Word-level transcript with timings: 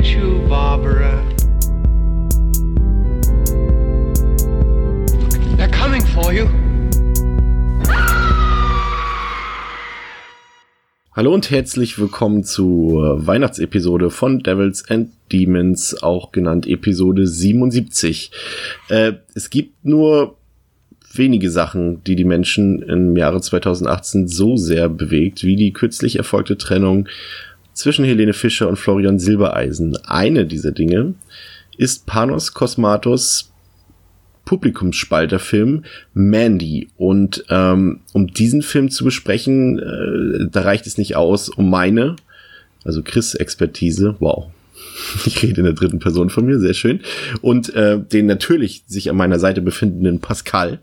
get 0.00 0.14
you, 0.14 0.40
Barbara. 0.48 1.22
They're 5.56 5.68
coming 5.70 6.02
for 6.02 6.32
you. 6.32 6.48
Hallo 11.12 11.34
und 11.34 11.50
herzlich 11.50 11.98
willkommen 11.98 12.44
zur 12.44 13.26
Weihnachtsepisode 13.26 14.10
von 14.10 14.38
Devils 14.38 14.88
and 14.88 15.10
Demons, 15.32 16.02
auch 16.02 16.32
genannt 16.32 16.66
Episode 16.66 17.26
77. 17.26 18.30
Äh, 18.88 19.14
es 19.34 19.50
gibt 19.50 19.84
nur 19.84 20.36
wenige 21.12 21.50
Sachen, 21.50 22.02
die 22.04 22.16
die 22.16 22.24
Menschen 22.24 22.80
im 22.82 23.16
Jahre 23.16 23.40
2018 23.40 24.28
so 24.28 24.56
sehr 24.56 24.88
bewegt, 24.88 25.42
wie 25.42 25.56
die 25.56 25.72
kürzlich 25.72 26.16
erfolgte 26.16 26.56
Trennung 26.56 27.08
zwischen 27.80 28.04
Helene 28.04 28.34
Fischer 28.34 28.68
und 28.68 28.76
Florian 28.76 29.18
Silbereisen. 29.18 29.96
Eine 30.04 30.44
dieser 30.44 30.70
Dinge 30.70 31.14
ist 31.78 32.04
Panos 32.04 32.52
Kosmatos 32.52 33.50
Publikumsspalterfilm 34.44 35.84
Mandy. 36.12 36.88
Und 36.98 37.44
ähm, 37.48 38.00
um 38.12 38.26
diesen 38.26 38.60
Film 38.60 38.90
zu 38.90 39.04
besprechen, 39.04 39.78
äh, 39.78 40.50
da 40.50 40.60
reicht 40.60 40.86
es 40.86 40.98
nicht 40.98 41.16
aus, 41.16 41.48
um 41.48 41.70
meine, 41.70 42.16
also 42.84 43.02
Chris 43.02 43.34
Expertise, 43.34 44.16
wow. 44.20 44.50
Ich 45.24 45.42
rede 45.42 45.60
in 45.60 45.64
der 45.64 45.72
dritten 45.72 46.00
Person 46.00 46.28
von 46.28 46.44
mir, 46.44 46.58
sehr 46.58 46.74
schön. 46.74 47.00
Und 47.40 47.74
äh, 47.74 47.98
den 47.98 48.26
natürlich 48.26 48.84
sich 48.86 49.08
an 49.08 49.16
meiner 49.16 49.38
Seite 49.38 49.62
befindenden 49.62 50.20
Pascal. 50.20 50.80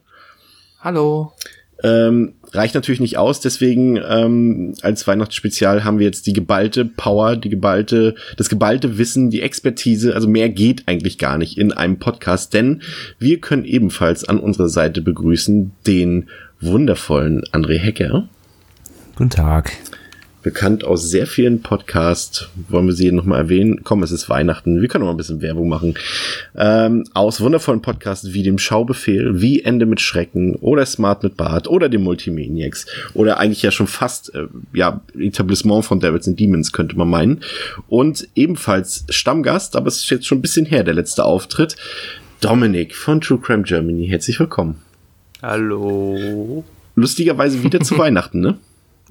Hallo. 0.80 1.34
Ähm, 1.84 2.34
reicht 2.52 2.76
natürlich 2.76 3.00
nicht 3.00 3.18
aus, 3.18 3.40
deswegen 3.40 3.98
ähm, 3.98 4.74
als 4.82 5.06
Weihnachtsspezial 5.06 5.84
haben 5.84 6.00
wir 6.00 6.06
jetzt 6.06 6.26
die 6.26 6.34
geballte 6.34 6.86
Power, 6.86 7.36
die 7.36 7.50
geballte, 7.50 8.16
das 8.38 8.50
geballte 8.50 8.98
Wissen, 8.98 9.30
die 9.30 9.42
Expertise, 9.42 10.16
also 10.16 10.28
mehr 10.28 10.50
geht 10.50 10.88
eigentlich 10.88 11.18
gar 11.18 11.38
nicht 11.38 11.58
in 11.58 11.72
einem 11.72 12.00
Podcast, 12.00 12.54
denn 12.54 12.82
wir 13.20 13.40
können 13.40 13.66
ebenfalls 13.66 14.24
an 14.24 14.40
unserer 14.40 14.70
Seite 14.70 15.02
begrüßen 15.02 15.72
den 15.86 16.30
wundervollen 16.60 17.44
André 17.52 17.78
Hecker. 17.78 18.28
Guten 19.16 19.30
Tag 19.30 19.72
bekannt 20.44 20.84
aus 20.84 21.10
sehr 21.10 21.28
vielen 21.28 21.62
Podcasts. 21.62 22.50
Wollen 22.70 22.88
wir 22.88 22.94
sie 22.94 23.12
nochmal 23.12 23.42
erwähnen? 23.42 23.82
Komm, 23.84 24.04
es 24.04 24.12
ist 24.12 24.30
Weihnachten. 24.30 24.82
Wir 24.82 24.88
können 24.88 25.02
noch 25.02 25.08
mal 25.08 25.14
ein 25.14 25.18
bisschen 25.18 25.42
Werbung 25.42 25.68
machen. 25.68 25.96
Ähm, 26.56 27.04
aus 27.14 27.42
wundervollen 27.42 27.82
Podcasts 27.82 28.34
wie 28.34 28.44
dem 28.44 28.58
Schaubefehl, 28.58 29.42
wie 29.42 29.64
Ende 29.64 29.86
mit 29.86 30.00
Schrecken 30.00 30.56
oder 30.56 30.86
Smart 30.86 31.24
mit 31.24 31.38
Bart 31.38 31.68
oder 31.68 31.90
dem 31.90 32.04
Multimaniacs 32.04 32.86
oder 33.14 33.40
eigentlich 33.40 33.62
ja 33.62 33.72
schon 33.72 33.88
fast 33.88 34.34
äh, 34.36 34.48
ja 34.74 35.02
Etablissement 35.18 35.86
von 35.86 36.00
Devils 36.00 36.28
and 36.28 36.40
Demons 36.40 36.72
könnte 36.72 36.98
man 36.98 37.10
meinen. 37.10 37.42
Und 37.88 38.28
ebenfalls 38.36 39.06
Stammgast, 39.10 39.76
aber 39.76 39.88
es 39.88 39.98
ist 39.98 40.10
jetzt 40.10 40.28
schon 40.28 40.38
ein 40.38 40.44
bisschen 40.44 40.66
her, 40.66 40.84
der 40.84 40.94
letzte 40.94 41.26
Auftritt. 41.26 41.76
Dominik 42.40 42.96
von 42.96 43.20
True 43.20 43.40
Crime 43.40 43.64
Germany. 43.64 44.08
Herzlich 44.08 44.40
willkommen. 44.40 44.82
Hallo. 45.42 46.64
Lustigerweise 46.96 47.64
wieder 47.64 47.80
zu 47.80 47.98
Weihnachten, 47.98 48.40
ne? 48.40 48.58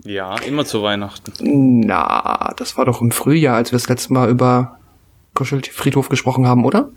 Ja, 0.05 0.37
immer 0.39 0.65
zu 0.65 0.83
Weihnachten. 0.83 1.81
Na, 1.81 2.53
das 2.57 2.77
war 2.77 2.85
doch 2.85 3.01
im 3.01 3.11
Frühjahr, 3.11 3.57
als 3.57 3.73
wir 3.73 3.79
das 3.79 3.89
letzte 3.89 4.13
Mal 4.13 4.29
über 4.29 4.79
Kuschelfriedhof 5.35 6.09
gesprochen 6.09 6.47
haben, 6.47 6.65
oder? 6.65 6.89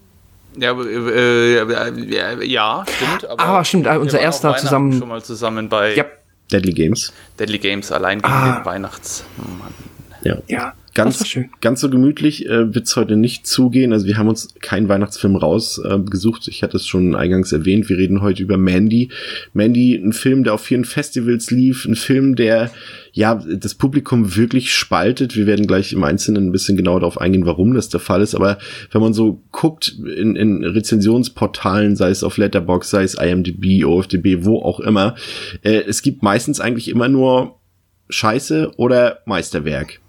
Ja, 0.57 0.71
äh, 0.81 1.57
äh, 1.57 2.45
ja, 2.45 2.85
stimmt. 2.87 3.29
Aber 3.29 3.43
ah, 3.43 3.63
stimmt, 3.63 3.87
unser 3.87 4.19
erster 4.19 4.55
zusammen. 4.57 4.97
schon 4.97 5.07
mal 5.07 5.23
zusammen 5.23 5.69
bei 5.69 5.95
ja. 5.95 6.05
Deadly 6.51 6.73
Games. 6.73 7.13
Deadly 7.37 7.59
Games 7.59 7.91
allein 7.91 8.21
gegen 8.21 8.33
ah. 8.33 8.57
den 8.57 8.65
Weihnachtsmann. 8.65 9.73
Ja. 10.23 10.37
ja. 10.47 10.73
Ganz, 10.93 11.37
ganz 11.61 11.81
so 11.81 11.89
gemütlich 11.89 12.47
äh, 12.47 12.73
wird 12.73 12.87
es 12.87 12.95
heute 12.95 13.15
nicht 13.15 13.45
zugehen. 13.45 13.93
Also 13.93 14.07
wir 14.07 14.17
haben 14.17 14.27
uns 14.27 14.55
keinen 14.59 14.89
Weihnachtsfilm 14.89 15.35
rausgesucht. 15.35 16.47
Äh, 16.47 16.51
ich 16.51 16.63
hatte 16.63 16.77
es 16.77 16.87
schon 16.87 17.15
eingangs 17.15 17.51
erwähnt. 17.51 17.89
Wir 17.89 17.97
reden 17.97 18.21
heute 18.21 18.41
über 18.41 18.57
Mandy. 18.57 19.09
Mandy, 19.53 19.95
ein 19.95 20.13
Film, 20.13 20.43
der 20.43 20.55
auf 20.55 20.61
vielen 20.61 20.85
Festivals 20.85 21.51
lief, 21.51 21.85
ein 21.85 21.95
Film, 21.95 22.35
der 22.35 22.71
ja 23.13 23.35
das 23.35 23.75
Publikum 23.75 24.35
wirklich 24.35 24.73
spaltet. 24.73 25.35
Wir 25.35 25.45
werden 25.45 25.67
gleich 25.67 25.93
im 25.93 26.03
Einzelnen 26.03 26.47
ein 26.47 26.51
bisschen 26.51 26.77
genauer 26.77 27.01
darauf 27.01 27.21
eingehen, 27.21 27.45
warum 27.45 27.73
das 27.73 27.89
der 27.89 27.99
Fall 27.99 28.21
ist. 28.21 28.33
Aber 28.33 28.57
wenn 28.91 29.01
man 29.01 29.13
so 29.13 29.41
guckt 29.51 29.95
in, 30.15 30.35
in 30.35 30.63
Rezensionsportalen, 30.63 31.95
sei 31.95 32.09
es 32.09 32.23
auf 32.23 32.37
Letterbox, 32.37 32.89
sei 32.89 33.03
es 33.03 33.13
IMDb, 33.13 33.85
OFDB, 33.85 34.43
wo 34.43 34.61
auch 34.61 34.79
immer, 34.79 35.15
äh, 35.61 35.83
es 35.87 36.01
gibt 36.01 36.23
meistens 36.23 36.59
eigentlich 36.59 36.89
immer 36.89 37.09
nur 37.09 37.59
Scheiße 38.09 38.71
oder 38.77 39.19
Meisterwerk. 39.25 39.99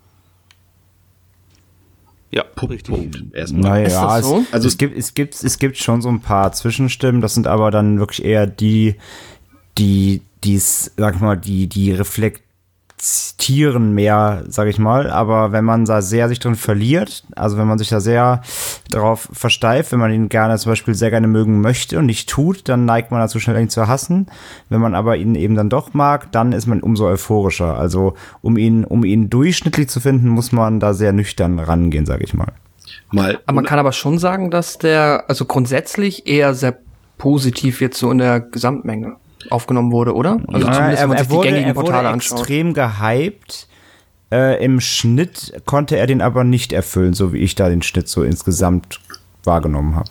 Ja, 2.31 2.45
Punkt, 2.45 2.75
richtig. 2.75 2.95
Punkt. 2.95 3.35
Erstmal. 3.35 3.83
Naja, 3.83 4.23
so? 4.23 4.39
es, 4.39 4.53
also 4.53 4.69
es 4.69 4.79
gibt, 4.79 4.97
es 4.97 5.15
gibt, 5.15 5.43
es 5.43 5.59
gibt 5.59 5.77
schon 5.79 6.01
so 6.01 6.09
ein 6.09 6.21
paar 6.21 6.53
Zwischenstimmen. 6.53 7.21
Das 7.21 7.35
sind 7.35 7.47
aber 7.47 7.71
dann 7.71 7.99
wirklich 7.99 8.25
eher 8.25 8.47
die, 8.47 8.97
die, 9.79 10.23
dies, 10.45 10.93
sag 10.97 11.17
ich 11.17 11.21
mal, 11.21 11.37
die, 11.37 11.67
die 11.67 11.93
reflekt, 11.93 12.43
Tieren 13.39 13.95
mehr, 13.95 14.45
sage 14.49 14.69
ich 14.69 14.79
mal. 14.79 15.11
Aber 15.11 15.53
wenn 15.53 15.65
man 15.65 15.87
da 15.87 16.03
sehr 16.03 16.29
sich 16.29 16.39
drin 16.39 16.55
verliert, 16.55 17.25
also 17.35 17.57
wenn 17.57 17.67
man 17.67 17.79
sich 17.79 17.89
da 17.89 18.01
sehr 18.01 18.43
darauf 18.91 19.29
versteift, 19.33 19.93
wenn 19.93 19.99
man 19.99 20.13
ihn 20.13 20.29
gerne 20.29 20.59
zum 20.59 20.73
Beispiel 20.73 20.95
sehr 20.95 21.11
gerne 21.11 21.27
mögen 21.27 21.61
möchte 21.61 21.99
und 21.99 22.07
nicht 22.07 22.29
tut, 22.29 22.69
dann 22.69 22.85
neigt 22.85 23.11
man 23.11 23.21
dazu 23.21 23.41
schnell 23.41 23.61
ihn 23.61 23.71
zu 23.71 23.89
hassen. 23.89 24.27
Wenn 24.69 24.81
man 24.81 24.95
aber 24.95 25.17
ihn 25.17 25.35
eben 25.35 25.55
dann 25.55 25.71
doch 25.71 25.95
mag, 25.95 26.31
dann 26.33 26.53
ist 26.53 26.67
man 26.67 26.81
umso 26.81 27.07
euphorischer. 27.07 27.79
Also 27.79 28.15
um 28.43 28.59
ihn, 28.59 28.85
um 28.85 29.05
ihn 29.05 29.31
durchschnittlich 29.31 29.89
zu 29.89 30.01
finden, 30.01 30.29
muss 30.29 30.53
man 30.53 30.79
da 30.79 30.93
sehr 30.93 31.13
nüchtern 31.13 31.59
rangehen, 31.59 32.07
sage 32.07 32.25
ich 32.25 32.35
mal. 32.35 32.53
Mal. 33.11 33.41
Aber 33.47 33.57
man 33.57 33.65
kann 33.65 33.79
aber 33.79 33.93
schon 33.93 34.19
sagen, 34.19 34.51
dass 34.51 34.79
der 34.79 35.25
also 35.29 35.45
grundsätzlich 35.45 36.27
eher 36.27 36.55
sehr 36.55 36.79
positiv 37.19 37.81
jetzt 37.81 37.99
so 37.99 38.11
in 38.11 38.19
der 38.19 38.41
Gesamtmenge 38.41 39.17
aufgenommen 39.49 39.93
wurde, 39.93 40.15
oder? 40.15 40.41
Also 40.49 40.67
ja, 40.67 40.73
zumindest, 40.73 41.03
wenn 41.03 41.09
man 41.09 41.19
sich 41.19 41.27
er 41.27 41.31
wurde, 41.31 41.49
die 41.49 41.55
gängigen 41.55 41.75
Portale 41.75 42.09
er 42.09 42.15
wurde 42.15 42.17
extrem 42.17 42.75
gehypt. 42.75 43.67
Äh, 44.33 44.65
Im 44.65 44.81
Schnitt 44.81 45.53
konnte 45.67 45.97
er 45.97 46.07
den 46.07 46.21
aber 46.21 46.45
nicht 46.45 46.73
erfüllen, 46.73 47.15
so 47.15 47.33
wie 47.33 47.39
ich 47.39 47.55
da 47.55 47.69
den 47.69 47.83
Schnitt 47.83 48.09
so 48.09 48.23
insgesamt 48.23 49.01
wahrgenommen 49.45 49.97
habe. 49.97 50.11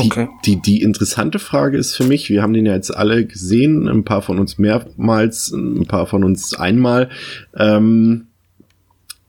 Die, 0.00 0.06
okay. 0.06 0.28
die, 0.44 0.60
die 0.60 0.82
interessante 0.82 1.38
Frage 1.38 1.76
ist 1.76 1.94
für 1.94 2.04
mich, 2.04 2.28
wir 2.28 2.42
haben 2.42 2.52
den 2.52 2.66
ja 2.66 2.74
jetzt 2.74 2.90
alle 2.90 3.24
gesehen, 3.24 3.88
ein 3.88 4.04
paar 4.04 4.22
von 4.22 4.38
uns 4.38 4.58
mehrmals, 4.58 5.52
ein 5.52 5.86
paar 5.86 6.06
von 6.06 6.24
uns 6.24 6.54
einmal. 6.54 7.10
Ähm, 7.56 8.28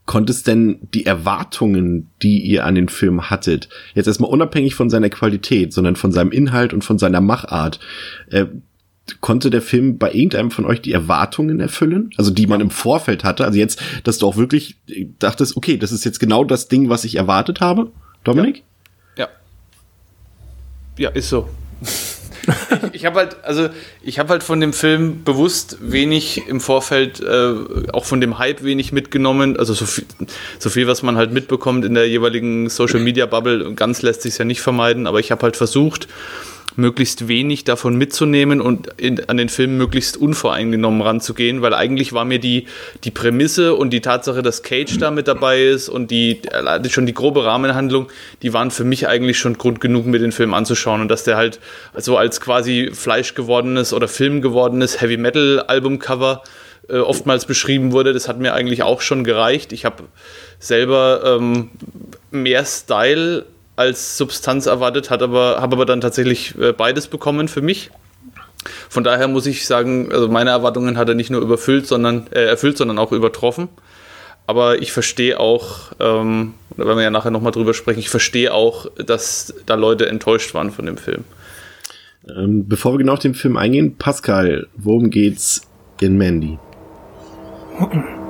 konnte 0.06 0.32
es 0.34 0.44
denn 0.44 0.80
die 0.94 1.06
Erwartungen, 1.06 2.10
die 2.22 2.42
ihr 2.42 2.66
an 2.66 2.76
den 2.76 2.90
Film 2.90 3.30
hattet, 3.30 3.70
jetzt 3.94 4.08
erstmal 4.08 4.32
unabhängig 4.32 4.76
von 4.76 4.90
seiner 4.90 5.10
Qualität, 5.10 5.72
sondern 5.72 5.96
von 5.96 6.12
seinem 6.12 6.32
Inhalt 6.32 6.74
und 6.74 6.84
von 6.84 6.98
seiner 6.98 7.22
Machart, 7.22 7.80
äh, 8.30 8.46
konnte 9.20 9.50
der 9.50 9.62
Film 9.62 9.98
bei 9.98 10.12
irgendeinem 10.12 10.52
von 10.52 10.66
euch 10.66 10.82
die 10.82 10.94
Erwartungen 10.94 11.60
erfüllen? 11.60 12.12
Also 12.18 12.32
die 12.32 12.48
man 12.48 12.62
im 12.62 12.70
Vorfeld 12.70 13.24
hatte? 13.24 13.46
Also 13.46 13.60
jetzt, 13.60 13.82
dass 14.04 14.18
du 14.18 14.28
auch 14.28 14.38
wirklich 14.38 14.78
dachtest, 15.20 15.58
okay, 15.58 15.78
das 15.78 15.92
ist 15.92 16.06
jetzt 16.06 16.20
genau 16.20 16.44
das 16.44 16.68
Ding, 16.68 16.90
was 16.90 17.04
ich 17.04 17.16
erwartet 17.16 17.60
habe? 17.60 17.92
Dominik? 18.24 18.64
Ja. 19.18 19.28
Ja, 20.98 21.10
ja 21.10 21.10
ist 21.10 21.30
so. 21.30 21.50
ich, 22.94 22.94
ich 22.94 23.06
habe 23.06 23.20
halt, 23.20 23.44
also 23.44 23.70
ich 24.04 24.20
habe 24.20 24.30
halt 24.30 24.44
von 24.44 24.60
dem 24.62 24.74
Film 24.74 25.24
bewusst 25.24 25.78
wenig 25.82 26.48
im 26.48 26.62
Vorfeld, 26.62 27.20
äh, 27.20 27.54
auch 27.92 28.06
von 28.06 28.22
dem 28.22 28.38
Hype 28.38 28.64
wenig 28.64 28.94
mitgenommen. 28.94 29.58
Also 29.58 29.74
so 29.74 29.86
viel, 29.86 30.06
so 30.60 30.70
viel, 30.70 30.88
was 30.88 31.04
man 31.04 31.18
halt 31.18 31.34
mitbekommt 31.34 31.84
in 31.84 31.94
der 31.94 32.08
jeweiligen 32.08 32.70
Social 32.70 33.00
Media 33.02 33.26
Bubble. 33.26 33.74
Ganz 33.74 34.02
lässt 34.02 34.22
sich 34.22 34.38
ja 34.38 34.46
nicht 34.46 34.62
vermeiden, 34.62 35.08
aber 35.08 35.20
ich 35.20 35.32
habe 35.32 35.44
halt 35.44 35.58
versucht, 35.58 36.08
möglichst 36.76 37.28
wenig 37.28 37.64
davon 37.64 37.98
mitzunehmen 37.98 38.62
und 38.62 38.88
in, 38.98 39.28
an 39.30 39.38
den 39.38 39.50
Film 39.50 39.78
möglichst 39.78 40.18
unvoreingenommen 40.18 41.02
ranzugehen, 41.02 41.62
weil 41.62 41.74
eigentlich 41.74 42.14
war 42.14 42.26
mir 42.26 42.40
die, 42.40 42.66
die 43.04 43.12
Prämisse 43.12 43.76
und 43.76 43.92
die 43.92 44.02
Tatsache, 44.02 44.42
dass 44.42 44.64
Cage 44.64 44.98
da 44.98 45.12
mit 45.12 45.28
dabei 45.28 45.64
ist 45.64 45.90
und 45.90 46.12
die 46.12 46.42
äh, 46.44 46.90
schon 46.90 47.06
die 47.06 47.14
grobe 47.14 47.46
Rahmenhandlung, 47.46 48.08
die 48.42 48.54
waren 48.54 48.72
für 48.72 48.84
mich 48.84 49.08
eigentlich 49.08 49.38
schon 49.38 49.58
Grund 49.58 49.82
genug, 49.82 50.06
mir 50.06 50.20
den 50.20 50.32
Film 50.32 50.54
anzuschauen 50.54 51.02
und 51.02 51.10
dass 51.10 51.24
der 51.24 51.38
halt 51.38 51.60
so 51.96 52.18
als 52.18 52.42
quasi 52.42 52.92
Fleisch 52.94 53.36
gewordenes 53.36 53.94
oder 53.94 54.08
Film 54.08 54.42
gewordenes 54.42 55.02
Heavy 55.02 55.18
Metal 55.18 55.62
Albumcover 55.68 56.44
äh, 56.90 56.98
oftmals 56.98 57.46
beschrieben 57.46 57.92
wurde, 57.92 58.14
das 58.14 58.28
hat 58.28 58.40
mir 58.40 58.54
eigentlich 58.54 58.84
auch 58.84 59.02
schon 59.02 59.24
gereicht. 59.24 59.72
Ich 59.72 59.86
habe 59.86 60.04
selber 60.60 61.38
ähm, 61.40 61.70
mehr 62.32 62.66
Style 62.66 63.46
als 63.76 64.18
Substanz 64.18 64.66
erwartet, 64.66 65.10
hat 65.10 65.22
aber, 65.22 65.58
habe 65.60 65.76
aber 65.76 65.86
dann 65.86 66.02
tatsächlich 66.02 66.58
äh, 66.60 66.74
beides 66.74 67.08
bekommen 67.08 67.48
für 67.48 67.62
mich. 67.62 67.90
Von 68.90 69.04
daher 69.04 69.28
muss 69.28 69.46
ich 69.46 69.66
sagen, 69.66 70.12
also 70.12 70.28
meine 70.28 70.52
Erwartungen 70.52 70.98
hat 70.98 71.10
er 71.10 71.16
nicht 71.16 71.30
nur 71.30 71.42
überfüllt, 71.42 71.88
sondern 71.88 72.28
äh, 72.32 72.46
erfüllt, 72.46 72.78
sondern 72.78 72.98
auch 72.98 73.12
übertroffen. 73.12 73.70
Aber 74.46 74.82
ich 74.82 74.92
verstehe 74.92 75.40
auch, 75.40 75.94
ähm, 76.00 76.54
da 76.72 76.86
werden 76.86 76.98
wir 76.98 77.04
ja 77.04 77.10
nachher 77.10 77.32
nochmal 77.32 77.52
drüber 77.52 77.74
sprechen, 77.74 78.00
ich 78.00 78.10
verstehe 78.10 78.54
auch, 78.54 78.88
dass 78.98 79.54
da 79.66 79.76
Leute 79.76 80.08
enttäuscht 80.08 80.54
waren 80.54 80.72
von 80.72 80.86
dem 80.86 80.98
Film. 80.98 81.24
Ähm, 82.28 82.68
bevor 82.68 82.94
wir 82.94 83.00
genau 83.00 83.14
auf 83.14 83.20
den 83.20 83.36
Film 83.36 83.58
eingehen, 83.58 83.98
Pascal, 83.98 84.68
worum 84.76 85.10
geht's 85.10 85.62
in 86.02 86.18
Mandy? 86.18 86.58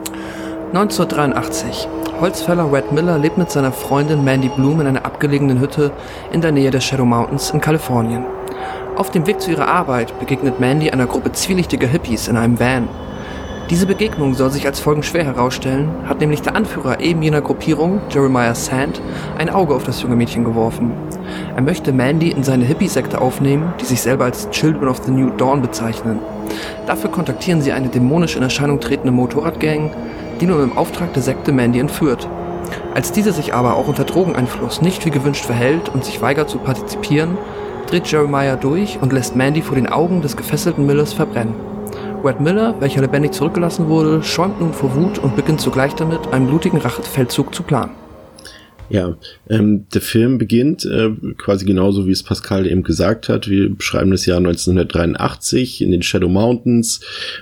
1983. 0.74 1.88
Holzfäller 2.20 2.74
Red 2.74 2.92
Miller 2.92 3.20
lebt 3.20 3.38
mit 3.38 3.52
seiner 3.52 3.72
Freundin 3.72 4.24
Mandy 4.24 4.50
Bloom 4.50 4.82
in 4.82 4.88
einer 4.88 5.06
abgelegenen 5.06 5.60
Hütte 5.60 5.92
in 6.32 6.42
der 6.42 6.52
Nähe 6.52 6.72
der 6.72 6.82
Shadow 6.82 7.06
Mountains 7.06 7.52
in 7.52 7.62
Kalifornien. 7.62 8.26
Auf 8.96 9.12
dem 9.12 9.28
Weg 9.28 9.40
zu 9.40 9.52
ihrer 9.52 9.68
Arbeit 9.68 10.18
begegnet 10.20 10.60
Mandy 10.60 10.90
einer 10.90 11.06
Gruppe 11.06 11.32
zwielichtiger 11.32 11.86
Hippies 11.86 12.28
in 12.28 12.38
einem 12.38 12.60
Van. 12.60 12.90
Diese 13.70 13.86
Begegnung 13.86 14.34
soll 14.34 14.50
sich 14.50 14.66
als 14.66 14.80
folgenschwer 14.80 15.24
herausstellen, 15.24 15.92
hat 16.10 16.20
nämlich 16.20 16.42
der 16.42 16.56
Anführer 16.56 17.00
eben 17.00 17.22
jener 17.22 17.42
Gruppierung, 17.42 18.02
Jeremiah 18.10 18.56
Sand, 18.56 19.00
ein 19.38 19.52
Auge 19.52 19.76
auf 19.76 19.84
das 19.84 20.02
junge 20.02 20.16
Mädchen 20.16 20.44
geworfen. 20.44 20.92
Er 21.56 21.62
möchte 21.62 21.94
Mandy 21.94 22.32
in 22.32 22.44
seine 22.44 22.66
Hippie-Sekte 22.66 23.22
aufnehmen, 23.22 23.76
die 23.80 23.86
sich 23.86 24.02
selber 24.02 24.26
als 24.26 24.50
Children 24.50 24.88
of 24.88 25.04
the 25.06 25.12
New 25.12 25.30
Dawn 25.38 25.62
bezeichnen. 25.62 26.18
Dafür 26.88 27.12
kontaktieren 27.12 27.62
sie 27.62 27.72
eine 27.72 27.90
dämonisch 27.90 28.36
in 28.36 28.42
Erscheinung 28.42 28.80
tretende 28.80 29.12
Motorradgang, 29.12 29.92
die 30.40 30.46
nun 30.46 30.64
im 30.64 30.78
Auftrag 30.78 31.14
der 31.14 31.24
Sekte 31.24 31.52
Mandy 31.52 31.80
entführt. 31.80 32.28
Als 32.94 33.12
diese 33.12 33.32
sich 33.32 33.54
aber 33.54 33.76
auch 33.76 33.88
unter 33.88 34.04
Drogeneinfluss 34.04 34.82
nicht 34.82 35.06
wie 35.06 35.12
gewünscht 35.12 35.46
verhält 35.46 35.90
und 35.90 36.06
sich 36.06 36.22
weigert 36.22 36.50
zu 36.50 36.58
partizipieren, 36.58 37.38
dreht 37.88 38.08
Jeremiah 38.08 38.56
durch 38.56 39.00
und 39.02 39.14
lässt 39.14 39.36
Mandy 39.36 39.62
vor 39.62 39.76
den 39.76 39.88
Augen 39.88 40.22
des 40.22 40.38
gefesselten 40.38 40.86
Millers 40.86 41.14
verbrennen. 41.14 41.56
Red 42.24 42.40
Miller, 42.40 42.76
welcher 42.80 43.02
lebendig 43.02 43.34
zurückgelassen 43.34 43.90
wurde, 43.90 44.24
schäumt 44.24 44.62
nun 44.62 44.74
vor 44.74 44.96
Wut 44.96 45.20
und 45.20 45.36
beginnt 45.36 45.60
sogleich 45.60 45.94
damit, 45.96 46.32
einen 46.32 46.48
blutigen 46.48 46.80
Rachefeldzug 46.80 47.54
zu 47.54 47.64
planen. 47.64 48.03
Ja, 48.90 49.18
ähm, 49.50 49.88
der 49.94 50.02
Film 50.02 50.38
beginnt 50.38 50.86
äh, 50.86 51.10
quasi 51.38 51.66
genauso, 51.66 52.06
wie 52.06 52.12
es 52.12 52.22
Pascal 52.22 52.68
eben 52.68 52.84
gesagt 52.84 53.30
hat. 53.30 53.50
Wir 53.50 53.74
beschreiben 53.74 54.12
das 54.12 54.26
Jahr 54.26 54.38
1983 54.38 55.82
in 55.82 55.92
den 55.92 56.04
Shadow 56.04 56.28
Mountains. 56.28 57.00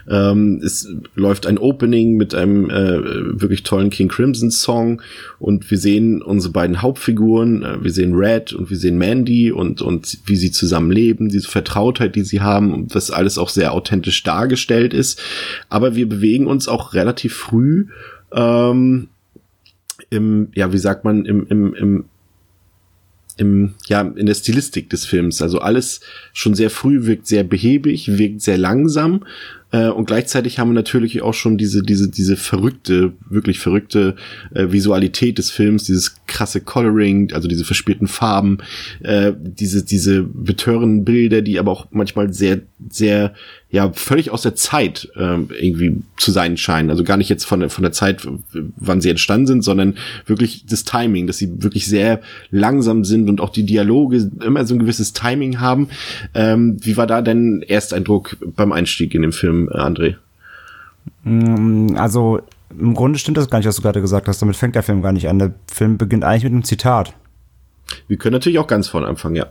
Ähm, 0.10 0.62
es 0.64 0.88
läuft 1.16 1.48
ein 1.48 1.58
Opening 1.58 2.16
mit 2.16 2.36
einem 2.36 2.70
äh, 2.70 3.42
wirklich 3.42 3.64
tollen 3.64 3.90
King 3.90 4.08
Crimson 4.08 4.52
Song 4.52 5.02
und 5.40 5.70
wir 5.72 5.78
sehen 5.78 6.22
unsere 6.22 6.54
beiden 6.54 6.82
Hauptfiguren. 6.82 7.64
Äh, 7.64 7.84
wir 7.84 7.92
sehen 7.92 8.14
Red 8.14 8.54
und 8.54 8.70
wir 8.70 8.78
sehen 8.78 8.98
Mandy 8.98 9.52
und 9.52 9.82
und 9.82 10.20
wie 10.26 10.36
sie 10.36 10.52
zusammen 10.52 10.92
leben, 10.92 11.30
diese 11.30 11.50
Vertrautheit, 11.50 12.16
die 12.16 12.24
sie 12.24 12.42
haben 12.42 12.74
und 12.74 12.94
was 12.94 13.10
alles 13.10 13.38
auch 13.38 13.50
sehr 13.50 13.74
authentisch 13.74 14.22
dargestellt 14.24 14.94
ist. 14.94 15.22
Aber 15.70 15.96
wir 15.96 16.08
bewegen 16.08 16.48
uns 16.48 16.68
auch 16.68 16.94
relativ 16.94 17.34
früh. 17.34 17.88
Ähm, 18.34 19.10
im, 20.12 20.50
ja, 20.54 20.72
wie 20.72 20.78
sagt 20.78 21.04
man, 21.04 21.26
im, 21.26 21.48
im, 21.48 21.74
im, 21.74 22.06
im, 23.38 23.74
ja, 23.88 24.02
in 24.02 24.28
der 24.28 24.36
Stilistik 24.36 24.90
des 24.92 25.06
Films. 25.06 25.42
Also 25.42 25.60
alles 25.60 26.02
schon 26.34 26.54
sehr 26.54 26.70
früh 26.70 27.06
wirkt 27.06 27.26
sehr 27.26 27.44
behäbig, 27.44 28.20
wirkt 28.20 28.42
sehr 28.42 28.60
langsam. 28.60 29.26
Äh, 29.72 29.90
und 29.90 30.06
gleichzeitig 30.06 30.60
haben 30.60 30.70
wir 30.70 30.74
natürlich 30.74 31.22
auch 31.22 31.34
schon 31.34 31.58
diese, 31.58 31.82
diese, 31.84 32.10
diese 32.10 32.36
verrückte, 32.36 33.14
wirklich 33.30 33.60
verrückte 33.60 34.16
äh, 34.54 34.72
Visualität 34.72 35.38
des 35.38 35.52
Films, 35.52 35.86
dieses 35.86 36.16
krasse 36.28 36.62
Coloring, 36.62 37.32
also 37.34 37.48
diese 37.48 37.66
verspielten 37.66 38.08
Farben, 38.08 38.60
äh, 39.02 39.34
diese, 39.38 39.84
diese 39.84 40.24
betörenden 40.24 41.06
Bilder, 41.06 41.42
die 41.42 41.60
aber 41.60 41.72
auch 41.72 41.88
manchmal 41.92 42.34
sehr, 42.34 42.62
sehr 42.90 43.34
ja 43.72 43.92
völlig 43.94 44.32
aus 44.32 44.42
der 44.42 44.54
Zeit 44.54 45.10
äh, 45.16 45.38
irgendwie 45.60 46.04
zu 46.18 46.32
sein 46.32 46.58
scheinen. 46.58 46.90
Also 46.90 47.04
gar 47.04 47.18
nicht 47.18 47.30
jetzt 47.30 47.46
von 47.46 47.62
der, 47.62 47.70
von 47.70 47.84
der 47.84 47.94
Zeit, 47.94 48.28
wann 48.76 49.00
sie 49.00 49.10
entstanden 49.10 49.48
sind, 49.48 49.62
sondern 49.64 49.96
wirklich 50.26 50.66
das 50.66 50.84
Timing, 50.84 51.26
dass 51.26 51.38
sie 51.38 51.64
wirklich 51.64 51.88
sehr 51.88 52.22
langsam 52.50 53.06
sind 53.06 53.30
und 53.30 53.40
auch 53.40 53.50
die 53.50 53.66
Dialoge 53.66 54.30
immer 54.46 54.66
so 54.66 54.76
ein 54.76 54.80
gewisses 54.80 55.14
Timing 55.14 55.62
haben. 55.62 55.88
Ähm, 56.34 56.78
wie 56.82 56.98
war 56.98 57.08
da 57.08 57.22
dein 57.22 57.62
Ersteindruck 57.62 58.36
beim 58.56 58.74
Einstieg 58.74 59.16
in 59.16 59.22
den 59.22 59.32
Film, 59.32 59.61
äh, 59.70 59.78
André? 59.78 60.16
Mm, 61.24 61.96
also 61.98 62.42
im 62.78 62.94
Grunde 62.94 63.20
stimmt 63.20 63.38
das 63.38 63.50
gar 63.50 63.60
nicht, 63.60 63.68
was 63.68 63.76
du 63.76 63.82
gerade 63.82 64.02
gesagt 64.02 64.28
hast. 64.28 64.42
Damit 64.42 64.56
fängt 64.56 64.76
der 64.76 64.84
Film 64.84 65.02
gar 65.02 65.12
nicht 65.12 65.28
an. 65.28 65.40
Der 65.40 65.54
Film 65.72 65.98
beginnt 65.98 66.24
eigentlich 66.24 66.44
mit 66.44 66.54
einem 66.54 66.64
Zitat. 66.64 67.14
Wir 68.08 68.18
können 68.18 68.34
natürlich 68.34 68.60
auch 68.60 68.68
ganz 68.68 68.88
vorne 68.88 69.08
anfangen, 69.08 69.36
ja. 69.36 69.48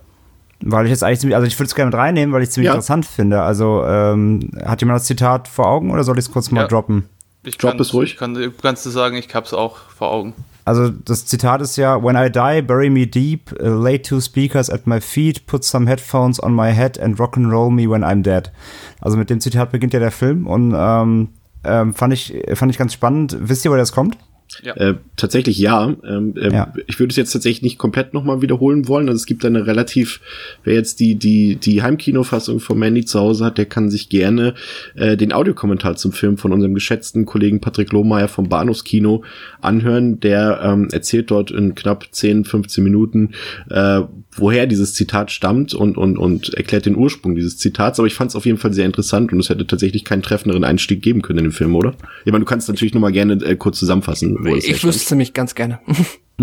Weil 0.62 0.86
ich 0.86 0.90
jetzt 0.90 1.02
eigentlich 1.02 1.20
ziemlich, 1.20 1.36
also 1.36 1.46
ich 1.46 1.58
würde 1.58 1.68
es 1.68 1.74
gerne 1.74 1.90
mit 1.90 1.98
reinnehmen, 1.98 2.34
weil 2.34 2.42
ich 2.42 2.48
es 2.48 2.54
ziemlich 2.54 2.66
ja. 2.66 2.72
interessant 2.72 3.06
finde. 3.06 3.42
Also, 3.42 3.84
ähm, 3.84 4.50
hat 4.64 4.80
jemand 4.80 4.98
das 4.98 5.06
Zitat 5.06 5.48
vor 5.48 5.66
Augen 5.66 5.90
oder 5.90 6.04
soll 6.04 6.18
ich 6.18 6.26
es 6.26 6.32
kurz 6.32 6.50
mal 6.50 6.62
ja. 6.62 6.66
droppen? 6.66 7.04
Ich 7.42 7.56
Drop 7.56 7.80
es 7.80 7.94
ruhig. 7.94 8.12
Ich 8.12 8.18
kann, 8.18 8.52
kannst 8.60 8.84
du 8.84 8.90
sagen, 8.90 9.16
ich 9.16 9.34
hab's 9.34 9.54
auch 9.54 9.78
vor 9.96 10.10
Augen. 10.10 10.34
Also 10.64 10.90
das 10.90 11.26
Zitat 11.26 11.62
ist 11.62 11.76
ja, 11.76 12.02
When 12.02 12.16
I 12.16 12.30
die, 12.30 12.62
bury 12.62 12.90
me 12.90 13.06
deep, 13.06 13.52
uh, 13.60 13.68
lay 13.68 13.98
two 13.98 14.20
speakers 14.20 14.70
at 14.70 14.86
my 14.86 15.00
feet, 15.00 15.46
put 15.46 15.64
some 15.64 15.86
headphones 15.86 16.40
on 16.40 16.54
my 16.54 16.72
head 16.72 16.98
and 16.98 17.18
rock 17.18 17.36
and 17.36 17.50
roll 17.50 17.70
me 17.70 17.88
when 17.88 18.02
I'm 18.02 18.22
dead. 18.22 18.52
Also 19.00 19.16
mit 19.16 19.30
dem 19.30 19.40
Zitat 19.40 19.72
beginnt 19.72 19.92
ja 19.92 20.00
der 20.00 20.10
Film 20.10 20.46
und 20.46 20.74
ähm, 20.76 21.28
ähm, 21.64 21.94
fand 21.94 22.12
ich 22.12 22.34
fand 22.54 22.70
ich 22.70 22.78
ganz 22.78 22.92
spannend. 22.92 23.36
Wisst 23.40 23.64
ihr, 23.64 23.70
woher 23.70 23.78
das 23.78 23.92
kommt? 23.92 24.16
Ja. 24.62 24.74
Äh, 24.76 24.94
tatsächlich 25.16 25.58
ja. 25.58 25.94
Ähm, 26.04 26.34
äh, 26.36 26.52
ja. 26.52 26.72
Ich 26.86 26.98
würde 26.98 27.10
es 27.10 27.16
jetzt 27.16 27.32
tatsächlich 27.32 27.62
nicht 27.62 27.78
komplett 27.78 28.14
nochmal 28.14 28.42
wiederholen 28.42 28.88
wollen. 28.88 29.08
Also 29.08 29.16
es 29.16 29.26
gibt 29.26 29.44
eine 29.44 29.66
relativ, 29.66 30.20
wer 30.64 30.74
jetzt 30.74 31.00
die, 31.00 31.14
die, 31.14 31.56
die 31.56 31.82
Heimkinofassung 31.82 32.60
von 32.60 32.78
Mandy 32.78 33.04
zu 33.04 33.20
Hause 33.20 33.44
hat, 33.44 33.58
der 33.58 33.66
kann 33.66 33.90
sich 33.90 34.08
gerne 34.08 34.54
äh, 34.96 35.16
den 35.16 35.32
Audiokommentar 35.32 35.96
zum 35.96 36.12
Film 36.12 36.36
von 36.36 36.52
unserem 36.52 36.74
geschätzten 36.74 37.26
Kollegen 37.26 37.60
Patrick 37.60 37.92
Lohmeier 37.92 38.28
vom 38.28 38.48
Bahnhofskino 38.48 39.22
anhören. 39.60 40.20
Der 40.20 40.60
ähm, 40.62 40.88
erzählt 40.90 41.30
dort 41.30 41.50
in 41.50 41.74
knapp 41.74 42.08
10, 42.10 42.44
15 42.44 42.82
Minuten, 42.82 43.30
äh, 43.70 44.02
woher 44.36 44.66
dieses 44.66 44.94
Zitat 44.94 45.30
stammt 45.30 45.74
und, 45.74 45.96
und, 45.96 46.16
und 46.16 46.54
erklärt 46.54 46.86
den 46.86 46.96
Ursprung 46.96 47.34
dieses 47.34 47.58
Zitats. 47.58 47.98
Aber 47.98 48.06
ich 48.06 48.14
fand 48.14 48.30
es 48.30 48.36
auf 48.36 48.46
jeden 48.46 48.58
Fall 48.58 48.72
sehr 48.72 48.86
interessant 48.86 49.32
und 49.32 49.40
es 49.40 49.48
hätte 49.48 49.66
tatsächlich 49.66 50.04
keinen 50.04 50.22
treffenderen 50.22 50.64
Einstieg 50.64 51.02
geben 51.02 51.22
können 51.22 51.40
in 51.40 51.44
den 51.46 51.52
Film, 51.52 51.74
oder? 51.74 51.94
Ich 52.24 52.32
meine, 52.32 52.44
du 52.44 52.48
kannst 52.48 52.68
natürlich 52.68 52.94
nochmal 52.94 53.12
gerne 53.12 53.34
äh, 53.44 53.56
kurz 53.56 53.78
zusammenfassen. 53.78 54.36
Wo 54.40 54.54
ich 54.54 54.84
wüsste 54.84 55.02
es 55.02 55.10
nämlich 55.10 55.34
ganz 55.34 55.54
gerne. 55.54 55.80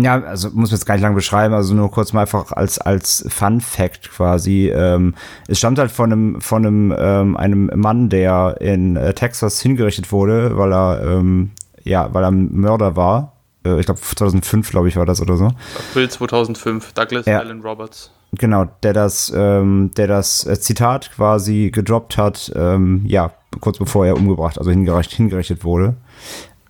Ja, 0.00 0.22
also 0.22 0.50
muss 0.50 0.70
man 0.70 0.78
jetzt 0.78 0.86
gar 0.86 0.94
nicht 0.94 1.02
lang 1.02 1.16
beschreiben, 1.16 1.54
also 1.54 1.74
nur 1.74 1.90
kurz 1.90 2.12
mal 2.12 2.20
einfach 2.20 2.52
als 2.52 2.78
als 2.78 3.24
Fun 3.28 3.60
Fact 3.60 4.12
quasi. 4.12 4.68
Ähm, 4.72 5.14
es 5.48 5.58
stammt 5.58 5.80
halt 5.80 5.90
von 5.90 6.12
einem 6.12 6.40
von 6.40 6.64
einem 6.64 6.94
ähm, 6.96 7.36
einem 7.36 7.68
Mann, 7.74 8.08
der 8.08 8.58
in 8.60 8.94
äh, 8.94 9.12
Texas 9.14 9.60
hingerichtet 9.60 10.12
wurde, 10.12 10.56
weil 10.56 10.72
er 10.72 11.02
ähm, 11.04 11.50
ja, 11.82 12.14
weil 12.14 12.22
er 12.22 12.30
Mörder 12.30 12.94
war 12.94 13.37
ich 13.78 13.86
glaube 13.86 14.00
2005, 14.00 14.70
glaube 14.70 14.88
ich, 14.88 14.96
war 14.96 15.06
das 15.06 15.20
oder 15.20 15.36
so. 15.36 15.50
April 15.90 16.08
2005, 16.08 16.92
Douglas 16.92 17.26
ja. 17.26 17.40
Allen 17.40 17.60
Roberts. 17.60 18.10
Genau, 18.32 18.66
der 18.82 18.92
das, 18.92 19.32
ähm, 19.34 19.90
der 19.96 20.06
das 20.06 20.46
äh, 20.46 20.60
Zitat 20.60 21.10
quasi 21.12 21.70
gedroppt 21.72 22.18
hat, 22.18 22.52
ähm, 22.54 23.02
ja, 23.06 23.32
kurz 23.60 23.78
bevor 23.78 24.06
er 24.06 24.16
umgebracht, 24.16 24.58
also 24.58 24.70
hingerichtet, 24.70 25.16
hingerichtet 25.16 25.64
wurde. 25.64 25.96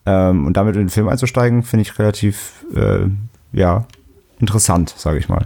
Ähm, 0.06 0.46
und 0.46 0.56
damit 0.56 0.76
in 0.76 0.82
den 0.82 0.88
Film 0.88 1.08
einzusteigen, 1.08 1.64
finde 1.64 1.82
ich 1.82 1.98
relativ, 1.98 2.64
äh, 2.74 3.06
ja, 3.52 3.86
interessant, 4.38 4.94
sage 4.96 5.18
ich 5.18 5.28
mal. 5.28 5.44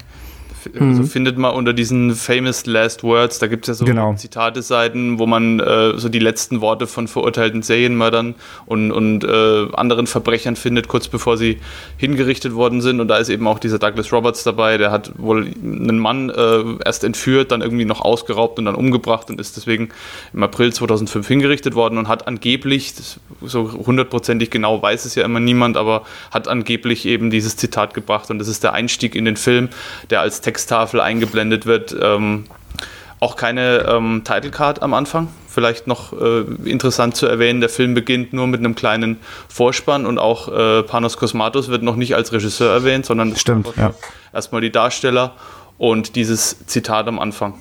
Also 0.75 1.03
mhm. 1.03 1.07
findet 1.07 1.39
man 1.39 1.55
unter 1.55 1.73
diesen 1.73 2.15
famous 2.15 2.67
last 2.67 3.03
words, 3.03 3.39
da 3.39 3.47
gibt 3.47 3.65
es 3.65 3.69
ja 3.69 3.75
so 3.75 3.85
genau. 3.85 4.15
Zitate-Seiten, 4.15 5.19
wo 5.19 5.27
man 5.27 5.61
äh, 5.61 5.99
so 5.99 6.09
die 6.09 6.19
letzten 6.19 6.61
Worte 6.61 6.87
von 6.87 7.09
verurteilten 7.09 7.63
Serienmördern 7.63 8.35
und, 8.67 8.93
und 8.93 9.25
äh, 9.25 9.67
anderen 9.73 10.07
Verbrechern 10.07 10.57
findet, 10.57 10.89
kurz 10.89 11.09
bevor 11.09 11.37
sie 11.37 11.59
hingerichtet 11.97 12.55
worden 12.55 12.81
sind. 12.81 13.01
Und 13.01 13.09
da 13.09 13.17
ist 13.17 13.29
eben 13.29 13.47
auch 13.47 13.59
dieser 13.59 13.79
Douglas 13.79 14.13
Roberts 14.13 14.45
dabei, 14.45 14.79
der 14.79 14.91
hat 14.91 15.13
wohl 15.19 15.47
einen 15.63 15.99
Mann 15.99 16.31
äh, 16.31 16.63
erst 16.85 17.05
entführt, 17.05 17.51
dann 17.51 17.63
irgendwie 17.63 17.85
noch 17.85 18.01
ausgeraubt 18.01 18.59
und 18.59 18.65
dann 18.67 18.75
umgebracht 18.75 19.31
und 19.31 19.41
ist 19.41 19.57
deswegen 19.57 19.89
im 20.33 20.43
April 20.43 20.73
2005 20.73 21.27
hingerichtet 21.27 21.75
worden 21.75 21.99
und 21.99 22.09
hat 22.09 22.27
angeblich, 22.27 22.95
so 23.41 23.73
hundertprozentig 23.73 24.51
genau 24.51 24.81
weiß 24.81 25.05
es 25.05 25.15
ja 25.15 25.25
immer 25.25 25.41
niemand, 25.41 25.77
aber 25.77 26.05
hat 26.31 26.49
angeblich 26.49 27.07
eben 27.07 27.31
dieses 27.31 27.57
Zitat 27.57 27.95
gebracht 27.95 28.31
und 28.31 28.39
das 28.39 28.49
ist 28.49 28.63
der 28.63 28.73
Einstieg 28.73 29.15
in 29.15 29.25
den 29.25 29.37
Film, 29.37 29.69
der 30.11 30.21
als 30.21 30.41
Text 30.41 30.52
Texttafel 30.53 31.01
eingeblendet 31.01 31.65
wird. 31.65 31.97
Ähm, 31.99 32.45
auch 33.21 33.37
keine 33.37 33.87
ähm, 33.89 34.23
Titlecard 34.25 34.83
am 34.83 34.93
Anfang. 34.93 35.29
Vielleicht 35.49 35.87
noch 35.87 36.13
äh, 36.13 36.41
interessant 36.69 37.17
zu 37.17 37.27
erwähnen, 37.27 37.61
der 37.61 37.71
Film 37.71 37.95
beginnt 37.95 38.33
nur 38.33 38.47
mit 38.47 38.61
einem 38.61 38.75
kleinen 38.75 39.19
Vorspann 39.49 40.07
und 40.07 40.19
auch 40.19 40.49
äh, 40.49 40.83
Panos 40.83 41.17
Kosmatos 41.17 41.69
wird 41.69 41.83
noch 41.83 41.97
nicht 41.97 42.15
als 42.15 42.33
Regisseur 42.33 42.73
erwähnt, 42.73 43.07
sondern 43.07 43.37
Stimmt, 43.37 43.69
ja. 43.77 43.95
erstmal 44.33 44.61
die 44.61 44.73
Darsteller 44.73 45.35
und 45.79 46.17
dieses 46.17 46.67
Zitat 46.67 47.07
am 47.07 47.19
Anfang. 47.19 47.55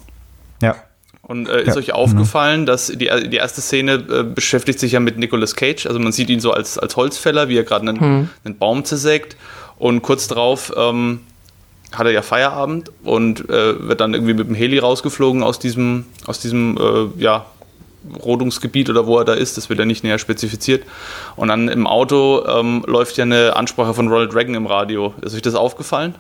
Ja. 0.61 0.75
Und 1.21 1.47
äh, 1.47 1.61
ist 1.61 1.67
ja. 1.67 1.75
euch 1.75 1.93
aufgefallen, 1.93 2.61
mhm. 2.61 2.65
dass 2.65 2.87
die, 2.87 3.09
die 3.29 3.37
erste 3.37 3.61
Szene 3.61 3.93
äh, 3.93 4.23
beschäftigt 4.23 4.79
sich 4.79 4.93
ja 4.93 4.99
mit 4.99 5.17
Nicolas 5.17 5.55
Cage, 5.55 5.85
also 5.85 5.99
man 5.99 6.11
sieht 6.11 6.29
ihn 6.29 6.39
so 6.39 6.51
als, 6.51 6.77
als 6.77 6.95
Holzfäller, 6.95 7.49
wie 7.49 7.57
er 7.57 7.63
gerade 7.63 7.87
einen, 7.87 7.97
mhm. 7.97 8.29
einen 8.43 8.57
Baum 8.57 8.83
zersägt 8.83 9.37
und 9.77 10.01
kurz 10.01 10.27
darauf 10.27 10.73
ähm, 10.75 11.21
hat 11.91 12.05
er 12.05 12.11
ja 12.11 12.21
Feierabend 12.21 12.91
und 13.03 13.49
äh, 13.49 13.87
wird 13.87 13.99
dann 13.99 14.13
irgendwie 14.13 14.33
mit 14.33 14.47
dem 14.47 14.55
Heli 14.55 14.79
rausgeflogen 14.79 15.43
aus 15.43 15.59
diesem, 15.59 16.05
aus 16.25 16.39
diesem 16.39 16.77
äh, 16.77 17.21
ja, 17.21 17.45
Rodungsgebiet 18.23 18.89
oder 18.89 19.05
wo 19.05 19.17
er 19.19 19.25
da 19.25 19.33
ist, 19.33 19.57
das 19.57 19.69
wird 19.69 19.79
ja 19.79 19.85
nicht 19.85 20.03
näher 20.03 20.17
spezifiziert. 20.17 20.85
Und 21.35 21.49
dann 21.49 21.67
im 21.67 21.87
Auto 21.87 22.43
ähm, 22.47 22.83
läuft 22.87 23.17
ja 23.17 23.23
eine 23.23 23.55
Ansprache 23.55 23.93
von 23.93 24.07
Ronald 24.07 24.33
Reagan 24.33 24.55
im 24.55 24.65
Radio. 24.67 25.13
Ist 25.21 25.35
euch 25.35 25.41
das 25.41 25.55
aufgefallen? 25.55 26.15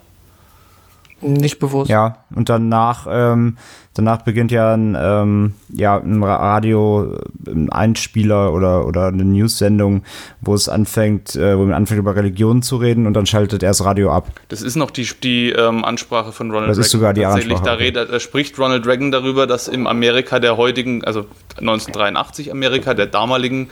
Nicht 1.21 1.59
bewusst. 1.59 1.89
Ja, 1.89 2.17
und 2.35 2.49
danach, 2.49 3.07
ähm, 3.09 3.57
danach 3.93 4.23
beginnt 4.23 4.51
ja 4.51 4.73
ein, 4.73 4.97
ähm, 4.99 5.53
ja, 5.69 5.97
ein 5.97 6.23
Radio, 6.23 7.17
ein 7.45 7.71
Einspieler 7.71 8.53
oder, 8.53 8.87
oder 8.87 9.07
eine 9.07 9.23
News-Sendung, 9.23 10.03
wo 10.41 10.53
es 10.55 10.67
anfängt, 10.67 11.35
äh, 11.35 11.57
wo 11.57 11.63
man 11.63 11.73
anfängt 11.73 11.99
über 11.99 12.15
Religion 12.15 12.61
zu 12.61 12.77
reden 12.77 13.05
und 13.05 13.13
dann 13.13 13.25
schaltet 13.25 13.61
er 13.61 13.69
das 13.69 13.83
Radio 13.83 14.11
ab. 14.11 14.29
Das 14.49 14.61
ist 14.61 14.75
noch 14.75 14.91
die, 14.91 15.07
die 15.21 15.49
ähm, 15.49 15.85
Ansprache 15.85 16.31
von 16.31 16.47
Ronald 16.49 16.69
Reagan. 16.69 16.77
Das 16.77 16.85
ist 16.85 16.91
sogar 16.91 17.13
die 17.13 17.25
Ansprache. 17.25 17.63
Da, 17.63 17.73
redet, 17.73 18.11
da 18.11 18.19
spricht 18.19 18.57
Ronald 18.57 18.87
Reagan 18.87 19.11
darüber, 19.11 19.45
dass 19.45 19.67
im 19.67 19.87
Amerika 19.87 20.39
der 20.39 20.57
heutigen, 20.57 21.03
also 21.03 21.25
1983 21.57 22.51
Amerika, 22.51 22.93
der 22.93 23.07
damaligen, 23.07 23.69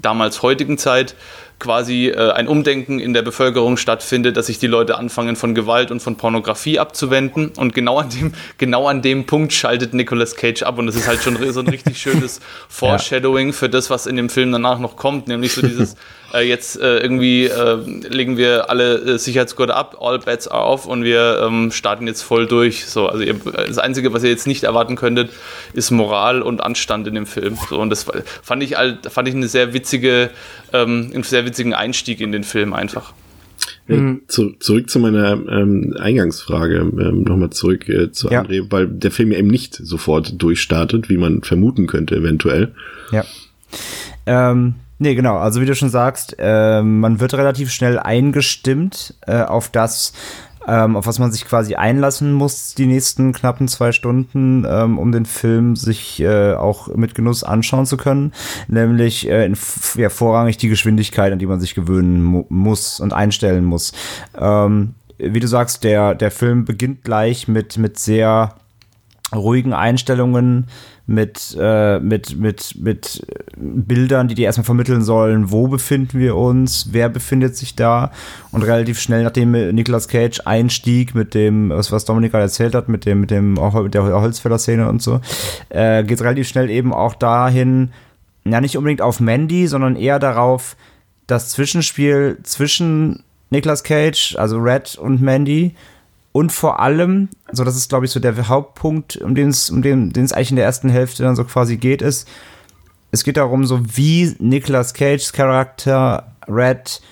damals 0.00 0.42
heutigen 0.42 0.78
Zeit, 0.78 1.16
quasi 1.62 2.08
äh, 2.08 2.32
ein 2.32 2.48
Umdenken 2.48 2.98
in 2.98 3.14
der 3.14 3.22
Bevölkerung 3.22 3.76
stattfindet, 3.76 4.36
dass 4.36 4.46
sich 4.46 4.58
die 4.58 4.66
Leute 4.66 4.98
anfangen 4.98 5.36
von 5.36 5.54
Gewalt 5.54 5.92
und 5.92 6.00
von 6.00 6.16
Pornografie 6.16 6.80
abzuwenden 6.80 7.52
und 7.56 7.72
genau 7.72 7.98
an 7.98 8.10
dem 8.10 8.32
genau 8.58 8.88
an 8.88 9.00
dem 9.00 9.26
Punkt 9.26 9.52
schaltet 9.52 9.94
Nicolas 9.94 10.34
Cage 10.34 10.64
ab 10.64 10.78
und 10.78 10.86
das 10.86 10.96
ist 10.96 11.06
halt 11.06 11.22
schon 11.22 11.38
so 11.52 11.60
ein 11.60 11.68
richtig 11.68 11.98
schönes 11.98 12.40
Foreshadowing 12.68 13.48
ja. 13.48 13.52
für 13.52 13.68
das, 13.68 13.90
was 13.90 14.06
in 14.06 14.16
dem 14.16 14.28
Film 14.28 14.50
danach 14.50 14.80
noch 14.80 14.96
kommt, 14.96 15.28
nämlich 15.28 15.52
so 15.52 15.62
dieses 15.62 15.94
äh, 16.32 16.40
jetzt 16.40 16.80
äh, 16.80 16.98
irgendwie 16.98 17.46
äh, 17.46 17.76
legen 18.08 18.36
wir 18.36 18.70
alle 18.70 18.94
äh, 18.94 19.18
Sicherheitsgurte 19.18 19.74
ab, 19.74 19.96
all 20.00 20.18
bets 20.18 20.48
are 20.48 20.64
off 20.64 20.86
und 20.86 21.04
wir 21.04 21.42
ähm, 21.46 21.70
starten 21.70 22.06
jetzt 22.06 22.22
voll 22.22 22.46
durch. 22.46 22.86
So, 22.86 23.08
also 23.08 23.22
ihr, 23.22 23.34
das 23.34 23.78
Einzige, 23.78 24.12
was 24.12 24.24
ihr 24.24 24.30
jetzt 24.30 24.46
nicht 24.46 24.64
erwarten 24.64 24.96
könntet, 24.96 25.30
ist 25.74 25.90
Moral 25.90 26.42
und 26.42 26.62
Anstand 26.62 27.06
in 27.06 27.14
dem 27.14 27.26
Film. 27.26 27.58
So, 27.68 27.78
und 27.78 27.90
das 27.90 28.06
fand 28.42 28.62
ich 28.62 28.76
halt, 28.76 29.10
fand 29.12 29.28
ich 29.28 29.34
eine 29.34 29.48
sehr 29.48 29.74
witzige, 29.74 30.30
ähm, 30.72 31.22
sehr 31.22 31.46
witzigen 31.52 31.74
Einstieg 31.74 32.20
in 32.20 32.32
den 32.32 32.44
Film 32.44 32.72
einfach. 32.72 33.12
Mhm. 33.86 34.22
Zu, 34.28 34.52
zurück 34.58 34.90
zu 34.90 34.98
meiner 34.98 35.32
ähm, 35.32 35.94
Eingangsfrage, 35.98 36.78
ähm, 36.78 37.22
nochmal 37.22 37.50
zurück 37.50 37.88
äh, 37.88 38.10
zu 38.10 38.30
ja. 38.30 38.42
André, 38.42 38.64
weil 38.70 38.86
der 38.86 39.10
Film 39.10 39.32
ja 39.32 39.38
eben 39.38 39.48
nicht 39.48 39.74
sofort 39.74 40.40
durchstartet, 40.40 41.08
wie 41.08 41.16
man 41.16 41.42
vermuten 41.42 41.86
könnte 41.86 42.16
eventuell. 42.16 42.74
Ja. 43.10 43.24
Ähm, 44.26 44.74
Nee, 45.02 45.16
genau. 45.16 45.36
Also 45.36 45.60
wie 45.60 45.66
du 45.66 45.74
schon 45.74 45.88
sagst, 45.88 46.36
äh, 46.38 46.80
man 46.80 47.18
wird 47.18 47.34
relativ 47.34 47.72
schnell 47.72 47.98
eingestimmt 47.98 49.16
äh, 49.26 49.42
auf 49.42 49.68
das, 49.68 50.12
ähm, 50.66 50.96
auf 50.96 51.06
was 51.06 51.18
man 51.18 51.32
sich 51.32 51.44
quasi 51.44 51.74
einlassen 51.74 52.32
muss, 52.32 52.74
die 52.74 52.86
nächsten 52.86 53.32
knappen 53.32 53.68
zwei 53.68 53.92
Stunden, 53.92 54.64
ähm, 54.68 54.98
um 54.98 55.12
den 55.12 55.26
Film 55.26 55.76
sich 55.76 56.20
äh, 56.20 56.54
auch 56.54 56.88
mit 56.94 57.14
Genuss 57.14 57.44
anschauen 57.44 57.86
zu 57.86 57.96
können. 57.96 58.32
Nämlich 58.68 59.28
äh, 59.28 59.44
in, 59.46 59.56
ja, 59.96 60.08
vorrangig 60.08 60.56
die 60.56 60.68
Geschwindigkeit, 60.68 61.32
an 61.32 61.38
die 61.38 61.46
man 61.46 61.60
sich 61.60 61.74
gewöhnen 61.74 62.22
mu 62.22 62.44
muss 62.48 63.00
und 63.00 63.12
einstellen 63.12 63.64
muss. 63.64 63.92
Ähm, 64.38 64.94
wie 65.18 65.40
du 65.40 65.46
sagst, 65.46 65.84
der, 65.84 66.14
der 66.14 66.30
Film 66.30 66.64
beginnt 66.64 67.04
gleich 67.04 67.46
mit, 67.46 67.78
mit 67.78 67.98
sehr 67.98 68.54
ruhigen 69.34 69.72
Einstellungen, 69.72 70.66
mit, 71.06 71.56
äh, 71.60 71.98
mit, 71.98 72.36
mit, 72.38 72.76
mit 72.78 73.26
Bildern, 73.56 74.28
die 74.28 74.34
dir 74.34 74.46
erstmal 74.46 74.64
vermitteln 74.64 75.02
sollen, 75.02 75.50
wo 75.50 75.66
befinden 75.66 76.18
wir 76.18 76.36
uns, 76.36 76.88
wer 76.92 77.08
befindet 77.08 77.56
sich 77.56 77.74
da. 77.74 78.12
Und 78.52 78.62
relativ 78.62 79.00
schnell, 79.00 79.24
nachdem 79.24 79.52
Nicolas 79.74 80.08
Cage 80.08 80.40
einstieg 80.44 81.14
mit 81.14 81.34
dem, 81.34 81.70
was, 81.70 81.90
was 81.90 82.04
Dominik 82.04 82.32
gerade 82.32 82.44
erzählt 82.44 82.74
hat, 82.74 82.88
mit 82.88 83.04
dem, 83.04 83.20
mit 83.20 83.30
dem 83.30 83.54
mit 83.54 83.94
der 83.94 84.04
Holzfäller-Szene 84.04 84.88
und 84.88 85.02
so, 85.02 85.20
äh, 85.70 86.04
geht 86.04 86.18
es 86.18 86.24
relativ 86.24 86.48
schnell 86.48 86.70
eben 86.70 86.92
auch 86.92 87.14
dahin, 87.14 87.90
ja, 88.44 88.60
nicht 88.60 88.76
unbedingt 88.76 89.02
auf 89.02 89.20
Mandy, 89.20 89.66
sondern 89.66 89.96
eher 89.96 90.18
darauf, 90.18 90.76
das 91.26 91.50
Zwischenspiel 91.50 92.38
zwischen 92.42 93.22
Nicolas 93.50 93.84
Cage, 93.84 94.36
also 94.36 94.58
Red 94.58 94.96
und 94.96 95.20
Mandy, 95.20 95.74
und 96.32 96.50
vor 96.50 96.80
allem, 96.80 97.28
so 97.52 97.62
das 97.62 97.76
ist 97.76 97.88
glaube 97.88 98.06
ich 98.06 98.10
so 98.10 98.20
der 98.20 98.48
Hauptpunkt, 98.48 99.18
um 99.18 99.34
den 99.34 99.48
es 99.48 99.70
um 99.70 99.82
eigentlich 99.82 100.50
in 100.50 100.56
der 100.56 100.64
ersten 100.64 100.88
Hälfte 100.88 101.22
dann 101.22 101.36
so 101.36 101.44
quasi 101.44 101.76
geht, 101.76 102.02
ist, 102.02 102.28
es 103.10 103.24
geht 103.24 103.36
darum, 103.36 103.66
so 103.66 103.80
wie 103.96 104.34
Nicolas 104.38 104.94
Cages 104.94 105.34
Charakter 105.34 106.34
Red, 106.48 107.02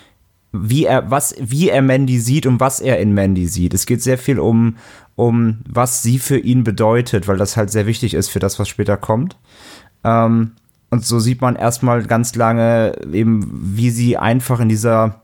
wie 0.52 0.86
er, 0.86 1.10
was, 1.10 1.34
wie 1.38 1.68
er 1.68 1.82
Mandy 1.82 2.18
sieht 2.18 2.46
und 2.46 2.58
was 2.58 2.80
er 2.80 2.98
in 2.98 3.12
Mandy 3.12 3.46
sieht. 3.46 3.74
Es 3.74 3.86
geht 3.86 4.02
sehr 4.02 4.18
viel 4.18 4.40
um, 4.40 4.78
um 5.14 5.60
was 5.68 6.02
sie 6.02 6.18
für 6.18 6.38
ihn 6.38 6.64
bedeutet, 6.64 7.28
weil 7.28 7.36
das 7.36 7.56
halt 7.56 7.70
sehr 7.70 7.86
wichtig 7.86 8.14
ist 8.14 8.30
für 8.30 8.38
das, 8.38 8.58
was 8.58 8.68
später 8.68 8.96
kommt. 8.96 9.36
Ähm, 10.02 10.52
und 10.88 11.04
so 11.04 11.20
sieht 11.20 11.40
man 11.40 11.54
erstmal 11.54 12.02
ganz 12.04 12.34
lange 12.34 12.96
eben, 13.12 13.48
wie 13.76 13.90
sie 13.90 14.16
einfach 14.16 14.58
in 14.58 14.68
dieser 14.68 15.19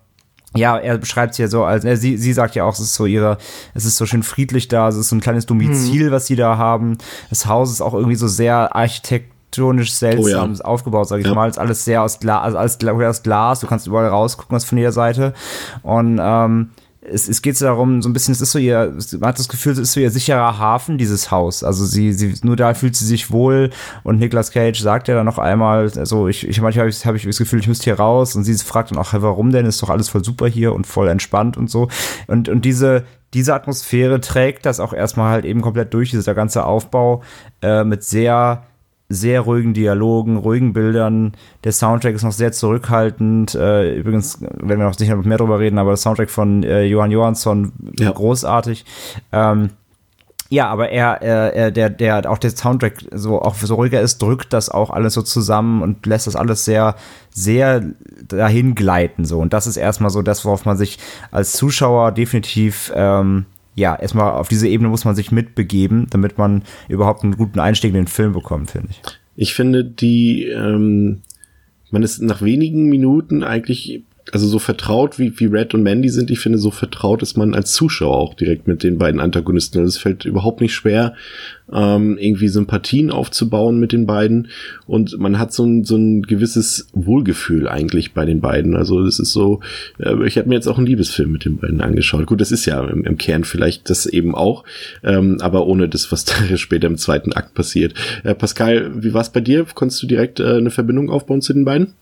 ja, 0.56 0.76
er 0.78 0.98
beschreibt 0.98 1.32
es 1.32 1.38
ja 1.38 1.48
so, 1.48 1.64
als 1.64 1.84
äh, 1.84 1.96
sie, 1.96 2.16
sie 2.16 2.32
sagt 2.32 2.54
ja 2.54 2.64
auch, 2.64 2.74
es 2.74 2.80
ist 2.80 2.94
so 2.94 3.06
ihre, 3.06 3.38
es 3.74 3.84
ist 3.84 3.96
so 3.96 4.06
schön 4.06 4.22
friedlich 4.22 4.68
da, 4.68 4.88
es 4.88 4.96
ist 4.96 5.08
so 5.08 5.16
ein 5.16 5.20
kleines 5.20 5.46
Domizil, 5.46 6.06
hm. 6.06 6.12
was 6.12 6.26
sie 6.26 6.36
da 6.36 6.58
haben. 6.58 6.98
Das 7.30 7.46
Haus 7.46 7.70
ist 7.70 7.80
auch 7.80 7.94
irgendwie 7.94 8.16
so 8.16 8.28
sehr 8.28 8.74
architektonisch 8.74 9.92
seltsam 9.92 10.52
oh 10.52 10.54
ja. 10.54 10.64
aufgebaut, 10.64 11.08
sag 11.08 11.20
ich 11.20 11.26
ja. 11.26 11.34
mal. 11.34 11.48
Es 11.48 11.56
ist 11.56 11.60
alles 11.60 11.84
sehr 11.84 12.02
aus 12.02 12.18
Glas, 12.20 12.42
also 12.42 12.58
alles 12.58 12.78
aus 12.78 13.22
Glas, 13.22 13.60
du 13.60 13.66
kannst 13.66 13.86
überall 13.86 14.08
rausgucken, 14.08 14.54
was 14.54 14.64
von 14.64 14.78
jeder 14.78 14.92
Seite. 14.92 15.34
Und 15.82 16.18
ähm, 16.20 16.70
es, 17.10 17.28
es 17.28 17.42
geht 17.42 17.60
darum, 17.60 18.02
so 18.02 18.08
ein 18.08 18.12
bisschen, 18.12 18.32
es 18.32 18.40
ist 18.40 18.52
so 18.52 18.58
ihr, 18.58 18.94
man 19.18 19.28
hat 19.28 19.38
das 19.38 19.48
Gefühl, 19.48 19.72
es 19.72 19.78
ist 19.78 19.92
so 19.92 20.00
ihr 20.00 20.10
sicherer 20.10 20.58
Hafen, 20.58 20.98
dieses 20.98 21.30
Haus. 21.30 21.62
Also 21.64 21.84
sie, 21.84 22.12
sie, 22.12 22.34
nur 22.42 22.56
da 22.56 22.74
fühlt 22.74 22.96
sie 22.96 23.06
sich 23.06 23.30
wohl 23.30 23.70
und 24.02 24.18
Nicolas 24.18 24.50
Cage 24.50 24.78
sagt 24.78 25.08
ja 25.08 25.14
dann 25.14 25.26
noch 25.26 25.38
einmal, 25.38 25.90
also 25.96 26.28
ich, 26.28 26.46
ich 26.46 26.60
manchmal 26.60 26.82
habe 26.82 26.90
ich, 26.90 27.06
hab 27.06 27.14
ich 27.14 27.24
das 27.24 27.38
Gefühl, 27.38 27.60
ich 27.60 27.68
müsste 27.68 27.84
hier 27.84 27.98
raus 27.98 28.36
und 28.36 28.44
sie 28.44 28.54
fragt 28.54 28.90
dann 28.90 28.98
auch, 28.98 29.12
hey, 29.12 29.22
warum 29.22 29.50
denn? 29.50 29.66
Ist 29.66 29.82
doch 29.82 29.90
alles 29.90 30.08
voll 30.08 30.24
super 30.24 30.46
hier 30.46 30.74
und 30.74 30.86
voll 30.86 31.08
entspannt 31.08 31.56
und 31.56 31.70
so. 31.70 31.88
Und, 32.26 32.48
und 32.48 32.64
diese, 32.64 33.04
diese 33.34 33.54
Atmosphäre 33.54 34.20
trägt 34.20 34.66
das 34.66 34.80
auch 34.80 34.92
erstmal 34.92 35.30
halt 35.30 35.44
eben 35.44 35.60
komplett 35.60 35.92
durch, 35.94 36.10
dieser 36.10 36.34
ganze 36.34 36.64
Aufbau 36.64 37.22
äh, 37.62 37.84
mit 37.84 38.04
sehr 38.04 38.64
sehr 39.08 39.42
ruhigen 39.42 39.74
Dialogen, 39.74 40.36
ruhigen 40.36 40.72
Bildern. 40.72 41.32
Der 41.64 41.72
Soundtrack 41.72 42.14
ist 42.14 42.24
noch 42.24 42.32
sehr 42.32 42.52
zurückhaltend. 42.52 43.54
Äh, 43.54 43.94
übrigens 43.94 44.40
werden 44.40 44.80
wir 44.80 44.86
noch 44.86 44.94
sicher 44.94 45.16
mehr 45.16 45.38
darüber 45.38 45.60
reden, 45.60 45.78
aber 45.78 45.90
der 45.90 45.96
Soundtrack 45.96 46.30
von 46.30 46.62
äh, 46.62 46.84
Johann 46.84 47.10
Johansson 47.10 47.72
ja. 47.98 48.10
großartig. 48.10 48.84
Ähm, 49.32 49.70
ja, 50.48 50.68
aber 50.68 50.90
er, 50.90 51.22
er, 51.22 51.70
der, 51.72 51.90
der, 51.90 52.30
auch 52.30 52.38
der 52.38 52.50
Soundtrack 52.50 53.04
so 53.12 53.42
auch 53.42 53.56
so 53.56 53.74
ruhiger 53.74 54.00
ist, 54.00 54.22
drückt 54.22 54.52
das 54.52 54.68
auch 54.68 54.90
alles 54.90 55.14
so 55.14 55.22
zusammen 55.22 55.82
und 55.82 56.06
lässt 56.06 56.28
das 56.28 56.36
alles 56.36 56.64
sehr, 56.64 56.94
sehr 57.30 57.82
dahin 58.28 58.76
gleiten 58.76 59.24
so. 59.24 59.40
Und 59.40 59.52
das 59.52 59.66
ist 59.66 59.76
erstmal 59.76 60.10
so 60.10 60.22
das, 60.22 60.44
worauf 60.44 60.64
man 60.64 60.76
sich 60.76 60.98
als 61.32 61.52
Zuschauer 61.52 62.12
definitiv 62.12 62.92
ähm, 62.94 63.46
ja, 63.76 63.94
erstmal 63.94 64.32
auf 64.32 64.48
diese 64.48 64.66
Ebene 64.66 64.88
muss 64.88 65.04
man 65.04 65.14
sich 65.14 65.30
mitbegeben, 65.30 66.06
damit 66.10 66.38
man 66.38 66.62
überhaupt 66.88 67.22
einen 67.22 67.36
guten 67.36 67.60
Einstieg 67.60 67.90
in 67.90 67.96
den 67.96 68.06
Film 68.06 68.32
bekommt, 68.32 68.70
finde 68.70 68.88
ich. 68.90 69.02
Ich 69.36 69.54
finde, 69.54 69.84
die, 69.84 70.44
ähm, 70.44 71.20
man 71.90 72.02
ist 72.02 72.20
nach 72.22 72.40
wenigen 72.40 72.86
Minuten 72.86 73.44
eigentlich 73.44 74.02
also 74.32 74.48
so 74.48 74.58
vertraut 74.58 75.18
wie, 75.18 75.38
wie 75.38 75.46
Red 75.46 75.74
und 75.74 75.82
Mandy 75.82 76.08
sind, 76.08 76.30
ich 76.30 76.40
finde, 76.40 76.58
so 76.58 76.70
vertraut 76.70 77.22
ist 77.22 77.36
man 77.36 77.54
als 77.54 77.72
Zuschauer 77.72 78.16
auch 78.16 78.34
direkt 78.34 78.66
mit 78.66 78.82
den 78.82 78.98
beiden 78.98 79.20
Antagonisten. 79.20 79.78
Also 79.78 79.88
es 79.88 79.98
fällt 79.98 80.24
überhaupt 80.24 80.60
nicht 80.60 80.74
schwer, 80.74 81.14
ähm, 81.72 82.18
irgendwie 82.18 82.48
Sympathien 82.48 83.10
aufzubauen 83.10 83.78
mit 83.78 83.92
den 83.92 84.06
beiden. 84.06 84.48
Und 84.86 85.18
man 85.18 85.38
hat 85.38 85.52
so 85.52 85.64
ein, 85.64 85.84
so 85.84 85.96
ein 85.96 86.22
gewisses 86.22 86.88
Wohlgefühl 86.92 87.68
eigentlich 87.68 88.14
bei 88.14 88.24
den 88.24 88.40
beiden. 88.40 88.74
Also 88.74 89.04
das 89.04 89.20
ist 89.20 89.32
so, 89.32 89.60
äh, 89.98 90.26
ich 90.26 90.38
habe 90.38 90.48
mir 90.48 90.56
jetzt 90.56 90.66
auch 90.66 90.78
einen 90.78 90.86
Liebesfilm 90.86 91.30
mit 91.30 91.44
den 91.44 91.58
beiden 91.58 91.80
angeschaut. 91.80 92.26
Gut, 92.26 92.40
das 92.40 92.50
ist 92.50 92.66
ja 92.66 92.84
im, 92.84 93.04
im 93.04 93.18
Kern 93.18 93.44
vielleicht 93.44 93.88
das 93.90 94.06
eben 94.06 94.34
auch, 94.34 94.64
ähm, 95.04 95.38
aber 95.40 95.66
ohne 95.66 95.88
das, 95.88 96.10
was 96.10 96.24
da 96.24 96.34
später 96.56 96.88
im 96.88 96.98
zweiten 96.98 97.32
Akt 97.32 97.54
passiert. 97.54 97.94
Äh, 98.24 98.34
Pascal, 98.34 98.90
wie 99.02 99.14
war 99.14 99.20
es 99.20 99.30
bei 99.30 99.40
dir? 99.40 99.66
Konntest 99.72 100.02
du 100.02 100.08
direkt 100.08 100.40
äh, 100.40 100.56
eine 100.56 100.70
Verbindung 100.70 101.10
aufbauen 101.10 101.42
zu 101.42 101.52
den 101.52 101.64
beiden? 101.64 101.94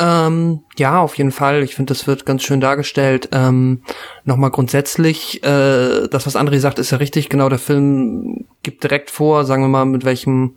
Ähm, 0.00 0.64
ja, 0.78 0.98
auf 0.98 1.18
jeden 1.18 1.30
Fall. 1.30 1.62
Ich 1.62 1.74
finde, 1.74 1.92
das 1.92 2.06
wird 2.06 2.24
ganz 2.24 2.42
schön 2.42 2.60
dargestellt. 2.60 3.28
Ähm, 3.32 3.82
Nochmal 4.24 4.50
grundsätzlich, 4.50 5.42
äh, 5.44 6.08
das, 6.08 6.26
was 6.26 6.36
André 6.36 6.58
sagt, 6.58 6.78
ist 6.78 6.90
ja 6.90 6.98
richtig. 6.98 7.28
Genau, 7.28 7.50
der 7.50 7.58
Film 7.58 8.46
gibt 8.62 8.82
direkt 8.82 9.10
vor, 9.10 9.44
sagen 9.44 9.62
wir 9.62 9.68
mal, 9.68 9.84
mit 9.84 10.06
welchem 10.06 10.56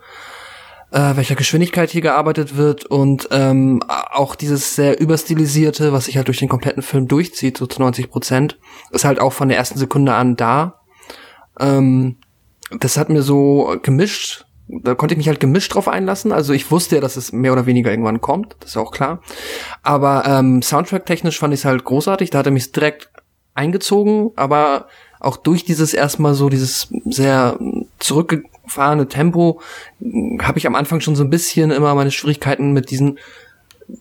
äh, 0.92 1.18
welcher 1.18 1.36
Geschwindigkeit 1.36 1.90
hier 1.90 2.02
gearbeitet 2.02 2.56
wird 2.56 2.86
und 2.86 3.28
ähm, 3.32 3.82
auch 3.88 4.36
dieses 4.36 4.76
sehr 4.76 5.02
überstilisierte, 5.02 5.92
was 5.92 6.06
sich 6.06 6.16
halt 6.16 6.28
durch 6.28 6.40
den 6.40 6.50
kompletten 6.50 6.84
Film 6.84 7.08
durchzieht, 7.08 7.58
so 7.58 7.66
zu 7.66 7.82
90 7.82 8.10
Prozent, 8.10 8.60
ist 8.92 9.04
halt 9.04 9.20
auch 9.20 9.34
von 9.34 9.50
der 9.50 9.58
ersten 9.58 9.80
Sekunde 9.80 10.14
an 10.14 10.36
da. 10.38 10.82
Ähm, 11.60 12.18
das 12.80 12.96
hat 12.98 13.10
mir 13.10 13.24
so 13.24 13.76
gemischt 13.82 14.46
da 14.82 14.96
konnte 14.96 15.14
ich 15.14 15.18
mich 15.18 15.28
halt 15.28 15.40
gemischt 15.40 15.74
drauf 15.74 15.88
einlassen. 15.88 16.32
Also 16.32 16.54
ich 16.54 16.72
wusste 16.72 16.96
ja, 16.96 17.02
dass 17.02 17.18
es 17.18 17.32
mehr 17.32 17.54
oder 17.54 17.66
weniger 17.66 17.92
irgendwann 17.92 18.22
kommt, 18.22 18.56
das 18.60 18.70
ist 18.70 18.76
ja 18.76 18.82
auch 18.82 18.92
klar. 18.92 19.22
Aber 19.82 20.24
ähm, 20.26 20.62
Soundtrack-technisch 20.62 21.40
fand 21.40 21.54
ich 21.54 21.62
es 21.62 21.66
halt 21.66 21.84
großartig, 21.84 22.30
da 22.30 22.40
hat 22.40 22.46
er 22.46 22.52
mich 22.52 22.72
direkt 22.72 23.10
eingezogen, 23.54 24.32
aber 24.36 24.88
auch 25.20 25.38
durch 25.38 25.64
dieses 25.64 25.94
erstmal 25.94 26.34
so 26.34 26.50
dieses 26.50 26.90
sehr 27.06 27.58
zurückgefahrene 28.00 29.08
Tempo 29.08 29.62
habe 30.42 30.58
ich 30.58 30.68
am 30.68 30.76
Anfang 30.76 31.00
schon 31.00 31.16
so 31.16 31.24
ein 31.24 31.30
bisschen 31.30 31.72
immer 31.72 31.96
meine 31.96 32.12
Schwierigkeiten 32.12 32.74
mit 32.74 32.92
diesen 32.92 33.20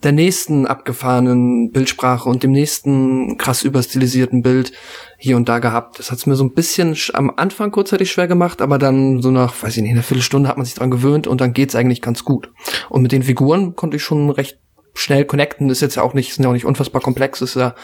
der 0.01 0.11
nächsten 0.11 0.65
abgefahrenen 0.65 1.71
Bildsprache 1.71 2.27
und 2.27 2.41
dem 2.41 2.51
nächsten 2.51 3.37
krass 3.37 3.63
überstilisierten 3.63 4.41
Bild 4.41 4.71
hier 5.17 5.37
und 5.37 5.47
da 5.47 5.59
gehabt. 5.59 5.99
Das 5.99 6.11
hat's 6.11 6.25
mir 6.25 6.35
so 6.35 6.43
ein 6.43 6.53
bisschen 6.53 6.97
am 7.13 7.31
Anfang 7.35 7.71
kurzzeitig 7.71 8.11
schwer 8.11 8.27
gemacht, 8.27 8.61
aber 8.61 8.79
dann 8.79 9.21
so 9.21 9.29
nach, 9.29 9.53
weiß 9.61 9.77
ich 9.77 9.83
nicht, 9.83 9.91
einer 9.91 10.03
Viertelstunde 10.03 10.49
hat 10.49 10.57
man 10.57 10.65
sich 10.65 10.73
dran 10.73 10.91
gewöhnt 10.91 11.27
und 11.27 11.41
dann 11.41 11.53
geht's 11.53 11.75
eigentlich 11.75 12.01
ganz 12.01 12.25
gut. 12.25 12.51
Und 12.89 13.03
mit 13.03 13.11
den 13.11 13.23
Figuren 13.23 13.75
konnte 13.75 13.97
ich 13.97 14.03
schon 14.03 14.31
recht 14.31 14.57
schnell 14.95 15.25
connecten. 15.25 15.69
Ist 15.69 15.81
jetzt 15.81 15.95
ja 15.95 16.03
auch 16.03 16.13
nicht, 16.13 16.33
sind 16.33 16.43
ja 16.43 16.49
auch 16.49 16.53
nicht 16.53 16.65
unfassbar 16.65 17.01
komplex. 17.01 17.41
Ist 17.41 17.55
ja 17.55 17.75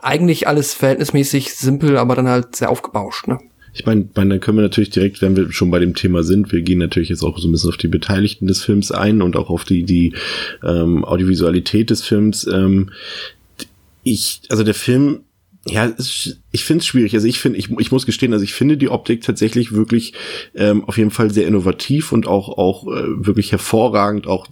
eigentlich 0.00 0.48
alles 0.48 0.74
verhältnismäßig 0.74 1.54
simpel, 1.54 1.98
aber 1.98 2.14
dann 2.14 2.28
halt 2.28 2.56
sehr 2.56 2.70
aufgebauscht, 2.70 3.28
ne? 3.28 3.38
Ich 3.72 3.86
meine, 3.86 4.08
dann 4.14 4.40
können 4.40 4.58
wir 4.58 4.62
natürlich 4.62 4.90
direkt, 4.90 5.22
wenn 5.22 5.36
wir 5.36 5.52
schon 5.52 5.70
bei 5.70 5.78
dem 5.78 5.94
Thema 5.94 6.22
sind, 6.22 6.52
wir 6.52 6.62
gehen 6.62 6.78
natürlich 6.78 7.08
jetzt 7.08 7.22
auch 7.22 7.38
so 7.38 7.48
ein 7.48 7.52
bisschen 7.52 7.70
auf 7.70 7.76
die 7.76 7.88
Beteiligten 7.88 8.46
des 8.46 8.62
Films 8.62 8.90
ein 8.90 9.22
und 9.22 9.36
auch 9.36 9.50
auf 9.50 9.64
die, 9.64 9.84
die 9.84 10.14
ähm, 10.64 11.04
Audiovisualität 11.04 11.90
des 11.90 12.02
Films. 12.02 12.46
Ähm, 12.46 12.90
ich, 14.02 14.42
also 14.48 14.64
der 14.64 14.74
Film 14.74 15.20
ja, 15.66 15.92
ich 16.52 16.64
finde 16.64 16.80
es 16.80 16.86
schwierig. 16.86 17.14
Also 17.14 17.26
ich 17.26 17.38
finde, 17.38 17.58
ich, 17.58 17.70
ich 17.78 17.92
muss 17.92 18.06
gestehen, 18.06 18.32
also 18.32 18.42
ich 18.42 18.54
finde 18.54 18.78
die 18.78 18.88
Optik 18.88 19.20
tatsächlich 19.20 19.72
wirklich 19.72 20.14
ähm, 20.54 20.84
auf 20.84 20.96
jeden 20.96 21.10
Fall 21.10 21.30
sehr 21.30 21.46
innovativ 21.46 22.12
und 22.12 22.26
auch 22.26 22.56
auch 22.56 22.86
äh, 22.86 23.26
wirklich 23.26 23.52
hervorragend. 23.52 24.26
Auch, 24.26 24.46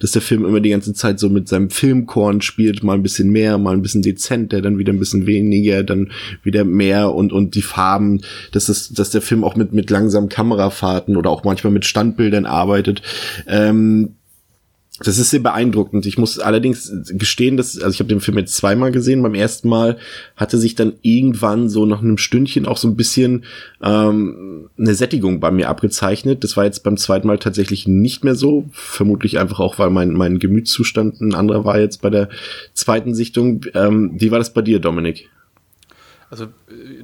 dass 0.00 0.12
der 0.12 0.22
Film 0.22 0.46
immer 0.46 0.60
die 0.60 0.70
ganze 0.70 0.94
Zeit 0.94 1.20
so 1.20 1.28
mit 1.28 1.48
seinem 1.48 1.68
Filmkorn 1.68 2.40
spielt, 2.40 2.82
mal 2.82 2.94
ein 2.94 3.02
bisschen 3.02 3.30
mehr, 3.30 3.58
mal 3.58 3.74
ein 3.74 3.82
bisschen 3.82 4.00
dezenter, 4.00 4.62
dann 4.62 4.78
wieder 4.78 4.94
ein 4.94 4.98
bisschen 4.98 5.26
weniger, 5.26 5.82
dann 5.82 6.12
wieder 6.42 6.64
mehr 6.64 7.14
und 7.14 7.30
und 7.34 7.54
die 7.54 7.62
Farben, 7.62 8.22
dass 8.52 8.66
das, 8.66 8.88
dass 8.88 9.10
der 9.10 9.20
Film 9.20 9.44
auch 9.44 9.54
mit 9.54 9.74
mit 9.74 9.90
langsamen 9.90 10.30
Kamerafahrten 10.30 11.18
oder 11.18 11.28
auch 11.28 11.44
manchmal 11.44 11.74
mit 11.74 11.84
Standbildern 11.84 12.46
arbeitet. 12.46 13.02
Ähm, 13.46 14.16
das 14.98 15.18
ist 15.18 15.30
sehr 15.30 15.40
beeindruckend. 15.40 16.04
Ich 16.04 16.18
muss 16.18 16.38
allerdings 16.38 16.92
gestehen, 17.10 17.56
dass, 17.56 17.78
also 17.78 17.94
ich 17.94 18.00
habe 18.00 18.08
den 18.08 18.20
Film 18.20 18.38
jetzt 18.38 18.54
zweimal 18.54 18.92
gesehen. 18.92 19.22
Beim 19.22 19.34
ersten 19.34 19.68
Mal 19.68 19.96
hatte 20.36 20.58
sich 20.58 20.74
dann 20.74 20.92
irgendwann 21.00 21.70
so 21.70 21.86
nach 21.86 22.02
einem 22.02 22.18
Stündchen 22.18 22.66
auch 22.66 22.76
so 22.76 22.88
ein 22.88 22.96
bisschen 22.96 23.44
ähm, 23.82 24.68
eine 24.78 24.94
Sättigung 24.94 25.40
bei 25.40 25.50
mir 25.50 25.70
abgezeichnet. 25.70 26.44
Das 26.44 26.56
war 26.56 26.64
jetzt 26.64 26.84
beim 26.84 26.98
zweiten 26.98 27.26
Mal 27.26 27.38
tatsächlich 27.38 27.88
nicht 27.88 28.22
mehr 28.22 28.34
so. 28.34 28.68
Vermutlich 28.72 29.38
einfach 29.38 29.60
auch, 29.60 29.78
weil 29.78 29.90
mein, 29.90 30.12
mein 30.12 30.38
Gemütszustand 30.38 31.20
ein 31.20 31.34
anderer 31.34 31.64
war 31.64 31.80
jetzt 31.80 32.02
bei 32.02 32.10
der 32.10 32.28
zweiten 32.74 33.14
Sichtung. 33.14 33.64
Ähm, 33.74 34.12
wie 34.14 34.30
war 34.30 34.38
das 34.38 34.52
bei 34.52 34.62
dir, 34.62 34.78
Dominik? 34.78 35.30
Also 36.32 36.46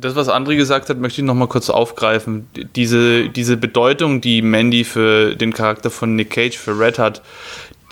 das, 0.01 0.17
was 0.17 0.31
André 0.31 0.57
gesagt 0.57 0.89
hat, 0.89 0.99
möchte 0.99 1.21
ich 1.21 1.27
noch 1.27 1.35
mal 1.35 1.49
kurz 1.49 1.69
aufgreifen. 1.69 2.47
Diese, 2.77 3.29
diese 3.29 3.59
Bedeutung, 3.59 4.23
die 4.23 4.41
Mandy 4.41 4.85
für 4.85 5.37
den 5.37 5.53
Charakter 5.53 5.91
von 5.91 6.17
Nick 6.17 6.31
Cage, 6.31 6.57
für 6.57 6.81
Red 6.81 6.99
hat, 6.99 7.21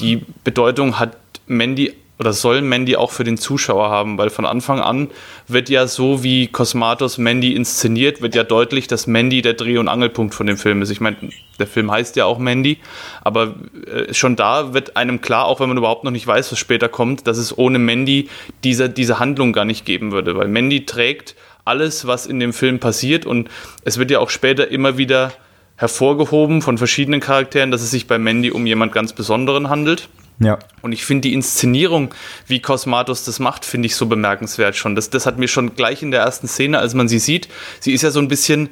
die 0.01 0.25
Bedeutung 0.45 0.99
hat 0.99 1.17
Mandy 1.47 1.95
oder 2.19 2.33
soll 2.33 2.63
Mandy 2.63 2.97
auch 2.97 3.11
für 3.11 3.25
den 3.25 3.37
Zuschauer 3.37 3.91
haben, 3.91 4.17
weil 4.17 4.31
von 4.31 4.47
Anfang 4.47 4.81
an 4.81 5.09
wird 5.49 5.69
ja 5.69 5.87
so, 5.87 6.23
wie 6.23 6.47
Cosmatos 6.47 7.19
Mandy 7.19 7.55
inszeniert, 7.55 8.23
wird 8.23 8.35
ja 8.35 8.43
deutlich, 8.43 8.87
dass 8.87 9.07
Mandy 9.07 9.43
der 9.43 9.53
Dreh- 9.53 9.77
und 9.77 9.89
Angelpunkt 9.89 10.35
von 10.35 10.47
dem 10.47 10.57
Film 10.57 10.81
ist. 10.81 10.91
Ich 10.91 11.01
meine, 11.01 11.17
der 11.59 11.67
Film 11.67 11.91
heißt 11.91 12.17
ja 12.17 12.25
auch 12.25 12.39
Mandy, 12.39 12.79
aber 13.23 13.55
äh, 13.87 14.15
schon 14.15 14.35
da 14.35 14.73
wird 14.73 14.97
einem 14.97 15.21
klar, 15.21 15.45
auch 15.45 15.61
wenn 15.61 15.69
man 15.69 15.77
überhaupt 15.77 16.05
noch 16.05 16.11
nicht 16.11 16.27
weiß, 16.27 16.53
was 16.53 16.59
später 16.59 16.89
kommt, 16.89 17.27
dass 17.27 17.37
es 17.37 17.57
ohne 17.57 17.79
Mandy 17.79 18.31
diese, 18.65 18.89
diese 18.89 19.19
Handlung 19.19 19.53
gar 19.53 19.67
nicht 19.67 19.85
geben 19.85 20.11
würde, 20.13 20.37
weil 20.37 20.49
Mandy 20.49 20.87
trägt 20.87 21.37
alles, 21.67 22.07
was 22.07 22.27
in 22.27 22.41
dem 22.41 22.53
Film 22.55 22.79
passiert 22.79 23.27
und 23.27 23.51
es 23.85 23.99
wird 23.99 24.11
ja 24.11 24.21
auch 24.21 24.31
später 24.31 24.69
immer 24.69 24.97
wieder 24.97 25.33
hervorgehoben 25.77 26.63
von 26.63 26.79
verschiedenen 26.79 27.21
Charakteren, 27.21 27.71
dass 27.71 27.83
es 27.83 27.91
sich 27.91 28.07
bei 28.07 28.19
Mandy 28.19 28.51
um 28.51 28.67
jemand 28.67 28.93
ganz 28.93 29.13
Besonderen 29.13 29.69
handelt. 29.69 30.09
Ja. 30.39 30.59
Und 30.83 30.93
ich 30.93 31.05
finde 31.05 31.29
die 31.29 31.35
Inszenierung, 31.35 32.15
wie 32.47 32.61
Cosmatos 32.61 33.25
das 33.25 33.39
macht, 33.39 33.65
finde 33.65 33.87
ich 33.87 33.97
so 33.97 34.07
bemerkenswert 34.07 34.77
schon. 34.77 34.95
Das, 34.95 35.09
das 35.09 35.27
hat 35.27 35.39
mir 35.39 35.49
schon 35.49 35.75
gleich 35.75 36.03
in 36.03 36.11
der 36.11 36.21
ersten 36.21 36.49
Szene, 36.49 36.79
als 36.79 36.95
man 36.95 37.09
sie 37.09 37.19
sieht, 37.19 37.49
sie 37.81 37.93
ist 37.93 38.03
ja 38.03 38.11
so 38.11 38.21
ein 38.21 38.29
bisschen, 38.29 38.69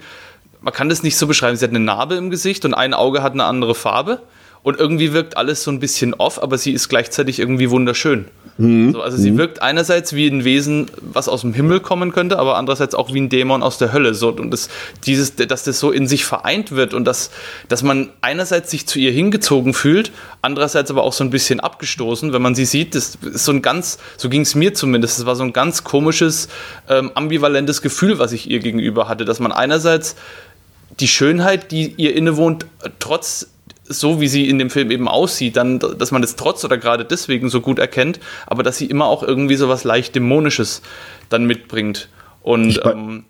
man 0.60 0.74
kann 0.74 0.88
das 0.88 1.02
nicht 1.02 1.16
so 1.16 1.26
beschreiben, 1.26 1.56
sie 1.56 1.64
hat 1.64 1.70
eine 1.70 1.80
Narbe 1.80 2.16
im 2.16 2.30
Gesicht 2.30 2.64
und 2.64 2.74
ein 2.74 2.92
Auge 2.92 3.22
hat 3.22 3.32
eine 3.32 3.44
andere 3.44 3.74
Farbe. 3.74 4.22
Und 4.64 4.80
irgendwie 4.80 5.12
wirkt 5.12 5.36
alles 5.36 5.62
so 5.62 5.70
ein 5.70 5.78
bisschen 5.78 6.14
off, 6.14 6.42
aber 6.42 6.56
sie 6.56 6.72
ist 6.72 6.88
gleichzeitig 6.88 7.38
irgendwie 7.38 7.68
wunderschön. 7.68 8.24
Mhm. 8.56 8.92
So, 8.92 9.02
also 9.02 9.18
sie 9.18 9.32
mhm. 9.32 9.36
wirkt 9.36 9.60
einerseits 9.60 10.14
wie 10.14 10.26
ein 10.26 10.44
Wesen, 10.44 10.86
was 11.02 11.28
aus 11.28 11.42
dem 11.42 11.52
Himmel 11.52 11.80
kommen 11.80 12.12
könnte, 12.12 12.38
aber 12.38 12.56
andererseits 12.56 12.94
auch 12.94 13.12
wie 13.12 13.20
ein 13.20 13.28
Dämon 13.28 13.62
aus 13.62 13.76
der 13.76 13.92
Hölle. 13.92 14.14
So, 14.14 14.30
und 14.30 14.50
das, 14.50 14.70
dieses, 15.04 15.36
dass 15.36 15.64
das 15.64 15.78
so 15.78 15.90
in 15.90 16.08
sich 16.08 16.24
vereint 16.24 16.72
wird 16.72 16.94
und 16.94 17.04
dass, 17.04 17.30
dass 17.68 17.82
man 17.82 18.08
einerseits 18.22 18.70
sich 18.70 18.86
zu 18.86 18.98
ihr 18.98 19.12
hingezogen 19.12 19.74
fühlt, 19.74 20.12
andererseits 20.40 20.90
aber 20.90 21.02
auch 21.02 21.12
so 21.12 21.24
ein 21.24 21.30
bisschen 21.30 21.60
abgestoßen, 21.60 22.32
wenn 22.32 22.40
man 22.40 22.54
sie 22.54 22.64
sieht. 22.64 22.94
Das 22.94 23.18
ist 23.20 23.44
so 23.44 23.52
ein 23.52 23.60
ganz, 23.60 23.98
so 24.16 24.30
ging 24.30 24.40
es 24.40 24.54
mir 24.54 24.72
zumindest, 24.72 25.18
das 25.18 25.26
war 25.26 25.36
so 25.36 25.44
ein 25.44 25.52
ganz 25.52 25.84
komisches, 25.84 26.48
ähm, 26.88 27.10
ambivalentes 27.14 27.82
Gefühl, 27.82 28.18
was 28.18 28.32
ich 28.32 28.48
ihr 28.48 28.60
gegenüber 28.60 29.08
hatte, 29.08 29.26
dass 29.26 29.40
man 29.40 29.52
einerseits 29.52 30.16
die 31.00 31.08
Schönheit, 31.08 31.70
die 31.70 31.92
ihr 31.98 32.16
innewohnt, 32.16 32.64
trotz 32.98 33.48
so 33.84 34.20
wie 34.20 34.28
sie 34.28 34.48
in 34.48 34.58
dem 34.58 34.70
Film 34.70 34.90
eben 34.90 35.08
aussieht, 35.08 35.56
dann, 35.56 35.78
dass 35.78 36.10
man 36.10 36.22
das 36.22 36.36
trotz 36.36 36.64
oder 36.64 36.78
gerade 36.78 37.04
deswegen 37.04 37.48
so 37.48 37.60
gut 37.60 37.78
erkennt, 37.78 38.20
aber 38.46 38.62
dass 38.62 38.78
sie 38.78 38.86
immer 38.86 39.06
auch 39.06 39.22
irgendwie 39.22 39.56
so 39.56 39.68
was 39.68 39.84
leicht 39.84 40.14
Dämonisches 40.14 40.82
dann 41.28 41.44
mitbringt. 41.44 42.08
Und 42.42 42.80
ähm, 42.84 43.24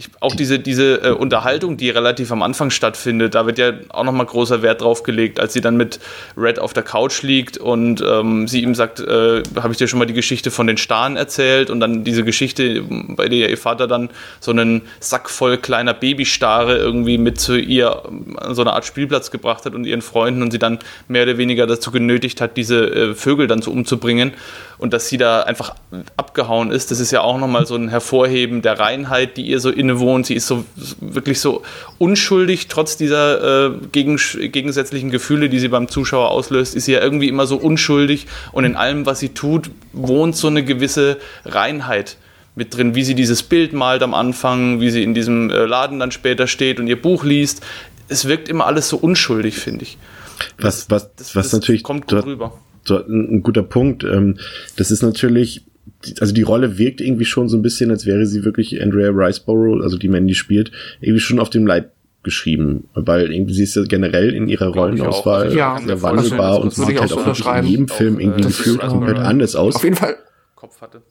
ich, 0.00 0.08
auch 0.20 0.34
diese, 0.34 0.58
diese 0.58 1.02
äh, 1.02 1.10
Unterhaltung, 1.10 1.76
die 1.76 1.90
relativ 1.90 2.32
am 2.32 2.42
Anfang 2.42 2.70
stattfindet, 2.70 3.34
da 3.34 3.44
wird 3.44 3.58
ja 3.58 3.72
auch 3.90 4.04
nochmal 4.04 4.24
großer 4.24 4.62
Wert 4.62 4.80
drauf 4.80 5.02
gelegt, 5.02 5.38
als 5.38 5.52
sie 5.52 5.60
dann 5.60 5.76
mit 5.76 6.00
Red 6.38 6.58
auf 6.58 6.72
der 6.72 6.82
Couch 6.82 7.20
liegt 7.22 7.58
und 7.58 8.02
ähm, 8.02 8.48
sie 8.48 8.62
ihm 8.62 8.74
sagt, 8.74 9.00
äh, 9.00 9.42
habe 9.56 9.72
ich 9.72 9.76
dir 9.76 9.88
schon 9.88 9.98
mal 9.98 10.06
die 10.06 10.14
Geschichte 10.14 10.50
von 10.50 10.66
den 10.66 10.78
Staren 10.78 11.16
erzählt? 11.16 11.68
Und 11.68 11.80
dann 11.80 12.02
diese 12.02 12.24
Geschichte, 12.24 12.82
bei 12.88 13.28
der 13.28 13.50
ihr 13.50 13.58
Vater 13.58 13.86
dann 13.86 14.08
so 14.40 14.52
einen 14.52 14.82
Sack 15.00 15.28
voll 15.28 15.58
kleiner 15.58 15.92
Babystare 15.92 16.78
irgendwie 16.78 17.18
mit 17.18 17.38
zu 17.38 17.58
ihr 17.58 18.02
an 18.36 18.54
so 18.54 18.62
eine 18.62 18.72
Art 18.72 18.86
Spielplatz 18.86 19.30
gebracht 19.30 19.66
hat 19.66 19.74
und 19.74 19.84
ihren 19.84 20.00
Freunden 20.00 20.42
und 20.42 20.50
sie 20.50 20.58
dann 20.58 20.78
mehr 21.08 21.24
oder 21.24 21.36
weniger 21.36 21.66
dazu 21.66 21.90
genötigt 21.90 22.40
hat, 22.40 22.56
diese 22.56 22.86
äh, 22.86 23.14
Vögel 23.14 23.46
dann 23.48 23.60
so 23.60 23.70
umzubringen 23.70 24.32
und 24.80 24.94
dass 24.94 25.08
sie 25.08 25.18
da 25.18 25.42
einfach 25.42 25.74
abgehauen 26.16 26.70
ist, 26.70 26.90
das 26.90 27.00
ist 27.00 27.10
ja 27.10 27.20
auch 27.20 27.36
nochmal 27.36 27.66
so 27.66 27.76
ein 27.76 27.90
Hervorheben 27.90 28.62
der 28.62 28.78
Reinheit, 28.80 29.36
die 29.36 29.42
ihr 29.42 29.60
so 29.60 29.68
innewohnt. 29.68 30.24
Sie 30.24 30.34
ist 30.34 30.46
so 30.46 30.64
wirklich 31.00 31.38
so 31.38 31.62
unschuldig, 31.98 32.68
trotz 32.68 32.96
dieser 32.96 33.66
äh, 33.66 33.72
gegen, 33.92 34.16
gegensätzlichen 34.16 35.10
Gefühle, 35.10 35.50
die 35.50 35.58
sie 35.58 35.68
beim 35.68 35.88
Zuschauer 35.88 36.30
auslöst, 36.30 36.74
ist 36.74 36.86
sie 36.86 36.92
ja 36.92 37.00
irgendwie 37.00 37.28
immer 37.28 37.46
so 37.46 37.58
unschuldig 37.58 38.26
und 38.52 38.64
in 38.64 38.74
allem, 38.74 39.04
was 39.04 39.20
sie 39.20 39.28
tut, 39.28 39.70
wohnt 39.92 40.34
so 40.34 40.48
eine 40.48 40.64
gewisse 40.64 41.18
Reinheit 41.44 42.16
mit 42.54 42.74
drin, 42.74 42.94
wie 42.94 43.04
sie 43.04 43.14
dieses 43.14 43.42
Bild 43.42 43.74
malt 43.74 44.02
am 44.02 44.14
Anfang, 44.14 44.80
wie 44.80 44.90
sie 44.90 45.02
in 45.02 45.12
diesem 45.12 45.50
äh, 45.50 45.66
Laden 45.66 45.98
dann 45.98 46.10
später 46.10 46.46
steht 46.46 46.80
und 46.80 46.86
ihr 46.86 47.00
Buch 47.00 47.22
liest. 47.22 47.60
Es 48.08 48.26
wirkt 48.26 48.48
immer 48.48 48.66
alles 48.66 48.88
so 48.88 48.96
unschuldig, 48.96 49.56
finde 49.56 49.82
ich. 49.84 49.98
Was, 50.58 50.88
was, 50.88 51.14
das, 51.16 51.36
was 51.36 51.50
das 51.50 51.60
natürlich 51.60 51.82
kommt 51.82 52.08
gut 52.08 52.24
rüber 52.24 52.54
ein 52.88 53.42
guter 53.42 53.62
Punkt. 53.62 54.04
Ähm, 54.04 54.38
das 54.76 54.90
ist 54.90 55.02
natürlich, 55.02 55.64
also 56.20 56.32
die 56.32 56.42
Rolle 56.42 56.78
wirkt 56.78 57.00
irgendwie 57.00 57.24
schon 57.24 57.48
so 57.48 57.56
ein 57.56 57.62
bisschen, 57.62 57.90
als 57.90 58.06
wäre 58.06 58.26
sie 58.26 58.44
wirklich 58.44 58.80
Andrea 58.80 59.10
Riceborough, 59.10 59.82
also 59.82 59.98
die 59.98 60.08
Mandy 60.08 60.34
spielt, 60.34 60.72
irgendwie 61.00 61.20
schon 61.20 61.38
auf 61.38 61.50
dem 61.50 61.66
Leib 61.66 61.92
geschrieben, 62.22 62.88
weil 62.94 63.32
irgendwie 63.32 63.54
sie 63.54 63.62
ist 63.62 63.76
ja 63.76 63.82
generell 63.84 64.34
in 64.34 64.46
ihrer 64.46 64.68
Rollenauswahl 64.68 65.44
also 65.44 65.56
ja, 65.56 65.80
sehr 65.82 66.02
wandelbar 66.02 66.60
und 66.60 66.72
sieht 66.72 67.00
halt 67.00 67.12
auch 67.12 67.58
in 67.58 67.66
jedem 67.66 67.88
Film 67.88 68.20
irgendwie 68.20 68.42
gefühlt 68.42 68.80
komplett 68.80 69.18
anders 69.18 69.56
aus. 69.56 69.76
Auf 69.76 69.84
jeden 69.84 69.96
Fall. 69.96 70.16
Kopf 70.54 70.80
hatte. 70.82 71.02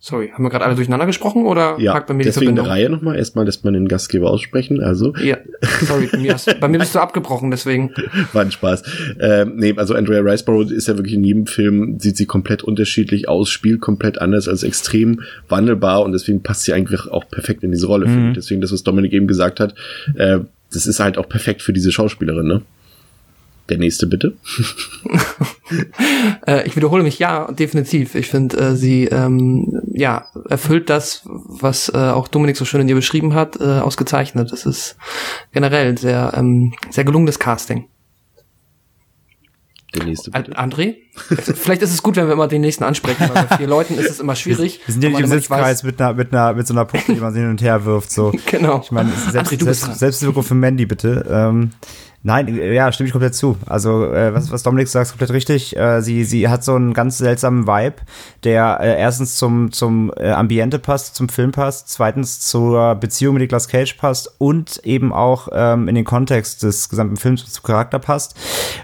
Sorry, 0.00 0.30
haben 0.32 0.44
wir 0.44 0.50
gerade 0.50 0.64
alle 0.64 0.76
durcheinander 0.76 1.06
gesprochen 1.06 1.44
oder 1.44 1.76
ja, 1.80 1.92
hakt 1.92 2.06
bei 2.06 2.14
mir 2.14 2.22
deswegen 2.22 2.40
die 2.40 2.46
Verbindung? 2.46 2.64
der 2.66 2.72
Reihe 2.72 2.88
nochmal. 2.88 3.16
Erstmal 3.16 3.44
lässt 3.46 3.64
man 3.64 3.74
den 3.74 3.88
Gastgeber 3.88 4.30
aussprechen, 4.30 4.80
also. 4.80 5.12
Ja, 5.16 5.38
sorry, 5.80 6.08
bei 6.12 6.18
mir, 6.18 6.34
hast, 6.34 6.60
bei 6.60 6.68
mir 6.68 6.78
bist 6.78 6.94
du 6.94 7.00
abgebrochen, 7.00 7.50
deswegen. 7.50 7.90
War 8.32 8.42
ein 8.42 8.52
Spaß. 8.52 8.84
Ähm, 9.18 9.54
nee, 9.56 9.74
also 9.76 9.94
Andrea 9.94 10.20
Riceborough 10.20 10.70
ist 10.70 10.86
ja 10.86 10.96
wirklich 10.96 11.14
in 11.14 11.24
jedem 11.24 11.46
Film, 11.46 11.98
sieht 11.98 12.16
sie 12.16 12.26
komplett 12.26 12.62
unterschiedlich 12.62 13.28
aus, 13.28 13.50
spielt 13.50 13.80
komplett 13.80 14.20
anders, 14.20 14.46
also 14.46 14.68
extrem 14.68 15.22
wandelbar 15.48 16.02
und 16.02 16.12
deswegen 16.12 16.44
passt 16.44 16.62
sie 16.62 16.72
eigentlich 16.72 17.08
auch 17.10 17.28
perfekt 17.28 17.64
in 17.64 17.72
diese 17.72 17.88
Rolle, 17.88 18.06
mhm. 18.06 18.10
finde 18.10 18.28
ich. 18.30 18.34
Deswegen 18.36 18.60
das, 18.60 18.72
was 18.72 18.84
Dominik 18.84 19.12
eben 19.12 19.26
gesagt 19.26 19.58
hat, 19.58 19.74
äh, 20.14 20.38
das 20.72 20.86
ist 20.86 21.00
halt 21.00 21.18
auch 21.18 21.28
perfekt 21.28 21.60
für 21.60 21.72
diese 21.72 21.90
Schauspielerin, 21.90 22.46
ne? 22.46 22.62
Der 23.68 23.78
nächste 23.78 24.06
bitte. 24.06 24.34
äh, 26.46 26.66
ich 26.66 26.74
wiederhole 26.74 27.02
mich, 27.02 27.18
ja, 27.18 27.52
definitiv. 27.52 28.14
Ich 28.14 28.28
finde, 28.28 28.56
äh, 28.56 28.76
sie 28.76 29.04
ähm, 29.04 29.82
ja 29.92 30.26
erfüllt 30.48 30.88
das, 30.88 31.22
was 31.24 31.90
äh, 31.90 31.96
auch 31.96 32.28
Dominik 32.28 32.56
so 32.56 32.64
schön 32.64 32.80
in 32.80 32.88
ihr 32.88 32.94
beschrieben 32.94 33.34
hat, 33.34 33.60
äh, 33.60 33.80
ausgezeichnet. 33.80 34.52
Das 34.52 34.64
ist 34.64 34.96
generell 35.52 35.98
sehr 35.98 36.32
ähm, 36.34 36.72
sehr 36.90 37.04
gelungenes 37.04 37.38
Casting. 37.38 37.88
Der 39.94 40.04
nächste 40.04 40.30
bitte. 40.30 40.58
André? 40.58 40.96
Vielleicht 41.14 41.80
ist 41.80 41.94
es 41.94 42.02
gut, 42.02 42.16
wenn 42.16 42.26
wir 42.26 42.34
immer 42.34 42.46
den 42.46 42.60
nächsten 42.60 42.84
ansprechen, 42.84 43.30
weil 43.32 43.46
bei 43.46 43.56
vier 43.56 43.66
Leuten 43.66 43.94
ist 43.94 44.10
es 44.10 44.20
immer 44.20 44.36
schwierig. 44.36 44.80
Wir 44.84 44.92
sind 44.92 45.02
ja 45.02 45.08
nicht 45.08 45.20
im 45.20 45.26
Sitzkreis 45.26 45.82
mit 45.82 46.00
einer, 46.00 46.12
mit 46.12 46.32
einer, 46.32 46.52
mit 46.52 46.66
so 46.66 46.74
einer 46.74 46.84
Puppe, 46.84 47.14
die 47.14 47.20
man 47.20 47.34
hin 47.34 47.48
und 47.48 47.62
her 47.62 47.84
wirft, 47.86 48.10
so. 48.10 48.32
Genau. 48.46 48.82
Ich 48.84 48.90
meine, 48.90 49.10
selbst, 49.30 49.52
André, 49.52 49.64
selbst, 49.64 49.98
Selbstwirkung 49.98 50.42
für 50.42 50.54
Mandy, 50.54 50.84
bitte. 50.84 51.26
Ähm, 51.30 51.70
Nein, 52.24 52.48
ja, 52.48 52.90
stimme 52.90 53.06
ich 53.06 53.12
komplett 53.12 53.36
zu. 53.36 53.56
Also, 53.66 54.12
äh, 54.12 54.34
was, 54.34 54.50
was 54.50 54.64
Dominik 54.64 54.88
sagt, 54.88 55.06
ist 55.06 55.12
komplett 55.12 55.30
richtig. 55.30 55.76
Äh, 55.76 56.02
sie, 56.02 56.24
sie 56.24 56.48
hat 56.48 56.64
so 56.64 56.74
einen 56.74 56.92
ganz 56.92 57.18
seltsamen 57.18 57.68
Vibe, 57.68 57.96
der 58.42 58.80
äh, 58.80 58.98
erstens 58.98 59.36
zum, 59.36 59.70
zum 59.70 60.12
äh, 60.16 60.30
Ambiente 60.30 60.80
passt, 60.80 61.14
zum 61.14 61.28
Film 61.28 61.52
passt, 61.52 61.90
zweitens 61.90 62.40
zur 62.40 62.96
Beziehung 62.96 63.34
mit 63.34 63.42
Nicolas 63.42 63.68
Cage 63.68 63.94
passt 63.94 64.34
und 64.38 64.80
eben 64.84 65.12
auch 65.12 65.48
ähm, 65.52 65.86
in 65.86 65.94
den 65.94 66.04
Kontext 66.04 66.64
des 66.64 66.88
gesamten 66.88 67.16
Films 67.16 67.44
zum 67.52 67.62
Charakter 67.62 68.00
passt. 68.00 68.36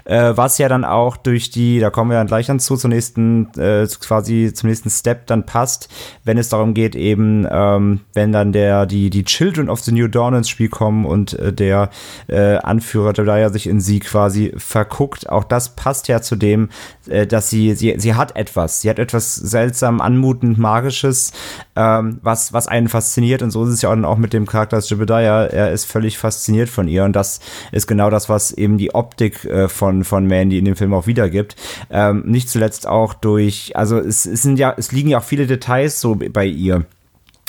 Äh, 0.05 0.31
was 0.35 0.57
ja 0.57 0.69
dann 0.69 0.85
auch 0.85 1.17
durch 1.17 1.49
die, 1.49 1.79
da 1.79 1.89
kommen 1.89 2.11
wir 2.11 2.17
dann 2.17 2.27
gleich 2.27 2.45
dann 2.45 2.61
zu, 2.61 2.77
zur 2.77 2.89
nächsten, 2.89 3.51
äh, 3.57 3.85
quasi 3.99 4.53
zum 4.53 4.69
nächsten 4.69 4.89
Step 4.89 5.27
dann 5.27 5.45
passt, 5.45 5.89
wenn 6.23 6.37
es 6.37 6.47
darum 6.47 6.73
geht, 6.73 6.95
eben, 6.95 7.45
ähm, 7.51 7.99
wenn 8.13 8.31
dann 8.31 8.53
der, 8.53 8.85
die, 8.85 9.09
die 9.09 9.25
Children 9.25 9.69
of 9.69 9.81
the 9.81 9.91
New 9.91 10.07
Dawn 10.07 10.35
ins 10.35 10.47
Spiel 10.47 10.69
kommen 10.69 11.05
und 11.05 11.33
äh, 11.33 11.51
der 11.51 11.89
äh, 12.27 12.55
Anführer 12.57 13.11
Zendaya 13.25 13.49
sich 13.49 13.67
in 13.67 13.81
sie 13.81 13.99
quasi 13.99 14.53
verguckt. 14.57 15.29
Auch 15.29 15.43
das 15.43 15.75
passt 15.75 16.07
ja 16.07 16.21
zu 16.21 16.35
dem, 16.35 16.69
äh, 17.07 17.27
dass 17.27 17.49
sie, 17.49 17.73
sie, 17.73 17.95
sie 17.97 18.13
hat 18.13 18.35
etwas. 18.35 18.81
Sie 18.81 18.89
hat 18.89 18.99
etwas 18.99 19.35
seltsam 19.35 20.01
anmutend 20.01 20.57
Magisches, 20.57 21.31
ähm, 21.75 22.19
was, 22.21 22.53
was 22.53 22.67
einen 22.67 22.87
fasziniert. 22.87 23.41
Und 23.41 23.51
so 23.51 23.65
ist 23.65 23.71
es 23.71 23.81
ja 23.81 23.89
auch 23.89 24.17
mit 24.17 24.33
dem 24.33 24.45
Charakter 24.45 24.79
Jebediah. 24.79 25.45
Er 25.45 25.71
ist 25.71 25.85
völlig 25.85 26.17
fasziniert 26.17 26.69
von 26.69 26.87
ihr. 26.87 27.03
Und 27.03 27.15
das 27.15 27.39
ist 27.71 27.87
genau 27.87 28.09
das, 28.09 28.29
was 28.29 28.51
eben 28.51 28.77
die 28.77 28.93
Optik 28.93 29.45
äh, 29.45 29.67
von, 29.67 30.03
von 30.03 30.25
Mandy 30.27 30.57
in 30.57 30.65
dem 30.65 30.75
Film 30.75 30.93
auch 30.93 31.07
wiedergibt. 31.07 31.55
Ähm, 31.89 32.23
nicht 32.25 32.49
zuletzt 32.49 32.87
auch 32.87 33.13
durch, 33.13 33.75
also 33.75 33.97
es, 33.97 34.25
es 34.25 34.41
sind 34.41 34.59
ja, 34.59 34.73
es 34.77 34.91
liegen 34.91 35.09
ja 35.09 35.19
auch 35.19 35.23
viele 35.23 35.47
Details 35.47 35.99
so 35.99 36.15
bei 36.15 36.45
ihr. 36.45 36.85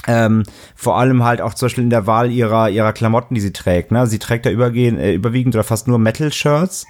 Ähm, 0.06 0.44
vor 0.74 0.98
allem 0.98 1.24
halt 1.24 1.40
auch 1.40 1.54
zum 1.54 1.66
Beispiel 1.66 1.84
in 1.84 1.90
der 1.90 2.06
Wahl 2.06 2.30
ihrer, 2.30 2.70
ihrer 2.70 2.92
Klamotten, 2.92 3.34
die 3.34 3.40
sie 3.40 3.52
trägt. 3.52 3.90
Ne? 3.90 4.06
Sie 4.06 4.18
trägt 4.18 4.46
da 4.46 4.50
übergehend, 4.50 4.98
äh, 4.98 5.14
überwiegend 5.14 5.54
oder 5.54 5.64
fast 5.64 5.88
nur 5.88 5.98
Metal-Shirts. 5.98 6.86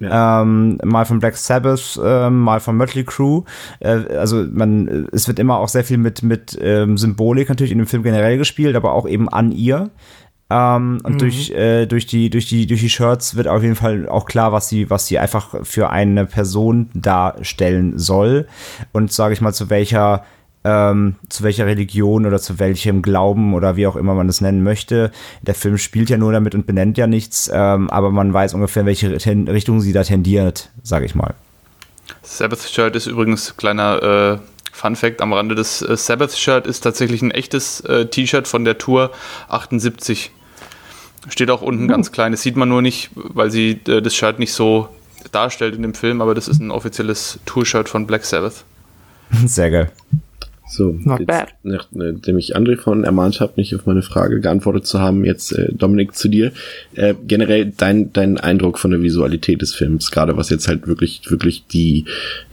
Ja. 0.00 0.42
Ähm, 0.42 0.78
mal 0.84 1.04
von 1.04 1.18
Black 1.18 1.36
Sabbath, 1.36 1.98
äh, 2.02 2.30
mal 2.30 2.60
von 2.60 2.76
Mötley 2.76 3.04
Crew. 3.04 3.44
Äh, 3.80 4.16
also 4.16 4.44
man, 4.50 5.08
es 5.12 5.28
wird 5.28 5.38
immer 5.38 5.58
auch 5.58 5.68
sehr 5.68 5.84
viel 5.84 5.98
mit, 5.98 6.22
mit 6.22 6.58
ähm, 6.60 6.98
Symbolik 6.98 7.48
natürlich 7.48 7.72
in 7.72 7.78
dem 7.78 7.86
Film 7.86 8.02
generell 8.02 8.38
gespielt, 8.38 8.76
aber 8.76 8.92
auch 8.92 9.08
eben 9.08 9.28
an 9.28 9.52
ihr. 9.52 9.90
Ähm, 10.50 11.00
und 11.02 11.14
mhm. 11.14 11.18
durch, 11.18 11.50
äh, 11.50 11.86
durch, 11.86 12.06
die, 12.06 12.30
durch, 12.30 12.46
die, 12.46 12.66
durch 12.66 12.80
die 12.80 12.88
Shirts 12.88 13.36
wird 13.36 13.48
auf 13.48 13.62
jeden 13.62 13.76
Fall 13.76 14.08
auch 14.08 14.24
klar, 14.24 14.52
was 14.52 14.68
sie, 14.68 14.88
was 14.88 15.06
sie 15.06 15.18
einfach 15.18 15.54
für 15.64 15.90
eine 15.90 16.24
Person 16.24 16.88
darstellen 16.94 17.98
soll. 17.98 18.46
Und 18.92 19.12
sage 19.12 19.34
ich 19.34 19.40
mal, 19.40 19.52
zu 19.52 19.68
welcher 19.68 20.24
ähm, 20.64 21.16
zu 21.28 21.44
welcher 21.44 21.66
Religion 21.66 22.26
oder 22.26 22.38
zu 22.38 22.58
welchem 22.58 23.02
Glauben 23.02 23.54
oder 23.54 23.76
wie 23.76 23.86
auch 23.86 23.96
immer 23.96 24.14
man 24.14 24.26
das 24.26 24.40
nennen 24.40 24.62
möchte. 24.62 25.10
Der 25.42 25.54
Film 25.54 25.78
spielt 25.78 26.10
ja 26.10 26.18
nur 26.18 26.32
damit 26.32 26.54
und 26.54 26.66
benennt 26.66 26.98
ja 26.98 27.06
nichts, 27.06 27.50
ähm, 27.52 27.90
aber 27.90 28.10
man 28.10 28.32
weiß 28.32 28.54
ungefähr, 28.54 28.82
in 28.82 28.86
welche 28.86 29.10
Richtung 29.52 29.80
sie 29.80 29.92
da 29.92 30.02
tendiert, 30.02 30.70
sage 30.82 31.06
ich 31.06 31.14
mal. 31.14 31.34
Sabbath-Shirt 32.22 32.96
ist 32.96 33.06
übrigens 33.06 33.56
kleiner 33.56 34.02
äh, 34.02 34.38
Fun 34.72 34.96
Fact 34.96 35.20
am 35.20 35.32
Rande. 35.32 35.54
Das 35.54 35.82
äh, 35.82 35.96
Sabbath-Shirt 35.96 36.66
ist 36.66 36.80
tatsächlich 36.80 37.22
ein 37.22 37.30
echtes 37.30 37.80
äh, 37.80 38.06
T-Shirt 38.06 38.48
von 38.48 38.64
der 38.64 38.78
Tour 38.78 39.10
78. 39.48 40.30
Steht 41.28 41.50
auch 41.50 41.62
unten 41.62 41.84
uh. 41.84 41.88
ganz 41.88 42.12
klein. 42.12 42.32
Das 42.32 42.42
sieht 42.42 42.56
man 42.56 42.68
nur 42.68 42.82
nicht, 42.82 43.10
weil 43.14 43.50
sie 43.50 43.80
äh, 43.86 44.00
das 44.00 44.14
Shirt 44.14 44.38
nicht 44.38 44.52
so 44.52 44.88
darstellt 45.32 45.74
in 45.74 45.82
dem 45.82 45.94
Film, 45.94 46.20
aber 46.20 46.34
das 46.34 46.48
ist 46.48 46.60
ein 46.60 46.70
offizielles 46.70 47.40
Tour-Shirt 47.44 47.88
von 47.88 48.06
Black 48.06 48.24
Sabbath. 48.24 48.64
Sehr 49.46 49.70
geil. 49.70 49.92
So, 50.68 50.98
Not 51.02 51.20
jetzt, 51.20 51.26
bad. 51.26 51.48
nachdem 51.62 52.38
ich 52.38 52.56
André 52.56 52.76
von 52.76 53.04
ermahnt 53.04 53.40
habe, 53.40 53.54
nicht 53.56 53.74
auf 53.74 53.86
meine 53.86 54.02
Frage 54.02 54.40
geantwortet 54.40 54.86
zu 54.86 55.00
haben, 55.00 55.24
jetzt 55.24 55.52
äh, 55.52 55.72
Dominik 55.72 56.14
zu 56.14 56.28
dir. 56.28 56.52
Äh, 56.94 57.14
generell 57.26 57.72
dein, 57.76 58.12
dein 58.12 58.38
Eindruck 58.38 58.78
von 58.78 58.90
der 58.90 59.02
Visualität 59.02 59.62
des 59.62 59.74
Films, 59.74 60.10
gerade 60.10 60.36
was 60.36 60.50
jetzt 60.50 60.68
halt 60.68 60.86
wirklich, 60.86 61.22
wirklich 61.30 61.66
die, 61.66 62.04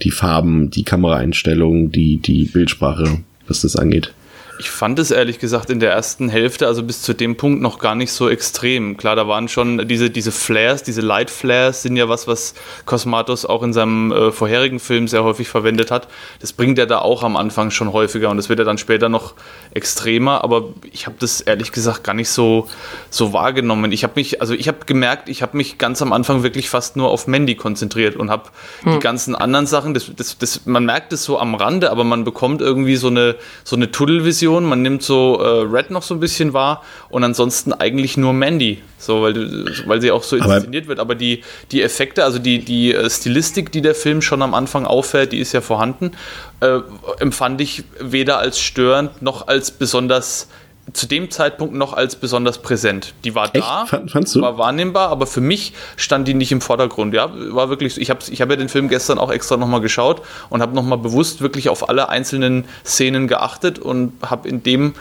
die 0.01 0.12
Farben, 0.12 0.69
die 0.69 0.84
Kameraeinstellungen, 0.84 1.91
die, 1.91 2.17
die 2.17 2.45
Bildsprache, 2.45 3.19
was 3.47 3.62
das 3.62 3.75
angeht. 3.75 4.13
Ich 4.58 4.70
fand 4.70 5.00
es 5.00 5.12
ehrlich 5.12 5.39
gesagt 5.39 5.70
in 5.70 5.80
der 5.80 5.91
ersten 5.91 6.30
Hälfte, 6.30 6.68
also 6.68 6.84
bis 6.84 7.02
zu 7.02 7.13
dem 7.13 7.36
Punkt, 7.36 7.62
noch 7.62 7.78
gar 7.78 7.96
nicht 7.96 8.12
so 8.12 8.30
extrem. 8.30 8.96
Klar, 8.96 9.15
da 9.15 9.28
waren 9.28 9.50
schon 9.50 9.88
diese, 9.88 10.10
diese 10.10 10.32
Flares, 10.32 10.82
diese 10.84 11.02
Light 11.02 11.30
Flares 11.30 11.82
sind 11.82 11.98
ja 11.98 12.08
was, 12.08 12.28
was 12.28 12.54
Cosmatos 12.86 13.46
auch 13.46 13.63
in 13.63 13.74
seinem 13.74 14.12
äh, 14.12 14.32
vorherigen 14.32 14.80
Film 14.80 15.08
sehr 15.10 15.24
häufig 15.24 15.50
verwendet 15.50 15.91
hat. 15.91 16.08
Das 16.39 16.54
bringt 16.54 16.80
er 16.80 16.86
da 16.86 17.00
auch 17.00 17.24
am 17.24 17.36
Anfang 17.36 17.70
schon 17.70 17.91
häufiger 17.91 18.30
und 18.30 18.38
das 18.38 18.48
wird 18.48 18.60
er 18.60 18.65
dann 18.65 18.78
später 18.78 19.10
noch 19.10 19.34
extremer, 19.74 20.44
aber 20.44 20.70
ich 20.91 21.06
habe 21.06 21.18
das 21.20 21.41
ehrlich 21.41 21.74
gesagt 21.74 22.04
gar 22.06 22.13
nicht 22.13 22.30
so, 22.30 22.70
so 23.10 23.34
wahrgenommen. 23.34 23.91
Ich 23.91 24.04
habe 24.04 24.13
mich, 24.15 24.39
also 24.39 24.54
ich 24.54 24.70
habe 24.70 24.86
gemerkt, 24.86 25.28
ich 25.28 25.41
habe 25.41 25.58
mich 25.58 25.78
ganz 25.78 26.02
am 26.02 26.13
Anfang 26.13 26.44
wirklich 26.44 26.70
fast 26.70 26.96
nur 26.96 27.10
auf 27.10 27.28
Mandy 27.28 27.56
konzentriert 27.56 28.15
und 28.15 28.30
habe 28.30 28.50
hm. 28.84 28.94
die 28.94 29.00
ganzen 29.00 29.36
anderen 29.36 29.68
Sachen, 29.68 29.94
das, 29.94 30.12
das, 30.15 30.38
das, 30.38 30.65
man 30.65 30.86
merkt 30.86 31.12
es 31.12 31.26
so 31.26 31.39
am 31.39 31.56
Rande, 31.56 31.91
aber 31.91 32.06
man 32.06 32.24
bekommt 32.24 32.62
irgendwie 32.62 32.96
so 32.96 33.08
eine, 33.08 33.36
so 33.65 33.76
eine 33.76 33.91
Tunnelvision 33.91 34.44
Option. 34.45 34.65
Man 34.65 34.81
nimmt 34.81 35.03
so 35.03 35.39
äh, 35.39 35.62
Red 35.65 35.91
noch 35.91 36.03
so 36.03 36.13
ein 36.13 36.19
bisschen 36.19 36.53
wahr 36.53 36.84
und 37.10 37.23
ansonsten 37.23 37.73
eigentlich 37.73 38.17
nur 38.17 38.34
Mandy, 38.34 38.81
so 38.97 39.21
weil, 39.21 39.65
weil 39.88 40.01
sie 40.01 40.12
auch 40.12 40.23
so 40.23 40.36
inszeniert 40.36 40.86
aber 40.86 40.89
wird. 40.89 40.99
Aber 40.99 41.15
die, 41.15 41.41
die 41.71 41.81
Effekte, 41.81 42.23
also 42.23 42.39
die, 42.39 42.60
die 42.60 42.93
äh, 42.93 43.10
Stilistik, 43.10 43.71
die 43.71 43.81
der 43.81 43.95
Film 43.95 44.21
schon 44.21 44.41
am 44.41 44.53
Anfang 44.53 44.86
auffällt, 44.86 45.31
die 45.31 45.39
ist 45.39 45.53
ja 45.53 45.62
vorhanden, 45.62 46.12
äh, 46.62 46.79
empfand 47.19 47.62
ich 47.62 47.84
weder 47.99 48.39
als 48.39 48.60
störend 48.60 49.21
noch 49.21 49.47
als 49.47 49.71
besonders 49.71 50.47
zu 50.93 51.08
dem 51.08 51.32
Zeitpunkt 51.32 51.74
noch 51.74 51.93
als 51.93 52.15
besonders 52.15 52.60
präsent. 52.60 53.13
Die 53.24 53.34
war 53.34 53.45
Echt? 53.54 53.65
da, 53.65 53.86
Fandst 53.86 54.36
du? 54.36 54.41
war 54.41 54.58
wahrnehmbar, 54.58 55.10
aber 55.10 55.26
für 55.26 55.41
mich 55.41 55.74
stand 55.98 56.28
die 56.28 56.34
nicht 56.34 56.52
im 56.52 56.62
Vordergrund. 56.62 57.13
Ja, 57.13 57.32
war 57.54 57.69
wirklich. 57.69 58.00
Ich 58.00 58.10
habe 58.10 58.19
ich 58.30 58.41
hab 58.41 58.50
ja 58.50 58.56
den 58.56 58.69
Film 58.69 58.88
gestern 58.88 59.17
auch 59.17 59.32
extra 59.32 59.58
nochmal 59.58 59.82
geschaut 59.82 60.21
und 60.50 60.62
habe 60.62 60.76
nochmal 60.76 61.00
bewusst 61.00 61.41
wirklich 61.41 61.69
auf 61.69 61.89
alle 61.89 62.10
einzelnen 62.10 62.65
Szenen 62.86 63.28
geachtet 63.28 63.80
und 63.80 64.13
habe 64.24 64.48
in 64.48 64.62
dem 64.63 64.93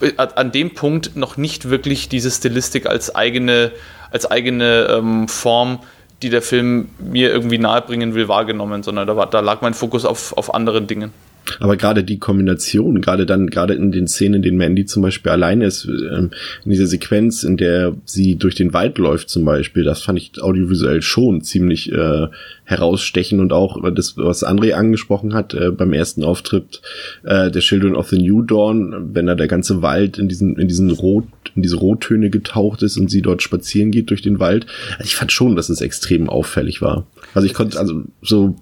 äh, 0.00 0.12
an 0.16 0.52
dem 0.52 0.74
Punkt 0.74 1.16
noch 1.16 1.36
nicht 1.36 1.70
wirklich 1.70 2.08
diese 2.08 2.30
Stilistik 2.30 2.86
als 2.86 3.14
eigene 3.14 3.70
als 4.10 4.28
eigene 4.28 4.88
ähm, 4.90 5.28
Form 5.28 5.78
die 6.22 6.28
der 6.28 6.42
Film 6.42 6.90
mir 6.98 7.30
irgendwie 7.30 7.58
nahebringen 7.58 8.14
will, 8.14 8.28
wahrgenommen, 8.28 8.82
sondern 8.82 9.06
da, 9.06 9.16
war, 9.16 9.26
da 9.26 9.40
lag 9.40 9.62
mein 9.62 9.74
Fokus 9.74 10.04
auf, 10.04 10.36
auf 10.36 10.54
anderen 10.54 10.86
Dingen. 10.86 11.12
Aber 11.58 11.76
gerade 11.76 12.04
die 12.04 12.18
Kombination, 12.18 13.00
gerade 13.00 13.26
dann, 13.26 13.48
gerade 13.48 13.74
in 13.74 13.92
den 13.92 14.06
Szenen, 14.06 14.34
in 14.36 14.42
denen 14.42 14.58
Mandy 14.58 14.86
zum 14.86 15.02
Beispiel 15.02 15.32
alleine 15.32 15.66
ist, 15.66 15.84
ähm, 15.86 16.30
in 16.64 16.70
dieser 16.70 16.86
Sequenz, 16.86 17.42
in 17.42 17.56
der 17.56 17.96
sie 18.04 18.36
durch 18.36 18.54
den 18.54 18.72
Wald 18.72 18.98
läuft 18.98 19.28
zum 19.28 19.44
Beispiel, 19.44 19.84
das 19.84 20.02
fand 20.02 20.18
ich 20.18 20.42
audiovisuell 20.42 21.02
schon 21.02 21.42
ziemlich 21.42 21.90
äh, 21.92 22.28
herausstechen 22.64 23.40
und 23.40 23.52
auch 23.52 23.82
das, 23.92 24.16
was 24.16 24.46
André 24.46 24.72
angesprochen 24.72 25.34
hat 25.34 25.54
äh, 25.54 25.70
beim 25.70 25.92
ersten 25.92 26.22
Auftritt 26.22 26.80
äh, 27.24 27.50
der 27.50 27.62
Children 27.62 27.96
of 27.96 28.08
the 28.10 28.18
New 28.18 28.42
Dawn, 28.42 29.10
wenn 29.12 29.26
da 29.26 29.34
der 29.34 29.48
ganze 29.48 29.82
Wald 29.82 30.18
in 30.18 30.28
diesen, 30.28 30.56
in 30.56 30.68
diesen 30.68 30.90
Rot, 30.90 31.24
in 31.56 31.62
diese 31.62 31.76
Rottöne 31.76 32.30
getaucht 32.30 32.82
ist 32.82 32.96
und 32.96 33.10
sie 33.10 33.22
dort 33.22 33.42
spazieren 33.42 33.90
geht 33.90 34.10
durch 34.10 34.22
den 34.22 34.38
Wald. 34.38 34.66
Also 34.98 35.04
ich 35.04 35.16
fand 35.16 35.32
schon, 35.32 35.56
dass 35.56 35.68
es 35.68 35.80
extrem 35.80 36.28
auffällig 36.28 36.80
war. 36.80 37.06
Also 37.34 37.46
ich 37.46 37.54
konnte, 37.54 37.78
also 37.78 38.04
so 38.22 38.54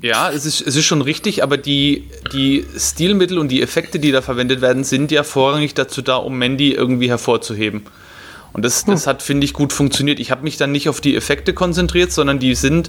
ja, 0.00 0.30
es 0.30 0.46
ist, 0.46 0.66
es 0.66 0.76
ist 0.76 0.86
schon 0.86 1.02
richtig, 1.02 1.42
aber 1.42 1.56
die, 1.56 2.04
die 2.32 2.64
Stilmittel 2.76 3.38
und 3.38 3.48
die 3.48 3.60
Effekte, 3.60 3.98
die 3.98 4.12
da 4.12 4.22
verwendet 4.22 4.60
werden, 4.60 4.84
sind 4.84 5.10
ja 5.10 5.22
vorrangig 5.22 5.74
dazu 5.74 6.00
da, 6.00 6.16
um 6.16 6.38
Mandy 6.38 6.72
irgendwie 6.72 7.08
hervorzuheben. 7.08 7.82
Und 8.52 8.64
das, 8.64 8.84
das 8.86 9.04
hm. 9.04 9.10
hat, 9.10 9.22
finde 9.22 9.44
ich, 9.44 9.52
gut 9.52 9.72
funktioniert. 9.72 10.20
Ich 10.20 10.30
habe 10.30 10.42
mich 10.42 10.56
dann 10.56 10.72
nicht 10.72 10.88
auf 10.88 11.00
die 11.00 11.14
Effekte 11.14 11.52
konzentriert, 11.52 12.12
sondern 12.12 12.38
die 12.38 12.54
sind 12.54 12.88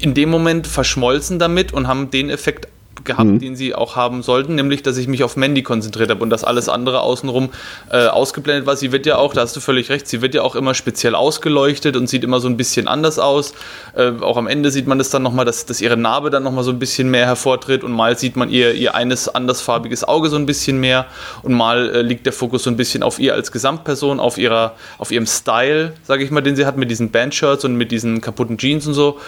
in 0.00 0.14
dem 0.14 0.28
Moment 0.28 0.66
verschmolzen 0.66 1.38
damit 1.38 1.72
und 1.72 1.86
haben 1.86 2.10
den 2.10 2.30
Effekt 2.30 2.68
gehabt, 3.08 3.28
mhm. 3.28 3.40
den 3.40 3.56
sie 3.56 3.74
auch 3.74 3.96
haben 3.96 4.22
sollten, 4.22 4.54
nämlich, 4.54 4.84
dass 4.84 4.96
ich 4.96 5.08
mich 5.08 5.24
auf 5.24 5.36
Mandy 5.36 5.64
konzentriert 5.64 6.10
habe 6.10 6.22
und 6.22 6.30
dass 6.30 6.44
alles 6.44 6.68
andere 6.68 7.00
außenrum 7.00 7.50
äh, 7.90 8.06
ausgeblendet 8.06 8.66
war. 8.66 8.76
Sie 8.76 8.92
wird 8.92 9.04
ja 9.06 9.16
auch, 9.16 9.34
da 9.34 9.40
hast 9.40 9.56
du 9.56 9.60
völlig 9.60 9.90
recht, 9.90 10.06
sie 10.06 10.22
wird 10.22 10.34
ja 10.34 10.42
auch 10.42 10.54
immer 10.54 10.74
speziell 10.74 11.16
ausgeleuchtet 11.16 11.96
und 11.96 12.08
sieht 12.08 12.22
immer 12.22 12.38
so 12.38 12.48
ein 12.48 12.56
bisschen 12.56 12.86
anders 12.86 13.18
aus. 13.18 13.54
Äh, 13.96 14.12
auch 14.20 14.36
am 14.36 14.46
Ende 14.46 14.70
sieht 14.70 14.86
man 14.86 14.98
das 14.98 15.10
dann 15.10 15.24
nochmal, 15.24 15.44
dass, 15.44 15.66
dass 15.66 15.80
ihre 15.80 15.96
Narbe 15.96 16.30
dann 16.30 16.44
nochmal 16.44 16.62
so 16.62 16.70
ein 16.70 16.78
bisschen 16.78 17.10
mehr 17.10 17.26
hervortritt 17.26 17.82
und 17.82 17.90
mal 17.90 18.16
sieht 18.16 18.36
man 18.36 18.50
ihr, 18.50 18.74
ihr 18.74 18.94
eines 18.94 19.28
andersfarbiges 19.28 20.04
Auge 20.04 20.28
so 20.28 20.36
ein 20.36 20.46
bisschen 20.46 20.78
mehr 20.78 21.06
und 21.42 21.54
mal 21.54 21.90
äh, 21.90 22.02
liegt 22.02 22.26
der 22.26 22.32
Fokus 22.32 22.62
so 22.62 22.70
ein 22.70 22.76
bisschen 22.76 23.02
auf 23.02 23.18
ihr 23.18 23.34
als 23.34 23.50
Gesamtperson, 23.50 24.20
auf 24.20 24.38
ihrer, 24.38 24.74
auf 24.98 25.10
ihrem 25.10 25.26
Style, 25.26 25.94
sage 26.04 26.22
ich 26.22 26.30
mal, 26.30 26.42
den 26.42 26.54
sie 26.54 26.66
hat 26.66 26.76
mit 26.76 26.90
diesen 26.90 27.10
Bandshirts 27.10 27.64
und 27.64 27.74
mit 27.74 27.90
diesen 27.90 28.20
kaputten 28.20 28.58
Jeans 28.58 28.86
und 28.86 28.94
so. 28.94 29.18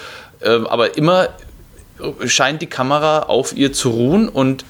Ähm, 0.42 0.66
aber 0.66 0.96
immer 0.96 1.28
scheint 2.26 2.62
die 2.62 2.66
Kamera 2.66 3.20
auf 3.20 3.56
ihr 3.56 3.72
zu 3.72 3.90
ruhen 3.90 4.28
und 4.28 4.64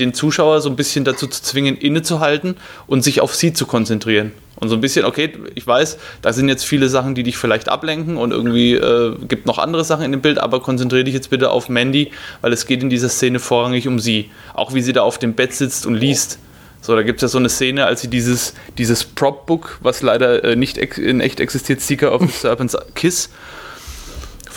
den 0.00 0.14
Zuschauer 0.14 0.60
so 0.60 0.70
ein 0.70 0.76
bisschen 0.76 1.04
dazu 1.04 1.26
zu 1.26 1.42
zwingen, 1.42 1.76
innezuhalten 1.76 2.56
und 2.86 3.02
sich 3.02 3.20
auf 3.20 3.34
sie 3.34 3.52
zu 3.52 3.66
konzentrieren. 3.66 4.32
Und 4.56 4.68
so 4.68 4.74
ein 4.74 4.80
bisschen, 4.80 5.06
okay, 5.06 5.32
ich 5.54 5.66
weiß, 5.66 5.98
da 6.20 6.32
sind 6.32 6.48
jetzt 6.48 6.64
viele 6.64 6.88
Sachen, 6.88 7.14
die 7.14 7.22
dich 7.22 7.38
vielleicht 7.38 7.68
ablenken 7.68 8.16
und 8.16 8.30
irgendwie 8.30 8.74
äh, 8.74 9.14
gibt 9.26 9.46
noch 9.46 9.58
andere 9.58 9.84
Sachen 9.84 10.04
in 10.04 10.12
dem 10.12 10.20
Bild, 10.20 10.38
aber 10.38 10.60
konzentriere 10.60 11.04
dich 11.04 11.14
jetzt 11.14 11.30
bitte 11.30 11.50
auf 11.50 11.68
Mandy, 11.68 12.10
weil 12.42 12.52
es 12.52 12.66
geht 12.66 12.82
in 12.82 12.90
dieser 12.90 13.08
Szene 13.08 13.38
vorrangig 13.38 13.88
um 13.88 13.98
sie. 13.98 14.30
Auch 14.52 14.74
wie 14.74 14.82
sie 14.82 14.92
da 14.92 15.02
auf 15.02 15.18
dem 15.18 15.34
Bett 15.34 15.54
sitzt 15.54 15.86
und 15.86 15.94
liest. 15.94 16.38
So, 16.82 16.94
da 16.94 17.02
gibt 17.02 17.18
es 17.18 17.22
ja 17.22 17.28
so 17.28 17.38
eine 17.38 17.48
Szene, 17.48 17.86
als 17.86 18.02
sie 18.02 18.08
dieses, 18.08 18.54
dieses 18.76 19.04
Prop-Book, 19.04 19.78
was 19.82 20.02
leider 20.02 20.44
äh, 20.44 20.56
nicht 20.56 20.76
in 20.76 21.20
echt 21.20 21.40
existiert, 21.40 21.80
Seeker 21.80 22.12
of 22.12 22.22
the 22.22 22.28
Serpent's 22.28 22.76
Kiss, 22.94 23.30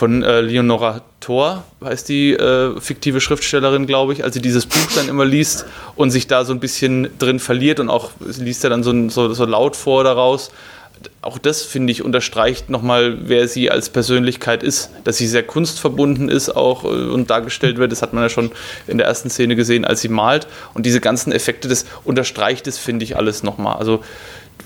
von 0.04 0.22
äh, 0.22 0.42
Leonora 0.42 1.00
Thor, 1.22 1.64
heißt 1.82 2.10
die 2.10 2.34
äh, 2.34 2.78
fiktive 2.82 3.22
Schriftstellerin, 3.22 3.88
glaube 3.88 4.12
ich, 4.12 4.26
als 4.26 4.34
sie 4.34 4.42
dieses 4.42 4.66
Buch 4.66 4.92
dann 4.98 5.08
immer 5.08 5.24
liest 5.24 5.64
und 5.96 6.12
sich 6.12 6.28
da 6.28 6.44
so 6.44 6.52
ein 6.52 6.60
bisschen 6.60 7.08
drin 7.20 7.40
verliert 7.40 7.80
und 7.80 7.90
auch 7.90 8.12
liest 8.20 8.66
er 8.66 8.70
dann 8.70 8.84
so, 8.84 9.08
so, 9.08 9.34
so 9.34 9.46
laut 9.46 9.78
vor 9.78 10.04
daraus 10.04 10.52
auch 11.22 11.38
das, 11.38 11.64
finde 11.64 11.92
ich, 11.92 12.04
unterstreicht 12.04 12.70
nochmal, 12.70 13.18
wer 13.30 13.48
sie 13.48 13.72
als 13.72 13.90
Persönlichkeit 13.90 14.62
ist. 14.62 14.90
Dass 15.06 15.18
sie 15.18 15.28
sehr 15.28 15.44
kunstverbunden 15.44 16.28
ist 16.28 16.50
auch 16.50 16.84
äh, 16.84 16.88
und 16.88 17.30
dargestellt 17.30 17.78
wird. 17.78 17.94
Das 17.94 18.02
hat 18.02 18.12
man 18.12 18.24
ja 18.24 18.30
schon 18.30 18.52
in 18.88 18.98
der 18.98 19.08
ersten 19.08 19.30
Szene 19.30 19.56
gesehen, 19.56 19.86
als 19.86 20.02
sie 20.02 20.10
malt. 20.10 20.48
Und 20.74 20.86
diese 20.86 21.00
ganzen 21.00 21.32
Effekte, 21.32 21.70
das 21.70 21.86
unterstreicht 22.04 22.68
es, 22.68 22.78
finde 22.78 23.06
ich, 23.06 23.16
alles 23.16 23.42
nochmal. 23.42 23.78
Also 23.78 24.04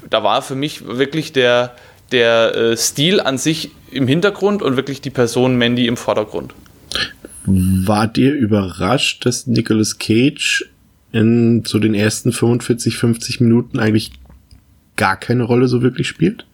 da 0.10 0.24
war 0.24 0.42
für 0.42 0.56
mich 0.56 0.88
wirklich 0.88 1.32
der, 1.32 1.76
der 2.12 2.56
äh, 2.56 2.78
Stil 2.78 3.20
an 3.20 3.38
sich 3.38 3.72
im 3.92 4.08
Hintergrund 4.08 4.62
und 4.62 4.76
wirklich 4.76 5.02
die 5.02 5.10
Person 5.10 5.58
Mandy 5.58 5.88
im 5.88 5.98
Vordergrund. 5.98 6.54
Wart 7.46 8.18
ihr 8.18 8.34
überrascht, 8.34 9.26
dass 9.26 9.48
Nicolas 9.48 9.98
Cage 9.98 10.70
in 11.12 11.64
so 11.66 11.80
den 11.80 11.94
ersten 11.94 12.32
45, 12.32 12.98
50 12.98 13.40
Minuten 13.40 13.80
eigentlich 13.80 14.12
gar 14.98 15.16
keine 15.16 15.44
Rolle 15.44 15.68
so 15.68 15.82
wirklich 15.82 16.08
spielt? 16.08 16.46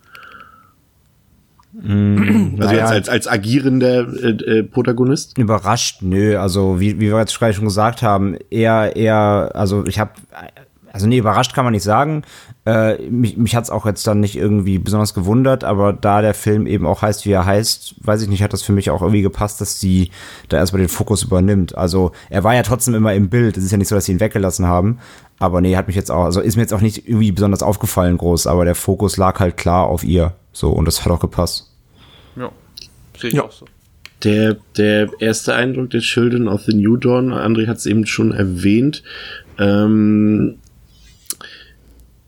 Mm, 1.74 2.56
also 2.60 2.76
jetzt 2.76 2.92
als, 2.92 3.10
als 3.10 3.28
agierender 3.28 4.08
äh, 4.24 4.60
äh, 4.60 4.64
Protagonist? 4.64 5.38
Überrascht, 5.38 6.02
nö. 6.02 6.38
Also 6.38 6.80
wie, 6.80 7.00
wie 7.00 7.10
wir 7.10 7.18
jetzt 7.18 7.38
gerade 7.40 7.54
schon 7.54 7.66
gesagt 7.66 8.04
haben, 8.04 8.38
eher, 8.52 8.96
eher, 8.96 9.52
also 9.56 9.86
ich 9.88 9.98
habe, 9.98 10.12
also 10.94 11.08
nee, 11.08 11.18
überrascht 11.18 11.56
kann 11.56 11.66
man 11.66 11.74
nicht 11.74 11.84
sagen. 11.84 12.22
Äh, 12.68 13.10
mich 13.10 13.36
mich 13.36 13.56
hat 13.56 13.64
es 13.64 13.72
auch 13.72 13.88
jetzt 13.88 14.06
dann 14.06 14.20
nicht 14.20 14.36
irgendwie 14.36 14.78
besonders 14.78 15.16
gewundert, 15.16 15.64
aber 15.64 15.92
da 15.92 16.22
der 16.22 16.36
Film 16.36 16.68
eben 16.68 16.86
auch 16.86 17.02
heißt, 17.02 17.26
wie 17.26 17.32
er 17.32 17.48
heißt, 17.48 17.96
weiß 18.06 18.22
ich 18.22 18.30
nicht, 18.30 18.44
hat 18.44 18.54
das 18.54 18.62
für 18.62 18.74
mich 18.74 18.92
auch 18.92 19.02
irgendwie 19.02 19.24
gepasst, 19.24 19.60
dass 19.60 19.80
die 19.80 20.12
da 20.50 20.58
erstmal 20.58 20.82
den 20.82 20.90
Fokus 20.90 21.24
übernimmt. 21.24 21.76
Also 21.76 22.12
er 22.30 22.44
war 22.44 22.54
ja 22.54 22.62
trotzdem 22.62 22.94
immer 22.94 23.12
im 23.16 23.30
Bild. 23.30 23.58
Es 23.58 23.64
ist 23.64 23.72
ja 23.72 23.80
nicht 23.80 23.88
so, 23.88 23.96
dass 23.96 24.06
sie 24.06 24.12
ihn 24.12 24.20
weggelassen 24.20 24.68
haben. 24.68 25.00
Aber 25.40 25.62
nee, 25.62 25.76
hat 25.76 25.88
mich 25.88 25.96
jetzt 25.96 26.12
auch, 26.12 26.26
also 26.26 26.42
ist 26.42 26.58
mir 26.58 26.62
jetzt 26.62 26.76
auch 26.76 26.82
nicht 26.82 27.10
irgendwie 27.10 27.32
besonders 27.32 27.64
aufgefallen 27.64 28.20
groß, 28.20 28.46
aber 28.46 28.64
der 28.64 28.76
Fokus 28.76 29.18
lag 29.18 29.40
halt 29.40 29.58
klar 29.58 29.88
auf 29.88 30.04
ihr. 30.04 30.36
So, 30.52 30.70
und 30.70 30.86
das 30.86 31.04
hat 31.04 31.12
auch 31.12 31.20
gepasst. 31.20 31.72
Ja, 32.36 32.52
sehe 33.20 33.32
ich 33.32 33.36
ja. 33.38 33.44
auch 33.44 33.52
so. 33.52 33.66
Der, 34.24 34.58
der 34.78 35.10
erste 35.20 35.56
Eindruck 35.56 35.90
der 35.90 36.02
Children 36.02 36.48
of 36.48 36.62
the 36.62 36.76
New 36.76 36.98
Dawn, 36.98 37.34
André 37.34 37.66
hat 37.66 37.78
es 37.78 37.88
eben 37.88 38.06
schon 38.06 38.32
erwähnt. 38.32 39.04
Ähm, 39.58 40.60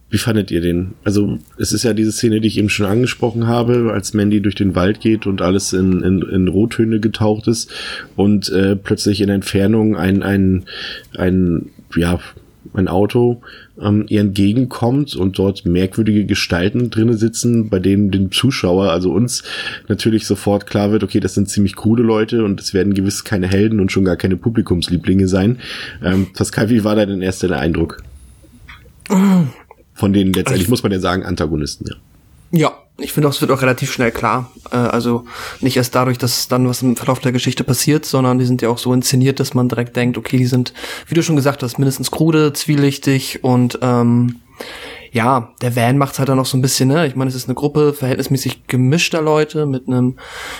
wie 0.09 0.17
fandet 0.17 0.51
ihr 0.51 0.61
den? 0.61 0.93
Also, 1.03 1.39
es 1.57 1.73
ist 1.73 1.83
ja 1.83 1.93
diese 1.93 2.11
Szene, 2.11 2.39
die 2.39 2.47
ich 2.47 2.57
eben 2.57 2.69
schon 2.69 2.85
angesprochen 2.85 3.47
habe, 3.47 3.91
als 3.93 4.13
Mandy 4.13 4.41
durch 4.41 4.55
den 4.55 4.75
Wald 4.75 4.99
geht 4.99 5.25
und 5.25 5.41
alles 5.41 5.73
in, 5.73 6.01
in, 6.01 6.21
in 6.21 6.47
Rottöne 6.47 6.99
getaucht 6.99 7.47
ist 7.47 7.71
und 8.15 8.49
äh, 8.49 8.75
plötzlich 8.75 9.21
in 9.21 9.29
Entfernung 9.29 9.95
ein, 9.95 10.21
ein, 10.21 10.65
ein, 11.17 11.69
ja, 11.95 12.19
ein 12.73 12.87
Auto 12.87 13.41
ähm, 13.81 14.05
ihr 14.07 14.21
entgegenkommt 14.21 15.15
und 15.15 15.37
dort 15.37 15.65
merkwürdige 15.65 16.25
Gestalten 16.25 16.89
drinne 16.89 17.15
sitzen, 17.15 17.69
bei 17.69 17.79
denen 17.79 18.11
dem 18.11 18.31
Zuschauer, 18.31 18.91
also 18.91 19.11
uns, 19.11 19.43
natürlich 19.87 20.25
sofort 20.25 20.65
klar 20.65 20.91
wird, 20.91 21.03
okay, 21.03 21.19
das 21.19 21.33
sind 21.33 21.49
ziemlich 21.49 21.75
coole 21.75 22.03
Leute 22.03 22.43
und 22.43 22.59
es 22.59 22.73
werden 22.73 22.93
gewiss 22.93 23.23
keine 23.23 23.47
Helden 23.47 23.79
und 23.79 23.91
schon 23.91 24.05
gar 24.05 24.17
keine 24.17 24.37
Publikumslieblinge 24.37 25.27
sein. 25.27 25.59
Ähm, 26.03 26.27
Pascal, 26.33 26.69
wie 26.69 26.83
war 26.83 26.95
da 26.95 27.05
denn 27.05 27.21
erst 27.21 27.43
der 27.43 27.59
Eindruck? 27.59 28.03
Von 29.95 30.13
denen 30.13 30.33
letztendlich, 30.33 30.69
muss 30.69 30.83
man 30.83 30.91
ja 30.91 30.99
sagen, 30.99 31.23
Antagonisten, 31.23 31.87
ja. 31.87 31.95
Ja, 32.51 32.73
ich 32.97 33.11
finde 33.11 33.27
auch, 33.27 33.33
es 33.33 33.41
wird 33.41 33.51
auch 33.51 33.61
relativ 33.61 33.91
schnell 33.91 34.11
klar. 34.11 34.51
Äh, 34.71 34.75
also 34.75 35.25
nicht 35.61 35.77
erst 35.77 35.95
dadurch, 35.95 36.17
dass 36.17 36.47
dann 36.47 36.67
was 36.67 36.81
im 36.81 36.95
Verlauf 36.95 37.19
der 37.19 37.31
Geschichte 37.31 37.63
passiert, 37.63 38.05
sondern 38.05 38.37
die 38.37 38.45
sind 38.45 38.61
ja 38.61 38.69
auch 38.69 38.77
so 38.77 38.93
inszeniert, 38.93 39.39
dass 39.39 39.53
man 39.53 39.67
direkt 39.67 39.95
denkt, 39.95 40.17
okay, 40.17 40.37
die 40.37 40.45
sind, 40.45 40.73
wie 41.07 41.15
du 41.15 41.23
schon 41.23 41.35
gesagt 41.35 41.63
hast, 41.63 41.79
mindestens 41.79 42.11
krude, 42.11 42.53
zwielichtig 42.53 43.43
und 43.43 43.79
ähm, 43.81 44.41
ja, 45.11 45.53
der 45.61 45.77
Van 45.77 45.97
macht's 45.97 46.19
halt 46.19 46.27
dann 46.27 46.35
noch 46.35 46.45
so 46.45 46.57
ein 46.57 46.61
bisschen, 46.61 46.89
ne? 46.89 47.07
Ich 47.07 47.15
meine, 47.15 47.29
es 47.29 47.35
ist 47.35 47.47
eine 47.47 47.55
Gruppe 47.55 47.93
verhältnismäßig 47.93 48.67
gemischter 48.67 49.21
Leute 49.21 49.65
mit 49.65 49.87
einem 49.87 50.17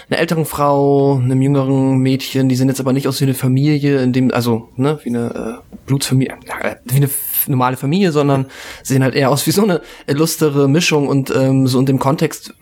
einer 0.10 0.19
älteren 0.19 0.45
Frau, 0.45 1.17
einem 1.17 1.41
jüngeren 1.41 1.98
Mädchen, 1.98 2.48
die 2.48 2.56
sind 2.56 2.69
jetzt 2.69 2.80
aber 2.80 2.93
nicht 2.93 3.10
aus 3.10 3.19
wie 3.19 3.26
eine 3.26 3.34
Familie, 3.34 4.02
in 4.02 4.13
dem, 4.13 4.34
also, 4.34 4.69
ne, 4.78 4.98
wie 5.04 5.10
eine 5.10 5.62
äh, 5.62 5.76
Blutsfamilie, 5.88 6.38
äh, 6.62 6.76
wie 6.86 6.95
eine 6.95 7.10
normale 7.48 7.78
Familie, 7.78 8.12
sondern 8.12 8.48
sehen 8.84 9.04
halt 9.04 9.16
eher 9.16 9.30
aus 9.30 9.46
wie 9.48 9.52
so 9.52 9.64
eine 9.64 9.82
illustere 10.08 10.68
Mischung 10.68 11.08
und 11.08 11.34
ähm, 11.36 11.68
so 11.68 11.80
in 11.80 11.86
dem 11.86 12.00
Kontext 12.00 12.54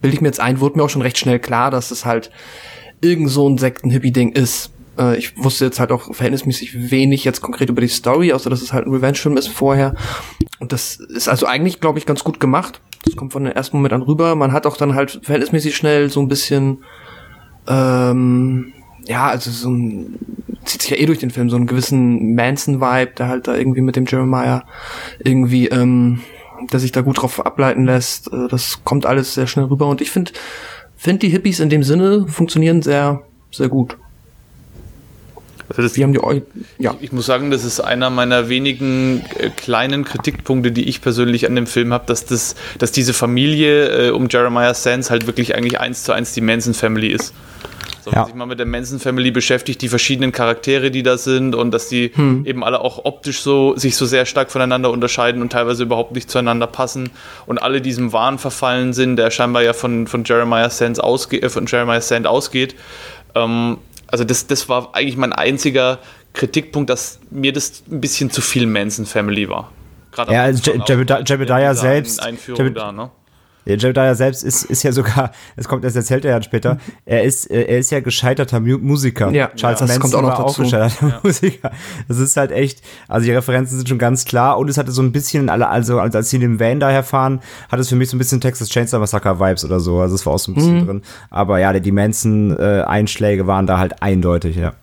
bilde 0.00 0.14
ich 0.14 0.20
mir 0.20 0.28
jetzt 0.28 0.40
ein, 0.40 0.60
wurde 0.60 0.76
mir 0.76 0.84
auch 0.84 0.90
schon 0.90 1.02
recht 1.02 1.18
schnell 1.18 1.38
klar, 1.38 1.70
dass 1.70 1.90
es 1.90 2.04
halt 2.04 2.30
irgend 3.00 3.30
so 3.30 3.48
ein 3.48 3.58
Sekten-Hippie-Ding 3.58 4.32
ist. 4.32 4.70
Äh, 4.98 5.16
ich 5.16 5.36
wusste 5.42 5.64
jetzt 5.64 5.80
halt 5.80 5.92
auch 5.92 6.14
verhältnismäßig 6.14 6.90
wenig 6.90 7.24
jetzt 7.24 7.40
konkret 7.40 7.70
über 7.70 7.80
die 7.80 7.88
Story, 7.88 8.32
außer 8.32 8.50
dass 8.50 8.62
es 8.62 8.72
halt 8.72 8.86
ein 8.86 8.92
Revenge-Film 8.92 9.36
ist 9.36 9.48
vorher. 9.48 9.94
Und 10.58 10.72
das 10.72 10.96
ist 10.96 11.28
also 11.28 11.46
eigentlich, 11.46 11.80
glaube 11.80 11.98
ich, 11.98 12.06
ganz 12.06 12.22
gut 12.22 12.38
gemacht. 12.38 12.80
Das 13.04 13.16
kommt 13.16 13.32
von 13.32 13.44
der 13.44 13.56
ersten 13.56 13.76
Moment 13.76 13.94
an 13.94 14.02
rüber. 14.02 14.34
Man 14.36 14.52
hat 14.52 14.66
auch 14.66 14.76
dann 14.76 14.94
halt 14.94 15.20
verhältnismäßig 15.22 15.74
schnell 15.76 16.10
so 16.10 16.20
ein 16.20 16.28
bisschen 16.28 16.84
ähm, 17.66 18.72
ja, 19.04 19.28
also 19.28 19.50
so 19.50 19.70
ein, 19.70 20.18
zieht 20.64 20.82
sich 20.82 20.90
ja 20.90 20.96
eh 20.96 21.06
durch 21.06 21.18
den 21.18 21.30
Film, 21.30 21.50
so 21.50 21.56
einen 21.56 21.66
gewissen 21.66 22.34
Manson-Vibe, 22.34 23.12
der 23.18 23.28
halt 23.28 23.46
da 23.46 23.56
irgendwie 23.56 23.80
mit 23.80 23.96
dem 23.96 24.06
Jeremiah 24.06 24.64
irgendwie, 25.18 25.68
ähm, 25.68 26.20
der 26.72 26.80
sich 26.80 26.92
da 26.92 27.00
gut 27.00 27.20
drauf 27.20 27.44
ableiten 27.44 27.84
lässt. 27.84 28.32
Äh, 28.32 28.48
das 28.48 28.84
kommt 28.84 29.06
alles 29.06 29.34
sehr 29.34 29.46
schnell 29.46 29.66
rüber 29.66 29.86
und 29.86 30.00
ich 30.00 30.10
finde, 30.10 30.32
finde 30.96 31.20
die 31.20 31.28
Hippies 31.28 31.60
in 31.60 31.68
dem 31.68 31.82
Sinne 31.82 32.26
funktionieren 32.28 32.82
sehr, 32.82 33.22
sehr 33.50 33.68
gut. 33.68 33.96
Also 35.68 35.82
das, 35.82 35.96
Wie 35.96 36.02
haben 36.02 36.12
die 36.12 36.22
euch, 36.22 36.42
ja. 36.78 36.94
Ich, 36.98 37.04
ich, 37.04 37.12
muss 37.12 37.24
sagen, 37.24 37.50
das 37.50 37.64
ist 37.64 37.80
einer 37.80 38.10
meiner 38.10 38.48
wenigen 38.50 39.24
äh, 39.38 39.48
kleinen 39.48 40.04
Kritikpunkte, 40.04 40.70
die 40.70 40.88
ich 40.88 41.00
persönlich 41.00 41.46
an 41.46 41.54
dem 41.54 41.66
Film 41.66 41.92
habe, 41.94 42.04
dass 42.06 42.26
das, 42.26 42.56
dass 42.78 42.92
diese 42.92 43.14
Familie 43.14 44.08
äh, 44.08 44.10
um 44.10 44.28
Jeremiah 44.28 44.74
Sands 44.74 45.10
halt 45.10 45.26
wirklich 45.26 45.54
eigentlich 45.54 45.80
eins 45.80 46.04
zu 46.04 46.12
eins 46.12 46.34
die 46.34 46.42
Manson 46.42 46.74
Family 46.74 47.08
ist. 47.08 47.32
So, 48.04 48.10
wenn 48.10 48.18
ja. 48.18 48.24
sich 48.26 48.34
mal 48.34 48.46
mit 48.46 48.58
der 48.58 48.66
Manson 48.66 48.98
Family 48.98 49.30
beschäftigt, 49.30 49.80
die 49.80 49.88
verschiedenen 49.88 50.32
Charaktere, 50.32 50.90
die 50.90 51.02
da 51.02 51.18
sind 51.18 51.54
und 51.54 51.70
dass 51.70 51.88
die 51.88 52.10
hm. 52.14 52.44
eben 52.44 52.64
alle 52.64 52.80
auch 52.80 53.04
optisch 53.04 53.40
so 53.40 53.76
sich 53.76 53.96
so 53.96 54.06
sehr 54.06 54.26
stark 54.26 54.50
voneinander 54.50 54.90
unterscheiden 54.90 55.40
und 55.42 55.52
teilweise 55.52 55.84
überhaupt 55.84 56.12
nicht 56.12 56.30
zueinander 56.30 56.66
passen 56.66 57.10
und 57.46 57.62
alle 57.62 57.80
diesem 57.80 58.12
Wahn 58.12 58.38
verfallen 58.38 58.92
sind, 58.92 59.16
der 59.16 59.30
scheinbar 59.30 59.62
ja 59.62 59.72
von, 59.72 60.06
von 60.06 60.24
Jeremiah 60.24 60.70
Sand 60.70 61.02
ausgeht, 61.02 61.42
äh, 61.42 61.48
von 61.48 61.66
Jeremiah 61.66 62.00
Sand 62.00 62.26
ausgeht. 62.26 62.74
Ähm, 63.34 63.78
also 64.08 64.24
das, 64.24 64.46
das 64.46 64.68
war 64.68 64.94
eigentlich 64.94 65.16
mein 65.16 65.32
einziger 65.32 65.98
Kritikpunkt, 66.34 66.90
dass 66.90 67.18
mir 67.30 67.52
das 67.52 67.82
ein 67.90 68.00
bisschen 68.00 68.30
zu 68.30 68.40
viel 68.40 68.66
Manson 68.66 69.06
Family 69.06 69.48
war. 69.48 69.70
Gerade 70.10 70.32
ja, 70.32 70.42
also 70.42 70.72
Jebediah 70.72 71.74
selbst. 71.74 72.22
Einführung 72.22 72.74
da, 72.74 72.92
ne? 72.92 73.10
Der 73.66 73.76
Jedediah 73.76 74.14
selbst 74.14 74.42
ist, 74.42 74.64
ist 74.64 74.82
ja 74.82 74.92
sogar, 74.92 75.32
das 75.56 75.68
kommt, 75.68 75.84
das 75.84 75.96
erzählt 75.96 76.24
er 76.24 76.32
ja 76.32 76.42
später, 76.42 76.78
er 77.04 77.22
ist, 77.22 77.50
äh, 77.50 77.62
er 77.62 77.78
ist 77.78 77.90
ja 77.90 78.00
gescheiterter 78.00 78.60
Musiker. 78.60 79.30
Ja, 79.30 79.48
Charles 79.54 79.80
ja, 79.80 79.86
Manson 79.86 80.00
kommt 80.00 80.14
auch 80.14 80.22
noch 80.22 80.30
dazu. 80.30 80.44
auch 80.44 80.56
gescheiterter 80.64 81.08
ja. 81.08 81.20
Musiker. 81.22 81.70
Das 82.08 82.18
ist 82.18 82.36
halt 82.36 82.52
echt, 82.52 82.82
also 83.08 83.24
die 83.26 83.32
Referenzen 83.32 83.76
sind 83.76 83.88
schon 83.88 83.98
ganz 83.98 84.24
klar 84.24 84.58
und 84.58 84.68
es 84.68 84.78
hatte 84.78 84.92
so 84.92 85.02
ein 85.02 85.12
bisschen, 85.12 85.48
alle, 85.48 85.68
also 85.68 85.98
als 85.98 86.30
sie 86.30 86.36
in 86.36 86.42
dem 86.42 86.60
Van 86.60 86.80
daher 86.80 87.02
fahren, 87.02 87.40
hat 87.70 87.78
es 87.78 87.88
für 87.88 87.96
mich 87.96 88.10
so 88.10 88.16
ein 88.16 88.18
bisschen 88.18 88.40
Texas 88.40 88.68
Chainsaw 88.68 88.98
Massacre 88.98 89.38
Vibes 89.38 89.64
oder 89.64 89.80
so, 89.80 90.00
also 90.00 90.14
es 90.14 90.26
war 90.26 90.34
auch 90.34 90.38
so 90.38 90.52
ein 90.52 90.54
bisschen 90.54 90.80
mhm. 90.80 90.86
drin. 90.86 91.02
Aber 91.30 91.58
ja, 91.58 91.72
die 91.72 91.92
Manson-Einschläge 91.92 93.42
äh, 93.42 93.46
waren 93.46 93.66
da 93.66 93.78
halt 93.78 94.02
eindeutig, 94.02 94.56
ja. 94.56 94.74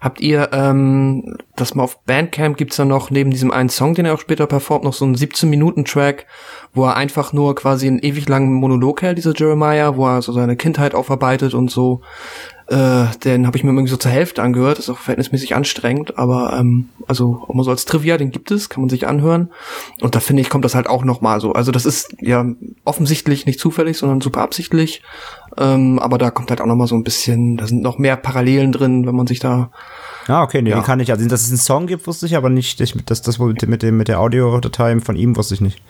Habt 0.00 0.20
ihr 0.20 0.50
ähm, 0.52 1.36
das 1.56 1.74
mal 1.74 1.82
auf 1.82 2.02
Bandcamp 2.04 2.56
gibt's 2.56 2.76
da 2.76 2.84
noch 2.84 3.10
neben 3.10 3.30
diesem 3.30 3.50
einen 3.50 3.68
Song, 3.68 3.94
den 3.94 4.06
er 4.06 4.14
auch 4.14 4.20
später 4.20 4.46
performt, 4.46 4.84
noch 4.84 4.92
so 4.92 5.04
einen 5.04 5.14
17 5.14 5.48
Minuten 5.48 5.84
Track, 5.84 6.26
wo 6.72 6.84
er 6.84 6.96
einfach 6.96 7.32
nur 7.32 7.54
quasi 7.54 7.86
einen 7.86 7.98
ewig 7.98 8.28
langen 8.28 8.52
Monolog 8.52 9.02
hält, 9.02 9.18
dieser 9.18 9.34
Jeremiah, 9.34 9.96
wo 9.96 10.06
er 10.06 10.22
so 10.22 10.32
seine 10.32 10.56
Kindheit 10.56 10.94
aufarbeitet 10.94 11.54
und 11.54 11.70
so. 11.70 12.02
Äh, 12.70 13.06
den 13.24 13.48
habe 13.48 13.56
ich 13.56 13.64
mir 13.64 13.70
irgendwie 13.70 13.90
so 13.90 13.96
zur 13.96 14.12
Hälfte 14.12 14.44
angehört, 14.44 14.78
ist 14.78 14.88
auch 14.90 14.98
verhältnismäßig 14.98 15.56
anstrengend, 15.56 16.16
aber 16.18 16.56
ähm, 16.56 16.88
also 17.08 17.44
auch 17.48 17.52
mal 17.52 17.64
so 17.64 17.72
als 17.72 17.84
Trivia, 17.84 18.16
den 18.16 18.30
gibt 18.30 18.52
es, 18.52 18.68
kann 18.68 18.82
man 18.82 18.88
sich 18.88 19.08
anhören. 19.08 19.50
Und 20.00 20.14
da 20.14 20.20
finde 20.20 20.42
ich, 20.42 20.50
kommt 20.50 20.64
das 20.64 20.76
halt 20.76 20.88
auch 20.88 21.02
nochmal 21.02 21.40
so. 21.40 21.52
Also 21.52 21.72
das 21.72 21.84
ist 21.84 22.14
ja 22.20 22.46
offensichtlich 22.84 23.44
nicht 23.44 23.58
zufällig, 23.58 23.98
sondern 23.98 24.20
super 24.20 24.42
absichtlich. 24.42 25.02
Ähm, 25.58 25.98
aber 25.98 26.16
da 26.16 26.30
kommt 26.30 26.50
halt 26.50 26.60
auch 26.60 26.66
nochmal 26.66 26.86
so 26.86 26.94
ein 26.94 27.02
bisschen, 27.02 27.56
da 27.56 27.66
sind 27.66 27.82
noch 27.82 27.98
mehr 27.98 28.16
Parallelen 28.16 28.70
drin, 28.70 29.04
wenn 29.04 29.16
man 29.16 29.26
sich 29.26 29.40
da 29.40 29.72
Ah, 30.28 30.42
okay, 30.44 30.62
nee, 30.62 30.70
ja. 30.70 30.76
den 30.76 30.84
kann 30.84 31.00
ich. 31.00 31.10
Also, 31.10 31.26
dass 31.28 31.42
es 31.42 31.48
einen 31.48 31.58
Song 31.58 31.86
gibt, 31.88 32.06
wusste 32.06 32.26
ich, 32.26 32.36
aber 32.36 32.50
nicht, 32.50 32.78
dass 33.10 33.22
das 33.22 33.38
mit, 33.40 33.66
mit, 33.66 33.82
dem, 33.82 33.96
mit 33.96 34.06
der 34.06 34.20
Audiodatei 34.20 35.00
von 35.00 35.16
ihm 35.16 35.36
wusste 35.36 35.54
ich 35.54 35.60
nicht. 35.60 35.82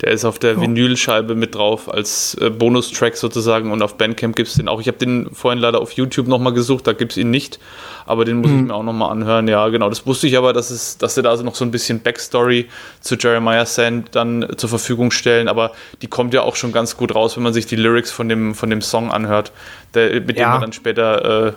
Der 0.00 0.10
ist 0.10 0.24
auf 0.24 0.38
der 0.38 0.58
oh. 0.58 0.60
Vinylscheibe 0.60 1.34
mit 1.34 1.54
drauf 1.54 1.92
als 1.92 2.34
äh, 2.40 2.50
Bonustrack 2.50 3.16
sozusagen 3.16 3.70
und 3.70 3.82
auf 3.82 3.96
Bandcamp 3.96 4.34
gibt 4.34 4.48
es 4.48 4.54
den 4.54 4.68
auch. 4.68 4.80
Ich 4.80 4.88
habe 4.88 4.98
den 4.98 5.30
vorhin 5.32 5.60
leider 5.60 5.80
auf 5.80 5.92
YouTube 5.92 6.26
nochmal 6.26 6.52
gesucht, 6.52 6.86
da 6.86 6.92
gibt 6.92 7.12
es 7.12 7.18
ihn 7.18 7.30
nicht, 7.30 7.58
aber 8.06 8.24
den 8.24 8.38
muss 8.38 8.50
mhm. 8.50 8.58
ich 8.58 8.64
mir 8.64 8.74
auch 8.74 8.82
nochmal 8.82 9.10
anhören. 9.10 9.48
Ja, 9.48 9.68
genau, 9.68 9.88
das 9.88 10.06
wusste 10.06 10.26
ich 10.26 10.36
aber, 10.36 10.52
dass, 10.52 10.70
es, 10.70 10.98
dass 10.98 11.14
sie 11.14 11.22
da 11.22 11.30
also 11.30 11.44
noch 11.44 11.54
so 11.54 11.64
ein 11.64 11.70
bisschen 11.70 12.00
Backstory 12.00 12.68
zu 13.00 13.16
Jeremiah 13.16 13.66
Sand 13.66 14.08
dann 14.12 14.46
zur 14.56 14.68
Verfügung 14.68 15.10
stellen, 15.10 15.48
aber 15.48 15.72
die 16.02 16.06
kommt 16.06 16.34
ja 16.34 16.42
auch 16.42 16.56
schon 16.56 16.72
ganz 16.72 16.96
gut 16.96 17.14
raus, 17.14 17.36
wenn 17.36 17.42
man 17.42 17.52
sich 17.52 17.66
die 17.66 17.76
Lyrics 17.76 18.10
von 18.10 18.28
dem, 18.28 18.54
von 18.54 18.70
dem 18.70 18.82
Song 18.82 19.10
anhört, 19.10 19.52
der, 19.94 20.20
mit 20.20 20.36
ja. 20.36 20.48
dem 20.48 20.54
wir 20.54 20.60
dann 20.60 20.72
später, 20.72 21.46
äh, 21.46 21.52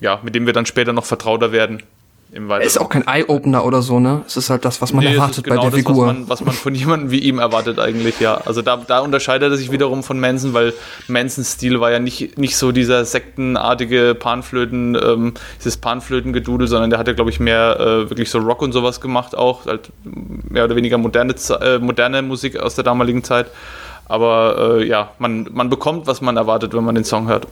ja, 0.00 0.20
mit 0.22 0.34
dem 0.34 0.46
wir 0.46 0.52
dann 0.52 0.66
später 0.66 0.92
noch 0.92 1.04
vertrauter 1.04 1.52
werden. 1.52 1.82
Im 2.38 2.48
ist 2.60 2.80
auch 2.80 2.88
kein 2.88 3.04
Eye-Opener 3.04 3.64
oder 3.64 3.82
so, 3.82 3.98
ne? 3.98 4.22
Es 4.24 4.36
ist 4.36 4.48
halt 4.48 4.64
das, 4.64 4.80
was 4.80 4.92
man 4.92 5.02
nee, 5.02 5.14
erwartet 5.14 5.42
genau 5.42 5.56
bei 5.56 5.62
der 5.62 5.70
das, 5.70 5.78
Figur. 5.80 6.06
Was 6.06 6.14
man, 6.14 6.28
was 6.28 6.44
man 6.44 6.54
von 6.54 6.72
jemandem 6.76 7.10
wie 7.10 7.18
ihm 7.18 7.40
erwartet 7.40 7.80
eigentlich, 7.80 8.20
ja. 8.20 8.36
Also 8.44 8.62
da, 8.62 8.76
da 8.76 9.00
unterscheidet 9.00 9.50
er 9.50 9.56
sich 9.56 9.72
wiederum 9.72 10.04
von 10.04 10.20
Manson, 10.20 10.54
weil 10.54 10.72
Mansons 11.08 11.54
Stil 11.54 11.80
war 11.80 11.90
ja 11.90 11.98
nicht, 11.98 12.38
nicht 12.38 12.56
so 12.56 12.70
dieser 12.70 13.04
sektenartige 13.04 14.14
Panflöten, 14.16 14.94
ähm, 14.94 15.34
dieses 15.58 15.78
Panflötengedudel, 15.78 16.68
sondern 16.68 16.90
der 16.90 17.00
hat 17.00 17.08
ja, 17.08 17.12
glaube 17.12 17.30
ich, 17.30 17.40
mehr 17.40 17.80
äh, 17.80 18.08
wirklich 18.08 18.30
so 18.30 18.38
Rock 18.38 18.62
und 18.62 18.70
sowas 18.70 19.00
gemacht 19.00 19.36
auch. 19.36 19.66
Halt 19.66 19.90
mehr 20.04 20.64
oder 20.64 20.76
weniger 20.76 20.96
moderne, 20.96 21.34
äh, 21.60 21.80
moderne 21.80 22.22
Musik 22.22 22.56
aus 22.56 22.76
der 22.76 22.84
damaligen 22.84 23.24
Zeit. 23.24 23.48
Aber 24.04 24.78
äh, 24.78 24.86
ja, 24.86 25.10
man, 25.18 25.48
man 25.52 25.70
bekommt, 25.70 26.06
was 26.06 26.20
man 26.20 26.36
erwartet, 26.36 26.72
wenn 26.72 26.84
man 26.84 26.94
den 26.94 27.04
Song 27.04 27.26
hört. 27.26 27.48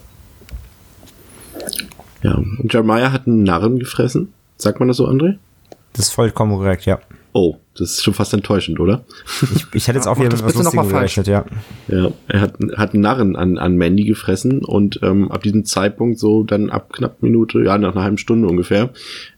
Ja, 2.23 2.35
und 2.35 2.73
Jeremiah 2.73 3.11
hat 3.11 3.27
einen 3.27 3.43
Narren 3.43 3.81
gefressen. 3.81 4.33
Sagt 4.59 4.79
man 4.81 4.89
das 4.89 4.97
so, 4.97 5.07
André? 5.07 5.39
Das 5.93 6.07
ist 6.07 6.13
vollkommen 6.13 6.57
korrekt, 6.57 6.87
ja. 6.87 6.99
Oh, 7.33 7.57
das 7.79 7.93
ist 7.93 8.05
schon 8.05 8.15
fast 8.15 8.33
enttäuschend, 8.33 8.81
oder? 8.81 9.05
Ich, 9.55 9.67
ich 9.73 9.89
hätte 9.89 9.99
jetzt 9.99 10.07
auch 10.07 10.19
wieder 10.19 10.31
mit 10.31 10.43
was 10.43 10.55
Lustigem 10.55 10.89
gerechnet, 10.89 11.27
ja. 11.27 11.45
Ja, 11.89 12.11
er 12.29 12.41
hat, 12.41 12.55
hat 12.77 12.95
einen 12.95 13.03
Narren 13.03 13.37
an, 13.37 13.59
an 13.59 13.77
Mandy 13.77 14.05
gefressen 14.05 14.65
und 14.65 15.01
ähm, 15.03 15.31
ab 15.31 15.43
diesem 15.43 15.65
Zeitpunkt, 15.65 16.19
so 16.19 16.43
dann 16.43 16.71
ab 16.71 16.93
knapp 16.93 17.23
Minute, 17.23 17.63
ja, 17.63 17.79
nach 17.79 17.95
einer 17.95 18.05
halben 18.05 18.19
Stunde 18.19 18.49
ungefähr, 18.49 18.91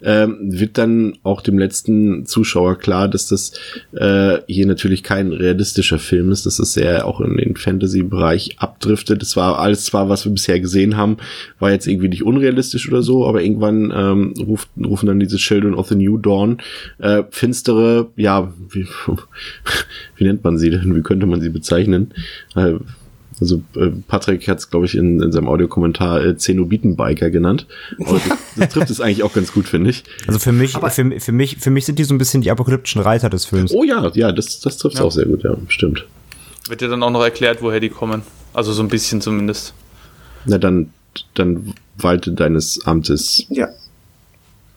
ähm, 0.02 0.36
wird 0.40 0.78
dann 0.78 1.18
auch 1.22 1.40
dem 1.40 1.58
letzten 1.58 2.26
Zuschauer 2.26 2.78
klar, 2.78 3.08
dass 3.08 3.28
das 3.28 3.52
äh, 3.92 4.38
hier 4.46 4.66
natürlich 4.66 5.02
kein 5.02 5.32
realistischer 5.32 5.98
Film 5.98 6.30
ist, 6.30 6.46
dass 6.46 6.58
das 6.58 6.72
sehr 6.72 7.06
auch 7.06 7.20
in 7.20 7.36
den 7.36 7.56
Fantasy-Bereich 7.56 8.56
abdriftet. 8.58 9.22
Das 9.22 9.36
war 9.36 9.58
alles 9.58 9.84
zwar, 9.84 10.08
was 10.08 10.24
wir 10.24 10.32
bisher 10.32 10.60
gesehen 10.60 10.96
haben, 10.96 11.16
war 11.58 11.70
jetzt 11.70 11.86
irgendwie 11.86 12.08
nicht 12.08 12.24
unrealistisch 12.24 12.88
oder 12.88 13.02
so, 13.02 13.26
aber 13.26 13.42
irgendwann 13.42 13.92
ähm, 13.94 14.34
ruft, 14.38 14.68
rufen 14.82 15.06
dann 15.06 15.20
diese 15.20 15.36
Children 15.36 15.74
of 15.74 15.88
the 15.88 15.94
New 15.94 16.18
Dawn 16.18 16.58
äh, 16.98 17.24
finstere, 17.30 18.08
ja, 18.16 18.27
ja, 18.28 18.52
wie, 18.68 18.86
wie 20.16 20.24
nennt 20.24 20.44
man 20.44 20.58
sie 20.58 20.68
denn? 20.68 20.94
Wie 20.94 21.02
könnte 21.02 21.24
man 21.24 21.40
sie 21.40 21.48
bezeichnen? 21.48 22.12
Äh, 22.54 22.74
also 23.40 23.62
äh, 23.74 23.90
Patrick 24.06 24.46
hat 24.48 24.58
es, 24.58 24.68
glaube 24.68 24.84
ich, 24.84 24.96
in, 24.96 25.22
in 25.22 25.32
seinem 25.32 25.48
Audiokommentar 25.48 26.22
äh, 26.22 26.36
Zenobitenbiker 26.36 27.30
genannt. 27.30 27.66
das, 27.98 28.22
das 28.56 28.68
trifft 28.68 28.90
es 28.90 29.00
eigentlich 29.00 29.22
auch 29.22 29.32
ganz 29.32 29.52
gut, 29.52 29.66
finde 29.66 29.90
ich. 29.90 30.04
Also 30.26 30.38
für 30.38 30.52
mich, 30.52 30.72
für, 30.72 31.20
für, 31.20 31.32
mich, 31.32 31.56
für 31.56 31.70
mich 31.70 31.86
sind 31.86 31.98
die 31.98 32.04
so 32.04 32.14
ein 32.14 32.18
bisschen 32.18 32.42
die 32.42 32.50
apokalyptischen 32.50 33.00
Reiter 33.00 33.30
des 33.30 33.46
Films. 33.46 33.72
Oh 33.72 33.84
ja, 33.84 34.10
ja, 34.14 34.30
das, 34.32 34.60
das 34.60 34.76
trifft 34.76 34.96
es 34.96 35.00
ja. 35.00 35.06
auch 35.06 35.12
sehr 35.12 35.24
gut, 35.24 35.44
ja, 35.44 35.56
stimmt. 35.68 36.04
Wird 36.68 36.82
dir 36.82 36.88
dann 36.88 37.02
auch 37.02 37.10
noch 37.10 37.22
erklärt, 37.22 37.62
woher 37.62 37.80
die 37.80 37.88
kommen? 37.88 38.22
Also 38.52 38.74
so 38.74 38.82
ein 38.82 38.88
bisschen 38.88 39.22
zumindest. 39.22 39.72
Na 40.44 40.58
dann, 40.58 40.90
dann 41.32 41.72
walte 41.96 42.32
deines 42.32 42.84
Amtes. 42.84 43.46
Ja. 43.48 43.68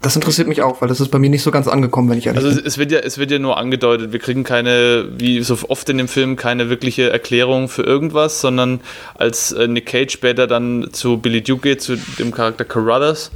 Das 0.02 0.16
interessiert 0.16 0.48
mich 0.48 0.64
auch, 0.64 0.82
weil 0.82 0.90
das 0.90 1.00
ist 1.00 1.10
bei 1.10 1.20
mir 1.20 1.30
nicht 1.30 1.44
so 1.44 1.52
ganz 1.52 1.68
angekommen, 1.68 2.10
wenn 2.10 2.18
ich 2.18 2.26
ehrlich 2.26 2.44
also 2.44 2.50
bin. 2.50 2.58
Also 2.58 2.68
es 2.68 2.78
wird 2.80 2.92
ja, 2.92 3.00
es 3.00 3.20
wird 3.20 3.30
ja 3.30 3.38
nur 3.38 3.58
angedeutet. 3.58 4.12
Wir 4.12 4.20
kriegen 4.20 4.44
keine, 4.44 5.06
wie 5.18 5.42
so 5.42 5.56
oft 5.68 5.88
in 5.90 6.00
dem 6.00 6.08
Film, 6.08 6.36
keine 6.38 6.70
wirkliche 6.70 7.12
Erklärung 7.12 7.70
für 7.70 7.84
irgendwas, 7.84 8.42
sondern 8.42 8.82
als 9.14 9.52
äh, 9.52 9.68
Nick 9.68 9.86
Cage 9.86 10.12
später 10.12 10.48
dann 10.48 10.90
zu 10.92 11.18
Billy 11.18 11.42
Duke 11.42 11.62
geht, 11.62 11.82
zu 11.84 11.98
dem 12.18 12.32
Charakter 12.32 12.66
Carruthers, 12.66 13.32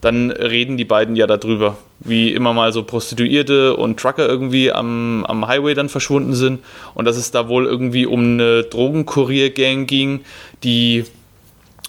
dann 0.00 0.32
reden 0.32 0.76
die 0.76 0.84
beiden 0.84 1.14
ja 1.14 1.26
darüber, 1.28 1.78
wie 2.00 2.32
immer 2.32 2.52
mal 2.52 2.72
so 2.72 2.82
Prostituierte 2.82 3.76
und 3.76 3.98
Trucker 3.98 4.28
irgendwie 4.28 4.72
am, 4.72 5.24
am 5.24 5.46
Highway 5.46 5.74
dann 5.74 5.88
verschwunden 5.88 6.34
sind 6.34 6.60
und 6.94 7.04
dass 7.04 7.16
es 7.16 7.30
da 7.30 7.48
wohl 7.48 7.66
irgendwie 7.66 8.06
um 8.06 8.20
eine 8.20 8.64
Drogenkurier-Gang 8.64 9.86
ging, 9.86 10.20
die 10.62 11.04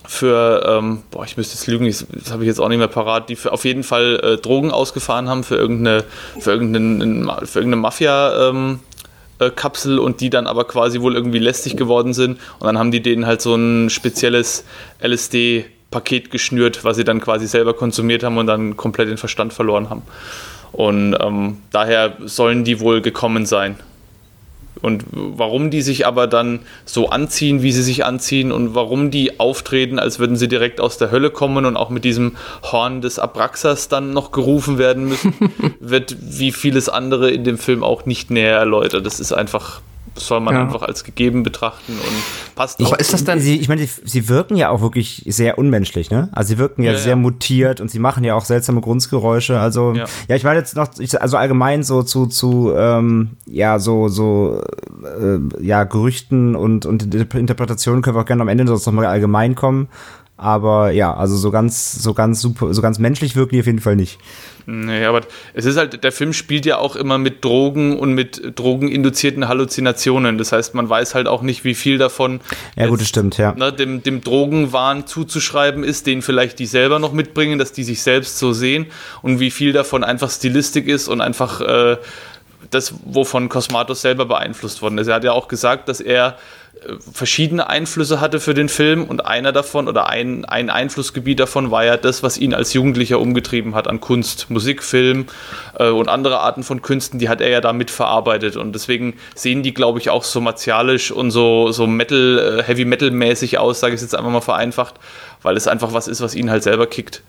für, 0.09 0.65
ähm, 0.67 1.03
boah, 1.11 1.23
ich 1.23 1.37
müsste 1.37 1.53
jetzt 1.53 1.67
lügen, 1.67 1.85
das, 1.85 2.03
das 2.11 2.31
habe 2.31 2.43
ich 2.43 2.47
jetzt 2.47 2.59
auch 2.59 2.67
nicht 2.67 2.79
mehr 2.79 2.87
parat, 2.87 3.29
die 3.29 3.35
für 3.35 3.53
auf 3.53 3.63
jeden 3.63 3.83
Fall 3.83 4.19
äh, 4.23 4.37
Drogen 4.37 4.71
ausgefahren 4.71 5.29
haben 5.29 5.43
für 5.43 5.55
irgendeine, 5.55 6.03
für 6.39 6.51
irgendeine, 6.51 7.45
für 7.45 7.59
irgendeine 7.59 7.75
Mafia, 7.75 8.49
ähm, 8.49 8.79
äh, 9.37 9.51
Kapsel 9.51 9.99
und 9.99 10.19
die 10.19 10.31
dann 10.31 10.47
aber 10.47 10.65
quasi 10.65 10.99
wohl 11.01 11.13
irgendwie 11.13 11.37
lästig 11.37 11.77
geworden 11.77 12.15
sind 12.15 12.39
und 12.57 12.65
dann 12.65 12.79
haben 12.79 12.89
die 12.89 13.01
denen 13.01 13.27
halt 13.27 13.43
so 13.43 13.53
ein 13.53 13.91
spezielles 13.91 14.65
LSD-Paket 14.99 16.31
geschnürt, 16.31 16.83
was 16.83 16.97
sie 16.97 17.03
dann 17.03 17.21
quasi 17.21 17.45
selber 17.45 17.75
konsumiert 17.75 18.23
haben 18.23 18.39
und 18.39 18.47
dann 18.47 18.77
komplett 18.77 19.09
den 19.09 19.17
Verstand 19.17 19.53
verloren 19.53 19.91
haben. 19.91 20.01
Und 20.71 21.15
ähm, 21.21 21.59
daher 21.71 22.17
sollen 22.25 22.63
die 22.63 22.79
wohl 22.79 23.01
gekommen 23.01 23.45
sein. 23.45 23.77
Und 24.81 25.03
warum 25.11 25.71
die 25.71 25.81
sich 25.81 26.07
aber 26.07 26.27
dann 26.27 26.61
so 26.85 27.09
anziehen, 27.09 27.61
wie 27.61 27.71
sie 27.71 27.81
sich 27.81 28.05
anziehen 28.05 28.51
und 28.51 28.75
warum 28.75 29.11
die 29.11 29.39
auftreten, 29.39 29.99
als 29.99 30.19
würden 30.19 30.35
sie 30.35 30.47
direkt 30.47 30.79
aus 30.79 30.97
der 30.97 31.11
Hölle 31.11 31.29
kommen 31.29 31.65
und 31.65 31.77
auch 31.77 31.89
mit 31.89 32.05
diesem 32.05 32.37
Horn 32.63 33.01
des 33.01 33.19
Abraxas 33.19 33.89
dann 33.89 34.13
noch 34.13 34.31
gerufen 34.31 34.77
werden 34.77 35.05
müssen, 35.05 35.33
wird 35.79 36.15
wie 36.19 36.51
vieles 36.51 36.89
andere 36.89 37.29
in 37.31 37.43
dem 37.43 37.57
Film 37.57 37.83
auch 37.83 38.05
nicht 38.05 38.31
näher 38.31 38.57
erläutert. 38.57 39.05
Das 39.05 39.19
ist 39.19 39.33
einfach 39.33 39.81
soll 40.27 40.39
man 40.39 40.55
ja. 40.55 40.61
einfach 40.61 40.81
als 40.81 41.03
gegeben 41.03 41.43
betrachten 41.43 41.93
und 41.93 42.55
passt 42.55 42.79
ich, 42.79 42.87
auch. 42.87 42.97
Ist 42.97 43.13
das 43.13 43.23
dann, 43.23 43.39
sie, 43.39 43.57
ich 43.57 43.67
meine, 43.69 43.81
sie, 43.81 44.01
sie, 44.03 44.29
wirken 44.29 44.55
ja 44.55 44.69
auch 44.69 44.81
wirklich 44.81 45.23
sehr 45.27 45.57
unmenschlich, 45.57 46.11
ne? 46.11 46.29
Also 46.31 46.49
sie 46.49 46.57
wirken 46.57 46.83
ja, 46.83 46.91
ja 46.91 46.97
sehr 46.97 47.11
ja. 47.11 47.15
mutiert 47.15 47.81
und 47.81 47.89
sie 47.89 47.99
machen 47.99 48.23
ja 48.23 48.35
auch 48.35 48.45
seltsame 48.45 48.81
Grundgeräusche. 48.81 49.59
Also 49.59 49.93
ja, 49.93 50.05
ja 50.27 50.35
ich 50.35 50.43
meine 50.43 50.59
jetzt 50.59 50.75
noch, 50.75 50.89
ich, 50.99 51.21
also 51.21 51.37
allgemein 51.37 51.83
so 51.83 52.03
zu, 52.03 52.27
zu 52.27 52.73
ähm, 52.75 53.37
ja, 53.45 53.79
so, 53.79 54.07
so 54.07 54.61
äh, 55.03 55.39
ja, 55.63 55.83
Gerüchten 55.83 56.55
und, 56.55 56.85
und 56.85 57.13
Interpretationen 57.13 58.01
können 58.01 58.15
wir 58.15 58.21
auch 58.21 58.25
gerne 58.25 58.41
am 58.41 58.47
Ende 58.47 58.67
sonst 58.67 58.85
nochmal 58.85 59.05
allgemein 59.05 59.55
kommen. 59.55 59.87
Aber 60.39 60.91
ja, 60.91 61.13
also 61.13 61.35
so 61.35 61.51
ganz, 61.51 62.01
so 62.01 62.13
ganz 62.13 62.39
super, 62.39 62.73
so 62.73 62.81
ganz 62.81 62.97
menschlich 62.97 63.35
wirken 63.35 63.55
die 63.55 63.59
auf 63.59 63.65
jeden 63.65 63.81
Fall 63.81 63.97
nicht. 63.97 64.19
Nee, 64.65 65.03
aber 65.03 65.21
es 65.53 65.65
ist 65.65 65.75
halt, 65.75 66.01
der 66.01 66.13
Film 66.13 66.31
spielt 66.31 66.65
ja 66.65 66.77
auch 66.77 66.95
immer 66.95 67.17
mit 67.17 67.43
Drogen 67.43 67.99
und 67.99 68.13
mit 68.13 68.53
drogeninduzierten 68.55 69.49
Halluzinationen. 69.49 70.37
Das 70.37 70.53
heißt, 70.53 70.75
man 70.75 70.87
weiß 70.87 71.13
halt 71.13 71.27
auch 71.27 71.41
nicht, 71.41 71.65
wie 71.65 71.73
viel 71.73 71.97
davon 71.97 72.39
ja, 72.77 72.87
gut, 72.87 73.01
das 73.01 73.09
stimmt, 73.09 73.37
ja. 73.37 73.53
Ne, 73.53 73.73
dem, 73.73 74.01
dem 74.01 74.21
Drogenwahn 74.21 75.07
zuzuschreiben 75.07 75.83
ist, 75.83 76.07
den 76.07 76.21
vielleicht 76.21 76.59
die 76.59 76.67
selber 76.67 76.99
noch 76.99 77.11
mitbringen, 77.11 77.59
dass 77.59 77.73
die 77.73 77.83
sich 77.83 78.01
selbst 78.01 78.39
so 78.39 78.53
sehen 78.53 78.85
und 79.21 79.41
wie 79.41 79.51
viel 79.51 79.73
davon 79.73 80.05
einfach 80.05 80.29
Stilistik 80.29 80.87
ist 80.87 81.09
und 81.09 81.19
einfach 81.19 81.59
äh, 81.59 81.97
das, 82.69 82.93
wovon 83.03 83.49
Cosmatos 83.49 84.01
selber 84.01 84.25
beeinflusst 84.25 84.81
worden 84.81 84.99
ist. 84.99 85.07
Er 85.07 85.15
hat 85.15 85.23
ja 85.25 85.33
auch 85.33 85.49
gesagt, 85.49 85.89
dass 85.89 85.99
er 85.99 86.37
verschiedene 87.11 87.67
Einflüsse 87.69 88.21
hatte 88.21 88.39
für 88.39 88.53
den 88.53 88.69
Film 88.69 89.03
und 89.05 89.25
einer 89.25 89.51
davon 89.51 89.87
oder 89.87 90.07
ein, 90.07 90.45
ein 90.45 90.69
Einflussgebiet 90.69 91.39
davon 91.39 91.71
war 91.71 91.83
ja 91.83 91.97
das, 91.97 92.23
was 92.23 92.37
ihn 92.37 92.53
als 92.53 92.73
Jugendlicher 92.73 93.19
umgetrieben 93.19 93.75
hat 93.75 93.87
an 93.87 93.99
Kunst, 93.99 94.49
Musik, 94.49 94.83
Film 94.83 95.27
äh, 95.77 95.89
und 95.89 96.09
andere 96.09 96.39
Arten 96.39 96.63
von 96.63 96.81
Künsten, 96.81 97.19
die 97.19 97.29
hat 97.29 97.41
er 97.41 97.49
ja 97.49 97.61
damit 97.61 97.91
verarbeitet 97.91 98.55
und 98.55 98.73
deswegen 98.73 99.15
sehen 99.35 99.63
die, 99.63 99.73
glaube 99.73 99.99
ich, 99.99 100.09
auch 100.09 100.23
so 100.23 100.41
martialisch 100.41 101.11
und 101.11 101.31
so, 101.31 101.71
so 101.71 101.87
Metal, 101.87 102.59
äh, 102.59 102.63
Heavy 102.63 102.85
Metal 102.85 103.11
mäßig 103.11 103.57
aus, 103.57 103.79
sage 103.79 103.95
ich 103.95 104.01
jetzt 104.01 104.15
einfach 104.15 104.31
mal 104.31 104.41
vereinfacht, 104.41 104.95
weil 105.41 105.57
es 105.57 105.67
einfach 105.67 105.93
was 105.93 106.07
ist, 106.07 106.21
was 106.21 106.35
ihn 106.35 106.49
halt 106.49 106.63
selber 106.63 106.87
kickt. 106.87 107.23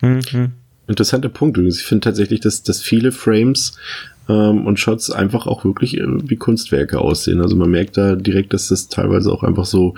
Mhm. 0.00 0.52
Interessanter 0.86 1.30
Punkt. 1.30 1.56
Ich 1.58 1.82
finde 1.82 2.04
tatsächlich, 2.04 2.40
dass, 2.40 2.62
dass 2.62 2.82
viele 2.82 3.10
Frames 3.10 3.78
ähm, 4.28 4.66
und 4.66 4.78
Shots 4.78 5.10
einfach 5.10 5.46
auch 5.46 5.64
wirklich 5.64 5.98
äh, 5.98 6.06
wie 6.06 6.36
Kunstwerke 6.36 6.98
aussehen. 6.98 7.40
Also 7.40 7.56
man 7.56 7.70
merkt 7.70 7.96
da 7.96 8.16
direkt, 8.16 8.52
dass 8.52 8.68
das 8.68 8.88
teilweise 8.88 9.32
auch 9.32 9.42
einfach 9.42 9.64
so 9.64 9.94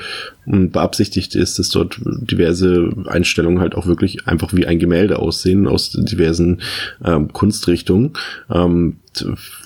äh, 0.47 0.67
beabsichtigt 0.67 1.35
ist, 1.35 1.59
dass 1.59 1.69
dort 1.69 2.01
diverse 2.05 2.91
Einstellungen 3.07 3.61
halt 3.61 3.75
auch 3.75 3.87
wirklich 3.87 4.27
einfach 4.27 4.53
wie 4.53 4.67
ein 4.67 4.79
Gemälde 4.79 5.19
aussehen 5.19 5.67
aus 5.69 5.91
diversen 5.93 6.61
ähm, 7.05 7.33
Kunstrichtungen. 7.33 8.13
Ähm, 8.51 8.97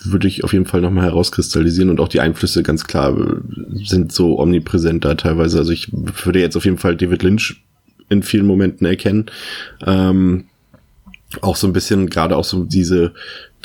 würde 0.04 0.28
ich 0.28 0.44
auf 0.44 0.52
jeden 0.52 0.66
Fall 0.66 0.80
nochmal 0.80 1.06
herauskristallisieren 1.06 1.90
und 1.90 1.98
auch 1.98 2.06
die 2.06 2.20
Einflüsse 2.20 2.62
ganz 2.62 2.84
klar 2.84 3.16
sind 3.82 4.12
so 4.12 4.38
omnipräsent 4.38 5.04
da 5.04 5.14
teilweise. 5.14 5.58
Also 5.58 5.72
ich 5.72 5.90
würde 5.92 6.38
jetzt 6.38 6.56
auf 6.56 6.64
jeden 6.64 6.78
Fall 6.78 6.96
David 6.96 7.24
Lynch 7.24 7.60
in 8.08 8.22
vielen 8.22 8.46
Momenten 8.46 8.86
erkennen. 8.86 9.26
Ähm, 9.84 10.44
auch 11.40 11.56
so 11.56 11.66
ein 11.66 11.72
bisschen, 11.72 12.10
gerade 12.10 12.36
auch 12.36 12.44
so 12.44 12.64
diese 12.64 13.12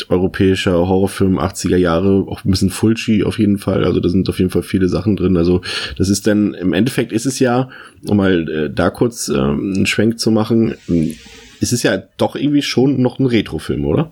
europäischer 0.10 0.74
Horrorfilm 0.74 1.40
80er 1.40 1.78
Jahre, 1.78 2.26
auch 2.28 2.44
ein 2.44 2.52
bisschen 2.52 2.70
Fulci 2.70 3.24
auf 3.24 3.40
jeden 3.40 3.58
Fall. 3.58 3.86
Also 3.86 4.00
da 4.00 4.10
sind 4.10 4.28
auf 4.30 4.40
jeden 4.40 4.52
Fall 4.52 4.64
viele 4.64 4.90
Sachen 4.90 5.16
drin. 5.16 5.38
Also 5.38 5.62
das 5.98 6.10
ist 6.10 6.28
dann, 6.28 6.54
im 6.54 6.74
Endeffekt 6.74 7.12
ist 7.12 7.26
es 7.26 7.40
ja, 7.40 7.70
um 8.08 8.18
mal 8.18 8.50
äh, 8.50 8.70
da 8.74 8.90
kurz 8.90 9.30
ähm, 9.30 9.74
einen 9.76 9.86
Schwenk 9.86 10.20
zu 10.20 10.32
machen, 10.32 10.76
ist 11.60 11.74
es 11.74 11.84
ja 11.84 12.02
doch 12.18 12.36
irgendwie 12.36 12.62
schon 12.62 13.02
noch 13.02 13.20
ein 13.20 13.26
Retrofilm, 13.26 13.86
oder? 13.86 14.12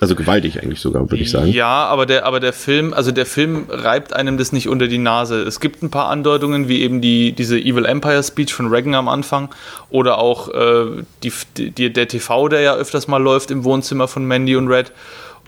Also 0.00 0.14
gewaltig 0.14 0.62
eigentlich 0.62 0.80
sogar, 0.80 1.10
würde 1.10 1.22
ich 1.22 1.30
sagen. 1.30 1.48
Ja, 1.48 1.86
aber 1.86 2.06
der, 2.06 2.24
aber 2.24 2.38
der 2.38 2.52
Film, 2.52 2.94
also 2.94 3.10
der 3.10 3.26
Film 3.26 3.66
reibt 3.68 4.12
einem 4.12 4.38
das 4.38 4.52
nicht 4.52 4.68
unter 4.68 4.86
die 4.86 4.98
Nase. 4.98 5.42
Es 5.42 5.58
gibt 5.58 5.82
ein 5.82 5.90
paar 5.90 6.08
Andeutungen, 6.08 6.68
wie 6.68 6.82
eben 6.82 7.00
die, 7.00 7.32
diese 7.32 7.58
Evil 7.58 7.84
Empire 7.84 8.22
Speech 8.22 8.54
von 8.54 8.68
Reagan 8.68 8.94
am 8.94 9.08
Anfang 9.08 9.48
oder 9.90 10.18
auch 10.18 10.48
äh, 10.50 11.02
die, 11.24 11.32
die, 11.56 11.92
der 11.92 12.06
TV, 12.06 12.48
der 12.48 12.60
ja 12.60 12.74
öfters 12.74 13.08
mal 13.08 13.20
läuft 13.20 13.50
im 13.50 13.64
Wohnzimmer 13.64 14.06
von 14.06 14.24
Mandy 14.24 14.54
und 14.54 14.68
Red 14.68 14.92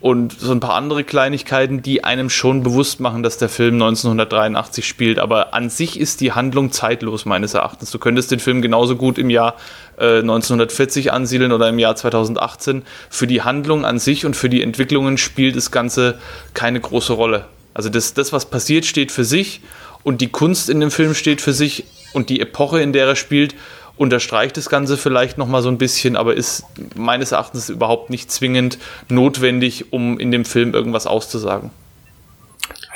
und 0.00 0.38
so 0.38 0.50
ein 0.52 0.60
paar 0.60 0.74
andere 0.74 1.04
Kleinigkeiten, 1.04 1.82
die 1.82 2.04
einem 2.04 2.30
schon 2.30 2.62
bewusst 2.62 3.00
machen, 3.00 3.22
dass 3.22 3.36
der 3.36 3.50
Film 3.50 3.74
1983 3.74 4.86
spielt. 4.86 5.18
Aber 5.18 5.52
an 5.52 5.68
sich 5.68 6.00
ist 6.00 6.22
die 6.22 6.32
Handlung 6.32 6.72
zeitlos 6.72 7.26
meines 7.26 7.52
Erachtens. 7.52 7.90
Du 7.90 7.98
könntest 7.98 8.30
den 8.30 8.40
Film 8.40 8.62
genauso 8.62 8.96
gut 8.96 9.18
im 9.18 9.28
Jahr 9.28 9.56
äh, 9.98 10.20
1940 10.20 11.12
ansiedeln 11.12 11.52
oder 11.52 11.68
im 11.68 11.78
Jahr 11.78 11.96
2018. 11.96 12.82
Für 13.10 13.26
die 13.26 13.42
Handlung 13.42 13.84
an 13.84 13.98
sich 13.98 14.24
und 14.24 14.36
für 14.36 14.48
die 14.48 14.62
Entwicklungen 14.62 15.18
spielt 15.18 15.54
das 15.54 15.70
Ganze 15.70 16.18
keine 16.54 16.80
große 16.80 17.12
Rolle. 17.12 17.44
Also 17.74 17.90
das, 17.90 18.14
das 18.14 18.32
was 18.32 18.46
passiert, 18.46 18.86
steht 18.86 19.12
für 19.12 19.24
sich 19.24 19.60
und 20.02 20.22
die 20.22 20.28
Kunst 20.28 20.70
in 20.70 20.80
dem 20.80 20.90
Film 20.90 21.14
steht 21.14 21.40
für 21.40 21.52
sich 21.52 21.84
und 22.14 22.30
die 22.30 22.40
Epoche, 22.40 22.80
in 22.80 22.92
der 22.92 23.06
er 23.06 23.16
spielt, 23.16 23.54
unterstreicht 24.00 24.56
das 24.56 24.70
Ganze 24.70 24.96
vielleicht 24.96 25.36
nochmal 25.36 25.60
so 25.60 25.68
ein 25.68 25.76
bisschen, 25.76 26.16
aber 26.16 26.34
ist 26.34 26.64
meines 26.96 27.32
Erachtens 27.32 27.68
überhaupt 27.68 28.08
nicht 28.08 28.32
zwingend 28.32 28.78
notwendig, 29.10 29.92
um 29.92 30.18
in 30.18 30.30
dem 30.30 30.46
Film 30.46 30.72
irgendwas 30.72 31.06
auszusagen. 31.06 31.70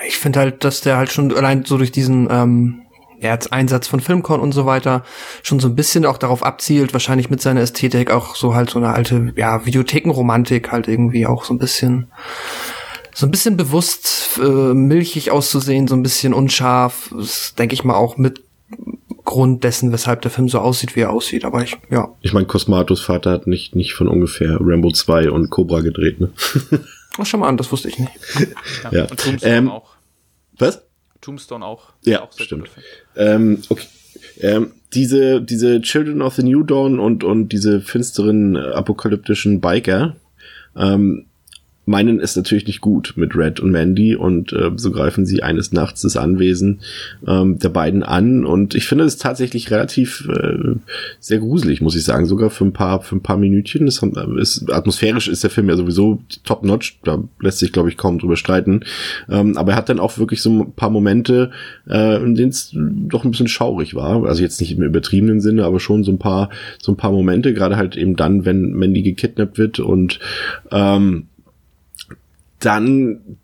Ich 0.08 0.16
finde 0.16 0.38
halt, 0.40 0.64
dass 0.64 0.80
der 0.80 0.96
halt 0.96 1.12
schon 1.12 1.30
allein 1.36 1.66
so 1.66 1.76
durch 1.76 1.92
diesen 1.92 2.28
ähm, 2.30 2.80
ja, 3.20 3.38
Einsatz 3.50 3.86
von 3.86 4.00
Filmkorn 4.00 4.40
und 4.40 4.52
so 4.52 4.64
weiter 4.64 5.04
schon 5.42 5.60
so 5.60 5.68
ein 5.68 5.76
bisschen 5.76 6.06
auch 6.06 6.16
darauf 6.16 6.42
abzielt, 6.42 6.94
wahrscheinlich 6.94 7.28
mit 7.28 7.42
seiner 7.42 7.60
Ästhetik 7.60 8.10
auch 8.10 8.34
so 8.34 8.54
halt 8.54 8.70
so 8.70 8.78
eine 8.78 8.94
alte, 8.94 9.34
ja, 9.36 9.66
Videothekenromantik 9.66 10.72
halt 10.72 10.88
irgendwie 10.88 11.26
auch 11.26 11.44
so 11.44 11.52
ein 11.52 11.58
bisschen 11.58 12.10
so 13.12 13.26
ein 13.26 13.30
bisschen 13.30 13.58
bewusst 13.58 14.40
äh, 14.42 14.74
milchig 14.74 15.30
auszusehen, 15.30 15.86
so 15.86 15.94
ein 15.94 16.02
bisschen 16.02 16.32
unscharf, 16.32 17.14
denke 17.58 17.74
ich 17.74 17.84
mal 17.84 17.94
auch 17.94 18.16
mit 18.16 18.43
Grund 19.24 19.64
dessen, 19.64 19.92
weshalb 19.92 20.22
der 20.22 20.30
Film 20.30 20.48
so 20.48 20.58
aussieht, 20.58 20.96
wie 20.96 21.00
er 21.00 21.10
aussieht. 21.10 21.44
Aber 21.44 21.62
ich, 21.62 21.76
ja. 21.90 22.14
Ich 22.20 22.32
meine, 22.32 22.46
Cosmatos 22.46 23.00
Vater 23.00 23.30
hat 23.30 23.46
nicht, 23.46 23.74
nicht 23.74 23.94
von 23.94 24.08
ungefähr 24.08 24.58
Rambo 24.60 24.90
2 24.90 25.30
und 25.30 25.50
Cobra 25.50 25.80
gedreht, 25.80 26.20
ne? 26.20 26.30
Ach, 27.18 27.24
schau 27.24 27.38
mal 27.38 27.48
an, 27.48 27.56
das 27.56 27.70
wusste 27.70 27.88
ich 27.88 27.98
nicht. 27.98 28.12
ja. 28.84 28.92
ja. 28.92 29.02
Und 29.02 29.20
Tombstone 29.20 29.54
ähm, 29.54 29.70
auch. 29.70 29.96
Was? 30.58 30.82
Tombstone 31.20 31.64
auch. 31.64 31.92
Ja, 32.04 32.22
auch 32.22 32.32
stimmt. 32.32 32.68
Ähm, 33.16 33.62
okay. 33.68 33.86
Ähm, 34.40 34.72
diese, 34.92 35.40
diese 35.40 35.80
Children 35.80 36.22
of 36.22 36.34
the 36.34 36.42
New 36.42 36.62
Dawn 36.62 36.98
und, 36.98 37.24
und 37.24 37.48
diese 37.50 37.80
finsteren 37.80 38.56
äh, 38.56 38.58
apokalyptischen 38.58 39.60
Biker, 39.60 40.16
ähm, 40.76 41.26
meinen 41.86 42.20
es 42.20 42.36
natürlich 42.36 42.66
nicht 42.66 42.80
gut 42.80 43.14
mit 43.16 43.36
Red 43.36 43.60
und 43.60 43.70
Mandy 43.70 44.16
und 44.16 44.52
äh, 44.52 44.70
so 44.76 44.90
greifen 44.90 45.26
sie 45.26 45.42
eines 45.42 45.72
Nachts 45.72 46.02
das 46.02 46.16
Anwesen 46.16 46.80
ähm, 47.26 47.58
der 47.58 47.68
beiden 47.68 48.02
an. 48.02 48.44
Und 48.44 48.74
ich 48.74 48.86
finde 48.86 49.04
es 49.04 49.18
tatsächlich 49.18 49.70
relativ 49.70 50.28
äh, 50.28 50.76
sehr 51.20 51.38
gruselig, 51.38 51.80
muss 51.80 51.96
ich 51.96 52.04
sagen, 52.04 52.26
sogar 52.26 52.50
für 52.50 52.64
ein 52.64 52.72
paar 52.72 53.02
für 53.02 53.16
ein 53.16 53.22
paar 53.22 53.36
Minütchen. 53.36 53.86
Das 53.86 54.02
ist, 54.38 54.70
atmosphärisch 54.72 55.28
ist 55.28 55.42
der 55.42 55.50
Film 55.50 55.68
ja 55.68 55.76
sowieso 55.76 56.22
top 56.44 56.64
notch, 56.64 56.98
da 57.04 57.22
lässt 57.40 57.58
sich 57.58 57.72
glaube 57.72 57.88
ich 57.88 57.96
kaum 57.96 58.18
drüber 58.18 58.36
streiten, 58.36 58.80
ähm, 59.28 59.56
aber 59.56 59.72
er 59.72 59.78
hat 59.78 59.88
dann 59.88 60.00
auch 60.00 60.18
wirklich 60.18 60.42
so 60.42 60.62
ein 60.62 60.72
paar 60.72 60.90
Momente, 60.90 61.50
äh, 61.88 62.22
in 62.22 62.34
denen 62.34 62.50
es 62.50 62.74
doch 62.74 63.24
ein 63.24 63.30
bisschen 63.30 63.48
schaurig 63.48 63.94
war, 63.94 64.24
also 64.24 64.42
jetzt 64.42 64.60
nicht 64.60 64.76
im 64.76 64.82
übertriebenen 64.82 65.40
Sinne, 65.40 65.64
aber 65.64 65.80
schon 65.80 66.04
so 66.04 66.12
ein 66.12 66.18
paar 66.18 66.50
so 66.80 66.92
ein 66.92 66.96
paar 66.96 67.12
Momente, 67.12 67.52
gerade 67.54 67.76
halt 67.76 67.96
eben 67.96 68.16
dann, 68.16 68.44
wenn 68.44 68.72
Mandy 68.72 69.02
gekidnappt 69.02 69.58
wird 69.58 69.80
und 69.80 70.18
ähm, 70.70 71.26
dann 72.64 73.38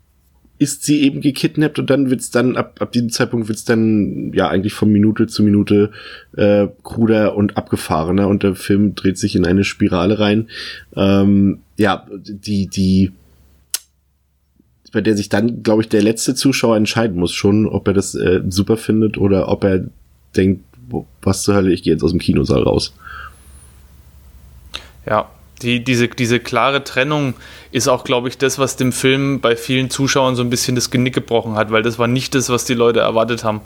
ist 0.61 0.83
sie 0.83 1.01
eben 1.01 1.21
gekidnappt 1.21 1.79
und 1.79 1.89
dann 1.89 2.11
wird's 2.11 2.29
dann, 2.29 2.55
ab, 2.55 2.75
ab 2.79 2.91
diesem 2.91 3.09
Zeitpunkt 3.09 3.47
wird's 3.47 3.65
dann 3.65 4.31
ja 4.33 4.47
eigentlich 4.47 4.73
von 4.73 4.91
Minute 4.91 5.25
zu 5.25 5.41
Minute 5.41 5.89
äh, 6.37 6.67
kruder 6.83 7.35
und 7.35 7.57
abgefahrener 7.57 8.27
und 8.27 8.43
der 8.43 8.53
Film 8.53 8.93
dreht 8.93 9.17
sich 9.17 9.35
in 9.35 9.43
eine 9.43 9.63
Spirale 9.63 10.19
rein. 10.19 10.49
Ähm, 10.95 11.61
ja, 11.77 12.05
die, 12.11 12.67
die, 12.67 13.11
bei 14.91 15.01
der 15.01 15.17
sich 15.17 15.29
dann, 15.29 15.63
glaube 15.63 15.81
ich, 15.81 15.89
der 15.89 16.03
letzte 16.03 16.35
Zuschauer 16.35 16.77
entscheiden 16.77 17.17
muss 17.17 17.33
schon, 17.33 17.65
ob 17.65 17.87
er 17.87 17.95
das 17.95 18.13
äh, 18.13 18.41
super 18.47 18.77
findet 18.77 19.17
oder 19.17 19.47
ob 19.47 19.63
er 19.63 19.85
denkt, 20.37 20.63
was 21.23 21.41
zur 21.41 21.55
Hölle, 21.55 21.73
ich 21.73 21.81
gehe 21.81 21.93
jetzt 21.93 22.03
aus 22.03 22.11
dem 22.11 22.19
Kinosaal 22.19 22.61
raus. 22.61 22.93
Ja, 25.07 25.27
die, 25.61 25.83
diese, 25.83 26.07
diese 26.07 26.39
klare 26.39 26.83
Trennung 26.83 27.35
ist 27.71 27.87
auch, 27.87 28.03
glaube 28.03 28.27
ich, 28.27 28.37
das, 28.37 28.59
was 28.59 28.75
dem 28.75 28.91
Film 28.91 29.39
bei 29.39 29.55
vielen 29.55 29.89
Zuschauern 29.89 30.35
so 30.35 30.43
ein 30.43 30.49
bisschen 30.49 30.75
das 30.75 30.91
Genick 30.91 31.13
gebrochen 31.13 31.55
hat, 31.55 31.71
weil 31.71 31.83
das 31.83 31.99
war 31.99 32.07
nicht 32.07 32.35
das, 32.35 32.49
was 32.49 32.65
die 32.65 32.73
Leute 32.73 32.99
erwartet 32.99 33.43
haben. 33.43 33.61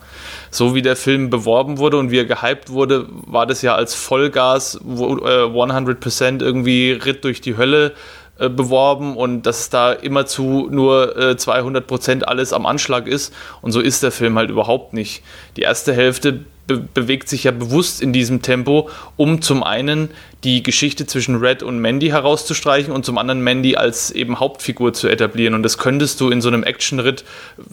So 0.51 0.75
wie 0.75 0.81
der 0.81 0.95
Film 0.95 1.29
beworben 1.29 1.77
wurde 1.77 1.97
und 1.97 2.11
wie 2.11 2.19
er 2.19 2.25
gehypt 2.25 2.69
wurde, 2.69 3.07
war 3.09 3.45
das 3.45 3.61
ja 3.61 3.75
als 3.75 3.95
Vollgas, 3.95 4.79
100% 4.81 6.23
äh, 6.23 6.45
irgendwie 6.45 6.91
Ritt 6.91 7.23
durch 7.23 7.41
die 7.41 7.57
Hölle 7.57 7.93
äh, 8.37 8.49
beworben 8.49 9.15
und 9.15 9.43
dass 9.43 9.69
da 9.69 9.93
immerzu 9.93 10.67
nur 10.69 11.15
äh, 11.15 11.31
200% 11.35 12.23
alles 12.23 12.51
am 12.51 12.65
Anschlag 12.65 13.07
ist. 13.07 13.33
Und 13.61 13.71
so 13.71 13.79
ist 13.79 14.03
der 14.03 14.11
Film 14.11 14.37
halt 14.37 14.49
überhaupt 14.49 14.91
nicht. 14.91 15.23
Die 15.55 15.61
erste 15.61 15.93
Hälfte 15.93 16.41
be 16.67 16.77
bewegt 16.77 17.29
sich 17.29 17.45
ja 17.45 17.51
bewusst 17.51 18.01
in 18.01 18.11
diesem 18.11 18.41
Tempo, 18.41 18.89
um 19.15 19.41
zum 19.41 19.63
einen 19.63 20.09
die 20.43 20.63
Geschichte 20.63 21.05
zwischen 21.05 21.37
Red 21.37 21.63
und 21.63 21.79
Mandy 21.79 22.09
herauszustreichen 22.09 22.91
und 22.91 23.05
zum 23.05 23.17
anderen 23.17 23.41
Mandy 23.41 23.77
als 23.77 24.11
eben 24.11 24.37
Hauptfigur 24.37 24.91
zu 24.91 25.07
etablieren. 25.07 25.53
Und 25.53 25.63
das 25.63 25.77
könntest 25.77 26.19
du 26.19 26.29
in 26.29 26.41
so 26.41 26.49
einem 26.49 26.63
Actionritt, 26.63 27.23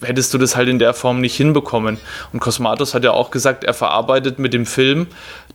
hättest 0.01 0.33
du 0.33 0.37
das 0.37 0.55
halt 0.55 0.69
in 0.69 0.79
der 0.79 0.93
Form 0.93 1.19
nicht 1.19 1.35
hinbekommen. 1.35 1.97
Und 2.31 2.39
Cosmatos 2.39 2.93
hat 2.93 3.03
ja 3.03 3.11
auch 3.11 3.31
gesagt, 3.31 3.65
er 3.65 3.73
verarbeitet 3.73 4.39
mit 4.39 4.53
dem 4.53 4.65
Film 4.65 5.07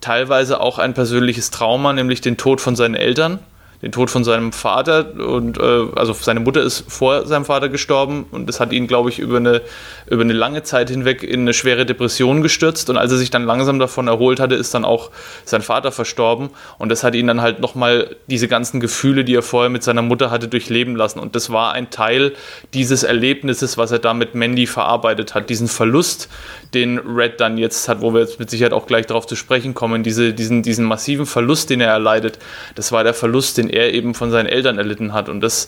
teilweise 0.02 0.60
auch 0.60 0.78
ein 0.78 0.92
persönliches 0.92 1.50
Trauma, 1.50 1.94
nämlich 1.94 2.20
den 2.20 2.36
Tod 2.36 2.60
von 2.60 2.76
seinen 2.76 2.94
Eltern 2.94 3.38
den 3.82 3.92
Tod 3.92 4.10
von 4.10 4.24
seinem 4.24 4.52
Vater 4.52 5.14
und 5.14 5.58
äh, 5.58 5.86
also 5.94 6.12
seine 6.12 6.40
Mutter 6.40 6.62
ist 6.62 6.84
vor 6.88 7.26
seinem 7.26 7.44
Vater 7.44 7.68
gestorben 7.68 8.26
und 8.32 8.48
das 8.48 8.58
hat 8.58 8.72
ihn, 8.72 8.88
glaube 8.88 9.08
ich, 9.08 9.20
über 9.20 9.36
eine, 9.36 9.62
über 10.10 10.22
eine 10.22 10.32
lange 10.32 10.64
Zeit 10.64 10.90
hinweg 10.90 11.22
in 11.22 11.42
eine 11.42 11.54
schwere 11.54 11.86
Depression 11.86 12.42
gestürzt 12.42 12.90
und 12.90 12.96
als 12.96 13.12
er 13.12 13.18
sich 13.18 13.30
dann 13.30 13.44
langsam 13.44 13.78
davon 13.78 14.08
erholt 14.08 14.40
hatte, 14.40 14.56
ist 14.56 14.74
dann 14.74 14.84
auch 14.84 15.10
sein 15.44 15.62
Vater 15.62 15.92
verstorben 15.92 16.50
und 16.78 16.88
das 16.88 17.04
hat 17.04 17.14
ihn 17.14 17.28
dann 17.28 17.40
halt 17.40 17.60
nochmal 17.60 18.16
diese 18.26 18.48
ganzen 18.48 18.80
Gefühle, 18.80 19.24
die 19.24 19.36
er 19.36 19.42
vorher 19.42 19.70
mit 19.70 19.84
seiner 19.84 20.02
Mutter 20.02 20.32
hatte, 20.32 20.48
durchleben 20.48 20.96
lassen 20.96 21.20
und 21.20 21.36
das 21.36 21.50
war 21.50 21.72
ein 21.72 21.90
Teil 21.90 22.32
dieses 22.74 23.04
Erlebnisses, 23.04 23.78
was 23.78 23.92
er 23.92 24.00
da 24.00 24.12
mit 24.12 24.34
Mandy 24.34 24.66
verarbeitet 24.66 25.36
hat, 25.36 25.50
diesen 25.50 25.68
Verlust, 25.68 26.28
den 26.74 26.98
Red 26.98 27.40
dann 27.40 27.56
jetzt 27.56 27.88
hat, 27.88 28.00
wo 28.00 28.12
wir 28.12 28.20
jetzt 28.20 28.38
mit 28.38 28.50
Sicherheit 28.50 28.72
auch 28.72 28.86
gleich 28.86 29.06
darauf 29.06 29.26
zu 29.26 29.36
sprechen 29.36 29.74
kommen, 29.74 30.02
diese, 30.02 30.34
diesen, 30.34 30.62
diesen 30.62 30.84
massiven 30.84 31.26
Verlust, 31.26 31.70
den 31.70 31.80
er 31.80 31.90
erleidet, 31.90 32.38
das 32.74 32.92
war 32.92 33.04
der 33.04 33.14
Verlust, 33.14 33.56
den 33.58 33.70
er 33.70 33.94
eben 33.94 34.14
von 34.14 34.30
seinen 34.30 34.46
Eltern 34.46 34.78
erlitten 34.78 35.12
hat. 35.12 35.28
Und 35.28 35.40
das, 35.40 35.66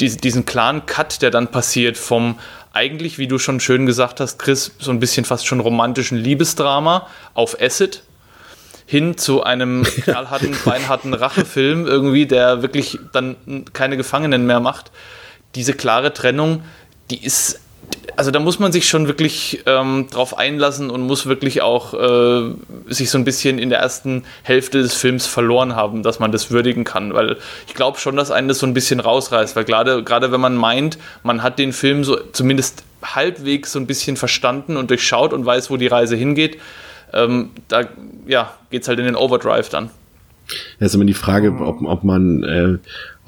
diesen 0.00 0.46
klaren 0.46 0.86
Cut, 0.86 1.22
der 1.22 1.30
dann 1.30 1.48
passiert 1.48 1.96
vom 1.96 2.38
eigentlich, 2.72 3.18
wie 3.18 3.26
du 3.26 3.38
schon 3.38 3.60
schön 3.60 3.86
gesagt 3.86 4.20
hast, 4.20 4.38
Chris, 4.38 4.72
so 4.78 4.90
ein 4.90 5.00
bisschen 5.00 5.24
fast 5.24 5.46
schon 5.46 5.60
romantischen 5.60 6.18
Liebesdrama 6.18 7.08
auf 7.34 7.60
Acid, 7.60 8.02
hin 8.86 9.16
zu 9.16 9.42
einem 9.44 9.82
knallharten, 10.02 10.56
beinharten 10.64 11.14
Rachefilm 11.14 11.86
irgendwie, 11.86 12.26
der 12.26 12.62
wirklich 12.62 12.98
dann 13.12 13.36
keine 13.72 13.96
Gefangenen 13.96 14.46
mehr 14.46 14.60
macht. 14.60 14.90
Diese 15.54 15.74
klare 15.74 16.12
Trennung, 16.12 16.62
die 17.10 17.24
ist 17.24 17.60
also 18.16 18.30
da 18.30 18.38
muss 18.38 18.58
man 18.58 18.70
sich 18.70 18.88
schon 18.88 19.06
wirklich 19.06 19.62
ähm, 19.66 20.08
drauf 20.10 20.36
einlassen 20.36 20.90
und 20.90 21.02
muss 21.02 21.26
wirklich 21.26 21.62
auch 21.62 21.94
äh, 21.94 22.50
sich 22.88 23.10
so 23.10 23.16
ein 23.16 23.24
bisschen 23.24 23.58
in 23.58 23.70
der 23.70 23.78
ersten 23.78 24.24
Hälfte 24.42 24.82
des 24.82 24.94
Films 24.94 25.26
verloren 25.26 25.74
haben, 25.74 26.02
dass 26.02 26.18
man 26.18 26.30
das 26.30 26.50
würdigen 26.50 26.84
kann, 26.84 27.14
weil 27.14 27.38
ich 27.66 27.74
glaube 27.74 27.98
schon, 27.98 28.16
dass 28.16 28.30
einen 28.30 28.48
das 28.48 28.58
so 28.58 28.66
ein 28.66 28.74
bisschen 28.74 29.00
rausreißt, 29.00 29.56
weil 29.56 29.64
gerade 29.64 30.32
wenn 30.32 30.40
man 30.40 30.54
meint, 30.54 30.98
man 31.22 31.42
hat 31.42 31.58
den 31.58 31.72
Film 31.72 32.04
so 32.04 32.18
zumindest 32.32 32.84
halbwegs 33.02 33.72
so 33.72 33.78
ein 33.78 33.86
bisschen 33.86 34.16
verstanden 34.16 34.76
und 34.76 34.90
durchschaut 34.90 35.32
und 35.32 35.46
weiß, 35.46 35.70
wo 35.70 35.76
die 35.76 35.86
Reise 35.86 36.16
hingeht, 36.16 36.58
ähm, 37.12 37.50
da 37.68 37.84
ja, 38.26 38.52
geht 38.70 38.82
es 38.82 38.88
halt 38.88 38.98
in 38.98 39.06
den 39.06 39.16
Overdrive 39.16 39.68
dann. 39.68 39.90
Das 40.78 40.88
ist 40.88 40.94
immer 40.94 41.04
die 41.04 41.14
Frage, 41.14 41.52
ob, 41.52 41.82
ob 41.82 42.04
man 42.04 42.42
äh, 42.42 42.78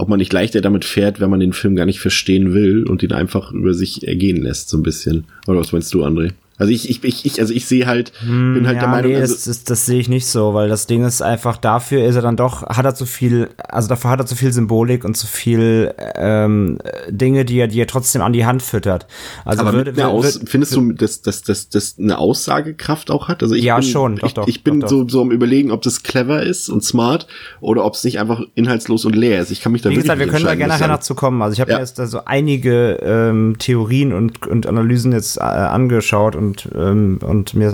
ob 0.02 0.08
man 0.08 0.18
nicht 0.18 0.32
leichter 0.32 0.60
damit 0.60 0.84
fährt, 0.84 1.20
wenn 1.20 1.30
man 1.30 1.38
den 1.38 1.52
Film 1.52 1.76
gar 1.76 1.86
nicht 1.86 2.00
verstehen 2.00 2.52
will 2.54 2.84
und 2.88 3.04
ihn 3.04 3.12
einfach 3.12 3.52
über 3.52 3.72
sich 3.72 4.08
ergehen 4.08 4.42
lässt, 4.42 4.68
so 4.68 4.76
ein 4.76 4.82
bisschen. 4.82 5.26
Oder 5.46 5.60
was 5.60 5.70
meinst 5.70 5.94
du, 5.94 6.04
André? 6.04 6.32
Also 6.58 6.72
ich, 6.72 6.88
ich, 6.88 7.02
ich, 7.02 7.24
ich 7.24 7.40
also 7.40 7.52
ich 7.52 7.66
sehe 7.66 7.86
halt, 7.86 8.12
hm, 8.20 8.54
bin 8.54 8.66
halt 8.66 8.76
ja, 8.76 8.82
der 8.82 8.90
Meinung, 8.90 9.12
nee, 9.12 9.16
also 9.18 9.34
das, 9.34 9.44
das, 9.44 9.64
das 9.64 9.86
sehe 9.86 9.98
ich 9.98 10.08
nicht 10.08 10.26
so, 10.26 10.54
weil 10.54 10.68
das 10.68 10.86
Ding 10.86 11.04
ist 11.04 11.22
einfach, 11.22 11.56
dafür 11.56 12.04
ist 12.04 12.14
er 12.14 12.22
dann 12.22 12.36
doch, 12.36 12.62
hat 12.62 12.84
er 12.84 12.94
zu 12.94 13.06
viel, 13.06 13.48
also 13.68 13.88
dafür 13.88 14.10
hat 14.10 14.20
er 14.20 14.26
zu 14.26 14.36
viel 14.36 14.52
Symbolik 14.52 15.04
und 15.04 15.16
zu 15.16 15.26
viel 15.26 15.94
ähm, 16.14 16.78
Dinge, 17.08 17.44
die 17.44 17.58
er, 17.58 17.68
die 17.68 17.80
er 17.80 17.86
trotzdem 17.86 18.22
an 18.22 18.32
die 18.32 18.44
Hand 18.44 18.62
füttert. 18.62 19.06
Also 19.44 19.62
aber 19.62 19.72
würde, 19.72 19.96
würde, 19.96 20.08
Aus, 20.08 20.40
findest 20.44 20.74
du, 20.76 20.92
dass, 20.92 21.22
dass, 21.22 21.42
dass, 21.42 21.68
dass 21.68 21.98
eine 21.98 22.18
Aussagekraft 22.18 23.10
auch 23.10 23.28
hat? 23.28 23.42
Also 23.42 23.54
ich 23.54 23.64
ja, 23.64 23.76
bin, 23.76 23.84
schon, 23.84 24.16
doch, 24.16 24.28
ich, 24.28 24.34
doch. 24.34 24.48
Ich 24.48 24.62
bin 24.62 24.80
doch, 24.80 24.88
so, 24.88 25.08
so 25.08 25.22
am 25.22 25.30
überlegen, 25.30 25.70
ob 25.70 25.82
das 25.82 26.02
clever 26.02 26.42
ist 26.42 26.68
und 26.68 26.84
smart 26.84 27.26
oder 27.60 27.84
ob 27.84 27.94
es 27.94 28.04
nicht 28.04 28.20
einfach 28.20 28.42
inhaltslos 28.54 29.04
und 29.04 29.16
leer 29.16 29.40
ist. 29.40 29.50
Ich 29.50 29.62
kann 29.62 29.72
mich 29.72 29.82
da 29.82 29.90
Wie 29.90 29.94
gesagt, 29.94 30.18
wir 30.18 30.28
können 30.28 30.44
da 30.44 30.54
gerne 30.54 30.74
nachher 30.74 30.88
noch 30.88 31.00
zu 31.00 31.14
kommen. 31.14 31.40
Also 31.42 31.54
ich 31.54 31.60
habe 31.60 31.70
ja. 31.70 31.78
mir 31.78 31.82
jetzt 31.82 31.98
da 31.98 32.06
so 32.06 32.24
einige 32.24 32.98
ähm, 33.02 33.56
Theorien 33.58 34.12
und, 34.12 34.46
und 34.46 34.66
Analysen 34.66 35.12
jetzt 35.12 35.38
äh, 35.38 35.40
angeschaut 35.40 36.36
und 36.36 36.51
ähm, 36.74 37.18
und 37.22 37.54
mir 37.54 37.70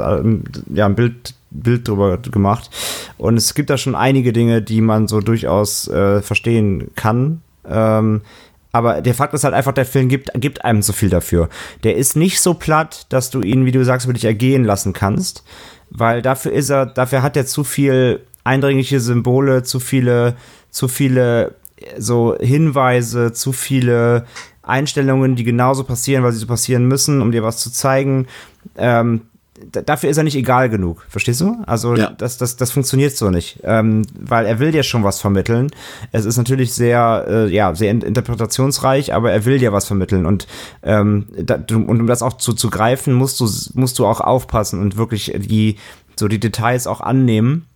ja, 0.73 0.87
ein 0.87 0.95
Bild, 0.95 1.35
Bild 1.51 1.89
drüber 1.89 2.19
gemacht. 2.19 2.71
Und 3.17 3.37
es 3.37 3.55
gibt 3.55 3.71
da 3.71 3.79
schon 3.79 3.95
einige 3.95 4.33
Dinge, 4.33 4.63
die 4.63 4.81
man 4.81 5.09
so 5.09 5.21
durchaus 5.21 5.89
äh, 5.89 6.23
verstehen 6.23 6.91
kann. 6.95 7.43
Ähm, 7.69 8.23
aber 8.73 9.01
der 9.01 9.15
Fakt 9.15 9.35
ist 9.35 9.45
halt 9.45 9.55
einfach, 9.55 9.73
der 9.73 9.87
Film 9.87 10.09
gibt, 10.09 10.31
gibt 10.35 10.65
einem 10.65 10.83
so 10.83 10.93
viel 10.93 11.09
dafür. 11.09 11.49
Der 11.85 11.97
ist 11.97 12.17
nicht 12.17 12.41
so 12.41 12.55
platt, 12.55 13.07
dass 13.09 13.31
du 13.31 13.41
ihn, 13.41 13.65
wie 13.65 13.73
du 13.73 13.85
sagst, 13.85 14.07
wirklich 14.07 14.27
ergehen 14.27 14.65
lassen 14.65 14.93
kannst. 14.93 15.43
Weil 15.91 16.23
dafür 16.23 16.53
ist 16.53 16.71
er, 16.71 16.87
dafür 16.87 17.23
hat 17.23 17.37
er 17.37 17.47
zu 17.47 17.65
viel 17.65 18.21
eindringliche 18.45 19.01
Symbole, 19.01 19.63
zu 19.63 19.81
viele, 19.81 20.37
zu 20.71 20.87
viele 20.87 21.55
so 21.97 22.37
Hinweise, 22.39 23.33
zu 23.33 23.53
viele 23.53 24.27
Einstellungen, 24.63 25.35
die 25.35 25.45
genauso 25.45 25.85
passieren, 25.85 26.23
weil 26.25 26.33
sie 26.33 26.39
so 26.39 26.47
passieren 26.47 26.87
müssen, 26.87 27.23
um 27.23 27.33
dir 27.33 27.43
was 27.43 27.59
zu 27.59 27.73
zeigen. 27.73 28.27
Ähm, 28.77 29.23
dafür 29.73 30.11
ist 30.11 30.17
er 30.17 30.25
nicht 30.25 30.37
egal 30.37 30.69
genug, 30.69 31.05
verstehst 31.09 31.41
du? 31.41 31.57
Also 31.67 31.95
ja. 31.97 32.11
das, 32.11 32.39
das, 32.39 32.57
das 32.57 32.71
funktioniert 32.71 33.17
so 33.17 33.31
nicht, 33.31 33.61
ähm, 33.65 34.03
weil 34.19 34.47
er 34.47 34.59
will 34.59 34.73
dir 34.73 34.83
schon 34.83 35.05
was 35.05 35.21
vermitteln. 35.21 35.71
Es 36.13 36.25
ist 36.25 36.37
natürlich 36.37 36.73
sehr, 36.73 37.27
äh, 37.29 37.49
ja, 37.49 37.75
sehr 37.75 37.91
interpretationsreich, 37.91 39.15
aber 39.15 39.33
er 39.33 39.45
will 39.45 39.59
dir 39.59 39.73
was 39.73 39.87
vermitteln 39.87 40.27
und 40.27 40.47
ähm, 40.83 41.27
da, 41.37 41.57
und 41.57 41.89
um 41.89 42.07
das 42.07 42.23
auch 42.23 42.35
zu, 42.35 42.53
zu 42.53 42.71
greifen, 42.71 43.15
musst 43.15 43.41
du 43.41 43.49
musst 43.75 43.99
du 43.99 44.07
auch 44.07 44.21
aufpassen 44.21 44.81
und 44.81 44.97
wirklich 44.97 45.33
die 45.37 45.77
so 46.19 46.29
die 46.29 46.41
Details 46.41 46.87
auch 46.87 47.01
annehmen. 47.01 47.67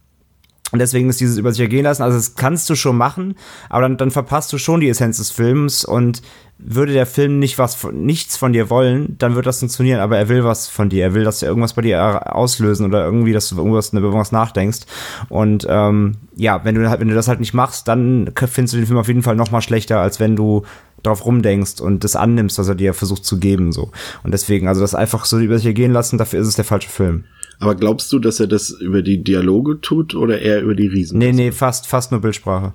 Und 0.73 0.79
deswegen 0.79 1.09
ist 1.11 1.21
dieses 1.21 1.37
über 1.37 1.53
sich 1.53 1.61
ergehen 1.61 1.85
lassen. 1.85 2.03
Also 2.03 2.17
das 2.17 2.35
kannst 2.35 2.69
du 2.71 2.75
schon 2.75 2.97
machen, 2.97 3.37
aber 3.69 3.83
dann, 3.83 3.99
dann 3.99 4.11
verpasst 4.11 4.53
du 4.53 4.59
schon 4.59 4.81
die 4.81 4.89
Essenz 4.89 5.19
des 5.19 5.31
Films 5.31 5.85
und 5.85 6.23
würde 6.65 6.93
der 6.93 7.07
Film 7.07 7.39
nicht 7.39 7.59
was 7.59 7.77
nichts 7.93 8.37
von 8.37 8.53
dir 8.53 8.71
wollen, 8.71 9.17
dann 9.19 9.35
wird 9.35 9.47
das 9.47 9.59
funktionieren, 9.59 10.01
aber 10.01 10.17
er 10.17 10.29
will 10.29 10.45
was 10.45 10.69
von 10.69 10.89
dir. 10.89 11.03
Er 11.03 11.15
will, 11.15 11.25
dass 11.25 11.41
du 11.41 11.47
irgendwas 11.47 11.75
bei 11.75 11.83
dir 11.83 12.35
auslösen 12.35 12.87
oder 12.87 13.05
irgendwie, 13.05 13.33
dass 13.33 13.49
du 13.49 13.57
irgendwas, 13.57 13.93
über 13.93 14.01
irgendwas 14.01 14.33
nachdenkst. 14.33 14.81
Und 15.29 15.67
ähm, 15.69 16.17
ja, 16.37 16.65
wenn 16.65 16.75
du, 16.75 16.83
wenn 16.83 17.09
du 17.09 17.15
das 17.15 17.29
halt 17.29 17.41
nicht 17.41 17.55
machst, 17.55 17.89
dann 17.89 18.31
findest 18.37 18.75
du 18.75 18.79
den 18.79 18.87
Film 18.87 18.99
auf 18.99 19.09
jeden 19.09 19.23
Fall 19.23 19.37
noch 19.37 19.51
mal 19.51 19.61
schlechter, 19.61 20.01
als 20.01 20.21
wenn 20.21 20.37
du 20.37 20.63
drauf 21.03 21.25
rumdenkst 21.25 21.81
und 21.81 22.05
das 22.05 22.15
annimmst, 22.15 22.59
was 22.59 22.69
er 22.69 22.77
dir 22.77 22.95
versucht 22.95 23.25
zu 23.25 23.39
geben. 23.39 23.73
so. 23.73 23.91
Und 24.23 24.33
deswegen, 24.33 24.69
also 24.69 24.81
das 24.81 24.95
einfach 24.95 25.25
so 25.25 25.39
über 25.39 25.59
sich 25.59 25.75
gehen 25.75 25.93
lassen, 25.93 26.17
dafür 26.17 26.41
ist 26.41 26.49
es 26.49 26.57
der 26.57 26.65
falsche 26.65 26.89
Film. 26.89 27.25
Aber 27.63 27.77
glaubst 27.77 28.13
du, 28.13 28.19
dass 28.19 28.41
er 28.41 28.49
das 28.49 28.71
über 28.71 29.03
die 29.03 29.23
Dialoge 29.23 29.81
tut 29.81 30.17
oder 30.17 30.41
eher 30.41 30.63
über 30.63 30.75
die 30.75 30.89
Riesen? 30.89 31.19
Nee, 31.19 31.31
nee, 31.31 31.53
fast, 31.53 31.87
fast 31.87 32.11
nur 32.11 32.21
Bildsprache. 32.21 32.73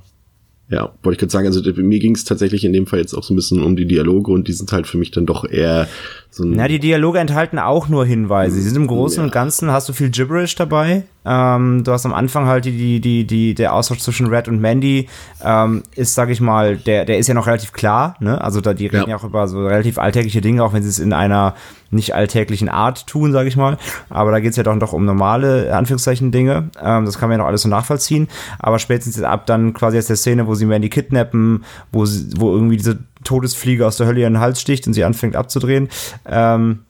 Ja, 0.70 0.94
wollte 1.04 1.16
ich 1.16 1.20
gerade 1.20 1.32
sagen, 1.32 1.48
also 1.48 1.62
mir 1.82 2.00
ging 2.00 2.16
es 2.16 2.24
tatsächlich 2.24 2.64
in 2.64 2.72
dem 2.72 2.88
Fall 2.88 3.00
jetzt 3.00 3.14
auch 3.14 3.24
so 3.24 3.34
ein 3.34 3.36
bisschen 3.36 3.62
um 3.62 3.76
die 3.76 3.86
Dialoge 3.86 4.32
und 4.32 4.48
die 4.48 4.54
sind 4.54 4.72
halt 4.72 4.88
für 4.88 4.98
mich 4.98 5.12
dann 5.12 5.26
doch 5.26 5.44
eher 5.44 5.90
so 6.30 6.44
ein. 6.44 6.52
Na, 6.52 6.68
die 6.68 6.80
Dialoge 6.80 7.20
enthalten 7.20 7.60
auch 7.60 7.88
nur 7.88 8.06
Hinweise. 8.06 8.56
Sie 8.56 8.62
sind 8.62 8.76
im 8.76 8.88
Großen 8.88 9.20
ja. 9.20 9.24
und 9.26 9.32
Ganzen, 9.32 9.72
hast 9.72 9.90
du 9.90 9.94
viel 9.94 10.10
Gibberish 10.10 10.56
dabei. 10.56 11.04
Ähm, 11.26 11.84
du 11.84 11.92
hast 11.92 12.06
am 12.06 12.14
Anfang 12.14 12.46
halt 12.46 12.66
die, 12.66 12.72
die, 12.72 13.02
die, 13.02 13.28
die, 13.28 13.54
der 13.54 13.74
Austausch 13.74 14.00
zwischen 14.00 14.28
Red 14.28 14.48
und 14.48 14.62
Mandy 14.62 15.10
ähm, 15.44 15.84
ist, 15.96 16.16
sag 16.16 16.30
ich 16.30 16.40
mal, 16.40 16.78
der, 16.78 17.04
der 17.04 17.18
ist 17.18 17.28
ja 17.28 17.34
noch 17.34 17.48
relativ 17.48 17.74
klar, 17.74 18.16
ne? 18.20 18.40
Also 18.40 18.62
da 18.62 18.74
die 18.74 18.88
reden 18.88 19.04
ja. 19.04 19.10
ja 19.10 19.16
auch 19.18 19.26
über 19.26 19.48
so 19.48 19.66
relativ 19.66 19.98
alltägliche 19.98 20.40
Dinge, 20.40 20.64
auch 20.64 20.72
wenn 20.72 20.84
sie 20.84 20.90
es 20.90 21.00
in 21.00 21.12
einer 21.12 21.56
nicht 21.92 22.16
alltäglichen 22.16 22.70
Art 22.70 23.08
tun, 23.08 23.32
sage 23.32 23.50
ich 23.50 23.58
mal. 23.58 23.78
Aber 24.10 24.32
da 24.32 24.40
geht 24.40 24.52
es 24.52 24.58
ja 24.58 24.64
doch, 24.64 24.78
doch 24.80 24.94
um 24.94 25.06
normale, 25.06 25.76
Anführungszeichen, 25.76 26.32
Dinge. 26.32 26.70
Ähm, 26.82 27.06
das 27.06 27.18
kann 27.20 27.30
man 27.30 27.38
ja 27.38 27.44
noch 27.44 27.48
alles 27.48 27.64
so 27.64 27.70
nachvollziehen. 27.70 28.28
Aber 28.60 28.80
spätestens 28.80 29.22
ab 29.22 29.46
dann 29.48 29.74
quasi 29.74 29.98
aus 29.98 30.08
der 30.08 30.16
Szene, 30.16 30.48
wo 30.48 30.56
sie 30.56 30.66
Mandy 30.66 30.90
kidnappen, 30.90 31.66
wo, 31.92 32.06
sie, 32.06 32.30
wo 32.38 32.52
irgendwie 32.52 32.78
diese 32.78 33.00
Todesfliege 33.24 33.86
aus 33.86 33.98
der 33.98 34.08
Hölle 34.08 34.22
ihren 34.22 34.40
Hals 34.40 34.62
sticht 34.62 34.88
und 34.88 34.94
sie 34.94 35.04
anfängt 35.04 35.36
abzudrehen. 35.36 35.90
Ähm, 36.26 36.86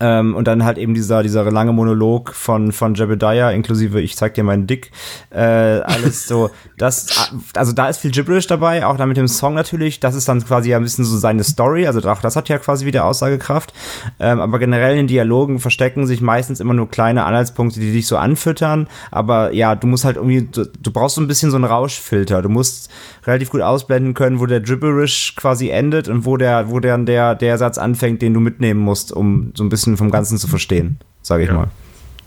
ähm, 0.00 0.34
und 0.34 0.46
dann 0.46 0.64
halt 0.64 0.78
eben 0.78 0.94
dieser, 0.94 1.22
dieser 1.22 1.50
lange 1.50 1.72
Monolog 1.72 2.34
von, 2.34 2.72
von 2.72 2.94
Jebediah, 2.94 3.50
inklusive 3.50 4.00
ich 4.00 4.16
zeig 4.16 4.34
dir 4.34 4.44
meinen 4.44 4.66
Dick, 4.66 4.90
äh, 5.30 5.38
alles 5.38 6.26
so, 6.26 6.50
das, 6.78 7.32
also 7.54 7.72
da 7.72 7.88
ist 7.88 7.98
viel 7.98 8.10
Gibberish 8.10 8.46
dabei, 8.46 8.86
auch 8.86 8.96
dann 8.96 9.08
mit 9.08 9.16
dem 9.16 9.28
Song 9.28 9.54
natürlich, 9.54 10.00
das 10.00 10.14
ist 10.14 10.28
dann 10.28 10.44
quasi 10.44 10.70
ja 10.70 10.76
ein 10.76 10.82
bisschen 10.82 11.04
so 11.04 11.16
seine 11.16 11.44
Story, 11.44 11.86
also 11.86 12.00
auch 12.08 12.20
das 12.20 12.36
hat 12.36 12.48
ja 12.48 12.58
quasi 12.58 12.86
wieder 12.86 13.04
Aussagekraft, 13.04 13.72
ähm, 14.20 14.40
aber 14.40 14.58
generell 14.58 14.98
in 14.98 15.06
Dialogen 15.06 15.58
verstecken 15.58 16.06
sich 16.06 16.20
meistens 16.20 16.60
immer 16.60 16.74
nur 16.74 16.88
kleine 16.88 17.24
Anhaltspunkte, 17.24 17.80
die 17.80 17.92
dich 17.92 18.06
so 18.06 18.16
anfüttern, 18.16 18.88
aber 19.10 19.52
ja, 19.52 19.74
du 19.74 19.86
musst 19.86 20.04
halt 20.04 20.16
irgendwie, 20.16 20.48
du, 20.50 20.66
du 20.66 20.90
brauchst 20.90 21.16
so 21.16 21.20
ein 21.20 21.28
bisschen 21.28 21.50
so 21.50 21.56
einen 21.56 21.64
Rauschfilter, 21.64 22.42
du 22.42 22.48
musst 22.48 22.90
relativ 23.24 23.50
gut 23.50 23.60
ausblenden 23.60 24.14
können, 24.14 24.40
wo 24.40 24.46
der 24.46 24.60
Gibberish 24.60 25.34
quasi 25.36 25.70
endet 25.70 26.08
und 26.08 26.24
wo 26.24 26.36
der, 26.36 26.70
wo 26.70 26.80
der, 26.80 26.98
der, 26.98 27.34
der 27.34 27.58
Satz 27.58 27.78
anfängt, 27.78 28.22
den 28.22 28.34
du 28.34 28.40
mitnehmen 28.40 28.80
musst, 28.80 29.12
um 29.12 29.52
so 29.54 29.64
ein 29.64 29.68
bisschen 29.72 29.96
vom 29.96 30.10
Ganzen 30.10 30.38
zu 30.38 30.46
verstehen, 30.46 30.98
sage 31.22 31.42
ich 31.44 31.48
ja. 31.48 31.54
mal. 31.56 31.70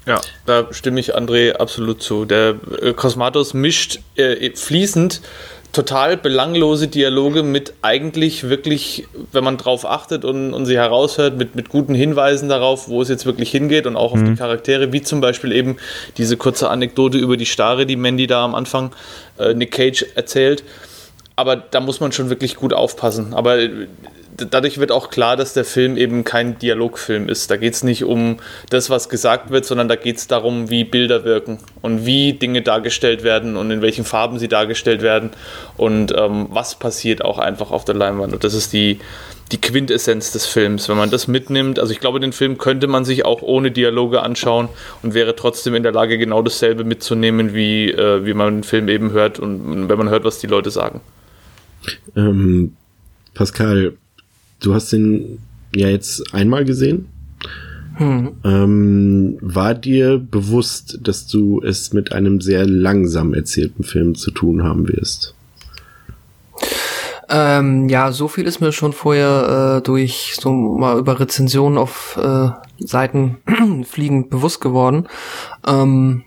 Ja, 0.06 0.22
da 0.46 0.68
stimme 0.72 1.00
ich 1.00 1.16
André 1.16 1.54
absolut 1.54 2.02
zu. 2.02 2.26
Der 2.26 2.56
äh, 2.82 2.94
Cosmatos 2.94 3.54
mischt 3.54 4.00
äh, 4.16 4.52
fließend 4.52 5.22
total 5.76 6.16
belanglose 6.16 6.88
Dialoge 6.88 7.44
mit 7.44 7.74
eigentlich 7.82 8.48
wirklich, 8.48 9.08
wenn 9.34 9.44
man 9.44 9.58
drauf 9.58 9.86
achtet 9.86 10.24
und, 10.24 10.54
und 10.54 10.66
sie 10.66 10.78
heraushört, 10.78 11.38
mit, 11.38 11.56
mit 11.56 11.68
guten 11.68 11.94
Hinweisen 11.94 12.48
darauf, 12.48 12.88
wo 12.88 13.02
es 13.02 13.10
jetzt 13.10 13.26
wirklich 13.26 13.52
hingeht 13.52 13.86
und 13.86 13.98
auch 13.98 14.14
auf 14.14 14.20
mhm. 14.20 14.26
die 14.28 14.36
Charaktere, 14.36 14.94
wie 14.94 15.02
zum 15.02 15.20
Beispiel 15.20 15.52
eben 15.52 15.76
diese 16.18 16.38
kurze 16.38 16.70
Anekdote 16.70 17.18
über 17.18 17.36
die 17.36 17.46
Starre, 17.46 17.86
die 17.86 17.98
Mandy 17.98 18.26
da 18.26 18.46
am 18.46 18.56
Anfang 18.56 18.92
äh, 19.38 19.54
Nick 19.54 19.72
Cage 19.72 20.06
erzählt. 20.16 20.64
Aber 21.36 21.58
da 21.58 21.82
muss 21.82 22.00
man 22.00 22.14
schon 22.14 22.30
wirklich 22.30 22.56
gut 22.56 22.72
aufpassen. 22.72 23.34
Aber 23.34 23.58
dadurch 24.38 24.80
wird 24.80 24.92
auch 24.92 25.10
klar, 25.10 25.38
dass 25.38 25.54
der 25.54 25.66
Film 25.66 25.98
eben 25.98 26.24
kein 26.24 26.60
Dialogfilm 26.60 27.30
ist. 27.30 27.50
Da 27.50 27.58
geht 27.58 27.74
es 27.74 27.84
nicht 27.84 28.04
um 28.04 28.38
das, 28.70 28.90
was 28.90 29.10
gesagt 29.10 29.50
wird, 29.50 29.66
sondern 29.66 29.88
da 29.88 29.96
geht 29.96 30.18
es 30.18 30.28
darum, 30.28 30.70
wie 30.70 30.84
Bilder 30.84 31.24
wirken 31.24 31.60
und 31.82 32.06
wie 32.06 32.34
Dinge 32.34 32.62
dargestellt 32.62 33.24
werden 33.24 33.56
und 33.56 33.72
in 33.72 33.82
welchen 33.82 34.06
Farben 34.06 34.40
sie 34.40 34.48
dargestellt 34.48 35.02
werden 35.02 35.32
und 35.78 36.14
ähm, 36.18 36.48
was 36.50 36.76
passiert 36.76 37.24
auch 37.24 37.40
einfach 37.40 37.72
auf 37.72 37.86
der 37.86 37.96
Leinwand. 37.96 38.34
Und 38.34 38.44
das 38.44 38.54
ist 38.54 38.74
die, 38.74 39.00
die 39.52 39.62
Quintessenz 39.62 40.32
des 40.32 40.46
Films. 40.46 40.90
Wenn 40.90 40.98
man 40.98 41.12
das 41.12 41.28
mitnimmt, 41.28 41.80
also 41.80 41.92
ich 41.92 42.00
glaube, 42.00 42.20
den 42.20 42.34
Film 42.34 42.58
könnte 42.58 42.88
man 42.88 43.06
sich 43.06 43.26
auch 43.26 43.42
ohne 43.42 43.72
Dialoge 43.72 44.22
anschauen 44.22 44.70
und 45.04 45.14
wäre 45.14 45.36
trotzdem 45.36 45.76
in 45.76 45.84
der 45.84 45.92
Lage, 45.92 46.18
genau 46.18 46.42
dasselbe 46.42 46.84
mitzunehmen, 46.84 47.54
wie, 47.54 47.92
äh, 47.92 48.26
wie 48.26 48.34
man 48.34 48.58
den 48.58 48.64
Film 48.64 48.90
eben 48.90 49.12
hört 49.12 49.40
und 49.40 49.88
wenn 49.88 49.98
man 49.98 50.10
hört, 50.10 50.24
was 50.24 50.40
die 50.40 50.48
Leute 50.48 50.72
sagen. 50.72 51.02
Ähm, 52.16 52.76
Pascal, 53.36 53.98
du 54.60 54.74
hast 54.74 54.92
den 54.92 55.40
ja 55.76 55.90
jetzt 55.90 56.34
einmal 56.34 56.66
gesehen. 56.66 57.08
Hm. 57.96 58.34
Ähm, 58.44 59.38
war 59.42 59.74
dir 59.74 60.18
bewusst, 60.20 61.00
dass 61.02 61.28
du 61.28 61.62
es 61.62 61.94
mit 61.94 62.12
einem 62.12 62.42
sehr 62.42 62.66
langsam 62.66 63.34
erzählten 63.34 63.84
Film 63.84 64.16
zu 64.16 64.32
tun 64.32 64.64
haben 64.64 64.88
wirst? 64.90 65.34
Ähm, 67.30 67.90
ja, 67.90 68.12
so 68.12 68.28
viel 68.28 68.46
ist 68.46 68.60
mir 68.60 68.72
schon 68.72 68.94
vorher 68.94 69.78
äh, 69.78 69.82
durch 69.82 70.36
so 70.40 70.52
mal 70.52 71.00
über 71.00 71.20
Rezensionen 71.20 71.78
auf 71.78 72.20
äh, 72.22 72.50
Seiten 72.80 73.38
fliegend 73.84 74.30
bewusst 74.30 74.62
geworden. 74.62 75.08
Ähm, 75.66 76.24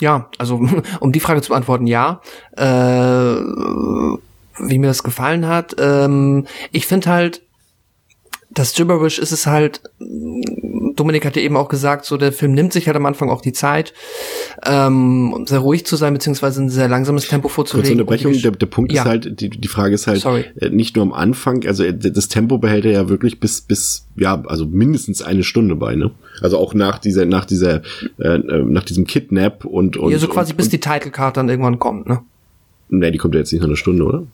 ja, 0.00 0.30
also 0.38 0.60
um 1.00 1.12
die 1.12 1.20
Frage 1.20 1.42
zu 1.42 1.50
beantworten, 1.50 1.86
ja. 1.86 2.20
Äh, 2.56 3.34
wie 4.60 4.78
mir 4.78 4.88
das 4.88 5.02
gefallen 5.02 5.46
hat. 5.46 5.76
Ähm, 5.78 6.46
ich 6.72 6.86
finde 6.86 7.10
halt, 7.10 7.42
das 8.58 8.72
Gibberish 8.74 9.18
ist 9.18 9.30
es 9.30 9.46
halt, 9.46 9.80
Dominik 10.00 11.24
hatte 11.24 11.40
eben 11.40 11.56
auch 11.56 11.68
gesagt, 11.68 12.04
so 12.04 12.16
der 12.16 12.32
Film 12.32 12.52
nimmt 12.52 12.72
sich 12.72 12.86
halt 12.88 12.96
am 12.96 13.06
Anfang 13.06 13.30
auch 13.30 13.40
die 13.40 13.52
Zeit, 13.52 13.94
ähm, 14.66 15.44
sehr 15.46 15.60
ruhig 15.60 15.86
zu 15.86 15.94
sein, 15.96 16.12
beziehungsweise 16.12 16.62
ein 16.62 16.68
sehr 16.68 16.88
langsames 16.88 17.28
Tempo 17.28 17.48
vorzulegen. 17.48 18.04
Kurze 18.04 18.26
Unterbrechung, 18.26 18.42
der, 18.42 18.50
der 18.50 18.66
Punkt 18.66 18.92
ja. 18.92 19.02
ist 19.02 19.08
halt, 19.08 19.40
die, 19.40 19.48
die 19.48 19.68
Frage 19.68 19.94
ist 19.94 20.08
halt, 20.08 20.20
Sorry. 20.20 20.44
Äh, 20.60 20.70
nicht 20.70 20.96
nur 20.96 21.04
am 21.04 21.12
Anfang, 21.12 21.64
also 21.66 21.84
äh, 21.84 21.96
das 21.96 22.28
Tempo 22.28 22.58
behält 22.58 22.84
er 22.84 22.92
ja 22.92 23.08
wirklich 23.08 23.38
bis, 23.38 23.60
bis, 23.60 24.06
ja, 24.16 24.42
also 24.46 24.66
mindestens 24.66 25.22
eine 25.22 25.44
Stunde 25.44 25.76
bei, 25.76 25.94
ne? 25.94 26.10
Also 26.40 26.58
auch 26.58 26.74
nach 26.74 26.98
dieser, 26.98 27.26
nach 27.26 27.44
dieser, 27.44 27.82
äh, 28.18 28.34
äh 28.34 28.64
nach 28.64 28.84
diesem 28.84 29.06
Kidnap 29.06 29.64
und, 29.64 29.96
und. 29.96 30.10
Ja, 30.10 30.18
so 30.18 30.26
quasi 30.26 30.52
und, 30.52 30.56
bis 30.56 30.68
die 30.68 30.80
Title 30.80 31.10
Card 31.10 31.36
dann 31.36 31.48
irgendwann 31.48 31.78
kommt, 31.78 32.08
ne? 32.08 32.22
Ne, 32.90 33.12
die 33.12 33.18
kommt 33.18 33.34
ja 33.34 33.40
jetzt 33.40 33.52
nicht 33.52 33.60
nach 33.60 33.68
einer 33.68 33.76
Stunde, 33.76 34.04
oder? 34.04 34.26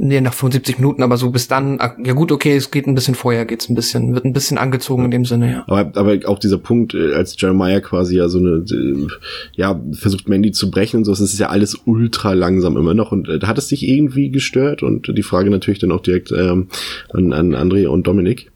Nee, 0.00 0.20
nach 0.20 0.32
75 0.32 0.78
Minuten, 0.78 1.02
aber 1.02 1.16
so 1.16 1.30
bis 1.30 1.48
dann, 1.48 1.78
ja 2.04 2.12
gut, 2.12 2.30
okay, 2.30 2.54
es 2.54 2.70
geht 2.70 2.86
ein 2.86 2.94
bisschen 2.94 3.16
vorher, 3.16 3.44
geht's 3.44 3.68
ein 3.68 3.74
bisschen, 3.74 4.14
wird 4.14 4.24
ein 4.24 4.32
bisschen 4.32 4.56
angezogen 4.56 5.04
in 5.06 5.10
dem 5.10 5.24
Sinne, 5.24 5.50
ja. 5.50 5.64
Aber, 5.66 5.90
aber 5.98 6.28
auch 6.28 6.38
dieser 6.38 6.58
Punkt, 6.58 6.94
äh, 6.94 7.14
als 7.14 7.34
Jeremiah 7.40 7.80
quasi 7.80 8.16
ja 8.16 8.28
so 8.28 8.38
eine, 8.38 8.64
äh, 8.70 9.06
ja, 9.54 9.80
versucht 9.92 10.28
Mandy 10.28 10.52
zu 10.52 10.70
brechen 10.70 10.98
und 10.98 11.04
so, 11.04 11.10
es 11.10 11.20
ist 11.20 11.36
ja 11.40 11.48
alles 11.48 11.76
ultra 11.84 12.32
langsam 12.34 12.76
immer 12.76 12.94
noch 12.94 13.10
und 13.10 13.28
äh, 13.28 13.40
hat 13.44 13.58
es 13.58 13.66
dich 13.66 13.88
irgendwie 13.88 14.30
gestört? 14.30 14.84
Und 14.84 15.12
die 15.16 15.22
Frage 15.24 15.50
natürlich 15.50 15.80
dann 15.80 15.90
auch 15.90 16.02
direkt 16.02 16.30
ähm, 16.30 16.68
an, 17.12 17.32
an 17.32 17.56
André 17.56 17.88
und 17.88 18.06
Dominik. 18.06 18.52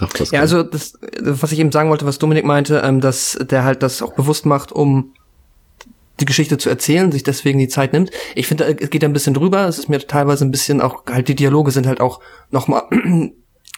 Ach, 0.00 0.08
ja, 0.32 0.40
also 0.40 0.62
das, 0.62 0.98
was 1.20 1.52
ich 1.52 1.58
eben 1.58 1.72
sagen 1.72 1.90
wollte, 1.90 2.06
was 2.06 2.18
Dominik 2.18 2.46
meinte, 2.46 2.80
ähm, 2.82 3.02
dass 3.02 3.38
der 3.38 3.64
halt 3.64 3.82
das 3.82 4.00
auch 4.00 4.14
bewusst 4.14 4.46
macht, 4.46 4.72
um 4.72 5.12
die 6.20 6.26
Geschichte 6.26 6.58
zu 6.58 6.68
erzählen, 6.68 7.10
sich 7.12 7.22
deswegen 7.22 7.58
die 7.58 7.68
Zeit 7.68 7.92
nimmt. 7.92 8.10
Ich 8.34 8.46
finde, 8.46 8.76
es 8.78 8.90
geht 8.90 9.04
ein 9.04 9.12
bisschen 9.12 9.34
drüber. 9.34 9.66
Es 9.66 9.78
ist 9.78 9.88
mir 9.88 9.98
teilweise 10.06 10.44
ein 10.44 10.50
bisschen 10.50 10.80
auch, 10.80 11.04
halt 11.06 11.28
die 11.28 11.34
Dialoge 11.34 11.70
sind 11.70 11.86
halt 11.86 12.00
auch 12.00 12.20
nochmal 12.50 12.84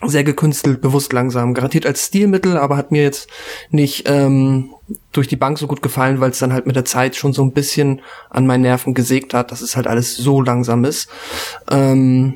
sehr 0.05 0.25
gekünstelt, 0.25 0.81
bewusst 0.81 1.13
langsam. 1.13 1.55
Garantiert 1.55 1.87
als 1.87 2.07
Stilmittel, 2.07 2.57
aber 2.57 2.77
hat 2.77 2.91
mir 2.91 3.03
jetzt 3.03 3.29
nicht 3.71 4.09
ähm, 4.09 4.75
durch 5.13 5.29
die 5.29 5.37
Bank 5.37 5.59
so 5.59 5.67
gut 5.67 5.83
gefallen, 5.83 6.21
weil 6.21 6.31
es 6.31 6.39
dann 6.39 6.53
halt 6.53 6.67
mit 6.67 6.77
der 6.77 6.85
Zeit 6.85 7.17
schon 7.17 7.33
so 7.33 7.43
ein 7.43 7.53
bisschen 7.53 8.01
an 8.31 8.47
meinen 8.47 8.63
Nerven 8.63 8.95
gesägt 8.95 9.35
hat, 9.35 9.53
dass 9.53 9.61
es 9.61 9.77
halt 9.77 9.87
alles 9.87 10.17
so 10.17 10.41
langsam 10.41 10.85
ist. 10.85 11.09
Ähm, 11.71 12.35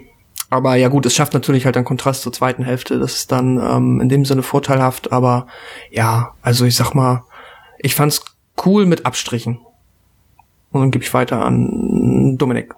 aber 0.49 0.77
ja 0.77 0.89
gut, 0.89 1.07
es 1.07 1.15
schafft 1.15 1.35
natürlich 1.35 1.65
halt 1.65 1.77
einen 1.77 1.85
Kontrast 1.85 2.23
zur 2.23 2.33
zweiten 2.33 2.63
Hälfte. 2.63 2.99
Das 2.99 3.17
ist 3.17 3.33
dann 3.33 3.59
ähm, 3.59 4.01
in 4.01 4.09
dem 4.09 4.25
Sinne 4.25 4.43
vorteilhaft, 4.43 5.11
aber 5.11 5.49
ja, 5.91 6.35
also 6.41 6.65
ich 6.65 6.77
sag 6.77 6.95
mal, 6.95 7.25
ich 7.79 7.95
fand's 7.95 8.25
cool 8.65 8.87
mit 8.87 9.07
Abstrichen. 9.07 9.59
Und 10.77 10.83
dann 10.83 10.91
gebe 10.91 11.05
ich 11.05 11.15
weiter 11.15 11.45
an 11.45 12.37
Dominik. 12.37 12.75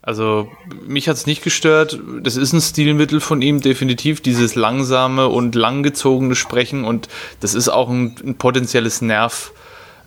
Also 0.00 0.48
mich 0.86 1.08
hat's 1.08 1.26
nicht 1.26 1.44
gestört. 1.44 2.00
Das 2.22 2.36
ist 2.36 2.52
ein 2.52 2.60
Stilmittel 2.60 3.20
von 3.20 3.40
ihm, 3.40 3.60
definitiv, 3.60 4.20
dieses 4.20 4.54
langsame 4.54 5.28
und 5.28 5.54
langgezogene 5.54 6.34
Sprechen. 6.34 6.84
Und 6.84 7.08
das 7.40 7.54
ist 7.54 7.68
auch 7.68 7.88
ein, 7.88 8.16
ein 8.24 8.36
potenzielles 8.36 9.02
Nerv. 9.02 9.52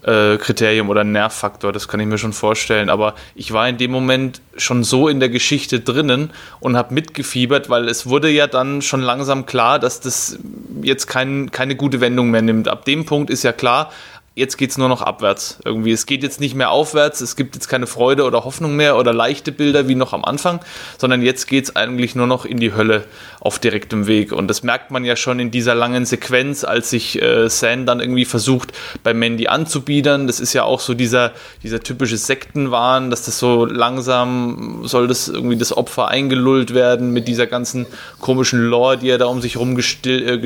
Kriterium 0.08 0.90
oder 0.90 1.04
Nervfaktor, 1.04 1.72
das 1.72 1.88
kann 1.88 2.00
ich 2.00 2.06
mir 2.06 2.20
schon 2.20 2.32
vorstellen. 2.32 2.92
Aber 2.92 3.16
ich 3.34 3.54
war 3.54 3.68
in 3.68 3.78
dem 3.78 3.90
Moment 3.90 4.40
schon 4.56 4.84
so 4.84 5.08
in 5.08 5.20
der 5.20 5.30
Geschichte 5.30 5.80
drinnen 5.80 6.30
und 6.60 6.78
habe 6.78 6.94
mitgefiebert, 6.94 7.72
weil 7.72 7.90
es 7.90 8.06
wurde 8.06 8.30
ja 8.30 8.46
dann 8.46 8.84
schon 8.84 9.02
langsam 9.02 9.48
klar, 9.48 9.80
dass 9.80 10.02
das 10.02 10.38
jetzt 10.84 11.08
kein, 11.08 11.50
keine 11.50 11.76
gute 11.76 12.02
Wendung 12.02 12.30
mehr 12.30 12.44
nimmt. 12.44 12.68
Ab 12.68 12.86
dem 12.86 13.06
Punkt 13.06 13.32
ist 13.32 13.42
ja 13.42 13.52
klar, 13.52 13.92
jetzt 14.36 14.58
geht 14.58 14.70
es 14.70 14.78
nur 14.78 14.90
noch 14.90 15.02
abwärts. 15.02 15.60
Irgendwie, 15.64 15.92
es 15.92 16.06
geht 16.06 16.22
jetzt 16.22 16.40
nicht 16.40 16.56
mehr 16.56 16.70
aufwärts, 16.70 17.22
es 17.22 17.36
gibt 17.36 17.56
jetzt 17.56 17.68
keine 17.68 17.88
Freude 17.88 18.26
oder 18.26 18.44
Hoffnung 18.44 18.76
mehr 18.76 18.98
oder 18.98 19.14
leichte 19.14 19.52
Bilder 19.52 19.88
wie 19.88 19.96
noch 19.96 20.14
am 20.14 20.24
Anfang, 20.26 20.60
sondern 20.98 21.22
jetzt 21.22 21.48
geht 21.48 21.64
es 21.64 21.76
eigentlich 21.76 22.16
nur 22.16 22.28
noch 22.28 22.46
in 22.46 22.58
die 22.58 22.74
Hölle 22.74 23.06
auf 23.46 23.60
direktem 23.60 24.08
Weg. 24.08 24.32
Und 24.32 24.48
das 24.48 24.64
merkt 24.64 24.90
man 24.90 25.06
ja 25.06 25.16
schon 25.16 25.40
in 25.40 25.52
dieser 25.52 25.76
langen 25.76 26.06
Sequenz, 26.06 26.64
als 26.64 26.90
sich 26.90 27.22
äh, 27.22 27.48
San 27.48 27.86
dann 27.86 28.00
irgendwie 28.00 28.26
versucht, 28.26 28.74
bei 29.04 29.14
Mandy 29.14 29.46
anzubiedern. 29.46 30.26
Das 30.26 30.40
ist 30.40 30.54
ja 30.54 30.64
auch 30.64 30.80
so 30.80 30.96
dieser, 30.96 31.32
dieser 31.62 31.80
typische 31.80 32.18
Sektenwahn, 32.18 33.12
dass 33.12 33.24
das 33.26 33.38
so 33.38 33.66
langsam 33.66 34.82
soll 34.86 35.08
das 35.08 35.28
irgendwie 35.28 35.58
das 35.58 35.78
Opfer 35.78 36.08
eingelullt 36.08 36.74
werden 36.74 37.12
mit 37.12 37.28
dieser 37.28 37.46
ganzen 37.46 37.86
komischen 38.20 38.62
Lore, 38.62 38.98
die 38.98 39.10
er 39.10 39.20
da 39.20 39.28
um 39.28 39.42
sich 39.42 39.58
rum 39.58 39.78
äh, 39.78 40.38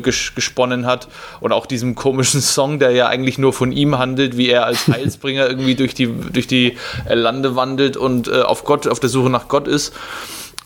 gesponnen 0.00 0.86
hat. 0.86 1.08
Und 1.40 1.50
auch 1.50 1.66
diesem 1.66 1.96
komischen 1.96 2.42
Song, 2.42 2.78
der 2.78 2.92
ja 2.92 3.08
eigentlich 3.08 3.38
nur 3.38 3.52
von 3.52 3.72
ihm 3.72 3.98
handelt, 3.98 4.36
wie 4.36 4.50
er 4.50 4.66
als 4.66 4.86
Heilsbringer 4.86 5.48
irgendwie 5.48 5.74
durch 5.74 5.94
die, 5.94 6.06
durch 6.06 6.46
die 6.46 6.76
äh, 7.08 7.14
Lande 7.14 7.56
wandelt 7.56 7.96
und 7.96 8.28
äh, 8.28 8.42
auf 8.42 8.62
Gott, 8.62 8.86
auf 8.86 9.00
der 9.00 9.10
Suche 9.10 9.30
nach 9.30 9.48
Gott 9.48 9.66
ist. 9.66 9.92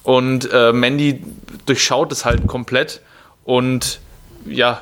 Und 0.04 0.50
äh, 0.52 0.72
Mandy 0.72 1.22
durchschaut 1.66 2.12
es 2.12 2.24
halt 2.24 2.46
komplett 2.46 3.00
und 3.44 4.00
ja, 4.46 4.80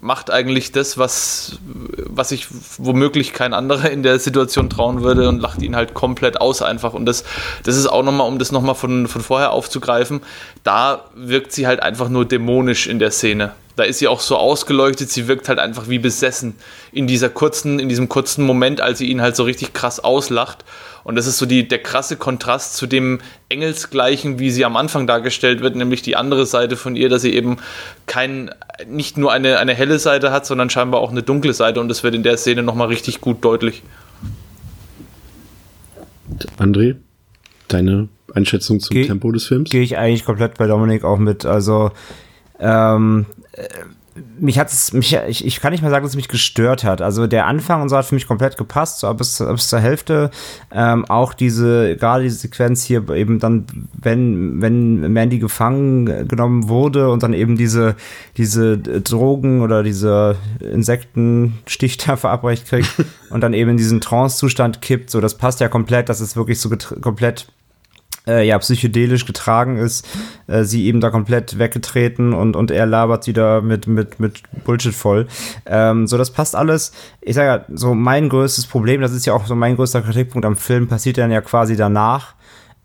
macht 0.00 0.30
eigentlich 0.30 0.72
das, 0.72 0.98
was, 0.98 1.58
was 1.62 2.32
ich 2.32 2.46
womöglich 2.78 3.32
kein 3.32 3.54
anderer 3.54 3.90
in 3.90 4.02
der 4.02 4.18
Situation 4.18 4.70
trauen 4.70 5.02
würde 5.02 5.28
und 5.28 5.40
lacht 5.40 5.62
ihn 5.62 5.76
halt 5.76 5.94
komplett 5.94 6.40
aus 6.40 6.62
einfach. 6.62 6.94
Und 6.94 7.06
das, 7.06 7.24
das 7.64 7.76
ist 7.76 7.86
auch 7.86 8.02
nochmal, 8.02 8.26
um 8.26 8.38
das 8.38 8.52
nochmal 8.52 8.74
von, 8.74 9.06
von 9.08 9.22
vorher 9.22 9.52
aufzugreifen, 9.52 10.20
da 10.64 11.04
wirkt 11.14 11.52
sie 11.52 11.66
halt 11.66 11.82
einfach 11.82 12.08
nur 12.08 12.24
dämonisch 12.24 12.86
in 12.86 12.98
der 12.98 13.10
Szene. 13.10 13.52
Da 13.76 13.84
ist 13.84 13.98
sie 13.98 14.08
auch 14.08 14.20
so 14.20 14.36
ausgeleuchtet, 14.36 15.10
sie 15.10 15.28
wirkt 15.28 15.48
halt 15.48 15.58
einfach 15.58 15.88
wie 15.88 15.98
besessen 15.98 16.56
in 16.92 17.06
dieser 17.06 17.28
kurzen, 17.28 17.78
in 17.78 17.88
diesem 17.88 18.08
kurzen 18.08 18.44
Moment, 18.44 18.80
als 18.80 18.98
sie 18.98 19.06
ihn 19.06 19.22
halt 19.22 19.36
so 19.36 19.44
richtig 19.44 19.72
krass 19.72 20.00
auslacht. 20.00 20.64
Und 21.04 21.16
das 21.16 21.26
ist 21.26 21.38
so 21.38 21.46
die, 21.46 21.66
der 21.66 21.78
krasse 21.78 22.16
Kontrast 22.16 22.76
zu 22.76 22.86
dem 22.86 23.20
Engelsgleichen, 23.48 24.38
wie 24.38 24.50
sie 24.50 24.64
am 24.64 24.76
Anfang 24.76 25.06
dargestellt 25.06 25.60
wird, 25.60 25.76
nämlich 25.76 26.02
die 26.02 26.16
andere 26.16 26.46
Seite 26.46 26.76
von 26.76 26.96
ihr, 26.96 27.08
dass 27.08 27.22
sie 27.22 27.34
eben 27.34 27.58
kein, 28.06 28.50
nicht 28.86 29.16
nur 29.16 29.32
eine, 29.32 29.58
eine 29.58 29.74
helle 29.74 29.98
Seite 29.98 30.32
hat, 30.32 30.46
sondern 30.46 30.70
scheinbar 30.70 31.00
auch 31.00 31.10
eine 31.10 31.22
dunkle 31.22 31.54
Seite. 31.54 31.80
Und 31.80 31.88
das 31.88 32.02
wird 32.02 32.14
in 32.14 32.22
der 32.22 32.36
Szene 32.36 32.62
nochmal 32.62 32.88
richtig 32.88 33.20
gut 33.20 33.44
deutlich. 33.44 33.82
André, 36.58 36.96
deine 37.68 38.08
Einschätzung 38.34 38.80
zum 38.80 38.94
Geh, 38.94 39.06
Tempo 39.06 39.32
des 39.32 39.46
Films? 39.46 39.70
Gehe 39.70 39.82
ich 39.82 39.98
eigentlich 39.98 40.24
komplett 40.24 40.58
bei 40.58 40.66
Dominik 40.66 41.04
auch 41.04 41.18
mit. 41.18 41.44
Also 41.44 41.90
ähm, 42.58 43.26
äh, 43.52 43.64
mich 44.38 44.58
hat 44.58 44.68
es, 44.68 44.92
mich, 44.92 45.16
ich, 45.28 45.46
ich 45.46 45.60
kann 45.60 45.72
nicht 45.72 45.82
mal 45.82 45.90
sagen, 45.90 46.02
dass 46.02 46.12
es 46.12 46.16
mich 46.16 46.28
gestört 46.28 46.82
hat. 46.82 47.00
Also 47.00 47.26
der 47.26 47.46
Anfang 47.46 47.82
und 47.82 47.88
so 47.88 47.96
hat 47.96 48.06
für 48.06 48.14
mich 48.14 48.26
komplett 48.26 48.56
gepasst, 48.56 49.00
so 49.00 49.14
bis, 49.14 49.38
bis 49.38 49.68
zur 49.68 49.78
Hälfte. 49.78 50.30
Ähm, 50.72 51.04
auch 51.04 51.32
diese, 51.32 51.96
gerade 51.96 52.24
diese 52.24 52.36
Sequenz 52.36 52.82
hier 52.82 53.08
eben 53.10 53.38
dann, 53.38 53.66
wenn, 53.92 54.60
wenn 54.60 55.12
Mandy 55.12 55.38
gefangen 55.38 56.26
genommen 56.26 56.68
wurde 56.68 57.10
und 57.10 57.22
dann 57.22 57.34
eben 57.34 57.56
diese, 57.56 57.96
diese 58.36 58.78
Drogen 58.78 59.62
oder 59.62 59.82
diese 59.82 60.36
Insektenstich 60.60 61.98
da 61.98 62.16
verabreicht 62.16 62.66
kriegt 62.66 62.92
und 63.30 63.42
dann 63.42 63.54
eben 63.54 63.70
in 63.70 63.76
diesen 63.76 64.00
Trance-Zustand 64.00 64.82
kippt, 64.82 65.10
so 65.10 65.20
das 65.20 65.36
passt 65.36 65.60
ja 65.60 65.68
komplett, 65.68 66.08
das 66.08 66.20
ist 66.20 66.36
wirklich 66.36 66.60
so 66.60 66.70
komplett 67.00 67.46
äh, 68.26 68.46
ja, 68.46 68.58
psychedelisch 68.58 69.26
getragen 69.26 69.76
ist, 69.76 70.06
äh, 70.46 70.64
sie 70.64 70.86
eben 70.86 71.00
da 71.00 71.10
komplett 71.10 71.58
weggetreten 71.58 72.32
und, 72.32 72.56
und 72.56 72.70
er 72.70 72.86
labert 72.86 73.24
sie 73.24 73.32
da 73.32 73.60
mit, 73.60 73.86
mit, 73.86 74.20
mit 74.20 74.42
Bullshit 74.64 74.94
voll. 74.94 75.26
Ähm, 75.66 76.06
so, 76.06 76.18
das 76.18 76.30
passt 76.30 76.54
alles. 76.54 76.92
Ich 77.20 77.34
sage 77.34 77.48
ja, 77.48 77.64
so 77.74 77.94
mein 77.94 78.28
größtes 78.28 78.66
Problem, 78.66 79.00
das 79.00 79.12
ist 79.12 79.26
ja 79.26 79.32
auch 79.32 79.46
so 79.46 79.54
mein 79.54 79.76
größter 79.76 80.02
Kritikpunkt 80.02 80.44
am 80.46 80.56
Film, 80.56 80.88
passiert 80.88 81.18
dann 81.18 81.30
ja 81.30 81.40
quasi 81.40 81.76
danach. 81.76 82.34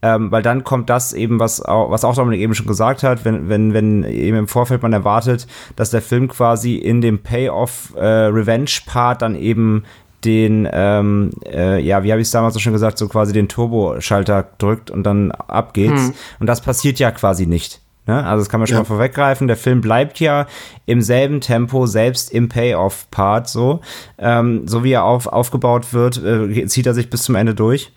Ähm, 0.02 0.30
weil 0.30 0.44
dann 0.44 0.64
kommt 0.64 0.90
das 0.92 1.14
eben, 1.14 1.40
was 1.40 1.64
auch, 1.64 1.90
was 1.90 2.04
auch 2.04 2.14
Dominik 2.14 2.42
eben 2.42 2.54
schon 2.54 2.68
gesagt 2.68 3.02
hat, 3.02 3.26
wenn, 3.26 3.50
wenn, 3.50 3.74
wenn 3.74 4.04
eben 4.04 4.38
im 4.38 4.48
Vorfeld 4.48 4.84
man 4.84 4.94
erwartet, 4.94 5.48
dass 5.76 5.90
der 5.90 6.04
Film 6.04 6.28
quasi 6.28 6.76
in 6.76 7.02
dem 7.02 7.24
Payoff-Revenge-Part 7.24 9.18
äh, 9.18 9.20
dann 9.20 9.36
eben 9.36 9.84
den, 10.26 10.67
ähm, 10.71 11.30
äh, 11.45 11.80
ja, 11.82 12.03
wie 12.03 12.11
habe 12.11 12.21
ich 12.21 12.28
es 12.28 12.32
damals 12.32 12.53
so 12.53 12.59
schon 12.59 12.73
gesagt, 12.73 12.97
so 12.97 13.07
quasi 13.07 13.34
den 13.34 13.47
Turbo-Schalter 13.47 14.47
drückt 14.57 14.91
und 14.91 15.03
dann 15.03 15.32
ab 15.32 15.73
geht's. 15.73 16.07
Hm. 16.07 16.13
Und 16.39 16.47
das 16.47 16.61
passiert 16.61 16.99
ja 16.99 17.11
quasi 17.11 17.45
nicht. 17.45 17.82
Ne? 18.07 18.23
Also 18.23 18.41
das 18.41 18.49
kann 18.49 18.59
man 18.59 18.67
schon 18.67 18.76
ja. 18.76 18.82
mal 18.82 18.88
vorweggreifen. 18.88 19.47
Der 19.47 19.57
Film 19.57 19.82
bleibt 19.82 20.19
ja 20.19 20.47
im 20.86 21.01
selben 21.01 21.41
Tempo, 21.41 21.88
selbst 21.88 22.32
im 22.32 22.49
Payoff-Part 22.49 23.47
so. 23.47 23.82
Ähm, 24.17 24.67
so 24.67 24.84
wie 24.84 24.91
er 24.91 25.03
auf, 25.03 25.28
aufgebaut 25.28 25.93
wird, 25.93 26.23
äh, 26.23 26.65
zieht 26.67 26.86
er 26.86 26.93
sich 26.93 27.09
bis 27.09 27.23
zum 27.23 27.36
Ende 27.36 27.55
durch. 27.55 27.91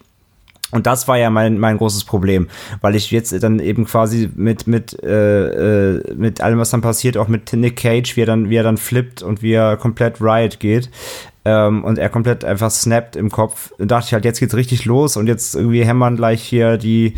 Und 0.70 0.86
das 0.86 1.08
war 1.08 1.16
ja 1.16 1.30
mein, 1.30 1.58
mein 1.58 1.78
großes 1.78 2.04
Problem, 2.04 2.48
weil 2.82 2.94
ich 2.94 3.10
jetzt 3.10 3.42
dann 3.42 3.58
eben 3.58 3.86
quasi 3.86 4.28
mit, 4.34 4.66
mit, 4.66 5.02
äh, 5.02 5.94
äh, 5.96 6.14
mit 6.14 6.42
allem, 6.42 6.58
was 6.58 6.68
dann 6.68 6.82
passiert, 6.82 7.16
auch 7.16 7.28
mit 7.28 7.50
Nick 7.54 7.76
Cage, 7.76 8.16
wie 8.16 8.22
er 8.22 8.26
dann, 8.26 8.50
wie 8.50 8.56
er 8.56 8.64
dann 8.64 8.76
flippt 8.76 9.22
und 9.22 9.40
wie 9.40 9.52
er 9.52 9.78
komplett 9.78 10.20
Riot 10.20 10.60
geht, 10.60 10.90
ähm, 11.44 11.84
und 11.84 11.98
er 11.98 12.08
komplett 12.08 12.44
einfach 12.44 12.70
snappt 12.70 13.16
im 13.16 13.30
Kopf. 13.30 13.72
Da 13.78 13.86
dachte 13.86 14.06
ich 14.08 14.12
halt, 14.12 14.24
jetzt 14.24 14.40
geht's 14.40 14.54
richtig 14.54 14.84
los 14.84 15.16
und 15.16 15.26
jetzt 15.26 15.54
irgendwie 15.54 15.84
hämmern 15.84 16.16
gleich 16.16 16.42
hier 16.42 16.78
die 16.78 17.14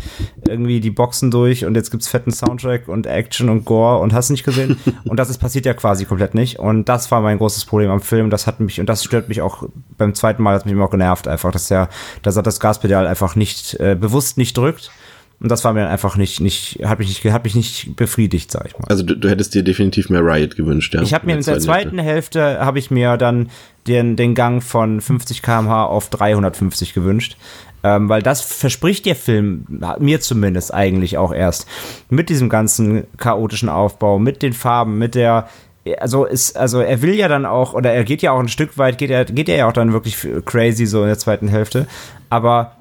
irgendwie 0.47 0.79
die 0.79 0.91
Boxen 0.91 1.31
durch 1.31 1.65
und 1.65 1.75
jetzt 1.75 1.91
gibt's 1.91 2.07
fetten 2.07 2.31
Soundtrack 2.31 2.87
und 2.87 3.07
Action 3.07 3.49
und 3.49 3.65
Gore 3.65 3.99
und 3.99 4.13
hast 4.13 4.29
nicht 4.29 4.43
gesehen. 4.43 4.77
und 5.05 5.17
das 5.17 5.29
ist 5.29 5.39
passiert 5.39 5.65
ja 5.65 5.73
quasi 5.73 6.05
komplett 6.05 6.35
nicht. 6.35 6.59
Und 6.59 6.87
das 6.89 7.11
war 7.11 7.21
mein 7.21 7.37
großes 7.37 7.65
Problem 7.65 7.89
am 7.89 8.01
Film. 8.01 8.29
Das 8.29 8.47
hat 8.47 8.59
mich, 8.59 8.79
und 8.79 8.87
das 8.87 9.03
stört 9.03 9.29
mich 9.29 9.41
auch 9.41 9.63
beim 9.97 10.13
zweiten 10.13 10.43
Mal, 10.43 10.55
hat 10.55 10.65
mich 10.65 10.73
immer 10.73 10.85
auch 10.85 10.91
genervt 10.91 11.27
einfach, 11.27 11.51
dass 11.51 11.69
er, 11.71 11.89
dass 12.21 12.35
er 12.35 12.43
das 12.43 12.59
Gaspedal 12.59 13.07
einfach 13.07 13.35
nicht, 13.35 13.79
äh, 13.79 13.95
bewusst 13.99 14.37
nicht 14.37 14.57
drückt 14.57 14.91
und 15.41 15.49
das 15.49 15.63
war 15.63 15.73
mir 15.73 15.89
einfach 15.89 16.17
nicht, 16.17 16.39
nicht, 16.39 16.79
hat 16.83 16.99
mich 16.99 17.07
nicht, 17.07 17.33
hat 17.33 17.43
mich 17.43 17.55
nicht 17.55 17.95
befriedigt, 17.95 18.51
sag 18.51 18.67
ich 18.67 18.77
mal. 18.77 18.85
Also 18.89 19.01
du, 19.01 19.15
du 19.15 19.27
hättest 19.27 19.55
dir 19.55 19.63
definitiv 19.63 20.09
mehr 20.09 20.23
Riot 20.23 20.55
gewünscht, 20.55 20.93
ja? 20.93 21.01
Ich 21.01 21.15
habe 21.15 21.25
mir 21.25 21.35
in 21.35 21.41
der 21.41 21.59
zweiten 21.59 21.97
Hälfte, 21.97 22.41
Hälfte 22.41 22.65
habe 22.65 22.77
ich 22.77 22.91
mir 22.91 23.17
dann 23.17 23.49
den, 23.87 24.15
den 24.15 24.35
Gang 24.35 24.61
von 24.61 25.01
50 25.01 25.41
km/h 25.41 25.85
auf 25.85 26.09
350 26.09 26.93
gewünscht. 26.93 27.37
Ähm, 27.83 28.09
weil 28.09 28.21
das 28.21 28.41
verspricht 28.41 29.07
der 29.07 29.15
Film, 29.15 29.65
mir 29.97 30.21
zumindest 30.21 30.71
eigentlich 30.71 31.17
auch 31.17 31.33
erst, 31.33 31.67
mit 32.11 32.29
diesem 32.29 32.47
ganzen 32.47 33.05
chaotischen 33.17 33.69
Aufbau, 33.69 34.19
mit 34.19 34.43
den 34.43 34.53
Farben, 34.53 34.99
mit 34.99 35.15
der, 35.15 35.49
also 35.97 36.25
ist, 36.25 36.55
also 36.55 36.79
er 36.81 37.01
will 37.01 37.15
ja 37.15 37.27
dann 37.27 37.47
auch, 37.47 37.73
oder 37.73 37.91
er 37.91 38.03
geht 38.03 38.21
ja 38.21 38.33
auch 38.33 38.39
ein 38.39 38.49
Stück 38.49 38.77
weit, 38.77 38.99
geht 38.99 39.09
er, 39.09 39.25
geht 39.25 39.49
er 39.49 39.57
ja 39.57 39.67
auch 39.67 39.73
dann 39.73 39.93
wirklich 39.93 40.15
crazy 40.45 40.85
so 40.85 41.01
in 41.01 41.07
der 41.07 41.17
zweiten 41.17 41.47
Hälfte, 41.47 41.87
aber 42.29 42.75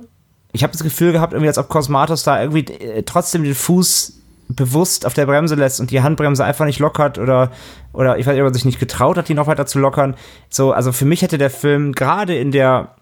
ich 0.52 0.62
habe 0.62 0.72
das 0.72 0.82
Gefühl 0.82 1.12
gehabt, 1.12 1.32
irgendwie 1.32 1.48
als 1.48 1.58
ob 1.58 1.68
Cosmatos 1.68 2.22
da 2.22 2.40
irgendwie 2.40 2.72
äh, 2.72 3.02
trotzdem 3.04 3.44
den 3.44 3.54
Fuß 3.54 4.20
bewusst 4.48 5.06
auf 5.06 5.14
der 5.14 5.26
Bremse 5.26 5.54
lässt 5.54 5.80
und 5.80 5.90
die 5.90 6.02
Handbremse 6.02 6.44
einfach 6.44 6.64
nicht 6.64 6.80
lockert 6.80 7.18
oder, 7.18 7.50
oder 7.92 8.18
ich 8.18 8.26
weiß 8.26 8.34
nicht, 8.34 8.42
ob 8.42 8.48
er 8.48 8.54
sich 8.54 8.64
nicht 8.64 8.80
getraut 8.80 9.16
hat, 9.16 9.28
die 9.28 9.34
noch 9.34 9.46
weiter 9.46 9.66
zu 9.66 9.78
lockern. 9.78 10.16
So, 10.48 10.72
also 10.72 10.92
für 10.92 11.04
mich 11.04 11.22
hätte 11.22 11.38
der 11.38 11.50
Film 11.50 11.92
gerade 11.92 12.36
in 12.36 12.50
der, 12.50 12.96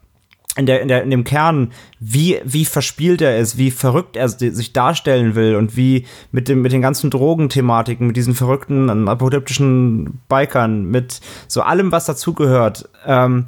in 0.56 0.66
der, 0.66 0.82
in 0.82 0.88
der, 0.88 1.02
in 1.02 1.10
dem 1.10 1.24
Kern, 1.24 1.72
wie, 2.00 2.40
wie 2.44 2.64
verspielt 2.64 3.22
er 3.22 3.38
ist, 3.38 3.56
wie 3.56 3.70
verrückt 3.70 4.16
er 4.16 4.28
sich 4.28 4.72
darstellen 4.72 5.34
will 5.34 5.56
und 5.56 5.76
wie 5.76 6.04
mit 6.32 6.48
dem, 6.48 6.62
mit 6.62 6.72
den 6.72 6.82
ganzen 6.82 7.10
Drogenthematiken, 7.10 8.08
mit 8.08 8.16
diesen 8.16 8.34
verrückten 8.34 9.08
apokalyptischen 9.08 10.20
Bikern, 10.28 10.84
mit 10.84 11.20
so 11.46 11.62
allem, 11.62 11.92
was 11.92 12.06
dazugehört, 12.06 12.88
ähm, 13.06 13.46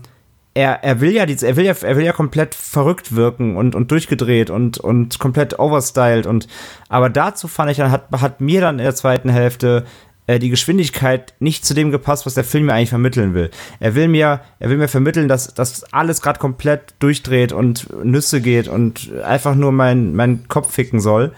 er, 0.54 0.82
er 0.82 1.00
will 1.00 1.12
ja 1.12 1.24
er 1.24 1.56
will 1.56 1.64
ja, 1.64 1.74
er 1.80 1.96
will 1.96 2.04
ja 2.04 2.12
komplett 2.12 2.54
verrückt 2.54 3.14
wirken 3.14 3.56
und, 3.56 3.74
und 3.74 3.90
durchgedreht 3.90 4.50
und, 4.50 4.78
und 4.78 5.18
komplett 5.18 5.58
overstyled 5.58 6.26
und, 6.26 6.48
aber 6.88 7.08
dazu 7.08 7.46
fand 7.48 7.70
ich 7.70 7.76
dann, 7.76 7.90
hat, 7.90 8.06
hat 8.12 8.40
mir 8.40 8.60
dann 8.60 8.78
in 8.78 8.84
der 8.84 8.94
zweiten 8.94 9.28
Hälfte 9.28 9.84
äh, 10.26 10.38
die 10.38 10.50
Geschwindigkeit 10.50 11.34
nicht 11.38 11.64
zu 11.64 11.72
dem 11.72 11.90
gepasst, 11.92 12.26
was 12.26 12.34
der 12.34 12.44
Film 12.44 12.66
mir 12.66 12.74
eigentlich 12.74 12.90
vermitteln 12.90 13.34
will. 13.34 13.50
Er 13.78 13.94
will 13.94 14.08
mir, 14.08 14.40
er 14.58 14.70
will 14.70 14.76
mir 14.76 14.88
vermitteln, 14.88 15.28
dass, 15.28 15.54
dass 15.54 15.84
alles 15.92 16.20
gerade 16.20 16.40
komplett 16.40 16.94
durchdreht 16.98 17.52
und 17.52 17.88
Nüsse 18.04 18.40
geht 18.40 18.66
und 18.66 19.12
einfach 19.22 19.54
nur 19.54 19.70
mein, 19.70 20.14
mein 20.14 20.48
Kopf 20.48 20.72
ficken 20.72 21.00
soll. 21.00 21.32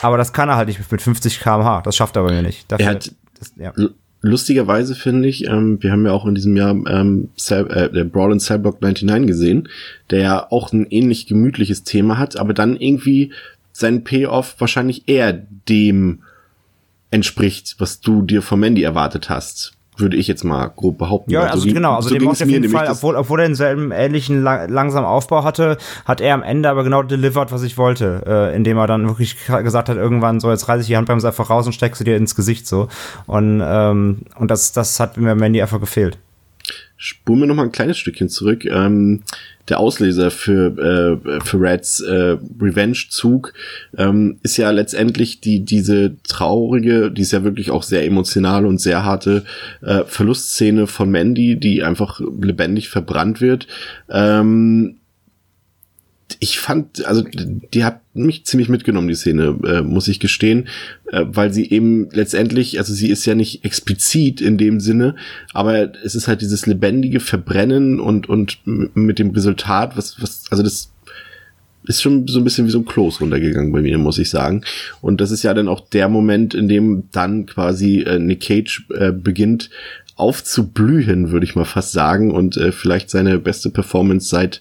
Aber 0.00 0.16
das 0.16 0.32
kann 0.32 0.48
er 0.48 0.56
halt 0.56 0.68
nicht 0.68 0.90
mit 0.90 1.02
50 1.02 1.40
km/h. 1.40 1.82
Das 1.82 1.96
schafft 1.96 2.16
er 2.16 2.24
bei 2.24 2.32
mir 2.32 2.42
nicht. 2.42 2.70
Dafür, 2.70 2.86
er 2.86 2.94
hat, 2.94 3.14
das, 3.38 3.52
ja 3.56 3.72
lustigerweise 4.24 4.94
finde 4.94 5.28
ich, 5.28 5.46
ähm, 5.46 5.82
wir 5.82 5.92
haben 5.92 6.06
ja 6.06 6.12
auch 6.12 6.26
in 6.26 6.34
diesem 6.34 6.56
Jahr 6.56 6.74
ähm, 6.86 7.28
Cell, 7.36 7.66
äh, 7.70 7.90
der 7.90 8.04
Brawl 8.04 8.32
in 8.32 8.40
Cellblock 8.40 8.80
99 8.80 9.26
gesehen, 9.26 9.68
der 10.10 10.20
ja 10.20 10.46
auch 10.50 10.72
ein 10.72 10.86
ähnlich 10.90 11.26
gemütliches 11.26 11.84
Thema 11.84 12.18
hat, 12.18 12.36
aber 12.36 12.54
dann 12.54 12.76
irgendwie 12.76 13.32
sein 13.72 14.04
Payoff 14.04 14.56
wahrscheinlich 14.58 15.08
eher 15.08 15.32
dem 15.32 16.22
entspricht, 17.10 17.76
was 17.78 18.00
du 18.00 18.22
dir 18.22 18.42
von 18.42 18.60
Mandy 18.60 18.82
erwartet 18.82 19.30
hast 19.30 19.74
würde 19.96 20.16
ich 20.16 20.26
jetzt 20.26 20.44
mal 20.44 20.66
grob 20.68 20.98
behaupten. 20.98 21.30
Ja, 21.30 21.42
also, 21.42 21.64
also 21.64 21.74
genau, 21.74 21.94
also 21.94 22.08
so 22.08 22.14
dem 22.16 22.28
auf 22.28 22.40
jeden 22.40 22.68
Fall, 22.70 22.88
obwohl, 22.90 23.16
obwohl 23.16 23.40
er 23.40 23.46
denselben 23.46 23.92
ähnlichen 23.92 24.42
lang, 24.42 24.68
langsamen 24.68 25.06
Aufbau 25.06 25.44
hatte, 25.44 25.78
hat 26.04 26.20
er 26.20 26.34
am 26.34 26.42
Ende 26.42 26.68
aber 26.68 26.84
genau 26.84 27.02
delivered, 27.02 27.52
was 27.52 27.62
ich 27.62 27.78
wollte, 27.78 28.22
äh, 28.26 28.56
indem 28.56 28.78
er 28.78 28.86
dann 28.86 29.06
wirklich 29.06 29.36
gesagt 29.46 29.88
hat, 29.88 29.96
irgendwann 29.96 30.40
so, 30.40 30.50
jetzt 30.50 30.68
reiße 30.68 30.82
ich 30.82 30.88
die 30.88 30.96
Handbremse 30.96 31.28
einfach 31.28 31.50
raus 31.50 31.66
und 31.66 31.72
steckst 31.72 31.98
sie 31.98 32.04
dir 32.04 32.16
ins 32.16 32.34
Gesicht 32.34 32.66
so. 32.66 32.88
Und, 33.26 33.62
ähm, 33.64 34.22
und 34.38 34.50
das, 34.50 34.72
das 34.72 34.98
hat 35.00 35.16
mir 35.16 35.34
Mandy 35.34 35.62
einfach 35.62 35.80
gefehlt. 35.80 36.18
Spulen 36.96 37.40
wir 37.40 37.46
noch 37.46 37.54
mal 37.54 37.64
ein 37.64 37.72
kleines 37.72 37.98
Stückchen 37.98 38.28
zurück. 38.28 38.64
Ähm, 38.64 39.22
der 39.68 39.80
Auslöser 39.80 40.30
für, 40.30 41.20
äh, 41.26 41.40
für 41.40 41.60
Reds 41.60 42.00
äh, 42.00 42.36
Revenge-Zug 42.60 43.54
ähm, 43.96 44.38
ist 44.42 44.56
ja 44.56 44.70
letztendlich 44.70 45.40
die 45.40 45.64
diese 45.64 46.16
traurige, 46.22 47.10
die 47.10 47.22
ist 47.22 47.32
ja 47.32 47.44
wirklich 47.44 47.70
auch 47.70 47.82
sehr 47.82 48.04
emotional 48.04 48.66
und 48.66 48.80
sehr 48.80 49.04
harte 49.04 49.44
äh, 49.80 50.04
Verlustszene 50.04 50.86
von 50.86 51.10
Mandy, 51.10 51.58
die 51.58 51.82
einfach 51.82 52.20
lebendig 52.20 52.90
verbrannt 52.90 53.40
wird. 53.40 53.66
Ähm, 54.10 54.96
ich 56.40 56.58
fand, 56.58 57.04
also 57.06 57.22
die 57.72 57.84
hat 57.84 58.00
mich 58.14 58.44
ziemlich 58.44 58.68
mitgenommen, 58.68 59.08
die 59.08 59.14
Szene, 59.14 59.58
äh, 59.64 59.82
muss 59.82 60.08
ich 60.08 60.20
gestehen, 60.20 60.68
äh, 61.10 61.24
weil 61.26 61.52
sie 61.52 61.70
eben 61.70 62.08
letztendlich, 62.10 62.78
also 62.78 62.94
sie 62.94 63.10
ist 63.10 63.26
ja 63.26 63.34
nicht 63.34 63.64
explizit 63.64 64.40
in 64.40 64.56
dem 64.56 64.80
Sinne, 64.80 65.16
aber 65.52 65.92
es 66.04 66.14
ist 66.14 66.28
halt 66.28 66.40
dieses 66.40 66.66
lebendige 66.66 67.20
Verbrennen 67.20 68.00
und, 68.00 68.28
und 68.28 68.58
mit 68.64 69.18
dem 69.18 69.30
Resultat, 69.30 69.96
was, 69.96 70.20
was, 70.20 70.44
also 70.50 70.62
das 70.62 70.90
ist 71.86 72.00
schon 72.00 72.26
so 72.26 72.38
ein 72.38 72.44
bisschen 72.44 72.66
wie 72.66 72.70
so 72.70 72.78
ein 72.78 72.86
Kloß 72.86 73.20
runtergegangen 73.20 73.72
bei 73.72 73.82
mir, 73.82 73.98
muss 73.98 74.18
ich 74.18 74.30
sagen. 74.30 74.62
Und 75.02 75.20
das 75.20 75.30
ist 75.30 75.42
ja 75.42 75.52
dann 75.52 75.68
auch 75.68 75.80
der 75.80 76.08
Moment, 76.08 76.54
in 76.54 76.68
dem 76.68 77.10
dann 77.12 77.44
quasi 77.44 78.00
äh, 78.00 78.18
Nick 78.18 78.40
Cage 78.40 78.86
äh, 78.94 79.12
beginnt 79.12 79.68
aufzublühen, 80.16 81.30
würde 81.30 81.44
ich 81.44 81.56
mal 81.56 81.64
fast 81.64 81.92
sagen, 81.92 82.30
und 82.30 82.56
äh, 82.56 82.72
vielleicht 82.72 83.10
seine 83.10 83.38
beste 83.38 83.68
Performance 83.68 84.28
seit 84.28 84.60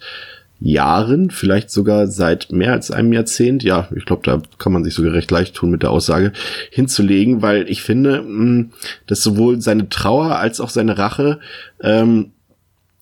Jahren, 0.66 1.30
vielleicht 1.30 1.70
sogar 1.70 2.08
seit 2.08 2.54
mehr 2.54 2.72
als 2.72 2.90
einem 2.90 3.12
Jahrzehnt, 3.12 3.64
ja, 3.64 3.90
ich 3.94 4.06
glaube, 4.06 4.22
da 4.24 4.42
kann 4.58 4.72
man 4.72 4.86
sich 4.86 4.94
sogar 4.94 5.12
recht 5.12 5.30
leicht 5.30 5.56
tun 5.56 5.72
mit 5.72 5.84
der 5.84 5.92
Aussage, 5.92 6.32
hinzulegen, 6.72 7.42
weil 7.42 7.70
ich 7.70 7.82
finde, 7.82 8.22
mh, 8.22 8.68
dass 9.06 9.22
sowohl 9.22 9.60
seine 9.62 9.90
Trauer 9.90 10.38
als 10.38 10.62
auch 10.62 10.70
seine 10.70 10.98
Rache, 10.98 11.42
ähm, 11.82 12.32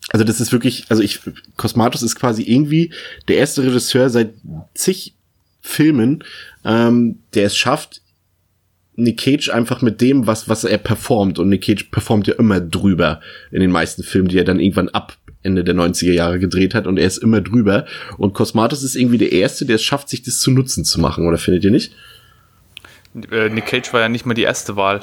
also 0.09 0.25
das 0.25 0.41
ist 0.41 0.51
wirklich, 0.51 0.85
also 0.89 1.03
ich, 1.03 1.19
Cosmatos 1.55 2.01
ist 2.01 2.15
quasi 2.15 2.41
irgendwie 2.41 2.91
der 3.27 3.37
erste 3.37 3.63
Regisseur 3.63 4.09
seit 4.09 4.33
zig 4.73 5.13
Filmen, 5.61 6.23
ähm, 6.65 7.19
der 7.35 7.45
es 7.45 7.55
schafft, 7.55 8.01
Nick 8.95 9.19
Cage 9.19 9.49
einfach 9.49 9.83
mit 9.83 10.01
dem, 10.01 10.25
was, 10.25 10.49
was 10.49 10.63
er 10.63 10.79
performt, 10.79 11.37
und 11.37 11.49
Nick 11.49 11.63
Cage 11.63 11.85
performt 11.91 12.25
ja 12.25 12.33
immer 12.35 12.59
drüber 12.59 13.21
in 13.51 13.61
den 13.61 13.71
meisten 13.71 14.01
Filmen, 14.01 14.27
die 14.29 14.39
er 14.39 14.43
dann 14.45 14.59
irgendwann 14.59 14.89
ab 14.89 15.17
Ende 15.43 15.63
der 15.63 15.75
90er 15.75 16.11
Jahre 16.11 16.39
gedreht 16.39 16.73
hat 16.73 16.87
und 16.87 16.97
er 16.97 17.07
ist 17.07 17.17
immer 17.17 17.41
drüber. 17.41 17.85
Und 18.17 18.33
Cosmatos 18.33 18.83
ist 18.83 18.95
irgendwie 18.95 19.17
der 19.17 19.31
Erste, 19.31 19.65
der 19.65 19.75
es 19.75 19.83
schafft, 19.83 20.09
sich 20.09 20.21
das 20.21 20.39
zu 20.39 20.51
Nutzen 20.51 20.85
zu 20.85 20.99
machen, 20.99 21.27
oder 21.27 21.37
findet 21.37 21.63
ihr 21.63 21.71
nicht? 21.71 21.93
Äh, 23.31 23.49
Nick 23.49 23.65
Cage 23.65 23.91
war 23.93 24.01
ja 24.01 24.09
nicht 24.09 24.25
mal 24.25 24.33
die 24.33 24.43
erste 24.43 24.75
Wahl 24.75 25.01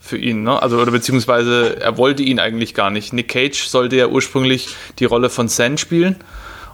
für 0.00 0.16
ihn, 0.16 0.42
ne? 0.42 0.62
Also, 0.62 0.78
oder 0.78 0.92
beziehungsweise 0.92 1.80
er 1.80 1.98
wollte 1.98 2.22
ihn 2.22 2.38
eigentlich 2.38 2.74
gar 2.74 2.90
nicht. 2.90 3.12
Nick 3.12 3.28
Cage 3.28 3.64
sollte 3.66 3.96
ja 3.96 4.08
ursprünglich 4.08 4.68
die 4.98 5.04
Rolle 5.04 5.30
von 5.30 5.48
Sand 5.48 5.80
spielen 5.80 6.16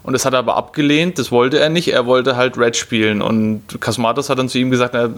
und 0.06 0.12
das 0.12 0.24
hat 0.24 0.34
er 0.34 0.38
aber 0.38 0.56
abgelehnt, 0.56 1.18
das 1.18 1.32
wollte 1.32 1.58
er 1.58 1.68
nicht. 1.68 1.92
Er 1.92 2.06
wollte 2.06 2.36
halt 2.36 2.56
Red 2.56 2.76
spielen. 2.76 3.20
Und 3.20 3.62
Cosmatos 3.80 4.30
hat 4.30 4.38
dann 4.38 4.48
zu 4.48 4.56
ihm 4.56 4.70
gesagt, 4.70 4.94
na, 4.94 5.10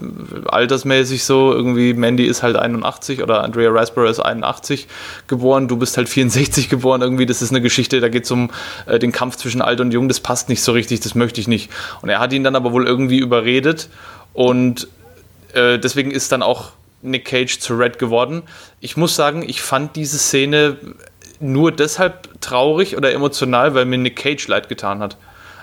altersmäßig 0.47 1.25
so, 1.25 1.53
irgendwie 1.53 1.93
Mandy 1.93 2.25
ist 2.25 2.43
halt 2.43 2.57
81 2.57 3.23
oder 3.23 3.45
Andrea 3.45 3.69
Raspberry 3.71 4.09
ist 4.09 4.21
81 4.21 4.89
geboren, 5.27 5.69
du 5.69 5.77
bist 5.77 5.99
halt 5.99 6.09
64 6.09 6.71
geboren. 6.71 7.03
Irgendwie, 7.03 7.27
das 7.27 7.43
ist 7.43 7.51
eine 7.51 7.61
Geschichte, 7.61 8.01
da 8.01 8.09
geht 8.09 8.25
es 8.25 8.31
um 8.31 8.49
äh, 8.87 8.99
den 8.99 9.13
Kampf 9.13 9.37
zwischen 9.37 9.61
alt 9.61 9.83
und 9.83 9.93
jung, 9.93 10.09
das 10.09 10.21
passt 10.21 10.49
nicht 10.49 10.63
so 10.63 10.73
richtig, 10.73 11.01
das 11.01 11.15
möchte 11.15 11.39
ich 11.39 11.49
nicht. 11.49 11.69
Und 12.01 12.09
er 12.09 12.19
hat 12.19 12.33
ihn 12.33 12.43
dann 12.43 12.57
aber 12.57 12.73
wohl 12.73 12.87
irgendwie 12.87 13.19
überredet 13.19 13.91
und 14.33 14.89
äh, 15.53 15.79
deswegen 15.79 16.11
ist 16.11 16.33
dann 16.33 16.43
auch 16.43 16.71
Nick 17.03 17.27
Cage 17.27 17.59
zu 17.59 17.75
Red 17.75 17.99
geworden. 17.99 18.43
Ich 18.81 18.97
muss 18.97 19.15
sagen, 19.15 19.45
ich 19.47 19.61
fand 19.61 19.97
diese 19.97 20.17
Szene 20.19 20.79
nur 21.41 21.73
deshalb 21.73 22.41
traurig 22.41 22.97
oder 22.97 23.13
emotional, 23.13 23.75
weil 23.75 23.85
mir 23.85 23.99
Nick 23.99 24.17
Cage 24.17 24.49
leid 24.49 24.69
getan 24.69 25.01
hat. 25.01 25.17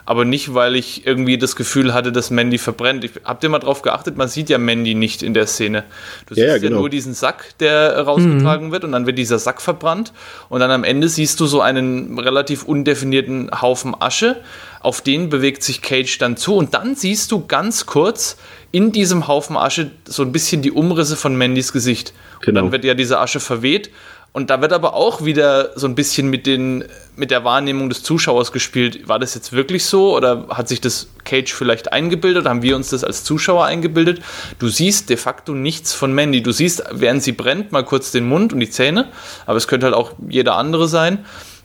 Aber 0.08 0.24
nicht, 0.24 0.54
weil 0.54 0.76
ich 0.76 1.08
irgendwie 1.08 1.40
das 1.40 1.56
Gefühl 1.56 1.94
hatte, 1.96 2.12
dass 2.12 2.30
Mandy 2.30 2.60
verbrennt. 2.60 3.04
Ich, 3.04 3.12
habt 3.24 3.44
ihr 3.44 3.50
mal 3.50 3.58
drauf 3.58 3.82
geachtet? 3.82 4.18
Man 4.18 4.28
sieht 4.28 4.52
ja 4.52 4.60
Mandy 4.60 4.94
nicht 4.94 5.24
in 5.24 5.34
der 5.34 5.48
Szene. 5.48 5.84
Du 6.28 6.36
ja, 6.36 6.44
siehst 6.54 6.64
ja, 6.64 6.70
genau. 6.70 6.82
nur 6.82 6.90
diesen 6.92 7.16
Sack, 7.16 7.58
der 7.60 8.02
rausgetragen 8.02 8.68
mhm. 8.68 8.72
wird 8.72 8.84
und 8.84 8.92
dann 8.92 9.08
wird 9.08 9.18
dieser 9.18 9.40
Sack 9.40 9.62
verbrannt. 9.62 10.14
Und 10.48 10.60
dann 10.60 10.70
am 10.70 10.84
Ende 10.84 11.10
siehst 11.10 11.40
du 11.40 11.48
so 11.48 11.60
einen 11.60 12.20
relativ 12.20 12.64
undefinierten 12.64 13.50
Haufen 13.62 14.00
Asche. 14.00 14.38
Auf 14.80 15.02
den 15.02 15.30
bewegt 15.30 15.64
sich 15.64 15.82
Cage 15.82 16.20
dann 16.20 16.38
zu. 16.38 16.56
Und 16.56 16.76
dann 16.76 16.96
siehst 16.96 17.32
du 17.32 17.48
ganz 17.48 17.88
kurz 17.88 18.38
in 18.72 18.92
diesem 18.92 19.28
Haufen 19.28 19.58
Asche 19.58 19.90
so 20.08 20.22
ein 20.22 20.32
bisschen 20.32 20.62
die 20.62 20.72
Umrisse 20.72 21.16
von 21.16 21.36
Mandys 21.36 21.74
Gesicht. 21.74 22.14
Genau. 22.42 22.50
Und 22.50 22.56
dann 22.66 22.72
wird 22.72 22.86
ja 22.86 22.94
diese 22.94 23.20
Asche 23.20 23.40
verweht 23.40 23.90
und 24.36 24.50
da 24.50 24.60
wird 24.60 24.74
aber 24.74 24.96
auch 24.96 25.24
wieder 25.24 25.70
so 25.80 25.88
ein 25.88 25.96
bisschen 25.96 26.30
mit, 26.30 26.46
den, 26.46 26.84
mit 27.16 27.32
der 27.32 27.46
Wahrnehmung 27.46 27.88
des 27.88 28.04
Zuschauers 28.04 28.52
gespielt. 28.52 29.08
War 29.08 29.18
das 29.18 29.34
jetzt 29.34 29.54
wirklich 29.54 29.86
so 29.86 30.14
oder 30.14 30.48
hat 30.50 30.68
sich 30.68 30.82
das 30.82 31.08
Cage 31.24 31.54
vielleicht 31.54 31.94
eingebildet 31.94 32.46
haben 32.46 32.62
wir 32.62 32.76
uns 32.76 32.90
das 32.90 33.06
als 33.06 33.24
Zuschauer 33.24 33.64
eingebildet? 33.64 34.22
Du 34.60 34.68
siehst 34.68 35.10
de 35.10 35.16
facto 35.16 35.54
nichts 35.54 35.94
von 35.94 36.12
Mandy. 36.12 36.44
Du 36.44 36.52
siehst, 36.52 36.84
während 36.92 37.24
sie 37.24 37.32
brennt, 37.32 37.72
mal 37.72 37.86
kurz 37.86 38.12
den 38.12 38.28
Mund 38.28 38.52
und 38.52 38.60
die 38.60 38.70
Zähne, 38.70 39.08
aber 39.46 39.56
es 39.56 39.70
könnte 39.70 39.86
halt 39.86 39.96
auch 39.96 40.12
jeder 40.28 40.58
andere 40.58 40.90
sein. 40.90 41.24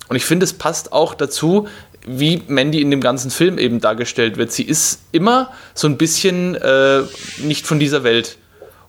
Und 0.09 0.15
ich 0.15 0.25
finde, 0.25 0.45
es 0.45 0.53
passt 0.53 0.93
auch 0.93 1.15
dazu, 1.15 1.67
wie 2.07 2.41
Mandy 2.47 2.81
in 2.81 2.93
dem 2.93 3.01
ganzen 3.01 3.33
Film 3.33 3.59
eben 3.59 3.81
dargestellt 3.81 4.37
wird. 4.37 4.53
Sie 4.53 4.63
ist 4.63 5.01
immer 5.11 5.51
so 5.75 5.89
ein 5.89 5.97
bisschen 5.97 6.55
äh, 6.55 7.03
nicht 7.39 7.67
von 7.67 7.81
dieser 7.81 8.05
Welt. 8.05 8.39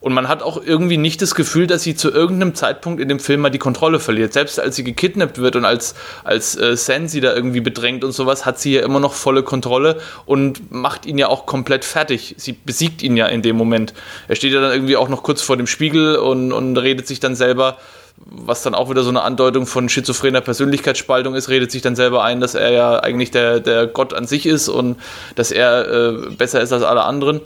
Und 0.01 0.13
man 0.13 0.27
hat 0.27 0.41
auch 0.41 0.59
irgendwie 0.61 0.97
nicht 0.97 1.21
das 1.21 1.35
Gefühl, 1.35 1.67
dass 1.67 1.83
sie 1.83 1.95
zu 1.95 2.09
irgendeinem 2.09 2.55
Zeitpunkt 2.55 2.99
in 2.99 3.07
dem 3.07 3.19
Film 3.19 3.41
mal 3.41 3.51
die 3.51 3.59
Kontrolle 3.59 3.99
verliert. 3.99 4.33
Selbst 4.33 4.59
als 4.59 4.75
sie 4.75 4.83
gekidnappt 4.83 5.37
wird 5.37 5.55
und 5.55 5.63
als, 5.63 5.93
als 6.23 6.57
äh, 6.57 6.75
San 6.75 7.07
sie 7.07 7.21
da 7.21 7.35
irgendwie 7.35 7.61
bedrängt 7.61 8.03
und 8.03 8.11
sowas, 8.11 8.43
hat 8.43 8.59
sie 8.59 8.73
ja 8.73 8.81
immer 8.81 8.99
noch 8.99 9.13
volle 9.13 9.43
Kontrolle 9.43 10.01
und 10.25 10.71
macht 10.71 11.05
ihn 11.05 11.19
ja 11.19 11.27
auch 11.27 11.45
komplett 11.45 11.85
fertig. 11.85 12.33
Sie 12.39 12.53
besiegt 12.53 13.03
ihn 13.03 13.15
ja 13.15 13.27
in 13.27 13.43
dem 13.43 13.55
Moment. 13.55 13.93
Er 14.27 14.35
steht 14.35 14.53
ja 14.53 14.59
dann 14.59 14.71
irgendwie 14.71 14.97
auch 14.97 15.07
noch 15.07 15.21
kurz 15.21 15.43
vor 15.43 15.55
dem 15.55 15.67
Spiegel 15.67 16.15
und, 16.15 16.51
und 16.51 16.77
redet 16.77 17.07
sich 17.07 17.19
dann 17.19 17.35
selber 17.35 17.77
was 18.25 18.61
dann 18.61 18.75
auch 18.75 18.89
wieder 18.89 19.03
so 19.03 19.09
eine 19.09 19.23
Andeutung 19.23 19.65
von 19.65 19.89
schizophrener 19.89 20.41
Persönlichkeitsspaltung 20.41 21.33
ist, 21.33 21.49
redet 21.49 21.71
sich 21.71 21.81
dann 21.81 21.95
selber 21.95 22.23
ein, 22.23 22.39
dass 22.39 22.53
er 22.53 22.71
ja 22.71 22.99
eigentlich 22.99 23.31
der, 23.31 23.59
der 23.59 23.87
Gott 23.87 24.13
an 24.13 24.27
sich 24.27 24.45
ist 24.45 24.69
und 24.69 24.97
dass 25.35 25.51
er 25.51 25.87
äh, 25.87 26.11
besser 26.37 26.61
ist 26.61 26.71
als 26.71 26.83
alle 26.83 27.03
anderen. 27.03 27.41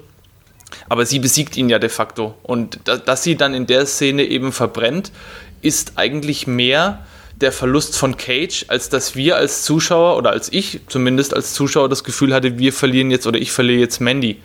Aber 0.90 1.06
sie 1.06 1.20
besiegt 1.20 1.58
ihn 1.58 1.70
ja 1.70 1.80
de 1.80 1.90
facto. 1.90 2.36
Und 2.44 2.80
dass 2.86 3.24
sie 3.24 3.36
dann 3.36 3.54
in 3.54 3.68
der 3.68 3.86
Szene 3.86 4.24
eben 4.24 4.52
verbrennt, 4.52 5.12
ist 5.62 5.94
eigentlich 5.96 6.48
mehr 6.48 7.06
der 7.42 7.52
Verlust 7.52 7.98
von 7.98 8.18
Cage, 8.18 8.66
als 8.70 8.90
dass 8.90 9.16
wir 9.16 9.36
als 9.36 9.64
Zuschauer 9.64 10.18
oder 10.18 10.32
als 10.32 10.52
ich 10.52 10.82
zumindest 10.88 11.34
als 11.34 11.54
Zuschauer 11.54 11.90
das 11.90 12.04
Gefühl 12.04 12.34
hatte, 12.34 12.58
wir 12.60 12.72
verlieren 12.72 13.12
jetzt 13.12 13.28
oder 13.28 13.38
ich 13.38 13.52
verliere 13.52 13.80
jetzt 13.80 14.00
Mandy. 14.00 14.38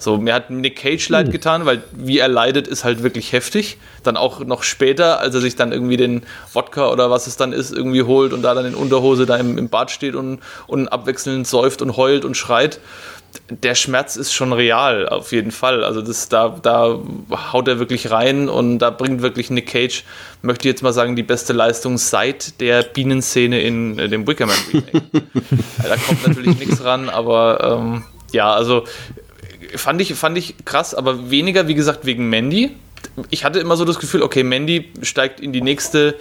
So, 0.00 0.16
mir 0.16 0.32
hat 0.32 0.48
Nick 0.50 0.76
Cage 0.76 1.08
leid 1.08 1.26
hm. 1.26 1.32
getan, 1.32 1.66
weil 1.66 1.82
wie 1.92 2.18
er 2.18 2.28
leidet, 2.28 2.68
ist 2.68 2.84
halt 2.84 3.02
wirklich 3.02 3.32
heftig. 3.32 3.78
Dann 4.04 4.16
auch 4.16 4.40
noch 4.44 4.62
später, 4.62 5.18
als 5.18 5.34
er 5.34 5.40
sich 5.40 5.56
dann 5.56 5.72
irgendwie 5.72 5.96
den 5.96 6.22
Wodka 6.52 6.90
oder 6.90 7.10
was 7.10 7.26
es 7.26 7.36
dann 7.36 7.52
ist, 7.52 7.72
irgendwie 7.72 8.02
holt 8.02 8.32
und 8.32 8.42
da 8.42 8.54
dann 8.54 8.64
in 8.64 8.76
Unterhose 8.76 9.26
da 9.26 9.36
im, 9.36 9.58
im 9.58 9.68
Bad 9.68 9.90
steht 9.90 10.14
und, 10.14 10.38
und 10.68 10.88
abwechselnd 10.88 11.48
säuft 11.48 11.82
und 11.82 11.96
heult 11.96 12.24
und 12.24 12.36
schreit. 12.36 12.78
Der 13.50 13.74
Schmerz 13.74 14.16
ist 14.16 14.32
schon 14.32 14.52
real, 14.52 15.08
auf 15.08 15.32
jeden 15.32 15.52
Fall. 15.52 15.82
Also 15.82 16.02
das, 16.02 16.28
da, 16.28 16.58
da 16.62 16.98
haut 17.52 17.68
er 17.68 17.78
wirklich 17.78 18.10
rein 18.10 18.48
und 18.48 18.78
da 18.78 18.90
bringt 18.90 19.22
wirklich 19.22 19.50
Nick 19.50 19.68
Cage, 19.68 20.04
möchte 20.42 20.68
ich 20.68 20.72
jetzt 20.72 20.82
mal 20.82 20.92
sagen, 20.92 21.16
die 21.16 21.22
beste 21.22 21.52
Leistung 21.52 21.98
seit 21.98 22.60
der 22.60 22.82
Bienenszene 22.82 23.60
in 23.60 23.96
dem 23.96 24.26
Wickerman 24.26 24.56
Remake. 24.72 25.02
da 25.82 25.96
kommt 25.96 26.26
natürlich 26.26 26.58
nichts 26.58 26.84
ran, 26.84 27.08
aber 27.08 27.78
ähm, 27.80 28.04
ja, 28.32 28.52
also 28.52 28.84
fand 29.76 30.00
ich, 30.00 30.14
fand 30.14 30.36
ich 30.38 30.54
krass, 30.64 30.94
aber 30.94 31.30
weniger, 31.30 31.68
wie 31.68 31.74
gesagt, 31.74 32.04
wegen 32.04 32.28
Mandy. 32.28 32.76
Ich 33.30 33.44
hatte 33.44 33.60
immer 33.60 33.76
so 33.76 33.84
das 33.84 33.98
Gefühl, 33.98 34.22
okay, 34.22 34.42
Mandy 34.42 34.92
steigt 35.02 35.40
in 35.40 35.52
die 35.52 35.62
nächste 35.62 36.16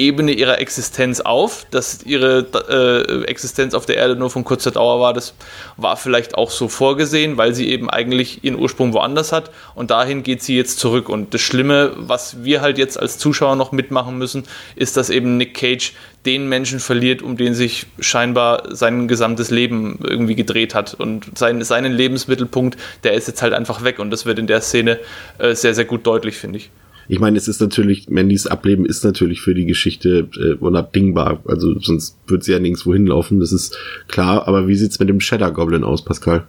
Ebene 0.00 0.32
ihrer 0.32 0.58
Existenz 0.60 1.20
auf. 1.20 1.66
Dass 1.70 2.02
ihre 2.04 2.46
äh, 2.68 3.24
Existenz 3.24 3.74
auf 3.74 3.86
der 3.86 3.96
Erde 3.96 4.16
nur 4.16 4.30
von 4.30 4.44
kurzer 4.44 4.70
Dauer 4.70 5.00
war, 5.00 5.12
das 5.12 5.34
war 5.76 5.96
vielleicht 5.96 6.34
auch 6.36 6.50
so 6.50 6.68
vorgesehen, 6.68 7.36
weil 7.36 7.54
sie 7.54 7.68
eben 7.68 7.90
eigentlich 7.90 8.42
ihren 8.42 8.58
Ursprung 8.58 8.92
woanders 8.92 9.32
hat. 9.32 9.50
Und 9.74 9.90
dahin 9.90 10.22
geht 10.22 10.42
sie 10.42 10.56
jetzt 10.56 10.78
zurück. 10.78 11.08
Und 11.08 11.34
das 11.34 11.42
Schlimme, 11.42 11.92
was 11.96 12.42
wir 12.42 12.62
halt 12.62 12.78
jetzt 12.78 12.98
als 12.98 13.18
Zuschauer 13.18 13.56
noch 13.56 13.72
mitmachen 13.72 14.16
müssen, 14.16 14.44
ist, 14.74 14.96
dass 14.96 15.10
eben 15.10 15.36
Nick 15.36 15.54
Cage 15.54 15.92
den 16.26 16.48
Menschen 16.48 16.80
verliert, 16.80 17.22
um 17.22 17.36
den 17.36 17.54
sich 17.54 17.86
scheinbar 17.98 18.74
sein 18.74 19.08
gesamtes 19.08 19.50
Leben 19.50 19.98
irgendwie 20.02 20.34
gedreht 20.34 20.74
hat. 20.74 20.94
Und 20.94 21.38
sein, 21.38 21.62
seinen 21.62 21.92
Lebensmittelpunkt, 21.92 22.78
der 23.04 23.14
ist 23.14 23.28
jetzt 23.28 23.42
halt 23.42 23.52
einfach 23.52 23.84
weg. 23.84 23.98
Und 23.98 24.10
das 24.10 24.26
wird 24.26 24.38
in 24.38 24.46
der 24.46 24.60
Szene 24.60 24.98
äh, 25.38 25.54
sehr, 25.54 25.74
sehr 25.74 25.84
gut 25.84 26.06
deutlich, 26.06 26.36
finde 26.36 26.58
ich. 26.58 26.70
Ich 27.10 27.18
meine, 27.18 27.36
es 27.36 27.48
ist 27.48 27.60
natürlich, 27.60 28.08
Mandys 28.08 28.46
Ableben 28.46 28.86
ist 28.86 29.02
natürlich 29.02 29.40
für 29.40 29.52
die 29.52 29.66
Geschichte 29.66 30.28
äh, 30.36 30.52
unabdingbar. 30.54 31.40
Also 31.44 31.76
sonst 31.80 32.16
wird 32.28 32.44
sie 32.44 32.52
ja 32.52 32.60
nirgendwo 32.60 32.92
hinlaufen, 32.92 33.40
das 33.40 33.50
ist 33.50 33.76
klar. 34.06 34.46
Aber 34.46 34.68
wie 34.68 34.76
sieht's 34.76 35.00
mit 35.00 35.08
dem 35.08 35.18
Shadow 35.18 35.50
Goblin 35.50 35.82
aus, 35.82 36.04
Pascal? 36.04 36.46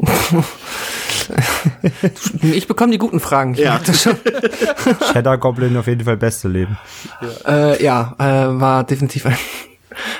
ich 2.42 2.66
bekomme 2.66 2.90
die 2.90 2.98
guten 2.98 3.20
Fragen. 3.20 3.54
Ich 3.54 3.60
ja. 3.60 3.80
Shadow 5.12 5.38
Goblin 5.38 5.76
auf 5.76 5.86
jeden 5.86 6.04
Fall 6.04 6.16
beste 6.16 6.48
Leben. 6.48 6.76
Ja, 7.44 7.72
äh, 7.72 7.84
ja 7.84 8.16
äh, 8.18 8.60
war 8.60 8.82
definitiv 8.82 9.26
ein 9.26 9.36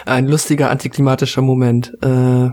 ein 0.07 0.27
lustiger 0.27 0.71
antiklimatischer 0.71 1.43
Moment. 1.43 1.93
Äh, 2.03 2.47
äh, 2.47 2.51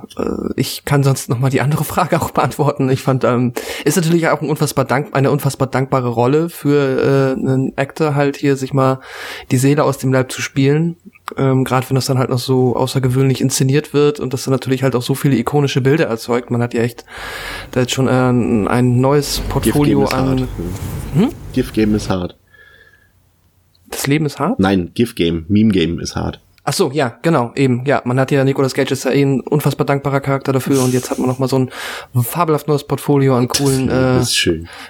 ich 0.56 0.86
kann 0.86 1.04
sonst 1.04 1.30
noch 1.30 1.40
mal 1.40 1.50
die 1.50 1.62
andere 1.62 1.84
Frage 1.84 2.22
auch 2.22 2.32
beantworten. 2.32 2.90
Ich 2.90 3.02
fand, 3.02 3.24
ähm, 3.24 3.54
ist 3.84 3.96
natürlich 3.96 4.28
auch 4.28 4.42
ein 4.42 4.50
unfassbar 4.50 4.86
dank 4.86 5.16
eine 5.16 5.32
unfassbar 5.32 5.68
dankbare 5.68 6.10
Rolle 6.10 6.50
für 6.50 7.36
äh, 7.36 7.40
einen 7.40 7.74
Actor 7.78 8.16
halt 8.16 8.38
hier 8.38 8.56
sich 8.56 8.74
mal 8.74 9.00
die 9.52 9.58
Seele 9.58 9.84
aus 9.84 9.98
dem 9.98 10.12
Leib 10.12 10.32
zu 10.32 10.42
spielen. 10.42 10.98
Ähm, 11.38 11.64
Gerade 11.64 11.90
wenn 11.90 11.96
das 11.96 12.06
dann 12.06 12.20
halt 12.20 12.30
noch 12.30 12.40
so 12.40 12.76
außergewöhnlich 12.76 13.42
inszeniert 13.42 13.94
wird 13.94 14.20
und 14.20 14.34
das 14.34 14.44
dann 14.44 14.52
natürlich 14.52 14.84
halt 14.84 14.96
auch 14.96 15.02
so 15.02 15.16
viele 15.16 15.36
ikonische 15.38 15.82
Bilder 15.82 16.06
erzeugt. 16.06 16.52
Man 16.52 16.62
hat 16.62 16.74
ja 16.74 16.82
echt 16.82 17.06
da 17.72 17.82
jetzt 17.82 17.94
schon 17.94 18.08
äh, 18.08 18.12
ein 18.12 19.02
neues 19.02 19.40
Portfolio 19.50 20.06
an. 20.06 20.48
Hm? 21.16 21.30
Gift 21.54 21.74
Game 21.74 21.96
ist 21.96 22.10
hart. 22.10 22.36
Das 23.90 24.08
Leben 24.08 24.26
ist 24.26 24.40
hart? 24.40 24.60
Nein, 24.60 24.92
Gift 24.94 25.16
Game, 25.16 25.46
Meme 25.48 25.72
Game 25.72 26.00
ist 26.00 26.16
hart. 26.16 26.42
Ach 26.68 26.74
so, 26.74 26.90
ja, 26.92 27.20
genau, 27.22 27.52
eben, 27.56 27.86
ja. 27.86 28.02
Man 28.06 28.20
hat 28.20 28.32
ja 28.32 28.44
Nicolas 28.44 28.74
Cage 28.74 28.92
ist 28.92 29.06
ja 29.06 29.12
eh 29.12 29.22
ein 29.22 29.42
unfassbar 29.42 29.86
dankbarer 29.86 30.20
Charakter 30.20 30.52
dafür 30.52 30.82
und 30.84 30.96
jetzt 30.96 31.12
hat 31.12 31.20
man 31.20 31.28
noch 31.28 31.38
mal 31.38 31.48
so 31.48 31.60
ein 31.60 31.70
fabelhaft 32.24 32.68
neues 32.68 32.84
Portfolio 32.84 33.38
an 33.38 33.48
coolen 33.48 33.88
äh, 33.88 34.20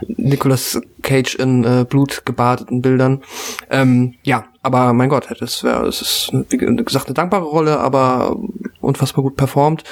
Nicolas 0.08 0.80
Cage 1.02 1.36
in 1.36 1.66
äh, 1.66 1.84
Blut 1.84 2.26
gebadeten 2.26 2.82
Bildern. 2.82 3.24
Ähm, 3.70 4.14
ja, 4.24 4.46
aber 4.62 4.94
mein 4.94 5.10
Gott, 5.10 5.28
das 5.38 5.66
wäre, 5.66 5.86
es 5.86 6.02
ist 6.02 6.32
wie 6.50 6.58
gesagt 6.58 7.08
eine 7.08 7.14
dankbare 7.14 7.44
Rolle, 7.44 7.78
aber 7.78 8.38
unfassbar 8.80 9.24
gut 9.24 9.36
performt 9.36 9.84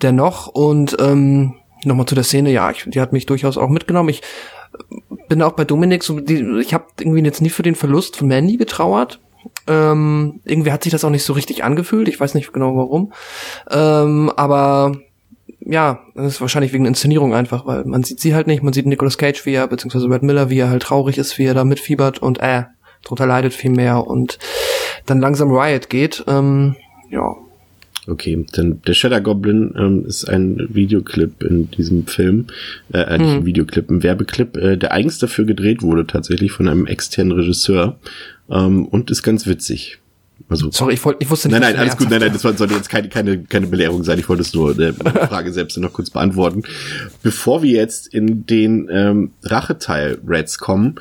dennoch 0.00 0.46
und 0.46 0.96
ähm, 0.98 1.56
nochmal 1.84 2.06
zu 2.06 2.14
der 2.14 2.24
Szene, 2.24 2.50
ja, 2.52 2.70
ich, 2.70 2.84
die 2.86 3.02
hat 3.02 3.12
mich 3.12 3.26
durchaus 3.26 3.58
auch 3.58 3.68
mitgenommen. 3.68 4.08
Ich 4.08 4.22
bin 5.28 5.42
auch 5.42 5.52
bei 5.52 5.66
Dominik 5.66 6.04
so, 6.04 6.20
die, 6.20 6.58
ich 6.60 6.72
habe 6.72 6.86
irgendwie 6.98 7.22
jetzt 7.22 7.42
nie 7.42 7.50
für 7.50 7.62
den 7.62 7.74
Verlust 7.74 8.16
von 8.16 8.28
Mandy 8.28 8.56
getrauert 8.56 9.20
ähm, 9.68 10.40
irgendwie 10.44 10.72
hat 10.72 10.82
sich 10.82 10.92
das 10.92 11.04
auch 11.04 11.10
nicht 11.10 11.24
so 11.24 11.32
richtig 11.32 11.64
angefühlt. 11.64 12.08
Ich 12.08 12.18
weiß 12.18 12.34
nicht 12.34 12.52
genau 12.52 12.76
warum. 12.76 13.12
Ähm, 13.70 14.32
aber 14.36 14.92
ja, 15.60 16.00
das 16.14 16.34
ist 16.34 16.40
wahrscheinlich 16.40 16.72
wegen 16.72 16.86
Inszenierung 16.86 17.34
einfach, 17.34 17.66
weil 17.66 17.84
man 17.84 18.02
sieht 18.02 18.20
sie 18.20 18.34
halt 18.34 18.46
nicht. 18.46 18.62
Man 18.62 18.72
sieht 18.72 18.86
Nicolas 18.86 19.18
Cage, 19.18 19.44
wie 19.44 19.54
er, 19.54 19.66
beziehungsweise 19.66 20.08
Red 20.08 20.22
Miller, 20.22 20.50
wie 20.50 20.58
er 20.58 20.70
halt 20.70 20.82
traurig 20.82 21.18
ist, 21.18 21.38
wie 21.38 21.44
er 21.44 21.54
da 21.54 21.64
mitfiebert 21.64 22.20
und 22.20 22.40
äh, 22.40 22.64
drunter 23.04 23.26
leidet 23.26 23.54
viel 23.54 23.70
mehr 23.70 24.06
und 24.06 24.38
dann 25.06 25.20
langsam 25.20 25.50
Riot 25.50 25.90
geht. 25.90 26.24
Ähm, 26.26 26.76
ja, 27.10 27.34
Okay, 28.08 28.46
dann 28.52 28.80
der 28.82 28.94
Shadow 28.94 29.20
Goblin 29.20 29.74
ähm, 29.76 30.06
ist 30.06 30.24
ein 30.24 30.68
Videoclip 30.70 31.42
in 31.42 31.70
diesem 31.70 32.06
Film, 32.06 32.46
äh, 32.92 33.00
äh 33.00 33.18
nicht 33.18 33.28
ein 33.28 33.36
hm. 33.38 33.46
Videoclip, 33.46 33.90
ein 33.90 34.02
Werbeclip, 34.02 34.56
äh, 34.56 34.76
der 34.76 34.92
eigens 34.92 35.18
dafür 35.18 35.44
gedreht 35.44 35.82
wurde, 35.82 36.06
tatsächlich 36.06 36.52
von 36.52 36.68
einem 36.68 36.86
externen 36.86 37.32
Regisseur 37.32 37.98
ähm, 38.50 38.86
und 38.86 39.10
ist 39.10 39.22
ganz 39.22 39.46
witzig. 39.46 39.98
Also, 40.48 40.70
Sorry, 40.70 40.94
ich, 40.94 41.04
wollte, 41.04 41.22
ich 41.22 41.30
wusste 41.30 41.48
nicht. 41.48 41.60
Nein, 41.60 41.72
nein, 41.72 41.80
alles 41.80 41.96
gut. 41.96 42.08
Nein, 42.08 42.20
nein, 42.20 42.32
das 42.32 42.42
sollte 42.42 42.64
jetzt 42.72 42.88
keine, 42.88 43.08
keine, 43.08 43.42
keine 43.42 43.66
Belehrung 43.66 44.04
sein. 44.04 44.18
Ich 44.18 44.28
wollte 44.28 44.42
es 44.42 44.54
nur 44.54 44.78
äh, 44.78 44.92
die 44.92 45.10
Frage 45.26 45.52
selbst 45.52 45.76
noch 45.76 45.92
kurz 45.92 46.10
beantworten. 46.10 46.62
Bevor 47.22 47.62
wir 47.62 47.72
jetzt 47.72 48.06
in 48.06 48.46
den 48.46 48.88
ähm, 48.90 49.32
Racheteil 49.42 50.18
Reds 50.26 50.58
kommen, 50.58 50.94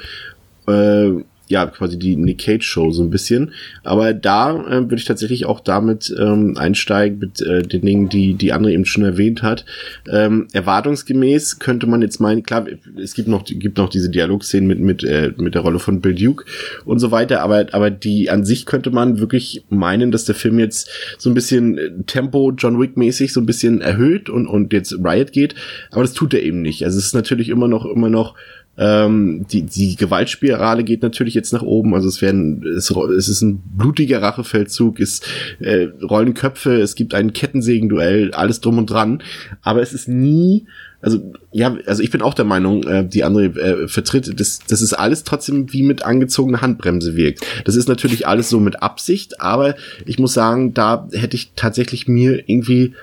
äh, 0.67 1.11
ja, 1.47 1.65
quasi 1.65 1.97
die 1.97 2.15
Nick 2.15 2.39
Cage 2.39 2.65
Show 2.65 2.91
so 2.91 3.03
ein 3.03 3.09
bisschen. 3.09 3.53
Aber 3.83 4.13
da 4.13 4.51
äh, 4.67 4.81
würde 4.81 4.95
ich 4.95 5.05
tatsächlich 5.05 5.45
auch 5.45 5.59
damit 5.59 6.13
ähm, 6.19 6.57
einsteigen 6.57 7.19
mit 7.19 7.41
äh, 7.41 7.63
den 7.63 7.81
Dingen, 7.81 8.09
die 8.09 8.33
die 8.33 8.51
andere 8.51 8.73
eben 8.73 8.85
schon 8.85 9.03
erwähnt 9.03 9.43
hat. 9.43 9.65
Ähm, 10.09 10.47
erwartungsgemäß 10.53 11.59
könnte 11.59 11.87
man 11.87 12.01
jetzt 12.01 12.19
meinen, 12.19 12.43
klar, 12.43 12.65
es 13.01 13.13
gibt 13.13 13.27
noch 13.27 13.45
gibt 13.45 13.77
noch 13.77 13.89
diese 13.89 14.09
Dialogszenen 14.09 14.67
mit 14.67 14.79
mit 14.79 15.03
äh, 15.03 15.33
mit 15.37 15.55
der 15.55 15.61
Rolle 15.61 15.79
von 15.79 16.01
Bill 16.01 16.15
Duke 16.15 16.45
und 16.85 16.99
so 16.99 17.11
weiter, 17.11 17.41
aber 17.41 17.67
aber 17.71 17.89
die 17.89 18.29
an 18.29 18.45
sich 18.45 18.65
könnte 18.65 18.91
man 18.91 19.19
wirklich 19.19 19.63
meinen, 19.69 20.11
dass 20.11 20.25
der 20.25 20.35
Film 20.35 20.59
jetzt 20.59 20.89
so 21.17 21.29
ein 21.29 21.33
bisschen 21.33 21.77
äh, 21.77 21.91
Tempo 22.05 22.51
John 22.57 22.79
Wick 22.79 22.97
mäßig 22.97 23.33
so 23.33 23.39
ein 23.39 23.45
bisschen 23.45 23.81
erhöht 23.81 24.29
und 24.29 24.47
und 24.47 24.73
jetzt 24.73 24.93
Riot 25.03 25.31
geht, 25.31 25.55
aber 25.91 26.01
das 26.01 26.13
tut 26.13 26.33
er 26.33 26.43
eben 26.43 26.61
nicht. 26.61 26.83
Also 26.83 26.97
es 26.97 27.05
ist 27.05 27.15
natürlich 27.15 27.49
immer 27.49 27.67
noch 27.67 27.85
immer 27.85 28.09
noch 28.09 28.35
ähm, 28.77 29.45
die, 29.51 29.63
die 29.63 29.95
Gewaltspirale 29.95 30.83
geht 30.83 31.01
natürlich 31.01 31.33
jetzt 31.33 31.53
nach 31.53 31.63
oben. 31.63 31.95
Also 31.95 32.07
es 32.07 32.21
werden, 32.21 32.63
es, 32.63 32.91
es 32.91 33.29
ist 33.29 33.41
ein 33.41 33.61
blutiger 33.75 34.21
Rachefeldzug, 34.21 34.99
es 34.99 35.21
äh, 35.59 35.87
rollen 36.03 36.33
Köpfe, 36.33 36.79
es 36.79 36.95
gibt 36.95 37.13
ein 37.13 37.33
Kettensägenduell, 37.33 38.31
alles 38.33 38.61
drum 38.61 38.77
und 38.77 38.89
dran. 38.89 39.23
Aber 39.61 39.81
es 39.81 39.93
ist 39.93 40.07
nie, 40.07 40.65
also 41.01 41.19
ja, 41.51 41.75
also 41.85 42.03
ich 42.03 42.11
bin 42.11 42.21
auch 42.21 42.33
der 42.33 42.45
Meinung, 42.45 42.83
äh, 42.83 43.07
die 43.07 43.23
andere 43.23 43.45
äh, 43.45 43.87
vertritt, 43.87 44.39
dass, 44.39 44.59
dass 44.59 44.81
es 44.81 44.93
alles 44.93 45.23
trotzdem 45.23 45.71
wie 45.73 45.83
mit 45.83 46.03
angezogener 46.03 46.61
Handbremse 46.61 47.15
wirkt. 47.15 47.45
Das 47.65 47.75
ist 47.75 47.87
natürlich 47.87 48.27
alles 48.27 48.49
so 48.49 48.59
mit 48.59 48.83
Absicht, 48.83 49.41
aber 49.41 49.75
ich 50.05 50.19
muss 50.19 50.33
sagen, 50.33 50.73
da 50.73 51.07
hätte 51.13 51.35
ich 51.35 51.53
tatsächlich 51.55 52.07
mir 52.07 52.47
irgendwie 52.47 52.93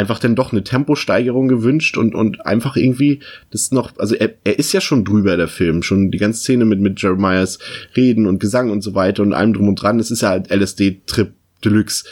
einfach 0.00 0.18
dann 0.18 0.34
doch 0.34 0.50
eine 0.50 0.64
Temposteigerung 0.64 1.46
gewünscht 1.46 1.98
und, 1.98 2.14
und 2.14 2.46
einfach 2.46 2.76
irgendwie 2.76 3.20
das 3.50 3.70
noch, 3.70 3.92
also 3.98 4.14
er, 4.14 4.34
er 4.44 4.58
ist 4.58 4.72
ja 4.72 4.80
schon 4.80 5.04
drüber, 5.04 5.36
der 5.36 5.46
Film, 5.46 5.82
schon 5.82 6.10
die 6.10 6.18
ganze 6.18 6.40
Szene 6.40 6.64
mit, 6.64 6.80
mit 6.80 7.00
Jeremiahs 7.00 7.58
Reden 7.94 8.26
und 8.26 8.40
Gesang 8.40 8.70
und 8.70 8.82
so 8.82 8.94
weiter 8.94 9.22
und 9.22 9.34
allem 9.34 9.52
drum 9.52 9.68
und 9.68 9.76
dran, 9.76 9.98
das 9.98 10.10
ist 10.10 10.22
ja 10.22 10.30
halt 10.30 10.50
LSD-Trip 10.50 11.32
Deluxe. 11.62 12.04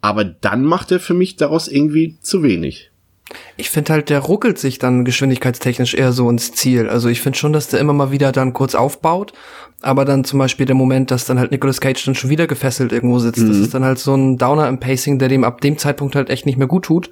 Aber 0.00 0.24
dann 0.24 0.64
macht 0.64 0.90
er 0.90 0.98
für 0.98 1.14
mich 1.14 1.36
daraus 1.36 1.68
irgendwie 1.68 2.18
zu 2.20 2.42
wenig. 2.42 2.89
Ich 3.56 3.70
finde 3.70 3.92
halt, 3.92 4.10
der 4.10 4.20
ruckelt 4.20 4.58
sich 4.58 4.78
dann 4.78 5.04
geschwindigkeitstechnisch 5.04 5.94
eher 5.94 6.12
so 6.12 6.28
ins 6.28 6.52
Ziel. 6.52 6.88
Also 6.88 7.08
ich 7.08 7.20
finde 7.20 7.38
schon, 7.38 7.52
dass 7.52 7.68
der 7.68 7.80
immer 7.80 7.92
mal 7.92 8.10
wieder 8.10 8.32
dann 8.32 8.52
kurz 8.52 8.74
aufbaut 8.74 9.32
aber 9.82 10.04
dann 10.04 10.24
zum 10.24 10.38
Beispiel 10.38 10.66
der 10.66 10.74
Moment, 10.74 11.10
dass 11.10 11.24
dann 11.24 11.38
halt 11.38 11.52
Nicolas 11.52 11.80
Cage 11.80 12.04
dann 12.04 12.14
schon 12.14 12.28
wieder 12.28 12.46
gefesselt 12.46 12.92
irgendwo 12.92 13.18
sitzt. 13.18 13.38
Mhm. 13.38 13.48
Das 13.48 13.56
ist 13.56 13.74
dann 13.74 13.84
halt 13.84 13.98
so 13.98 14.14
ein 14.14 14.36
Downer 14.36 14.68
im 14.68 14.78
Pacing, 14.78 15.18
der 15.18 15.28
dem 15.28 15.42
ab 15.42 15.60
dem 15.60 15.78
Zeitpunkt 15.78 16.16
halt 16.16 16.28
echt 16.28 16.44
nicht 16.44 16.58
mehr 16.58 16.66
gut 16.66 16.84
tut. 16.84 17.10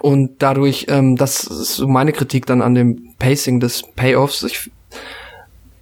Und 0.00 0.42
dadurch, 0.42 0.86
ähm, 0.88 1.16
das 1.16 1.44
ist 1.44 1.74
so 1.74 1.88
meine 1.88 2.12
Kritik 2.12 2.46
dann 2.46 2.62
an 2.62 2.74
dem 2.74 3.14
Pacing 3.18 3.60
des 3.60 3.82
Payoffs. 3.96 4.42
Ich, 4.44 4.70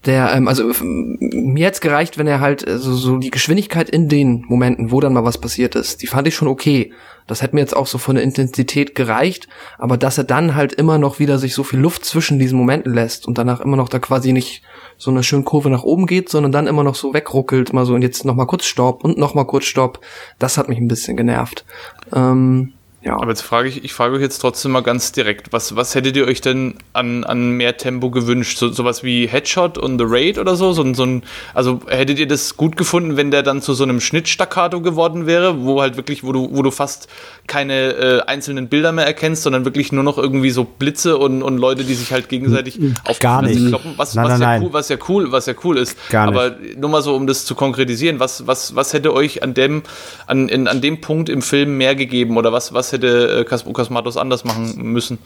der, 0.07 0.33
ähm, 0.33 0.49
also 0.49 0.71
mir 0.81 1.67
hätte 1.67 1.81
gereicht, 1.81 2.19
wenn 2.19 2.27
er 2.27 2.41
halt 2.41 2.67
äh, 2.67 2.79
so, 2.79 3.19
die 3.19 3.31
Geschwindigkeit 3.31 3.91
in 3.91 4.09
den 4.09 4.45
Momenten, 4.49 4.91
wo 4.91 5.01
dann 5.01 5.13
mal 5.13 5.25
was 5.25 5.39
passiert 5.39 5.75
ist, 5.75 6.03
die 6.03 6.07
fand 6.07 6.29
ich 6.29 6.35
schon 6.35 6.49
okay. 6.49 6.93
Das 7.27 7.43
hätte 7.43 7.55
mir 7.55 7.61
jetzt 7.61 7.77
auch 7.77 7.87
so 7.87 7.99
von 7.99 8.15
der 8.15 8.25
Intensität 8.25 8.95
gereicht, 8.95 9.49
aber 9.77 9.99
dass 9.99 10.17
er 10.17 10.25
dann 10.25 10.55
halt 10.55 10.73
immer 10.73 10.99
noch 10.99 11.19
wieder 11.19 11.39
sich 11.39 11.53
so 11.53 11.63
viel 11.63 11.79
Luft 11.79 12.07
zwischen 12.07 12.39
diesen 12.39 12.59
Momenten 12.59 12.95
lässt 12.95 13.27
und 13.27 13.37
danach 13.37 13.61
immer 13.61 13.77
noch 13.77 13.91
da 13.91 13.99
quasi 13.99 14.33
nicht 14.33 14.63
so 14.97 15.11
eine 15.11 15.23
schöne 15.23 15.45
Kurve 15.45 15.69
nach 15.69 15.83
oben 15.83 16.07
geht, 16.07 16.31
sondern 16.31 16.53
dann 16.53 16.67
immer 16.67 16.85
noch 16.85 16.95
so 16.95 17.13
wegruckelt, 17.13 17.75
mal 17.75 17.85
so 17.85 17.95
und 17.95 18.03
jetzt 18.03 18.25
noch 18.25 18.35
mal 18.35 18.47
kurz 18.47 18.65
Stopp 18.65 19.05
und 19.05 19.19
noch 19.19 19.35
mal 19.35 19.45
kurz 19.45 19.67
Stopp, 19.67 20.01
das 20.39 20.57
hat 20.57 20.71
mich 20.71 20.79
ein 20.79 20.89
bisschen 20.89 21.19
genervt. 21.19 21.67
Ähm, 22.15 22.73
ja. 23.09 23.15
Aber 23.15 23.29
jetzt 23.29 23.43
frage 23.43 23.69
ich, 23.69 23.85
ich 23.85 23.93
frage 23.93 24.15
euch 24.17 24.23
jetzt 24.23 24.39
trotzdem 24.39 24.73
mal 24.73 24.83
ganz 24.83 25.13
direkt, 25.13 25.53
was, 25.53 25.77
was 25.77 25.95
hättet 25.95 26.17
ihr 26.17 26.27
euch 26.27 26.41
denn 26.41 26.75
an, 26.93 27.25
an 27.25 27.51
mehr 27.51 27.77
Tempo 27.77 28.11
gewünscht? 28.11 28.59
So, 28.59 28.71
sowas 28.71 29.03
wie 29.03 29.27
Headshot 29.27 29.77
und 29.77 29.99
The 29.99 30.05
Raid 30.07 30.39
oder 30.39 30.57
so? 30.57 30.73
so, 30.73 30.95
so 30.95 31.05
ein, 31.05 31.23
also 31.55 31.81
hättet 31.89 32.19
ihr 32.19 32.27
das 32.27 32.57
gut 32.57 32.77
gefunden, 32.77 33.17
wenn 33.17 33.31
der 33.31 33.43
dann 33.43 33.63
zu 33.63 33.75
so 33.75 33.85
einem 33.85 34.01
Schnittstaccato 34.01 34.81
geworden 34.81 35.27
wäre, 35.27 35.65
wo 35.65 35.81
halt 35.81 35.97
wirklich, 35.97 36.25
wo 36.25 36.33
du, 36.33 36.49
wo 36.53 36.63
du 36.63 36.71
fast 36.71 37.09
keine 37.47 37.93
äh, 37.93 38.21
einzelnen 38.23 38.69
Bilder 38.69 38.93
mehr 38.93 39.07
erkennst, 39.07 39.43
sondern 39.43 39.65
wirklich 39.65 39.93
nur 39.93 40.05
noch 40.05 40.19
irgendwie 40.19 40.51
so 40.51 40.65
Blitze 40.65 41.19
und, 41.19 41.43
und 41.43 41.59
Leute, 41.59 41.85
die 41.85 41.95
sich 41.95 42.13
halt 42.13 42.29
gegenseitig 42.29 42.79
auf 43.05 43.19
Gar 43.19 43.43
die 43.43 43.55
nicht. 43.55 43.69
kloppen, 43.69 43.95
was, 43.97 44.15
nein, 44.15 44.25
was, 44.25 44.33
nein, 44.33 44.41
ja 44.41 44.47
nein. 44.47 44.63
Cool, 44.63 44.73
was 44.73 44.89
ja 44.89 44.97
cool, 45.09 45.33
was 45.33 45.47
ja 45.47 45.55
cool 45.65 45.79
ist. 45.79 45.97
Gar 46.11 46.29
Aber 46.29 46.57
nur 46.77 46.91
mal 46.91 47.03
so, 47.03 47.15
um 47.15 47.27
das 47.27 47.45
zu 47.45 47.55
konkretisieren, 47.55 48.21
was, 48.21 48.47
was, 48.47 48.75
was 48.75 48.93
hätte 48.93 49.13
euch 49.13 49.43
an 49.43 49.55
dem, 49.55 49.83
an, 50.27 50.49
in, 50.49 50.69
an 50.69 50.81
dem 50.81 51.01
Punkt 51.01 51.29
im 51.29 51.43
Film 51.43 51.77
mehr 51.79 51.95
gegeben 51.95 52.37
oder 52.37 52.53
was, 52.53 52.73
was 52.73 52.93
hätte 52.93 52.98
äh, 53.05 53.45
Cosmatos 53.45 54.17
anders 54.17 54.45
machen 54.45 54.93
müssen. 54.93 55.19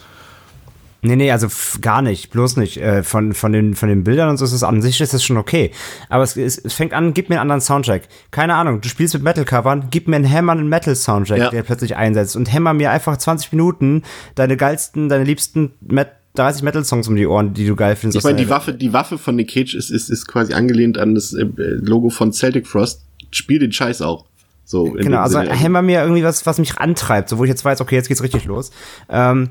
Nee, 1.04 1.16
nee, 1.16 1.32
also 1.32 1.48
gar 1.80 2.00
nicht, 2.00 2.30
bloß 2.30 2.56
nicht. 2.58 2.76
Äh, 2.76 3.02
von, 3.02 3.34
von, 3.34 3.52
den, 3.52 3.74
von 3.74 3.88
den 3.88 4.04
Bildern 4.04 4.28
und 4.28 4.36
so 4.36 4.44
ist 4.44 4.52
es 4.52 4.62
an 4.62 4.80
sich 4.82 5.00
ist 5.00 5.12
es 5.12 5.24
schon 5.24 5.36
okay. 5.36 5.72
Aber 6.08 6.22
es, 6.22 6.36
es, 6.36 6.58
es 6.58 6.72
fängt 6.74 6.92
an, 6.92 7.12
gib 7.12 7.28
mir 7.28 7.36
einen 7.36 7.42
anderen 7.42 7.60
Soundtrack. 7.60 8.02
Keine 8.30 8.54
Ahnung, 8.54 8.80
du 8.80 8.88
spielst 8.88 9.12
mit 9.14 9.24
Metal-Covern, 9.24 9.88
gib 9.90 10.06
mir 10.06 10.16
einen 10.16 10.24
hämmernden 10.24 10.68
Metal-Soundtrack, 10.68 11.38
ja. 11.38 11.50
der 11.50 11.64
plötzlich 11.64 11.96
einsetzt 11.96 12.36
und 12.36 12.52
hämmer 12.52 12.72
mir 12.72 12.92
einfach 12.92 13.16
20 13.16 13.50
Minuten 13.50 14.04
deine 14.36 14.56
geilsten, 14.56 15.08
deine 15.08 15.24
liebsten 15.24 15.72
Met 15.80 16.10
30 16.34 16.62
Metal-Songs 16.62 17.08
um 17.08 17.16
die 17.16 17.26
Ohren, 17.26 17.52
die 17.52 17.66
du 17.66 17.74
geil 17.74 17.96
findest. 17.96 18.18
Ich 18.18 18.24
meine, 18.24 18.38
die 18.38 18.48
Waffe, 18.48 18.72
die 18.72 18.92
Waffe 18.92 19.18
von 19.18 19.34
Nick 19.34 19.50
Cage 19.50 19.74
ist, 19.74 19.90
ist, 19.90 20.08
ist 20.08 20.26
quasi 20.28 20.54
angelehnt 20.54 20.98
an 20.98 21.14
das 21.14 21.34
äh, 21.34 21.44
Logo 21.44 22.10
von 22.10 22.32
Celtic 22.32 22.66
Frost. 22.66 23.04
Spiel 23.32 23.58
den 23.58 23.72
Scheiß 23.72 24.02
auch. 24.02 24.26
So, 24.72 24.84
genau, 24.84 25.20
also 25.20 25.38
hämmer 25.38 25.82
mir 25.82 26.00
irgendwie 26.00 26.24
was, 26.24 26.46
was 26.46 26.58
mich 26.58 26.78
antreibt, 26.78 27.28
so 27.28 27.36
wo 27.36 27.44
ich 27.44 27.50
jetzt 27.50 27.62
weiß, 27.62 27.82
okay, 27.82 27.94
jetzt 27.94 28.08
geht's 28.08 28.22
richtig 28.22 28.46
los. 28.46 28.70
Ähm, 29.10 29.50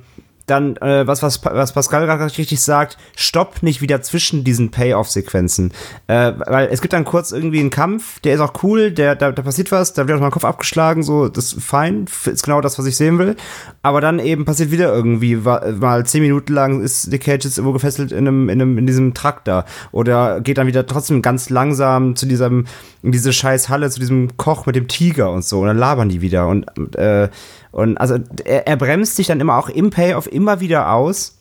dann, 0.51 0.75
äh, 0.77 1.07
was, 1.07 1.23
was, 1.23 1.43
was 1.43 1.73
Pascal 1.73 2.05
gerade 2.05 2.25
richtig 2.25 2.61
sagt, 2.61 2.97
stopp 3.15 3.63
nicht 3.63 3.81
wieder 3.81 4.01
zwischen 4.01 4.43
diesen 4.43 4.69
Payoff-Sequenzen. 4.69 5.71
Äh, 6.07 6.33
weil 6.45 6.69
es 6.71 6.81
gibt 6.81 6.93
dann 6.93 7.05
kurz 7.05 7.31
irgendwie 7.31 7.59
einen 7.59 7.69
Kampf, 7.69 8.19
der 8.19 8.35
ist 8.35 8.41
auch 8.41 8.53
cool, 8.63 8.91
der, 8.91 9.15
da, 9.15 9.31
da 9.31 9.41
passiert 9.41 9.71
was, 9.71 9.93
da 9.93 10.07
wird 10.07 10.17
auch 10.17 10.21
mal 10.21 10.29
Kopf 10.29 10.45
abgeschlagen, 10.45 11.03
so, 11.03 11.29
das 11.29 11.53
ist 11.53 11.63
fein, 11.63 12.05
ist 12.25 12.43
genau 12.43 12.61
das, 12.61 12.77
was 12.77 12.85
ich 12.85 12.97
sehen 12.97 13.17
will. 13.17 13.35
Aber 13.81 14.01
dann 14.01 14.19
eben 14.19 14.45
passiert 14.45 14.71
wieder 14.71 14.93
irgendwie, 14.93 15.35
mal 15.35 16.05
zehn 16.05 16.21
Minuten 16.21 16.53
lang 16.53 16.81
ist 16.81 17.07
Nick 17.07 17.23
Cage 17.23 17.45
jetzt 17.45 17.57
irgendwo 17.57 17.73
gefesselt 17.73 18.11
in 18.11 18.27
einem, 18.27 18.49
in 18.49 18.61
einem, 18.61 18.77
in 18.77 18.85
diesem 18.85 19.13
Traktor. 19.13 19.65
Oder 19.91 20.41
geht 20.41 20.57
dann 20.57 20.67
wieder 20.67 20.85
trotzdem 20.85 21.21
ganz 21.21 21.49
langsam 21.49 22.15
zu 22.15 22.25
diesem, 22.25 22.65
in 23.03 23.11
diese 23.11 23.33
scheiß 23.33 23.69
Halle, 23.69 23.89
zu 23.89 23.99
diesem 23.99 24.37
Koch 24.37 24.65
mit 24.65 24.75
dem 24.75 24.87
Tiger 24.87 25.31
und 25.31 25.45
so. 25.45 25.59
Und 25.59 25.67
dann 25.67 25.77
labern 25.77 26.09
die 26.09 26.21
wieder. 26.21 26.47
Und, 26.47 26.67
äh, 26.95 27.29
und 27.71 27.97
also 27.97 28.17
er, 28.43 28.67
er 28.67 28.75
bremst 28.75 29.15
sich 29.15 29.27
dann 29.27 29.39
immer 29.39 29.57
auch 29.57 29.69
im 29.69 29.89
Payoff 29.89 30.27
immer 30.41 30.59
wieder 30.59 30.91
aus 30.91 31.37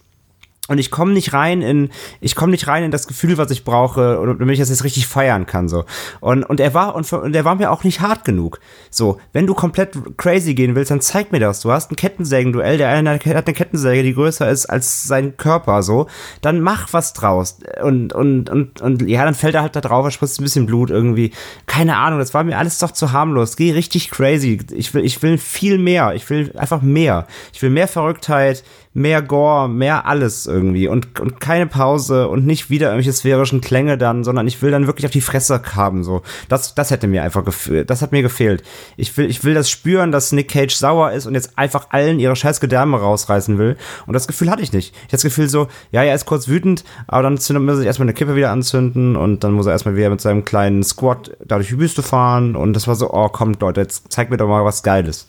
und 0.70 0.78
ich 0.78 0.92
komme 0.92 1.12
nicht 1.12 1.32
rein 1.32 1.62
in, 1.62 1.90
ich 2.20 2.36
komme 2.36 2.52
nicht 2.52 2.68
rein 2.68 2.84
in 2.84 2.92
das 2.92 3.08
Gefühl, 3.08 3.38
was 3.38 3.50
ich 3.50 3.64
brauche, 3.64 4.22
damit 4.38 4.52
ich 4.52 4.60
das 4.60 4.68
jetzt 4.68 4.84
richtig 4.84 5.08
feiern 5.08 5.44
kann, 5.44 5.68
so. 5.68 5.84
Und, 6.20 6.44
und 6.44 6.60
er 6.60 6.74
war, 6.74 6.94
und, 6.94 7.12
und 7.12 7.34
er 7.34 7.44
war 7.44 7.56
mir 7.56 7.72
auch 7.72 7.82
nicht 7.82 8.00
hart 8.00 8.24
genug. 8.24 8.60
So, 8.88 9.18
wenn 9.32 9.48
du 9.48 9.54
komplett 9.54 9.98
crazy 10.16 10.54
gehen 10.54 10.76
willst, 10.76 10.92
dann 10.92 11.00
zeig 11.00 11.32
mir 11.32 11.40
das. 11.40 11.58
Du 11.58 11.72
hast 11.72 11.90
ein 11.90 11.96
Kettensägen-Duell, 11.96 12.78
der 12.78 12.88
eine 12.90 13.10
hat 13.10 13.26
eine 13.26 13.42
Kettensäge, 13.54 14.04
die 14.04 14.14
größer 14.14 14.48
ist 14.48 14.66
als 14.66 15.02
sein 15.02 15.36
Körper, 15.36 15.82
so. 15.82 16.06
Dann 16.40 16.60
mach 16.60 16.92
was 16.92 17.14
draus. 17.14 17.58
Und, 17.82 18.12
und, 18.12 18.48
und, 18.48 18.80
und, 18.80 19.08
ja, 19.08 19.24
dann 19.24 19.34
fällt 19.34 19.56
er 19.56 19.62
halt 19.62 19.74
da 19.74 19.80
drauf, 19.80 20.04
er 20.04 20.12
spritzt 20.12 20.40
ein 20.40 20.44
bisschen 20.44 20.66
Blut 20.66 20.90
irgendwie. 20.90 21.32
Keine 21.66 21.96
Ahnung, 21.96 22.20
das 22.20 22.32
war 22.32 22.44
mir 22.44 22.56
alles 22.56 22.78
doch 22.78 22.92
zu 22.92 23.10
harmlos. 23.10 23.56
Geh 23.56 23.72
richtig 23.72 24.12
crazy. 24.12 24.60
Ich 24.72 24.94
will, 24.94 25.04
ich 25.04 25.20
will 25.20 25.36
viel 25.36 25.78
mehr. 25.78 26.14
Ich 26.14 26.30
will 26.30 26.52
einfach 26.56 26.80
mehr. 26.80 27.26
Ich 27.52 27.60
will 27.60 27.70
mehr 27.70 27.88
Verrücktheit, 27.88 28.62
mehr 28.92 29.22
Gore, 29.22 29.68
mehr 29.68 30.06
alles 30.06 30.46
irgendwie 30.46 30.88
und, 30.88 31.20
und 31.20 31.40
keine 31.40 31.66
Pause 31.66 32.28
und 32.28 32.44
nicht 32.44 32.70
wieder 32.70 32.88
irgendwelche 32.88 33.12
sphärischen 33.12 33.60
Klänge 33.60 33.96
dann, 33.96 34.24
sondern 34.24 34.48
ich 34.48 34.60
will 34.62 34.72
dann 34.72 34.88
wirklich 34.88 35.06
auf 35.06 35.12
die 35.12 35.20
Fresse 35.20 35.62
haben, 35.76 36.02
so. 36.02 36.22
Das, 36.48 36.74
das 36.74 36.90
hätte 36.90 37.06
mir 37.06 37.22
einfach 37.22 37.44
gefehlt, 37.44 37.88
das 37.88 38.02
hat 38.02 38.10
mir 38.10 38.22
gefehlt. 38.22 38.64
Ich 38.96 39.16
will, 39.16 39.30
ich 39.30 39.44
will 39.44 39.54
das 39.54 39.70
spüren, 39.70 40.10
dass 40.10 40.32
Nick 40.32 40.48
Cage 40.48 40.74
sauer 40.74 41.12
ist 41.12 41.26
und 41.26 41.34
jetzt 41.34 41.56
einfach 41.56 41.90
allen 41.90 42.18
ihre 42.18 42.34
scheiß 42.34 42.60
Gedärme 42.60 42.98
rausreißen 42.98 43.58
will 43.58 43.76
und 44.06 44.14
das 44.14 44.26
Gefühl 44.26 44.50
hatte 44.50 44.62
ich 44.62 44.72
nicht. 44.72 44.92
Ich 44.92 45.02
hatte 45.04 45.12
das 45.12 45.22
Gefühl 45.22 45.48
so, 45.48 45.68
ja, 45.92 46.02
er 46.02 46.14
ist 46.14 46.26
kurz 46.26 46.48
wütend, 46.48 46.82
aber 47.06 47.22
dann 47.22 47.38
zündet, 47.38 47.68
er 47.68 47.76
sich 47.76 47.86
erstmal 47.86 48.06
eine 48.06 48.14
Kippe 48.14 48.34
wieder 48.34 48.50
anzünden 48.50 49.14
und 49.14 49.44
dann 49.44 49.52
muss 49.52 49.66
er 49.66 49.72
erstmal 49.72 49.96
wieder 49.96 50.10
mit 50.10 50.20
seinem 50.20 50.44
kleinen 50.44 50.82
Squad 50.82 51.36
da 51.44 51.56
durch 51.56 51.68
die 51.68 51.78
Wüste 51.78 52.02
fahren 52.02 52.56
und 52.56 52.72
das 52.72 52.88
war 52.88 52.96
so, 52.96 53.12
oh, 53.12 53.28
kommt 53.28 53.60
Leute, 53.60 53.82
jetzt 53.82 54.10
zeig 54.10 54.30
mir 54.30 54.36
doch 54.36 54.48
mal 54.48 54.64
was 54.64 54.82
Geiles. 54.82 55.28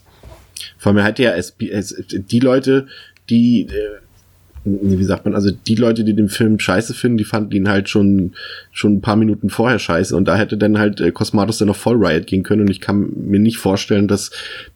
Vor 0.77 0.91
allem 0.91 1.03
hat 1.03 1.19
ja 1.19 1.31
es, 1.31 1.55
es, 1.59 1.95
die 2.09 2.39
Leute, 2.39 2.87
die, 3.31 3.61
äh, 3.63 4.01
wie 4.63 5.03
sagt 5.03 5.25
man, 5.25 5.33
also 5.33 5.49
die 5.49 5.75
Leute, 5.75 6.03
die 6.03 6.13
den 6.13 6.29
Film 6.29 6.59
scheiße 6.59 6.93
finden, 6.93 7.17
die 7.17 7.23
fanden 7.23 7.53
ihn 7.53 7.67
halt 7.67 7.89
schon 7.89 8.33
schon 8.71 8.93
ein 8.93 9.01
paar 9.01 9.15
Minuten 9.15 9.49
vorher 9.49 9.79
scheiße. 9.79 10.15
Und 10.15 10.27
da 10.27 10.35
hätte 10.35 10.55
dann 10.55 10.77
halt 10.77 11.01
äh, 11.01 11.11
Cosmatos 11.11 11.57
dann 11.57 11.67
noch 11.67 11.75
voll 11.75 11.97
Riot 11.97 12.27
gehen 12.27 12.43
können. 12.43 12.61
Und 12.61 12.69
ich 12.69 12.79
kann 12.79 13.09
mir 13.15 13.39
nicht 13.39 13.57
vorstellen, 13.57 14.07
dass 14.07 14.29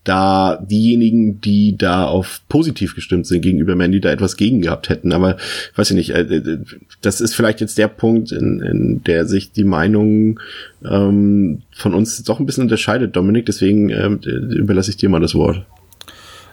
da 0.04 0.58
diejenigen, 0.58 1.40
die 1.40 1.78
da 1.78 2.06
auf 2.06 2.42
positiv 2.50 2.96
gestimmt 2.96 3.28
sind 3.28 3.42
gegenüber 3.42 3.76
Mandy, 3.76 4.02
da 4.02 4.10
etwas 4.10 4.38
gegen 4.38 4.62
gehabt 4.62 4.90
hätten, 4.90 5.12
aber 5.12 5.38
weiß 5.76 5.92
ich 5.92 5.96
nicht, 5.96 6.10
äh, 6.12 6.22
äh, 6.22 6.60
das 7.02 7.22
ist 7.22 7.36
vielleicht 7.36 7.62
jetzt 7.62 7.78
der 7.78 7.88
Punkt, 7.88 8.32
in, 8.32 8.62
in 8.62 9.04
der 9.04 9.26
sich 9.26 9.52
die 9.52 9.64
Meinung 9.64 10.40
ähm, 10.84 11.62
von 11.72 11.94
uns 11.94 12.24
doch 12.24 12.40
ein 12.40 12.48
bisschen 12.48 12.64
unterscheidet, 12.64 13.16
Dominik, 13.16 13.46
deswegen 13.46 13.90
äh, 13.90 14.08
überlasse 14.08 14.90
ich 14.90 14.98
dir 14.98 15.10
mal 15.10 15.20
das 15.22 15.36
Wort. 15.36 15.64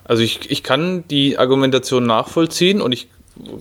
Also 0.04 0.22
ich, 0.22 0.50
ich 0.50 0.62
kann 0.62 1.04
die 1.08 1.38
Argumentation 1.38 2.06
nachvollziehen 2.06 2.80
und 2.80 2.92
ich 2.92 3.08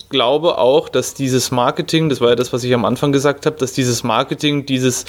glaube 0.10 0.58
auch, 0.58 0.90
dass 0.90 1.14
dieses 1.14 1.52
Marketing, 1.52 2.10
das 2.10 2.20
war 2.20 2.30
ja 2.30 2.36
das, 2.36 2.52
was 2.52 2.64
ich 2.64 2.74
am 2.74 2.84
Anfang 2.84 3.12
gesagt 3.12 3.46
habe, 3.46 3.56
dass 3.56 3.72
dieses 3.72 4.04
Marketing, 4.04 4.66
dieses 4.66 5.06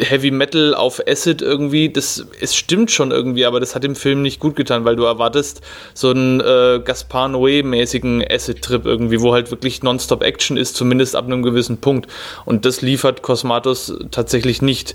Heavy 0.00 0.30
Metal 0.30 0.74
auf 0.74 1.02
Acid 1.06 1.42
irgendwie, 1.42 1.90
das 1.90 2.26
es 2.40 2.56
stimmt 2.56 2.90
schon 2.90 3.10
irgendwie, 3.10 3.44
aber 3.44 3.60
das 3.60 3.74
hat 3.74 3.84
dem 3.84 3.94
Film 3.94 4.22
nicht 4.22 4.40
gut 4.40 4.56
getan, 4.56 4.84
weil 4.84 4.96
du 4.96 5.04
erwartest 5.04 5.60
so 5.92 6.10
einen 6.10 6.40
äh, 6.40 6.80
Gaspar 6.82 7.28
Noé-mäßigen 7.28 8.26
Acid-Trip 8.26 8.86
irgendwie, 8.86 9.20
wo 9.20 9.34
halt 9.34 9.50
wirklich 9.50 9.82
Nonstop 9.82 10.22
Action 10.22 10.56
ist, 10.56 10.76
zumindest 10.76 11.14
ab 11.14 11.26
einem 11.26 11.42
gewissen 11.42 11.78
Punkt. 11.78 12.10
Und 12.46 12.64
das 12.64 12.80
liefert 12.80 13.22
Cosmatos 13.22 13.92
tatsächlich 14.10 14.62
nicht. 14.62 14.94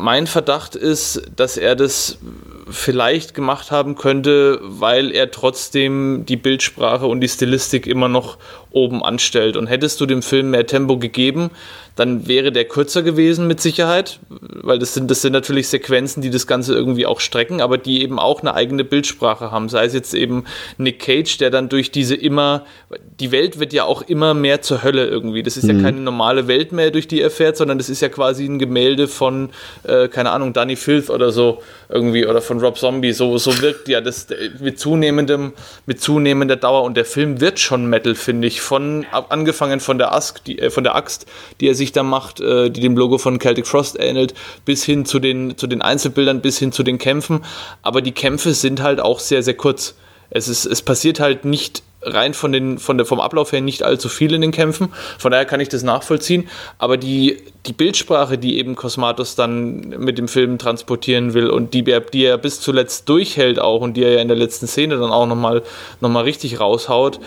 Mein 0.00 0.28
Verdacht 0.28 0.76
ist, 0.76 1.22
dass 1.34 1.56
er 1.56 1.74
das 1.74 2.18
vielleicht 2.70 3.34
gemacht 3.34 3.72
haben 3.72 3.96
könnte, 3.96 4.60
weil 4.62 5.10
er 5.10 5.32
trotzdem 5.32 6.22
die 6.24 6.36
Bildsprache 6.36 7.04
und 7.04 7.20
die 7.20 7.28
Stilistik 7.28 7.88
immer 7.88 8.06
noch 8.06 8.38
oben 8.70 9.02
anstellt. 9.02 9.56
Und 9.56 9.66
hättest 9.66 10.00
du 10.00 10.06
dem 10.06 10.22
Film 10.22 10.50
mehr 10.50 10.68
Tempo 10.68 10.98
gegeben, 10.98 11.50
dann 11.98 12.28
wäre 12.28 12.52
der 12.52 12.64
kürzer 12.64 13.02
gewesen 13.02 13.48
mit 13.48 13.60
Sicherheit, 13.60 14.20
weil 14.28 14.78
das 14.78 14.94
sind, 14.94 15.10
das 15.10 15.20
sind 15.20 15.32
natürlich 15.32 15.66
Sequenzen, 15.66 16.22
die 16.22 16.30
das 16.30 16.46
Ganze 16.46 16.72
irgendwie 16.72 17.06
auch 17.06 17.18
strecken, 17.18 17.60
aber 17.60 17.76
die 17.76 18.02
eben 18.02 18.20
auch 18.20 18.40
eine 18.40 18.54
eigene 18.54 18.84
Bildsprache 18.84 19.50
haben. 19.50 19.68
Sei 19.68 19.84
es 19.84 19.94
jetzt 19.94 20.14
eben 20.14 20.44
Nick 20.76 21.00
Cage, 21.00 21.38
der 21.38 21.50
dann 21.50 21.68
durch 21.68 21.90
diese 21.90 22.14
immer, 22.14 22.64
die 23.18 23.32
Welt 23.32 23.58
wird 23.58 23.72
ja 23.72 23.82
auch 23.82 24.02
immer 24.02 24.32
mehr 24.32 24.62
zur 24.62 24.84
Hölle 24.84 25.08
irgendwie. 25.08 25.42
Das 25.42 25.56
ist 25.56 25.64
mhm. 25.64 25.76
ja 25.76 25.82
keine 25.82 26.00
normale 26.00 26.46
Welt 26.46 26.70
mehr, 26.70 26.92
durch 26.92 27.08
die 27.08 27.20
er 27.20 27.30
fährt, 27.30 27.56
sondern 27.56 27.78
das 27.78 27.88
ist 27.88 28.00
ja 28.00 28.08
quasi 28.08 28.44
ein 28.44 28.60
Gemälde 28.60 29.08
von, 29.08 29.50
äh, 29.82 30.06
keine 30.06 30.30
Ahnung, 30.30 30.52
Danny 30.52 30.76
Filth 30.76 31.10
oder 31.10 31.32
so 31.32 31.62
irgendwie 31.88 32.26
oder 32.26 32.40
von 32.40 32.60
Rob 32.60 32.78
Zombie. 32.78 33.12
So, 33.12 33.38
so 33.38 33.60
wirkt 33.60 33.88
ja 33.88 34.00
das 34.00 34.28
mit 34.60 34.78
zunehmendem, 34.78 35.52
mit 35.86 36.00
zunehmender 36.00 36.56
Dauer 36.56 36.84
und 36.84 36.96
der 36.96 37.04
Film 37.04 37.40
wird 37.40 37.58
schon 37.58 37.86
Metal, 37.86 38.14
finde 38.14 38.46
ich. 38.46 38.60
Von, 38.60 39.04
angefangen 39.10 39.80
von 39.80 39.98
der 39.98 40.12
Ask, 40.12 40.44
die, 40.44 40.60
äh, 40.60 40.70
von 40.70 40.84
der 40.84 40.94
Axt, 40.94 41.26
die 41.60 41.66
er 41.66 41.74
sich 41.74 41.87
Gesichter 41.88 42.02
macht, 42.02 42.40
äh, 42.40 42.70
die 42.70 42.80
dem 42.80 42.96
Logo 42.96 43.16
von 43.16 43.40
Celtic 43.40 43.66
Frost 43.66 43.98
ähnelt, 43.98 44.34
bis 44.66 44.84
hin 44.84 45.06
zu 45.06 45.18
den, 45.20 45.56
zu 45.56 45.66
den 45.66 45.80
Einzelbildern, 45.80 46.42
bis 46.42 46.58
hin 46.58 46.70
zu 46.70 46.82
den 46.82 46.98
Kämpfen. 46.98 47.44
Aber 47.82 48.02
die 48.02 48.12
Kämpfe 48.12 48.52
sind 48.52 48.82
halt 48.82 49.00
auch 49.00 49.20
sehr, 49.20 49.42
sehr 49.42 49.54
kurz. 49.54 49.94
Es, 50.28 50.48
ist, 50.48 50.66
es 50.66 50.82
passiert 50.82 51.18
halt 51.18 51.46
nicht 51.46 51.82
rein 52.02 52.34
von 52.34 52.52
den, 52.52 52.78
von 52.78 52.96
der, 52.96 53.06
vom 53.06 53.20
Ablauf 53.20 53.52
her 53.52 53.60
nicht 53.60 53.82
allzu 53.82 54.08
viel 54.08 54.32
in 54.32 54.40
den 54.40 54.52
Kämpfen. 54.52 54.92
Von 55.18 55.32
daher 55.32 55.46
kann 55.46 55.60
ich 55.60 55.68
das 55.68 55.82
nachvollziehen. 55.82 56.48
Aber 56.78 56.96
die, 56.96 57.38
die 57.66 57.72
Bildsprache, 57.72 58.38
die 58.38 58.58
eben 58.58 58.76
Cosmatos 58.76 59.34
dann 59.34 59.88
mit 59.98 60.18
dem 60.18 60.28
Film 60.28 60.58
transportieren 60.58 61.34
will 61.34 61.48
und 61.48 61.74
die, 61.74 61.82
die 61.82 62.24
er 62.24 62.38
bis 62.38 62.60
zuletzt 62.60 63.08
durchhält 63.08 63.58
auch 63.58 63.80
und 63.80 63.96
die 63.96 64.04
er 64.04 64.12
ja 64.12 64.20
in 64.20 64.28
der 64.28 64.36
letzten 64.36 64.66
Szene 64.66 64.96
dann 64.96 65.10
auch 65.10 65.26
nochmal 65.26 65.62
noch 66.00 66.08
mal 66.08 66.22
richtig 66.22 66.60
raushaut, 66.60 67.18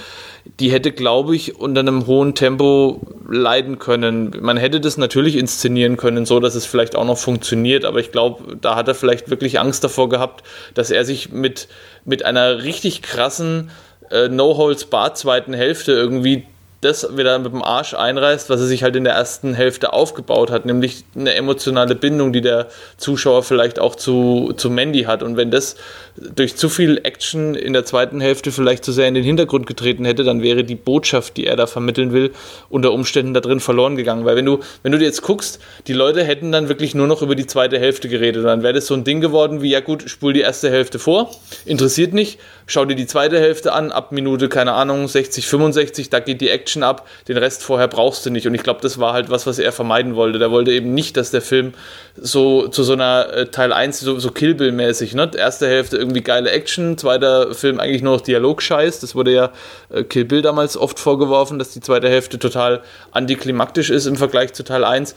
die 0.59 0.71
hätte, 0.71 0.91
glaube 0.91 1.35
ich, 1.35 1.59
unter 1.59 1.81
einem 1.81 2.07
hohen 2.07 2.33
Tempo 2.33 3.01
leiden 3.29 3.77
können. 3.77 4.35
Man 4.41 4.57
hätte 4.57 4.79
das 4.79 4.97
natürlich 4.97 5.35
inszenieren 5.35 5.97
können, 5.97 6.25
so 6.25 6.39
dass 6.39 6.55
es 6.55 6.65
vielleicht 6.65 6.95
auch 6.95 7.05
noch 7.05 7.17
funktioniert, 7.17 7.85
aber 7.85 7.99
ich 7.99 8.11
glaube, 8.11 8.57
da 8.57 8.75
hat 8.75 8.87
er 8.87 8.95
vielleicht 8.95 9.29
wirklich 9.29 9.59
Angst 9.59 9.83
davor 9.83 10.09
gehabt, 10.09 10.43
dass 10.73 10.89
er 10.89 11.05
sich 11.05 11.31
mit, 11.31 11.67
mit 12.05 12.25
einer 12.25 12.63
richtig 12.63 13.01
krassen 13.01 13.69
äh, 14.11 14.29
No-Holds-Bar 14.29 15.15
zweiten 15.15 15.53
Hälfte 15.53 15.93
irgendwie 15.93 16.45
das 16.81 17.15
wieder 17.15 17.37
mit 17.37 17.53
dem 17.53 17.61
Arsch 17.61 17.93
einreißt, 17.93 18.49
was 18.49 18.59
er 18.59 18.65
sich 18.65 18.81
halt 18.81 18.95
in 18.95 19.03
der 19.03 19.13
ersten 19.13 19.53
Hälfte 19.53 19.93
aufgebaut 19.93 20.49
hat, 20.49 20.65
nämlich 20.65 21.05
eine 21.15 21.35
emotionale 21.35 21.93
Bindung, 21.93 22.33
die 22.33 22.41
der 22.41 22.69
Zuschauer 22.97 23.43
vielleicht 23.43 23.79
auch 23.79 23.95
zu, 23.95 24.53
zu 24.57 24.71
Mandy 24.71 25.03
hat. 25.03 25.21
Und 25.21 25.37
wenn 25.37 25.51
das 25.51 25.75
durch 26.17 26.55
zu 26.55 26.69
viel 26.69 26.99
Action 27.03 27.53
in 27.53 27.73
der 27.73 27.85
zweiten 27.85 28.19
Hälfte 28.19 28.51
vielleicht 28.51 28.83
zu 28.83 28.91
sehr 28.91 29.07
in 29.07 29.13
den 29.13 29.23
Hintergrund 29.23 29.67
getreten 29.67 30.05
hätte, 30.05 30.23
dann 30.23 30.41
wäre 30.41 30.63
die 30.63 30.75
Botschaft, 30.75 31.37
die 31.37 31.45
er 31.45 31.55
da 31.55 31.67
vermitteln 31.67 32.13
will, 32.13 32.31
unter 32.69 32.93
Umständen 32.93 33.35
da 33.35 33.41
drin 33.41 33.59
verloren 33.59 33.95
gegangen. 33.95 34.25
Weil 34.25 34.35
wenn 34.35 34.45
du, 34.45 34.59
wenn 34.81 34.91
du 34.91 34.97
dir 34.97 35.05
jetzt 35.05 35.21
guckst, 35.21 35.59
die 35.85 35.93
Leute 35.93 36.23
hätten 36.23 36.51
dann 36.51 36.67
wirklich 36.67 36.95
nur 36.95 37.05
noch 37.05 37.21
über 37.21 37.35
die 37.35 37.45
zweite 37.45 37.77
Hälfte 37.77 38.09
geredet. 38.09 38.41
Und 38.41 38.47
dann 38.47 38.63
wäre 38.63 38.73
das 38.73 38.87
so 38.87 38.95
ein 38.95 39.03
Ding 39.03 39.21
geworden 39.21 39.61
wie, 39.61 39.69
ja 39.69 39.81
gut, 39.81 40.09
spul 40.09 40.33
die 40.33 40.41
erste 40.41 40.71
Hälfte 40.71 40.97
vor, 40.97 41.29
interessiert 41.65 42.13
nicht, 42.13 42.39
schau 42.65 42.85
dir 42.85 42.95
die 42.95 43.05
zweite 43.05 43.39
Hälfte 43.39 43.73
an, 43.73 43.91
ab 43.91 44.11
Minute, 44.11 44.49
keine 44.49 44.73
Ahnung, 44.73 45.07
60, 45.07 45.45
65, 45.45 46.09
da 46.09 46.19
geht 46.19 46.41
die 46.41 46.49
Action 46.49 46.70
ab, 46.83 47.07
den 47.27 47.37
Rest 47.37 47.63
vorher 47.63 47.87
brauchst 47.87 48.25
du 48.25 48.29
nicht. 48.29 48.47
Und 48.47 48.55
ich 48.55 48.63
glaube, 48.63 48.79
das 48.81 48.99
war 48.99 49.13
halt 49.13 49.29
was, 49.29 49.45
was 49.45 49.59
er 49.59 49.71
vermeiden 49.71 50.15
wollte. 50.15 50.39
Der 50.39 50.51
wollte 50.51 50.71
eben 50.71 50.93
nicht, 50.93 51.17
dass 51.17 51.31
der 51.31 51.41
Film 51.41 51.73
so 52.15 52.67
zu 52.67 52.83
so 52.83 52.93
einer 52.93 53.33
äh, 53.33 53.45
Teil 53.47 53.73
1, 53.73 53.99
so, 53.99 54.19
so 54.19 54.31
Kill 54.31 54.55
Bill-mäßig, 54.55 55.13
ne? 55.13 55.29
Erste 55.35 55.67
Hälfte 55.67 55.97
irgendwie 55.97 56.21
geile 56.21 56.51
Action, 56.51 56.97
zweiter 56.97 57.53
Film 57.53 57.79
eigentlich 57.79 58.01
nur 58.01 58.15
noch 58.15 58.21
Dialog-Scheiß. 58.21 58.99
Das 58.99 59.15
wurde 59.15 59.33
ja 59.33 59.51
äh, 59.89 60.03
Kill 60.03 60.25
Bill 60.25 60.41
damals 60.41 60.77
oft 60.77 60.99
vorgeworfen, 60.99 61.59
dass 61.59 61.71
die 61.71 61.81
zweite 61.81 62.09
Hälfte 62.09 62.39
total 62.39 62.81
antiklimaktisch 63.11 63.89
ist 63.89 64.05
im 64.05 64.15
Vergleich 64.15 64.53
zu 64.53 64.63
Teil 64.63 64.83
1. 64.83 65.15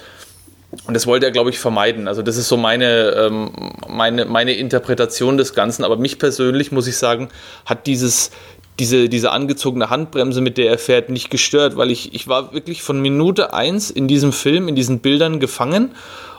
Und 0.87 0.95
das 0.95 1.07
wollte 1.07 1.27
er, 1.27 1.33
glaube 1.33 1.51
ich, 1.51 1.59
vermeiden. 1.59 2.09
Also 2.09 2.23
das 2.23 2.37
ist 2.37 2.49
so 2.49 2.57
meine, 2.57 3.11
ähm, 3.11 3.53
meine, 3.89 4.25
meine 4.25 4.55
Interpretation 4.55 5.37
des 5.37 5.55
Ganzen. 5.55 5.85
Aber 5.85 5.97
mich 5.97 6.19
persönlich, 6.19 6.73
muss 6.73 6.87
ich 6.87 6.97
sagen, 6.97 7.29
hat 7.65 7.87
dieses, 7.87 8.31
diese, 8.79 9.09
diese 9.09 9.31
angezogene 9.31 9.91
Handbremse, 9.91 10.41
mit 10.41 10.59
der 10.59 10.71
er 10.71 10.79
fährt, 10.79 11.09
nicht 11.09 11.31
gestört, 11.31 11.77
weil 11.77 11.91
ich, 11.91 12.15
ich 12.15 12.29
war 12.29 12.53
wirklich 12.53 12.83
von 12.83 13.01
Minute 13.01 13.55
1 13.55 13.91
in 13.91 14.09
diesem 14.09 14.33
Film, 14.33 14.69
in 14.69 14.75
diesen 14.75 15.01
Bildern 15.01 15.41
gefangen 15.41 15.93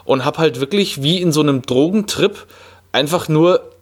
und 0.04 0.24
habe 0.24 0.38
halt 0.38 0.60
wirklich 0.60 1.02
wie 1.02 1.20
in 1.20 1.32
so 1.32 1.40
einem 1.40 1.62
Drogentrip 1.62 2.46
einfach 2.92 3.28
nur 3.28 3.75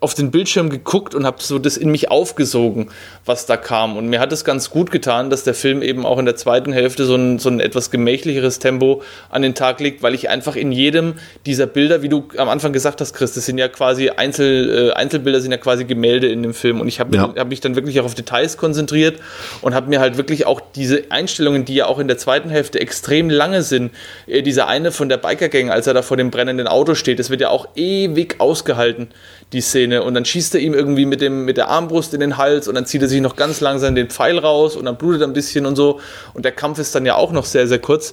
auf 0.00 0.14
den 0.14 0.30
Bildschirm 0.30 0.70
geguckt 0.70 1.16
und 1.16 1.26
habe 1.26 1.38
so 1.42 1.58
das 1.58 1.76
in 1.76 1.90
mich 1.90 2.08
aufgesogen, 2.08 2.90
was 3.24 3.46
da 3.46 3.56
kam. 3.56 3.96
Und 3.96 4.06
mir 4.06 4.20
hat 4.20 4.32
es 4.32 4.44
ganz 4.44 4.70
gut 4.70 4.92
getan, 4.92 5.28
dass 5.28 5.42
der 5.42 5.54
Film 5.54 5.82
eben 5.82 6.06
auch 6.06 6.18
in 6.18 6.24
der 6.24 6.36
zweiten 6.36 6.72
Hälfte 6.72 7.04
so 7.04 7.16
ein, 7.16 7.40
so 7.40 7.48
ein 7.48 7.58
etwas 7.58 7.90
gemächlicheres 7.90 8.60
Tempo 8.60 9.02
an 9.28 9.42
den 9.42 9.56
Tag 9.56 9.80
legt, 9.80 10.04
weil 10.04 10.14
ich 10.14 10.28
einfach 10.28 10.54
in 10.54 10.70
jedem 10.70 11.14
dieser 11.46 11.66
Bilder, 11.66 12.02
wie 12.02 12.08
du 12.08 12.28
am 12.36 12.48
Anfang 12.48 12.72
gesagt 12.72 13.00
hast, 13.00 13.12
Chris, 13.12 13.34
das 13.34 13.44
sind 13.44 13.58
ja 13.58 13.66
quasi 13.66 14.10
Einzel, 14.10 14.90
äh, 14.90 14.92
Einzelbilder, 14.92 15.40
sind 15.40 15.50
ja 15.50 15.58
quasi 15.58 15.84
Gemälde 15.84 16.28
in 16.28 16.44
dem 16.44 16.54
Film. 16.54 16.80
Und 16.80 16.86
ich 16.86 17.00
habe 17.00 17.16
ja. 17.16 17.34
hab 17.36 17.48
mich 17.48 17.60
dann 17.60 17.74
wirklich 17.74 17.98
auch 17.98 18.04
auf 18.04 18.14
Details 18.14 18.58
konzentriert 18.58 19.18
und 19.62 19.74
habe 19.74 19.88
mir 19.88 19.98
halt 19.98 20.16
wirklich 20.16 20.46
auch 20.46 20.60
diese 20.76 21.10
Einstellungen, 21.10 21.64
die 21.64 21.74
ja 21.74 21.86
auch 21.86 21.98
in 21.98 22.06
der 22.06 22.18
zweiten 22.18 22.50
Hälfte 22.50 22.80
extrem 22.80 23.30
lange 23.30 23.64
sind, 23.64 23.90
äh, 24.28 24.42
dieser 24.42 24.68
eine 24.68 24.92
von 24.92 25.08
der 25.08 25.16
Biker-Gang, 25.16 25.70
als 25.70 25.88
er 25.88 25.94
da 25.94 26.02
vor 26.02 26.16
dem 26.16 26.30
brennenden 26.30 26.68
Auto 26.68 26.94
steht, 26.94 27.18
das 27.18 27.30
wird 27.30 27.40
ja 27.40 27.48
auch 27.48 27.66
ewig 27.74 28.36
ausgehalten 28.38 29.08
die 29.52 29.60
Szene. 29.60 30.02
Und 30.02 30.14
dann 30.14 30.24
schießt 30.24 30.54
er 30.54 30.60
ihm 30.60 30.74
irgendwie 30.74 31.06
mit, 31.06 31.20
dem, 31.20 31.44
mit 31.44 31.56
der 31.56 31.68
Armbrust 31.68 32.12
in 32.14 32.20
den 32.20 32.36
Hals 32.36 32.66
und 32.66 32.74
dann 32.74 32.86
zieht 32.86 33.02
er 33.02 33.08
sich 33.08 33.20
noch 33.20 33.36
ganz 33.36 33.60
langsam 33.60 33.94
den 33.94 34.10
Pfeil 34.10 34.38
raus 34.38 34.76
und 34.76 34.84
dann 34.84 34.96
blutet 34.96 35.22
er 35.22 35.28
ein 35.28 35.32
bisschen 35.32 35.66
und 35.66 35.76
so. 35.76 36.00
Und 36.34 36.44
der 36.44 36.52
Kampf 36.52 36.78
ist 36.78 36.94
dann 36.94 37.06
ja 37.06 37.14
auch 37.14 37.32
noch 37.32 37.44
sehr, 37.44 37.68
sehr 37.68 37.78
kurz. 37.78 38.12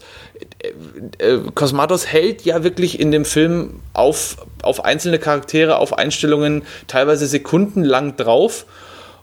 Äh, 0.59 1.33
äh, 1.33 1.39
Cosmatos 1.55 2.07
hält 2.07 2.43
ja 2.43 2.63
wirklich 2.63 2.99
in 2.99 3.11
dem 3.11 3.25
Film 3.25 3.79
auf, 3.93 4.45
auf 4.61 4.85
einzelne 4.85 5.17
Charaktere, 5.17 5.77
auf 5.77 5.97
Einstellungen 5.97 6.63
teilweise 6.87 7.25
sekundenlang 7.25 8.15
drauf 8.15 8.65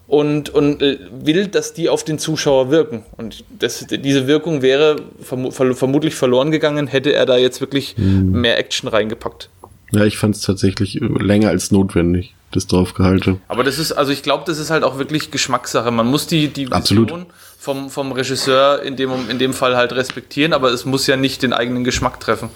und, 0.09 0.51
und 0.51 0.83
äh, 0.83 0.99
will, 1.13 1.47
dass 1.47 1.75
die 1.75 1.89
auf 1.89 2.03
den 2.03 2.19
Zuschauer 2.19 2.73
wirken. 2.73 3.05
Und 3.17 3.45
das, 3.57 3.87
diese 3.89 4.27
Wirkung 4.27 4.63
wäre 4.63 4.97
verm 5.23 5.53
vermutlich 5.53 6.17
verloren 6.17 6.51
gegangen, 6.51 6.89
hätte 6.89 7.13
er 7.13 7.25
da 7.25 7.37
jetzt 7.37 7.61
wirklich 7.61 7.97
mhm. 7.97 8.33
mehr 8.33 8.59
Action 8.59 8.89
reingepackt. 8.89 9.49
Ja, 9.93 10.05
ich 10.05 10.19
fand 10.19 10.37
es 10.37 10.43
tatsächlich 10.43 11.01
länger 11.01 11.49
als 11.49 11.71
notwendig, 11.71 12.35
das 12.53 12.67
draufgehalte. 12.67 13.39
Aber 13.49 13.65
das 13.65 13.79
ist, 13.79 13.93
also 13.93 14.13
ich 14.13 14.23
glaube, 14.23 14.45
das 14.47 14.59
ist 14.59 14.71
halt 14.71 14.85
auch 14.85 14.99
wirklich 14.99 15.31
Geschmackssache. 15.31 15.91
Man 15.91 16.07
muss 16.07 16.27
die, 16.27 16.49
die 16.49 16.71
Vision 16.71 17.27
vom, 17.59 17.91
vom 17.91 18.13
Regisseur 18.13 18.83
in 18.83 18.97
dem, 18.97 19.11
in 19.29 19.39
dem 19.39 19.53
Fall 19.53 19.77
halt 19.77 19.93
respektieren, 19.93 20.53
aber 20.53 20.71
es 20.71 20.85
muss 20.85 21.07
ja 21.07 21.17
nicht 21.17 21.43
den 21.43 21.53
eigenen 21.53 21.85
Geschmack 21.85 22.21
treffen. 22.21 22.51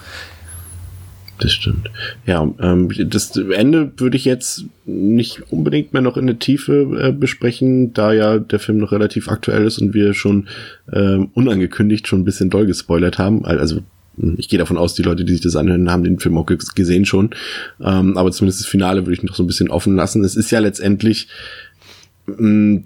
Das 1.39 1.53
stimmt. 1.53 1.91
Ja, 2.27 2.49
ähm, 2.61 2.91
das 3.11 3.37
Ende 3.37 3.93
würde 3.97 4.17
ich 4.17 4.25
jetzt 4.25 4.67
nicht 4.85 5.43
unbedingt 5.51 5.93
mehr 5.93 6.03
noch 6.03 6.17
in 6.17 6.27
der 6.27 6.39
Tiefe 6.39 7.09
äh, 7.09 7.13
besprechen, 7.13 7.93
da 7.93 8.13
ja 8.13 8.39
der 8.39 8.61
Film 8.61 8.79
noch 8.79 8.93
relativ 8.93 9.29
aktuell 9.29 9.67
ist 9.67 9.79
und 9.79 9.95
wir 9.95 10.15
schon 10.15 10.49
äh, 10.93 11.19
unangekündigt 11.35 12.07
schon 12.07 12.21
ein 12.21 12.25
bisschen 12.25 12.51
doll 12.51 12.67
gespoilert 12.67 13.19
haben. 13.19 13.45
Also 13.45 13.81
ich 14.37 14.49
gehe 14.49 14.59
davon 14.59 14.79
aus, 14.79 14.95
die 14.95 15.03
Leute, 15.03 15.25
die 15.25 15.33
sich 15.33 15.43
das 15.43 15.57
anhören, 15.57 15.91
haben 15.91 16.05
den 16.05 16.19
Film 16.19 16.37
auch 16.39 16.47
gesehen 16.47 17.05
schon. 17.05 17.31
Ähm, 17.81 18.17
aber 18.17 18.33
zumindest 18.33 18.61
das 18.61 18.67
Finale 18.67 19.07
würde 19.07 19.15
ich 19.15 19.23
noch 19.23 19.35
so 19.35 19.43
ein 19.43 19.47
bisschen 19.47 19.71
offen 19.71 19.97
lassen. 19.97 20.25
Es 20.25 20.37
ist 20.37 20.51
ja 20.51 20.61
letztendlich 20.61 21.29
mm, 22.27 22.79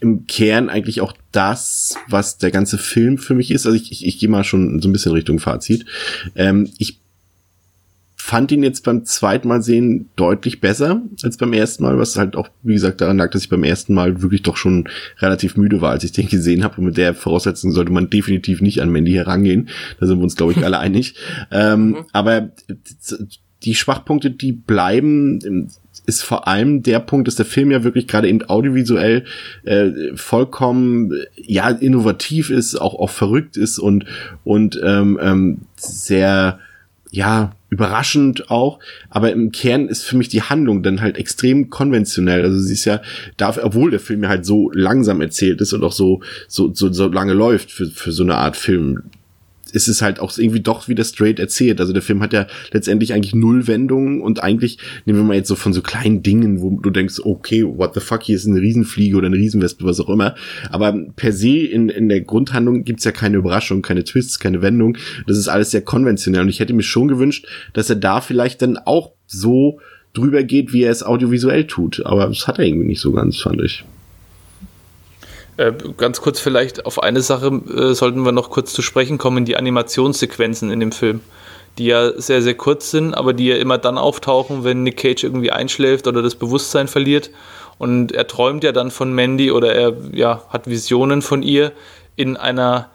im 0.00 0.26
Kern 0.26 0.68
eigentlich 0.68 1.00
auch 1.00 1.14
das, 1.32 1.96
was 2.08 2.38
der 2.38 2.50
ganze 2.50 2.78
Film 2.78 3.18
für 3.18 3.34
mich 3.34 3.50
ist. 3.50 3.66
Also 3.66 3.76
ich, 3.76 3.92
ich, 3.92 4.06
ich 4.06 4.18
gehe 4.18 4.28
mal 4.28 4.44
schon 4.44 4.80
so 4.80 4.88
ein 4.88 4.92
bisschen 4.92 5.12
Richtung 5.12 5.38
Fazit. 5.38 5.86
Ähm, 6.34 6.68
ich 6.78 6.98
fand 8.30 8.52
ihn 8.52 8.62
jetzt 8.62 8.84
beim 8.84 9.04
zweiten 9.04 9.48
Mal 9.48 9.60
sehen 9.60 10.08
deutlich 10.14 10.60
besser 10.60 11.02
als 11.24 11.36
beim 11.36 11.52
ersten 11.52 11.82
Mal, 11.82 11.98
was 11.98 12.16
halt 12.16 12.36
auch, 12.36 12.48
wie 12.62 12.74
gesagt, 12.74 13.00
daran 13.00 13.18
lag, 13.18 13.32
dass 13.32 13.42
ich 13.42 13.48
beim 13.48 13.64
ersten 13.64 13.92
Mal 13.92 14.22
wirklich 14.22 14.44
doch 14.44 14.56
schon 14.56 14.88
relativ 15.18 15.56
müde 15.56 15.80
war, 15.80 15.90
als 15.90 16.04
ich 16.04 16.12
den 16.12 16.28
gesehen 16.28 16.62
habe. 16.62 16.76
Und 16.76 16.84
mit 16.84 16.96
der 16.96 17.14
Voraussetzung 17.14 17.72
sollte 17.72 17.90
man 17.90 18.08
definitiv 18.08 18.60
nicht 18.60 18.82
an 18.82 18.88
Mandy 18.88 19.14
herangehen. 19.14 19.68
Da 19.98 20.06
sind 20.06 20.18
wir 20.18 20.22
uns, 20.22 20.36
glaube 20.36 20.52
ich, 20.52 20.58
alle 20.64 20.78
einig. 20.78 21.16
Ähm, 21.50 21.88
mhm. 21.88 21.96
Aber 22.12 22.52
die 23.64 23.74
Schwachpunkte, 23.74 24.30
die 24.30 24.52
bleiben, 24.52 25.68
ist 26.06 26.22
vor 26.22 26.46
allem 26.46 26.84
der 26.84 27.00
Punkt, 27.00 27.26
dass 27.26 27.34
der 27.34 27.46
Film 27.46 27.72
ja 27.72 27.82
wirklich 27.82 28.06
gerade 28.06 28.28
eben 28.28 28.48
audiovisuell 28.48 29.24
äh, 29.64 29.90
vollkommen 30.14 31.12
ja 31.34 31.68
innovativ 31.68 32.50
ist, 32.50 32.76
auch 32.76 32.94
auch 32.94 33.10
verrückt 33.10 33.56
ist 33.56 33.80
und 33.80 34.04
und 34.44 34.80
ähm, 34.84 35.18
ähm, 35.20 35.58
sehr 35.74 36.60
ja, 37.10 37.52
überraschend 37.68 38.50
auch, 38.50 38.78
aber 39.08 39.32
im 39.32 39.52
Kern 39.52 39.88
ist 39.88 40.04
für 40.04 40.16
mich 40.16 40.28
die 40.28 40.42
Handlung 40.42 40.82
dann 40.82 41.00
halt 41.00 41.16
extrem 41.16 41.70
konventionell. 41.70 42.42
Also 42.42 42.58
sie 42.58 42.72
ist 42.72 42.84
ja, 42.84 43.00
darf, 43.36 43.58
obwohl 43.62 43.90
der 43.90 44.00
Film 44.00 44.22
ja 44.22 44.28
halt 44.28 44.44
so 44.44 44.70
langsam 44.72 45.20
erzählt 45.20 45.60
ist 45.60 45.72
und 45.72 45.84
auch 45.84 45.92
so, 45.92 46.20
so, 46.48 46.72
so, 46.74 46.92
so 46.92 47.08
lange 47.08 47.32
läuft 47.32 47.70
für, 47.70 47.86
für 47.86 48.12
so 48.12 48.22
eine 48.22 48.36
Art 48.36 48.56
Film, 48.56 49.02
ist 49.70 49.88
es 49.88 50.02
halt 50.02 50.20
auch 50.20 50.36
irgendwie 50.36 50.60
doch 50.60 50.88
wieder 50.88 51.04
straight 51.04 51.38
erzählt. 51.38 51.80
Also 51.80 51.92
der 51.92 52.02
Film 52.02 52.22
hat 52.22 52.32
ja 52.32 52.46
letztendlich 52.72 53.12
eigentlich 53.12 53.34
null 53.34 53.66
Wendungen 53.66 54.20
und 54.20 54.42
eigentlich 54.42 54.78
nehmen 55.04 55.18
wir 55.18 55.24
mal 55.24 55.36
jetzt 55.36 55.48
so 55.48 55.54
von 55.54 55.72
so 55.72 55.82
kleinen 55.82 56.22
Dingen, 56.22 56.60
wo 56.60 56.78
du 56.80 56.90
denkst, 56.90 57.20
okay, 57.24 57.64
what 57.64 57.94
the 57.94 58.00
fuck, 58.00 58.22
hier 58.22 58.36
ist 58.36 58.46
eine 58.46 58.60
Riesenfliege 58.60 59.16
oder 59.16 59.26
eine 59.26 59.36
Riesenwespe, 59.36 59.84
was 59.84 60.00
auch 60.00 60.08
immer. 60.08 60.34
Aber 60.70 60.92
per 61.16 61.32
se 61.32 61.58
in, 61.58 61.88
in 61.88 62.08
der 62.08 62.20
Grundhandlung 62.20 62.84
gibt's 62.84 63.04
ja 63.04 63.12
keine 63.12 63.38
Überraschung, 63.38 63.82
keine 63.82 64.04
Twists, 64.04 64.38
keine 64.38 64.62
Wendung. 64.62 64.96
Das 65.26 65.38
ist 65.38 65.48
alles 65.48 65.70
sehr 65.70 65.82
konventionell 65.82 66.42
und 66.42 66.48
ich 66.48 66.60
hätte 66.60 66.74
mir 66.74 66.82
schon 66.82 67.08
gewünscht, 67.08 67.46
dass 67.72 67.90
er 67.90 67.96
da 67.96 68.20
vielleicht 68.20 68.62
dann 68.62 68.76
auch 68.76 69.12
so 69.26 69.80
drüber 70.12 70.42
geht, 70.42 70.72
wie 70.72 70.82
er 70.82 70.90
es 70.90 71.02
audiovisuell 71.02 71.66
tut. 71.66 72.04
Aber 72.04 72.26
das 72.26 72.46
hat 72.46 72.58
er 72.58 72.66
irgendwie 72.66 72.86
nicht 72.86 73.00
so 73.00 73.12
ganz, 73.12 73.38
fand 73.38 73.62
ich. 73.62 73.84
Äh, 75.60 75.74
ganz 75.98 76.22
kurz 76.22 76.40
vielleicht 76.40 76.86
auf 76.86 77.02
eine 77.02 77.20
Sache 77.20 77.48
äh, 77.48 77.92
sollten 77.92 78.24
wir 78.24 78.32
noch 78.32 78.48
kurz 78.48 78.72
zu 78.72 78.80
sprechen 78.80 79.18
kommen, 79.18 79.44
die 79.44 79.58
Animationssequenzen 79.58 80.70
in 80.70 80.80
dem 80.80 80.90
Film, 80.90 81.20
die 81.76 81.84
ja 81.84 82.18
sehr, 82.18 82.40
sehr 82.40 82.54
kurz 82.54 82.90
sind, 82.90 83.12
aber 83.12 83.34
die 83.34 83.48
ja 83.48 83.56
immer 83.56 83.76
dann 83.76 83.98
auftauchen, 83.98 84.64
wenn 84.64 84.84
Nick 84.84 84.96
Cage 84.96 85.22
irgendwie 85.22 85.52
einschläft 85.52 86.06
oder 86.06 86.22
das 86.22 86.34
Bewusstsein 86.34 86.88
verliert. 86.88 87.30
Und 87.76 88.10
er 88.12 88.26
träumt 88.26 88.64
ja 88.64 88.72
dann 88.72 88.90
von 88.90 89.12
Mandy 89.12 89.50
oder 89.50 89.74
er 89.74 89.92
ja, 90.12 90.42
hat 90.48 90.66
Visionen 90.66 91.20
von 91.20 91.42
ihr 91.42 91.72
in 92.16 92.38
einer 92.38 92.88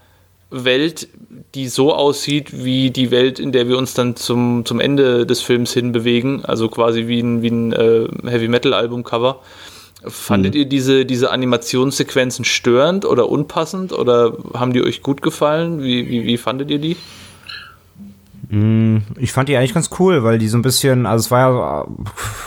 Welt, 0.49 1.07
die 1.53 1.67
so 1.67 1.93
aussieht 1.93 2.63
wie 2.63 2.89
die 2.89 3.11
Welt, 3.11 3.39
in 3.39 3.51
der 3.51 3.67
wir 3.67 3.77
uns 3.77 3.93
dann 3.93 4.15
zum, 4.15 4.65
zum 4.65 4.79
Ende 4.79 5.27
des 5.27 5.41
Films 5.41 5.71
hin 5.71 5.91
bewegen, 5.91 6.43
also 6.43 6.67
quasi 6.69 7.05
wie 7.05 7.19
ein, 7.19 7.43
wie 7.43 7.49
ein 7.49 7.73
äh, 7.73 8.07
Heavy 8.25 8.47
Metal 8.47 8.73
Album 8.73 9.03
Cover. 9.03 9.41
Fandet 10.07 10.53
mhm. 10.53 10.59
ihr 10.59 10.65
diese, 10.65 11.05
diese 11.05 11.31
Animationssequenzen 11.31 12.45
störend 12.45 13.05
oder 13.05 13.29
unpassend 13.29 13.93
oder 13.93 14.37
haben 14.53 14.73
die 14.73 14.83
euch 14.83 15.01
gut 15.01 15.21
gefallen? 15.21 15.81
Wie, 15.81 16.09
wie, 16.09 16.25
wie 16.25 16.37
fandet 16.37 16.69
ihr 16.71 16.79
die? 16.79 16.97
Mm, 18.49 18.97
ich 19.17 19.31
fand 19.31 19.49
die 19.49 19.57
eigentlich 19.57 19.73
ganz 19.73 19.89
cool, 19.99 20.23
weil 20.23 20.37
die 20.37 20.47
so 20.47 20.57
ein 20.57 20.61
bisschen, 20.61 21.05
also 21.05 21.23
es 21.23 21.31
war 21.31 21.39
ja, 21.39 21.85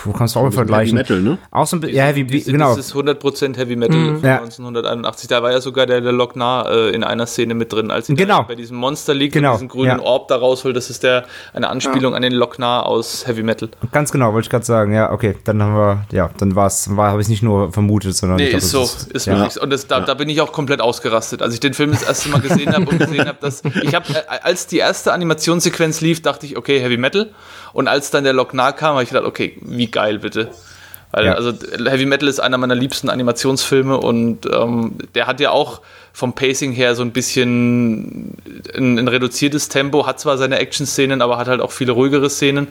wo 0.04 0.12
kannst 0.12 0.34
du 0.34 0.40
auch 0.40 0.44
mal 0.44 0.52
vergleichen? 0.52 0.96
Heavy 0.96 1.14
Metal, 1.14 1.20
ne? 1.20 1.38
Auch 1.50 1.66
so 1.66 1.76
ein 1.76 1.80
bisschen, 1.80 1.96
ja, 1.96 2.04
Heavy, 2.04 2.30
wie, 2.30 2.42
genau. 2.42 2.74
Das 2.74 2.86
ist 2.86 2.94
100% 2.94 3.56
Heavy 3.56 3.76
Metal 3.76 3.96
mhm. 3.96 4.20
von 4.20 4.28
ja. 4.28 4.36
1981. 4.36 5.28
Da 5.28 5.42
war 5.42 5.52
ja 5.52 5.60
sogar 5.60 5.86
der, 5.86 6.00
der 6.00 6.12
Lochnar 6.12 6.70
äh, 6.70 6.90
in 6.90 7.04
einer 7.04 7.26
Szene 7.26 7.54
mit 7.54 7.72
drin, 7.72 7.90
als 7.90 8.06
sie 8.06 8.14
genau. 8.14 8.44
bei 8.44 8.54
diesem 8.54 8.76
Monster 8.76 9.14
liegt 9.14 9.34
genau. 9.34 9.52
und 9.52 9.56
diesen 9.56 9.68
grünen 9.68 9.98
ja. 9.98 10.02
Orb 10.02 10.28
da 10.28 10.36
rausholt. 10.36 10.76
Das 10.76 10.90
ist 10.90 11.02
der, 11.02 11.24
eine 11.52 11.68
Anspielung 11.68 12.12
ja. 12.12 12.16
an 12.16 12.22
den 12.22 12.32
Lochnar 12.32 12.86
aus 12.86 13.26
Heavy 13.26 13.42
Metal. 13.42 13.68
Ganz 13.92 14.12
genau, 14.12 14.32
wollte 14.32 14.46
ich 14.46 14.50
gerade 14.50 14.64
sagen. 14.64 14.92
Ja, 14.92 15.12
okay, 15.12 15.36
dann 15.44 15.62
haben 15.62 15.74
wir, 15.74 16.04
ja, 16.12 16.30
dann 16.38 16.54
war's, 16.54 16.94
war, 16.96 17.10
habe 17.10 17.22
ich 17.22 17.28
nicht 17.28 17.42
nur 17.42 17.72
vermutet, 17.72 18.16
sondern 18.16 18.38
nee, 18.38 18.44
ich 18.44 18.50
glaub, 18.50 18.62
ist 18.62 18.70
so, 18.70 18.82
ist, 18.82 19.12
ist 19.12 19.26
wirklich. 19.26 19.60
Und 19.60 19.70
das, 19.70 19.86
da, 19.86 20.00
da 20.00 20.14
bin 20.14 20.28
ich 20.28 20.40
auch 20.40 20.52
komplett 20.52 20.80
ausgerastet. 20.80 21.42
Als 21.42 21.54
ich 21.54 21.60
den 21.60 21.74
Film 21.74 21.90
das 21.90 22.02
erste 22.02 22.28
Mal 22.28 22.40
gesehen 22.40 22.74
habe 22.74 22.88
und 22.88 22.98
gesehen 22.98 23.26
habe, 23.26 23.38
dass 23.40 23.62
ich 23.64 23.94
habe, 23.94 24.06
äh, 24.10 24.22
als 24.42 24.66
die 24.66 24.78
erste 24.78 25.12
Animationssequenz 25.12 25.87
lief, 26.00 26.22
dachte 26.22 26.46
ich, 26.46 26.56
okay, 26.56 26.80
Heavy 26.80 26.96
Metal. 26.96 27.30
Und 27.72 27.88
als 27.88 28.10
dann 28.10 28.24
der 28.24 28.32
Lochnar 28.32 28.72
kam, 28.72 28.94
habe 28.94 29.02
ich 29.02 29.10
gedacht, 29.10 29.26
okay, 29.26 29.56
wie 29.62 29.90
geil 29.90 30.18
bitte. 30.18 30.50
Weil, 31.10 31.26
ja. 31.26 31.34
also 31.34 31.52
Heavy 31.84 32.04
Metal 32.04 32.28
ist 32.28 32.38
einer 32.38 32.58
meiner 32.58 32.74
liebsten 32.74 33.08
Animationsfilme 33.08 33.96
und 33.96 34.46
ähm, 34.46 34.98
der 35.14 35.26
hat 35.26 35.40
ja 35.40 35.50
auch 35.50 35.80
vom 36.12 36.34
Pacing 36.34 36.72
her 36.72 36.94
so 36.94 37.02
ein 37.02 37.12
bisschen 37.12 38.36
ein, 38.74 38.98
ein 38.98 39.08
reduziertes 39.08 39.68
Tempo, 39.68 40.06
hat 40.06 40.20
zwar 40.20 40.36
seine 40.36 40.58
Action-Szenen, 40.58 41.22
aber 41.22 41.38
hat 41.38 41.46
halt 41.46 41.60
auch 41.60 41.70
viele 41.70 41.92
ruhigere 41.92 42.28
Szenen. 42.28 42.68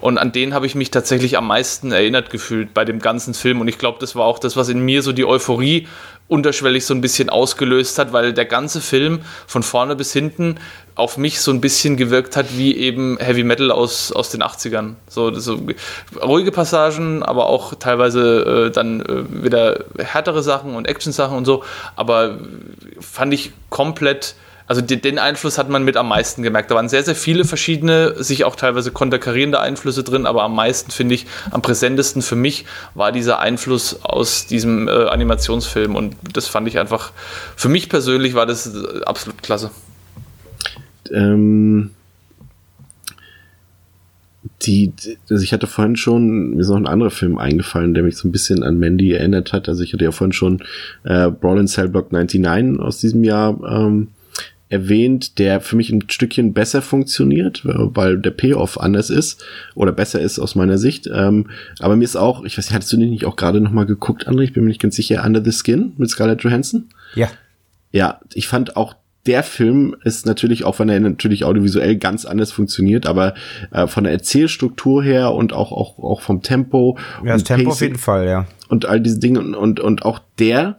Und 0.00 0.18
an 0.18 0.32
den 0.32 0.54
habe 0.54 0.66
ich 0.66 0.74
mich 0.74 0.90
tatsächlich 0.90 1.36
am 1.38 1.46
meisten 1.46 1.92
erinnert 1.92 2.30
gefühlt 2.30 2.74
bei 2.74 2.84
dem 2.84 3.00
ganzen 3.00 3.32
Film. 3.34 3.60
Und 3.60 3.68
ich 3.68 3.78
glaube, 3.78 3.98
das 4.00 4.14
war 4.14 4.26
auch 4.26 4.38
das, 4.38 4.56
was 4.56 4.68
in 4.68 4.80
mir 4.80 5.02
so 5.02 5.12
die 5.12 5.24
Euphorie 5.24 5.88
unterschwellig 6.30 6.86
so 6.86 6.94
ein 6.94 7.00
bisschen 7.00 7.28
ausgelöst 7.28 7.98
hat, 7.98 8.12
weil 8.12 8.32
der 8.32 8.44
ganze 8.44 8.80
Film 8.80 9.20
von 9.46 9.62
vorne 9.62 9.96
bis 9.96 10.12
hinten 10.12 10.60
auf 10.94 11.16
mich 11.16 11.40
so 11.40 11.50
ein 11.50 11.60
bisschen 11.60 11.96
gewirkt 11.96 12.36
hat 12.36 12.56
wie 12.56 12.76
eben 12.76 13.18
Heavy 13.18 13.42
Metal 13.42 13.70
aus, 13.72 14.12
aus 14.12 14.30
den 14.30 14.42
80ern. 14.42 14.94
So, 15.08 15.34
so 15.34 15.58
ruhige 16.22 16.52
Passagen, 16.52 17.22
aber 17.22 17.46
auch 17.46 17.74
teilweise 17.74 18.66
äh, 18.68 18.70
dann 18.70 19.00
äh, 19.00 19.44
wieder 19.44 19.84
härtere 19.98 20.42
Sachen 20.42 20.76
und 20.76 20.86
Action-Sachen 20.86 21.36
und 21.36 21.46
so. 21.46 21.64
Aber 21.96 22.38
fand 23.00 23.34
ich 23.34 23.52
komplett 23.68 24.34
also 24.70 24.82
den 24.82 25.18
Einfluss 25.18 25.58
hat 25.58 25.68
man 25.68 25.82
mit 25.82 25.96
am 25.96 26.06
meisten 26.06 26.44
gemerkt. 26.44 26.70
Da 26.70 26.76
waren 26.76 26.88
sehr, 26.88 27.02
sehr 27.02 27.16
viele 27.16 27.44
verschiedene, 27.44 28.22
sich 28.22 28.44
auch 28.44 28.54
teilweise 28.54 28.92
konterkarierende 28.92 29.58
Einflüsse 29.58 30.04
drin, 30.04 30.26
aber 30.26 30.44
am 30.44 30.54
meisten 30.54 30.92
finde 30.92 31.16
ich, 31.16 31.26
am 31.50 31.60
präsentesten 31.60 32.22
für 32.22 32.36
mich 32.36 32.66
war 32.94 33.10
dieser 33.10 33.40
Einfluss 33.40 34.04
aus 34.04 34.46
diesem 34.46 34.86
äh, 34.86 34.92
Animationsfilm 34.92 35.96
und 35.96 36.14
das 36.34 36.46
fand 36.46 36.68
ich 36.68 36.78
einfach, 36.78 37.10
für 37.56 37.68
mich 37.68 37.88
persönlich 37.88 38.34
war 38.34 38.46
das 38.46 38.72
äh, 38.72 39.02
absolut 39.06 39.42
klasse. 39.42 39.72
Ähm, 41.10 41.90
die, 44.62 44.92
also 45.28 45.42
ich 45.42 45.52
hatte 45.52 45.66
vorhin 45.66 45.96
schon, 45.96 46.50
mir 46.50 46.60
ist 46.60 46.68
noch 46.68 46.76
ein 46.76 46.86
anderer 46.86 47.10
Film 47.10 47.38
eingefallen, 47.38 47.92
der 47.92 48.04
mich 48.04 48.16
so 48.16 48.28
ein 48.28 48.32
bisschen 48.32 48.62
an 48.62 48.78
Mandy 48.78 49.14
erinnert 49.14 49.52
hat. 49.52 49.68
Also 49.68 49.82
ich 49.82 49.92
hatte 49.92 50.04
ja 50.04 50.12
vorhin 50.12 50.32
schon 50.32 50.62
äh, 51.02 51.28
Brawl 51.28 51.58
in 51.58 51.66
Cell 51.66 51.88
Block 51.88 52.12
99 52.12 52.78
aus 52.78 52.98
diesem 52.98 53.24
Jahr 53.24 53.58
ähm, 53.68 54.06
erwähnt, 54.70 55.38
der 55.38 55.60
für 55.60 55.76
mich 55.76 55.90
ein 55.90 56.04
Stückchen 56.08 56.54
besser 56.54 56.80
funktioniert, 56.80 57.62
weil 57.64 58.18
der 58.18 58.30
Payoff 58.30 58.80
anders 58.80 59.10
ist 59.10 59.44
oder 59.74 59.92
besser 59.92 60.20
ist 60.20 60.38
aus 60.38 60.54
meiner 60.54 60.78
Sicht. 60.78 61.10
Ähm, 61.12 61.50
aber 61.80 61.96
mir 61.96 62.04
ist 62.04 62.16
auch, 62.16 62.44
ich 62.44 62.56
weiß 62.56 62.66
nicht, 62.66 62.74
hattest 62.74 62.92
du 62.92 62.96
den 62.96 63.10
nicht 63.10 63.26
auch 63.26 63.36
gerade 63.36 63.60
noch 63.60 63.72
mal 63.72 63.84
geguckt, 63.84 64.28
André? 64.28 64.42
Ich 64.42 64.52
bin 64.52 64.62
mir 64.62 64.68
nicht 64.68 64.80
ganz 64.80 64.96
sicher. 64.96 65.24
Under 65.24 65.44
the 65.44 65.52
Skin 65.52 65.92
mit 65.98 66.08
Scarlett 66.08 66.42
Johansson? 66.42 66.88
Ja. 67.14 67.28
Ja, 67.92 68.20
ich 68.32 68.46
fand 68.46 68.76
auch 68.76 68.94
der 69.26 69.42
Film 69.42 69.96
ist 70.02 70.24
natürlich, 70.24 70.64
auch 70.64 70.78
wenn 70.78 70.88
er 70.88 70.98
natürlich 71.00 71.44
audiovisuell 71.44 71.96
ganz 71.96 72.24
anders 72.24 72.52
funktioniert, 72.52 73.06
aber 73.06 73.34
äh, 73.70 73.86
von 73.86 74.04
der 74.04 74.12
Erzählstruktur 74.14 75.02
her 75.02 75.34
und 75.34 75.52
auch, 75.52 75.72
auch, 75.72 75.98
auch 75.98 76.20
vom 76.22 76.42
Tempo. 76.42 76.96
Ja, 77.24 77.34
das 77.34 77.44
Tempo 77.44 77.64
Pacing 77.64 77.72
auf 77.72 77.80
jeden 77.80 77.98
Fall, 77.98 78.26
ja. 78.26 78.46
Und 78.68 78.86
all 78.86 79.00
diese 79.00 79.18
Dinge 79.18 79.40
und, 79.40 79.54
und, 79.54 79.80
und 79.80 80.04
auch 80.04 80.20
der 80.38 80.78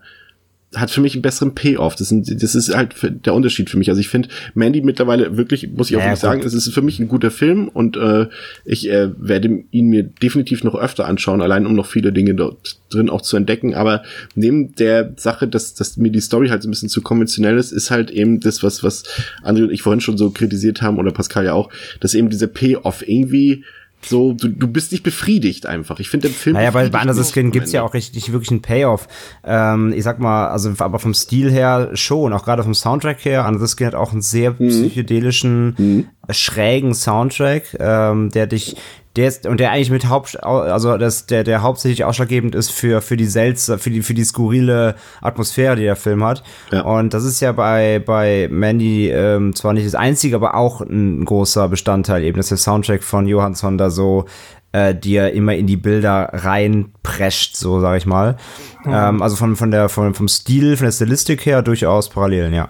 hat 0.73 0.89
für 0.89 1.02
mich 1.02 1.15
einen 1.15 1.22
besseren 1.22 1.53
Payoff. 1.53 1.95
Das, 1.95 2.10
sind, 2.10 2.41
das 2.41 2.56
ist 2.56 2.73
halt 2.73 2.95
der 3.26 3.34
Unterschied 3.34 3.69
für 3.69 3.77
mich. 3.77 3.89
Also 3.89 3.99
ich 3.99 4.07
finde 4.07 4.30
Mandy 4.53 4.81
mittlerweile 4.81 5.35
wirklich, 5.35 5.69
muss 5.69 5.89
ich 5.89 5.98
auch 5.98 6.02
ja, 6.02 6.15
sagen, 6.15 6.41
es 6.43 6.53
ist 6.53 6.73
für 6.73 6.81
mich 6.81 6.99
ein 6.99 7.10
guter 7.10 7.30
Film 7.30 7.68
und 7.68 7.98
äh, 7.98 8.27
ich 8.64 8.89
äh, 8.89 9.10
werde 9.18 9.64
ihn 9.72 9.88
mir 9.88 10.03
definitiv 10.03 10.64
noch 10.64 10.76
öfter 10.76 11.07
anschauen, 11.07 11.41
allein 11.41 11.65
um 11.65 11.76
noch 11.76 11.88
viele 11.88 12.14
Dinge 12.14 12.35
dort 12.35 12.77
drin 12.89 13.10
auch 13.10 13.22
zu 13.22 13.35
entdecken. 13.35 13.73
Aber 13.73 14.03
neben 14.35 14.73
der 14.76 15.14
Sache, 15.18 15.48
dass, 15.48 15.73
dass 15.73 15.98
mir 15.98 16.11
die 16.11 16.22
Story 16.22 16.48
halt 16.48 16.64
so 16.64 16.69
ein 16.69 16.72
bisschen 16.72 16.89
zu 16.89 17.02
konventionell 17.02 17.57
ist, 17.57 17.72
ist 17.73 17.91
halt 17.91 18.10
eben 18.10 18.39
das, 18.39 18.64
was, 18.64 18.81
was 18.81 19.03
André 19.43 19.64
und 19.64 19.72
ich 19.72 19.81
vorhin 19.81 20.02
schon 20.02 20.18
so 20.18 20.30
kritisiert 20.30 20.81
haben 20.81 20.99
oder 20.99 21.11
Pascal 21.11 21.45
ja 21.45 21.53
auch, 21.53 21.69
dass 21.99 22.14
eben 22.14 22.30
dieser 22.30 22.48
Payoff 22.48 23.07
irgendwie 23.07 23.65
so, 24.06 24.34
du, 24.34 24.48
du 24.48 24.68
bist 24.68 24.91
nicht 24.91 25.03
befriedigt 25.03 25.65
einfach. 25.65 25.99
Ich 25.99 26.10
finde 26.10 26.28
im 26.28 26.34
Film. 26.34 26.56
Naja, 26.56 26.72
bei, 26.72 26.90
bei 26.90 27.02
Under 27.02 27.23
Skin 27.23 27.52
gibt's 27.52 27.72
ja 27.72 27.84
auch 27.84 27.94
richtig 27.94 28.32
wirklich 28.32 28.52
einen 28.52 28.61
Payoff. 28.61 29.07
Ähm, 29.44 29.94
ich 29.95 30.03
sag 30.03 30.19
mal, 30.19 30.48
also 30.48 30.73
aber 30.80 30.99
vom 30.99 31.14
Stil 31.14 31.52
her 31.52 31.91
schon, 31.94 32.34
auch 32.34 32.44
gerade 32.44 32.64
vom 32.64 32.73
Soundtrack 32.73 33.23
her. 33.26 33.48
Under 33.48 33.65
Skin 33.68 33.88
hat 33.88 33.95
auch 33.95 34.11
einen 34.11 34.22
sehr 34.22 34.52
mhm. 34.52 34.69
psychedelischen, 34.69 35.76
mhm. 35.78 36.07
schrägen 36.30 36.94
Soundtrack, 36.94 37.78
ähm, 37.80 38.30
der 38.32 38.48
dich 38.48 38.76
der 39.16 39.28
ist, 39.28 39.46
und 39.46 39.60
der 39.60 39.72
eigentlich 39.72 39.92
mit 39.92 40.08
Haupt, 40.08 40.42
also 40.42 40.98
das, 40.98 41.26
der, 41.26 41.44
der 41.44 41.62
hauptsächlich 41.62 42.06
ausschlaggebend 42.06 42.56
ist 42.56 42.72
für, 42.72 43.02
für 43.02 43.18
die 43.18 43.26
seltsame, 43.26 43.78
für 43.78 43.90
die, 43.90 44.02
für 44.02 44.14
die 44.14 44.24
skurrile 44.24 44.96
Atmosphäre, 45.22 45.76
die 45.76 45.84
der 45.84 45.98
Film 45.98 46.24
hat. 46.24 46.44
Ja. 46.72 46.82
Und 46.82 47.14
das 47.14 47.26
ist 47.26 47.42
ja 47.42 47.52
bei, 47.52 48.00
bei 48.00 48.48
Mandy 48.50 49.10
ähm, 49.10 49.54
zwar 49.54 49.74
nicht 49.74 49.86
das 49.86 49.96
einzige, 49.96 50.36
aber 50.36 50.56
auch 50.56 50.82
ein 50.82 51.26
großer 51.26 51.68
Bestandteil 51.68 52.24
eben, 52.24 52.38
dass 52.38 52.50
der 52.50 52.58
Soundtrack 52.58 53.04
von 53.04 53.28
Johansson 53.28 53.78
da 53.78 53.90
so 53.90 54.26
äh, 54.72 54.96
dir 54.96 55.34
immer 55.34 55.56
in 55.56 55.68
die 55.68 55.78
Bilder 55.78 56.30
reinprescht, 56.32 57.58
so 57.58 57.82
sag 57.82 57.98
ich 57.98 58.06
mal. 58.06 58.38
Mhm. 58.86 58.94
Ähm, 58.94 59.22
also 59.22 59.36
von, 59.36 59.58
von 59.58 59.72
der, 59.72 59.90
von, 59.90 60.14
vom 60.14 60.30
Stil, 60.30 60.78
von 60.78 60.86
der 60.86 60.94
Stilistik 60.94 61.46
her 61.46 61.62
durchaus 61.62 62.10
Parallelen, 62.10 62.54
ja. 62.54 62.70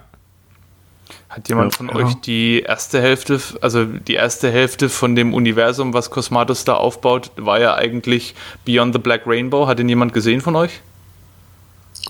Hat 1.32 1.48
jemand 1.48 1.74
von 1.74 1.88
ja. 1.88 1.94
euch 1.94 2.14
die 2.16 2.60
erste 2.60 3.00
Hälfte, 3.00 3.40
also 3.62 3.86
die 3.86 4.12
erste 4.12 4.52
Hälfte 4.52 4.90
von 4.90 5.16
dem 5.16 5.32
Universum, 5.32 5.94
was 5.94 6.10
Cosmatos 6.10 6.66
da 6.66 6.74
aufbaut, 6.74 7.30
war 7.36 7.58
ja 7.58 7.74
eigentlich 7.74 8.34
Beyond 8.66 8.92
the 8.92 8.98
Black 8.98 9.22
Rainbow. 9.26 9.66
Hat 9.66 9.78
den 9.78 9.88
jemand 9.88 10.12
gesehen 10.12 10.42
von 10.42 10.56
euch? 10.56 10.82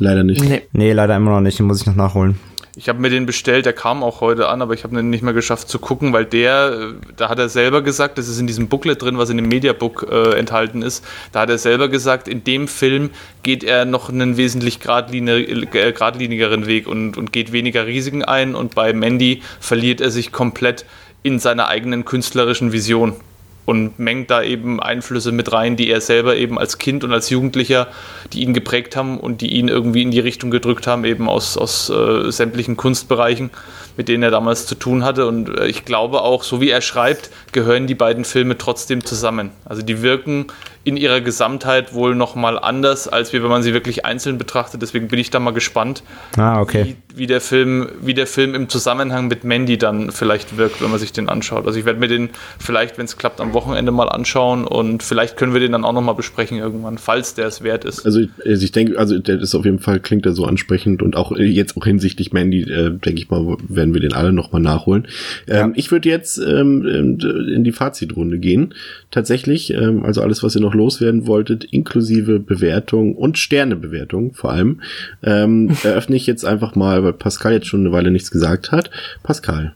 Leider 0.01 0.25
nicht. 0.25 0.43
Nee, 0.43 0.63
nee 0.73 0.93
leider 0.93 1.15
immer 1.15 1.31
noch 1.31 1.41
nicht. 1.41 1.57
Den 1.57 1.67
muss 1.67 1.81
ich 1.81 1.87
noch 1.87 1.95
nachholen. 1.95 2.41
Ich 2.75 2.89
habe 2.89 3.01
mir 3.01 3.11
den 3.11 3.27
bestellt, 3.27 3.67
der 3.67 3.75
kam 3.75 4.03
auch 4.03 4.23
heute 4.23 4.49
an, 4.49 4.63
aber 4.63 4.73
ich 4.73 4.83
habe 4.83 4.99
ihn 4.99 5.11
nicht 5.11 5.23
mehr 5.23 5.35
geschafft 5.35 5.69
zu 5.69 5.79
gucken, 5.79 6.15
weil 6.15 6.25
der, 6.25 6.73
äh, 6.73 7.07
da 7.17 7.29
hat 7.29 7.39
er 7.39 7.51
selber 7.51 7.83
gesagt, 7.83 8.17
das 8.17 8.29
ist 8.29 8.41
in 8.41 8.47
diesem 8.47 8.69
Booklet 8.69 9.03
drin, 9.03 9.19
was 9.19 9.29
in 9.29 9.37
dem 9.37 9.49
Mediabook 9.49 10.07
äh, 10.11 10.39
enthalten 10.39 10.81
ist, 10.81 11.05
da 11.33 11.41
hat 11.41 11.51
er 11.51 11.59
selber 11.59 11.89
gesagt, 11.89 12.29
in 12.29 12.45
dem 12.45 12.69
Film 12.69 13.11
geht 13.43 13.63
er 13.63 13.85
noch 13.85 14.09
einen 14.09 14.39
wesentlich 14.39 14.77
äh, 14.87 15.67
geradlinigeren 15.67 16.67
Weg 16.67 16.87
und, 16.87 17.19
und 17.19 17.31
geht 17.31 17.53
weniger 17.53 17.87
Risiken 17.87 18.25
ein 18.25 18.55
und 18.55 18.75
bei 18.75 18.95
Mandy 18.95 19.43
verliert 19.61 20.01
er 20.01 20.11
sich 20.11 20.33
komplett 20.33 20.87
in 21.23 21.39
seiner 21.39 21.69
eigenen 21.69 22.07
künstlerischen 22.07 22.73
Vision 22.73 23.17
und 23.65 23.99
mengt 23.99 24.31
da 24.31 24.43
eben 24.43 24.81
Einflüsse 24.81 25.33
mit 25.33 25.53
rein, 25.53 25.77
die 25.77 25.89
er 25.89 26.01
selber 26.01 26.37
eben 26.37 26.59
als 26.59 26.79
Kind 26.79 27.05
und 27.05 27.13
als 27.13 27.31
Jugendlicher, 27.31 27.89
die 28.33 28.43
ihn 28.43 28.55
geprägt 28.55 28.97
haben 28.97 29.19
und 29.19 29.41
die 29.41 29.55
ihn 29.55 29.69
irgendwie 29.69 30.03
in 30.03 30.11
die 30.11 30.21
Richtung 30.21 30.51
gedrückt 30.51 30.87
haben, 30.87 31.05
eben 31.05 31.29
aus, 31.29 31.57
aus 31.57 31.89
äh, 31.91 32.31
sämtlichen 32.31 32.77
Kunstbereichen, 32.77 33.51
mit 33.97 34.09
denen 34.09 34.23
er 34.23 34.31
damals 34.31 34.67
zu 34.67 34.75
tun 34.75 35.05
hatte. 35.05 35.27
Und 35.27 35.49
äh, 35.59 35.67
ich 35.67 35.85
glaube 35.85 36.23
auch, 36.23 36.43
so 36.43 36.61
wie 36.61 36.71
er 36.71 36.81
schreibt, 36.81 37.31
gehören 37.53 37.87
die 37.87 37.95
beiden 37.95 38.25
Filme 38.25 38.59
trotzdem 38.59 39.05
zusammen. 39.05 39.51
Also 39.65 39.83
die 39.83 40.03
wirken 40.03 40.47
in 40.85 40.97
ihrer 40.97 41.21
Gesamtheit 41.21 41.95
wohl 41.95 42.15
nochmal 42.15 42.59
anders, 42.59 43.07
als 43.07 43.33
wenn 43.33 43.43
man 43.43 43.63
sie 43.63 43.73
wirklich 43.73 44.05
einzeln 44.05 44.39
betrachtet. 44.39 44.83
Deswegen 44.83 45.09
bin 45.09 45.19
ich 45.19 45.31
da 45.31 45.39
mal 45.39 45.53
gespannt, 45.53 46.03
ah, 46.37 46.61
okay. 46.61 46.85
wie, 46.85 47.19
wie, 47.19 47.27
der 47.27 47.41
Film, 47.41 47.89
wie 48.01 48.15
der 48.15 48.27
Film 48.27 48.55
im 48.55 48.69
Zusammenhang 48.69 49.29
mit 49.29 49.45
Mandy 49.45 49.79
dann 49.79 50.11
vielleicht 50.11 50.57
wirkt, 50.57 50.83
wenn 50.83 50.91
man 50.91 50.99
sich 50.99 51.13
den 51.13 51.29
anschaut. 51.29 51.67
Also 51.67 51.79
ich 51.79 51.85
werde 51.85 52.01
mir 52.01 52.09
den 52.09 52.31
vielleicht, 52.59 52.99
wenn 52.99 53.05
es 53.05 53.17
klappt, 53.17 53.41
am 53.41 53.53
Wochenende 53.53 53.93
mal 53.93 54.09
anschauen 54.09 54.67
und 54.67 55.03
vielleicht 55.03 55.37
können 55.37 55.53
wir 55.53 55.61
den 55.61 55.73
dann 55.73 55.85
auch 55.85 55.93
nochmal 55.93 56.17
besprechen 56.17 56.59
irgendwann, 56.59 56.99
falls 56.99 57.35
der 57.35 57.47
es 57.47 57.63
wert 57.63 57.85
ist. 57.85 58.05
Also 58.05 58.21
ich, 58.21 58.31
also 58.45 58.65
ich 58.65 58.73
denke, 58.73 58.99
also 58.99 59.19
der 59.19 59.41
ist 59.41 59.55
auf 59.55 59.65
jeden 59.65 59.79
Fall, 59.79 60.01
klingt 60.01 60.27
er 60.27 60.33
so 60.33 60.45
ansprechend 60.47 61.03
und 61.03 61.15
auch 61.15 61.33
jetzt 61.37 61.77
auch 61.77 61.85
hinsichtlich 61.85 62.33
Mandy, 62.33 62.63
äh, 62.63 62.91
denke 62.91 63.21
ich 63.21 63.31
mal, 63.31 63.57
werden 63.83 63.95
wir 63.95 64.01
den 64.01 64.13
alle 64.13 64.33
nochmal 64.33 64.63
nachholen. 64.63 65.09
Ähm, 65.49 65.71
ja. 65.71 65.73
Ich 65.75 65.91
würde 65.91 66.09
jetzt 66.09 66.39
ähm, 66.39 67.19
in 67.19 67.65
die 67.65 67.73
Fazitrunde 67.73 68.39
gehen. 68.39 68.75
Tatsächlich, 69.11 69.75
ähm, 69.75 70.05
also 70.05 70.23
alles, 70.23 70.43
was 70.45 70.55
ihr 70.55 70.61
noch 70.61 70.75
loswerden 70.75 71.27
wolltet, 71.27 71.65
inklusive 71.65 72.39
Bewertung 72.39 73.17
und 73.17 73.39
Sternebewertung 73.39 74.35
vor 74.35 74.53
allem, 74.53 74.81
ähm, 75.25 75.77
eröffne 75.83 76.15
ich 76.15 76.27
jetzt 76.29 76.45
einfach 76.45 76.77
mal, 76.77 77.03
weil 77.03 77.13
Pascal 77.13 77.55
jetzt 77.55 77.67
schon 77.67 77.81
eine 77.81 77.93
Weile 77.93 78.13
nichts 78.13 78.31
gesagt 78.31 78.71
hat. 78.71 78.91
Pascal. 79.25 79.75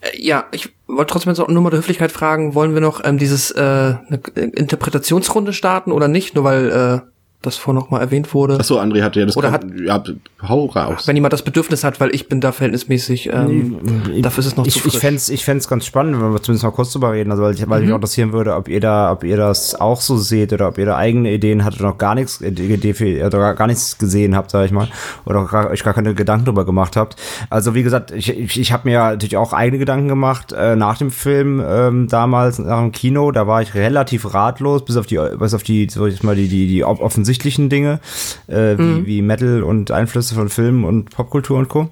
Äh, 0.00 0.20
ja, 0.20 0.46
ich 0.50 0.70
wollte 0.88 1.12
trotzdem 1.12 1.32
jetzt 1.32 1.48
nur 1.48 1.62
mal 1.62 1.70
der 1.70 1.78
Höflichkeit 1.78 2.10
fragen, 2.10 2.56
wollen 2.56 2.74
wir 2.74 2.80
noch 2.80 3.02
ähm, 3.04 3.18
dieses 3.18 3.52
äh, 3.52 3.94
Interpretationsrunde 4.34 5.52
starten 5.52 5.92
oder 5.92 6.08
nicht? 6.08 6.34
Nur 6.34 6.42
weil 6.42 6.70
äh, 6.70 7.11
das 7.42 7.56
vorhin 7.56 7.80
noch 7.80 7.90
mal 7.90 8.00
erwähnt 8.00 8.32
wurde. 8.34 8.58
Achso, 8.58 8.78
André 8.78 9.02
hatte 9.02 9.20
ja 9.20 9.26
das 9.26 9.36
Oder 9.36 9.50
hat, 9.50 9.64
ja, 9.84 10.02
hau 10.42 10.66
raus. 10.66 11.06
Wenn 11.06 11.16
jemand 11.16 11.32
das 11.32 11.42
Bedürfnis 11.42 11.84
hat, 11.84 12.00
weil 12.00 12.14
ich 12.14 12.28
bin 12.28 12.40
da 12.40 12.52
verhältnismäßig, 12.52 13.30
ähm, 13.32 13.78
nee, 14.08 14.22
dafür 14.22 14.40
ist 14.40 14.46
es 14.46 14.56
noch 14.56 14.66
ich, 14.66 14.74
zu 14.74 14.80
frisch. 14.80 14.94
Ich 14.94 15.00
fände 15.00 15.20
ich 15.28 15.44
fänd's 15.44 15.68
ganz 15.68 15.86
spannend, 15.86 16.20
wenn 16.20 16.32
wir 16.32 16.42
zumindest 16.42 16.64
mal 16.64 16.70
kurz 16.70 16.92
drüber 16.92 17.12
reden, 17.12 17.30
also 17.30 17.42
weil, 17.42 17.54
ich, 17.54 17.68
weil 17.68 17.80
mhm. 17.80 17.86
mich 17.86 17.92
auch 17.92 17.98
interessieren 17.98 18.32
würde, 18.32 18.54
ob 18.54 18.68
ihr 18.68 18.80
da, 18.80 19.12
ob 19.12 19.24
ihr 19.24 19.36
das 19.36 19.74
auch 19.74 20.00
so 20.00 20.16
seht 20.16 20.52
oder 20.52 20.68
ob 20.68 20.78
ihr 20.78 20.86
da 20.86 20.96
eigene 20.96 21.32
Ideen 21.32 21.64
hattet 21.64 21.80
oder 21.80 21.90
noch 21.90 21.98
gar 21.98 22.14
nichts, 22.14 22.40
äh, 22.40 23.24
oder 23.26 23.54
gar 23.54 23.66
nichts 23.66 23.98
gesehen 23.98 24.36
habt, 24.36 24.50
sag 24.50 24.64
ich 24.64 24.72
mal, 24.72 24.88
oder 25.24 25.44
gar, 25.46 25.70
euch 25.70 25.82
gar 25.82 25.94
keine 25.94 26.14
Gedanken 26.14 26.46
drüber 26.46 26.64
gemacht 26.64 26.96
habt. 26.96 27.16
Also 27.50 27.74
wie 27.74 27.82
gesagt, 27.82 28.10
ich, 28.10 28.30
ich, 28.30 28.58
ich 28.58 28.72
habe 28.72 28.88
mir 28.88 28.98
natürlich 28.98 29.36
auch 29.36 29.52
eigene 29.52 29.78
Gedanken 29.78 30.08
gemacht 30.08 30.52
äh, 30.52 30.76
nach 30.76 30.98
dem 30.98 31.10
Film 31.10 31.62
ähm, 31.64 32.08
damals, 32.08 32.58
nach 32.58 32.80
dem 32.80 32.92
Kino, 32.92 33.32
da 33.32 33.46
war 33.46 33.62
ich 33.62 33.74
relativ 33.74 34.32
ratlos, 34.32 34.84
bis 34.84 34.96
auf 34.96 35.06
die, 35.06 35.18
bis 35.38 35.54
auf 35.54 35.62
die, 35.62 35.88
soll 35.90 36.08
ich 36.10 36.22
mal 36.22 36.36
die, 36.36 36.48
die, 36.48 36.66
die 36.66 36.84
offensichtlichen 36.84 37.31
Dinge 37.38 38.00
äh, 38.48 38.76
wie, 38.78 38.82
mhm. 38.82 39.06
wie 39.06 39.22
Metal 39.22 39.62
und 39.62 39.90
Einflüsse 39.90 40.34
von 40.34 40.48
Filmen 40.48 40.84
und 40.84 41.10
Popkultur 41.10 41.58
und 41.58 41.68
Co. 41.68 41.90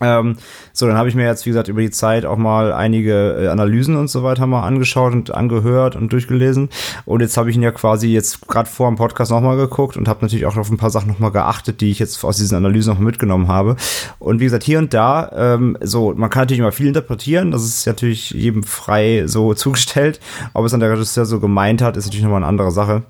Ähm, 0.00 0.36
so, 0.72 0.86
dann 0.86 0.96
habe 0.96 1.08
ich 1.08 1.14
mir 1.14 1.24
jetzt, 1.24 1.46
wie 1.46 1.50
gesagt, 1.50 1.68
über 1.68 1.80
die 1.80 1.90
Zeit 1.90 2.26
auch 2.26 2.36
mal 2.36 2.72
einige 2.72 3.36
äh, 3.40 3.48
Analysen 3.48 3.96
und 3.96 4.08
so 4.08 4.22
weiter 4.22 4.46
mal 4.46 4.62
angeschaut 4.62 5.12
und 5.12 5.32
angehört 5.32 5.96
und 5.96 6.12
durchgelesen. 6.12 6.68
Und 7.04 7.20
jetzt 7.20 7.36
habe 7.36 7.50
ich 7.50 7.56
ihn 7.56 7.62
ja 7.62 7.70
quasi 7.70 8.08
jetzt 8.08 8.46
gerade 8.48 8.68
vor 8.68 8.88
dem 8.88 8.96
Podcast 8.96 9.30
nochmal 9.30 9.56
geguckt 9.56 9.96
und 9.96 10.08
habe 10.08 10.20
natürlich 10.22 10.46
auch 10.46 10.56
auf 10.56 10.70
ein 10.70 10.76
paar 10.76 10.90
Sachen 10.90 11.08
nochmal 11.08 11.30
geachtet, 11.30 11.80
die 11.80 11.90
ich 11.90 11.98
jetzt 11.98 12.22
aus 12.24 12.36
diesen 12.36 12.56
Analysen 12.56 12.92
noch 12.92 13.00
mitgenommen 13.00 13.48
habe. 13.48 13.76
Und 14.18 14.40
wie 14.40 14.44
gesagt, 14.44 14.64
hier 14.64 14.78
und 14.78 14.92
da, 14.94 15.30
ähm, 15.34 15.78
so, 15.80 16.12
man 16.16 16.30
kann 16.30 16.42
natürlich 16.42 16.60
immer 16.60 16.72
viel 16.72 16.88
interpretieren, 16.88 17.50
das 17.50 17.64
ist 17.64 17.86
natürlich 17.86 18.30
jedem 18.30 18.62
frei 18.62 19.24
so 19.26 19.54
zugestellt. 19.54 20.20
Ob 20.54 20.64
es 20.64 20.72
dann 20.72 20.80
der 20.80 20.90
Regisseur 20.90 21.24
so 21.24 21.40
gemeint 21.40 21.82
hat, 21.82 21.96
ist 21.96 22.06
natürlich 22.06 22.24
nochmal 22.24 22.38
eine 22.38 22.46
andere 22.48 22.70
Sache. 22.70 23.02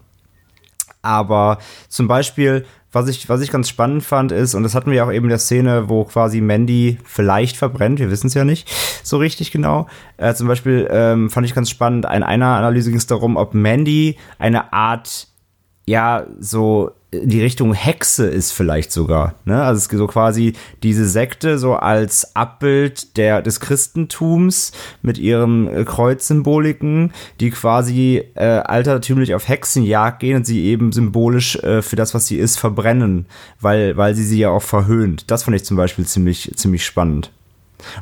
Aber 1.05 1.59
zum 1.89 2.09
Beispiel, 2.09 2.65
was 2.93 3.09
ich, 3.09 3.29
was 3.29 3.41
ich 3.41 3.51
ganz 3.51 3.69
spannend 3.69 4.05
fand, 4.05 4.33
ist, 4.33 4.55
und 4.55 4.63
das 4.63 4.75
hatten 4.75 4.91
wir 4.91 5.05
auch 5.05 5.13
eben 5.13 5.27
in 5.27 5.31
der 5.31 5.39
Szene, 5.39 5.89
wo 5.89 6.05
quasi 6.05 6.41
Mandy 6.41 6.99
vielleicht 7.05 7.57
verbrennt, 7.57 7.99
wir 7.99 8.11
wissen 8.11 8.29
es 8.29 8.35
ja 8.35 8.45
nicht 8.45 8.71
so 9.03 9.19
richtig 9.19 9.51
genau. 9.51 9.87
Äh, 10.17 10.35
zum 10.35 10.47
Beispiel 10.47 10.89
ähm, 10.91 11.31
fand 11.31 11.47
ich 11.47 11.55
ganz 11.55 11.71
spannend, 11.71 12.05
in 12.07 12.23
einer 12.23 12.57
Analyse 12.57 12.91
ging 12.91 12.99
es 12.99 13.07
darum, 13.07 13.37
ob 13.37 13.53
Mandy 13.53 14.17
eine 14.39 14.73
Art, 14.73 15.27
ja, 15.87 16.27
so 16.39 16.93
in 17.11 17.29
die 17.29 17.43
Richtung 17.43 17.75
Hexe 17.75 18.27
ist 18.27 18.53
vielleicht 18.53 18.93
sogar. 18.93 19.35
Ne? 19.45 19.63
Also 19.63 19.79
es 19.79 19.87
ist 19.87 19.99
so 19.99 20.07
quasi 20.07 20.55
diese 20.83 21.09
Sekte 21.09 21.59
so 21.59 21.75
als 21.75 22.35
Abbild 22.35 23.17
der, 23.17 23.43
des 23.43 23.61
Christentums 23.61 24.73
mit 25.03 25.19
ihren 25.19 25.69
äh, 25.69 25.85
Kreuzsymboliken, 25.85 27.13
die 27.41 27.51
quasi 27.51 28.23
äh, 28.35 28.45
altertümlich 28.45 29.35
auf 29.35 29.49
Hexenjagd 29.49 30.21
gehen 30.21 30.39
und 30.39 30.47
sie 30.47 30.65
eben 30.65 30.93
symbolisch 30.93 31.57
äh, 31.57 31.83
für 31.83 31.97
das, 31.97 32.15
was 32.15 32.27
sie 32.27 32.37
ist, 32.37 32.59
verbrennen, 32.59 33.27
weil, 33.61 33.97
weil 33.97 34.15
sie 34.15 34.25
sie 34.25 34.41
ja 34.41 34.51
auch 34.51 34.63
verhöhnt. 34.63 35.31
Das 35.31 35.45
fand 35.45 35.57
ich 35.57 35.65
zum 35.65 35.77
Beispiel 35.77 36.07
ziemlich, 36.07 36.51
ziemlich 36.57 36.85
spannend. 36.85 37.31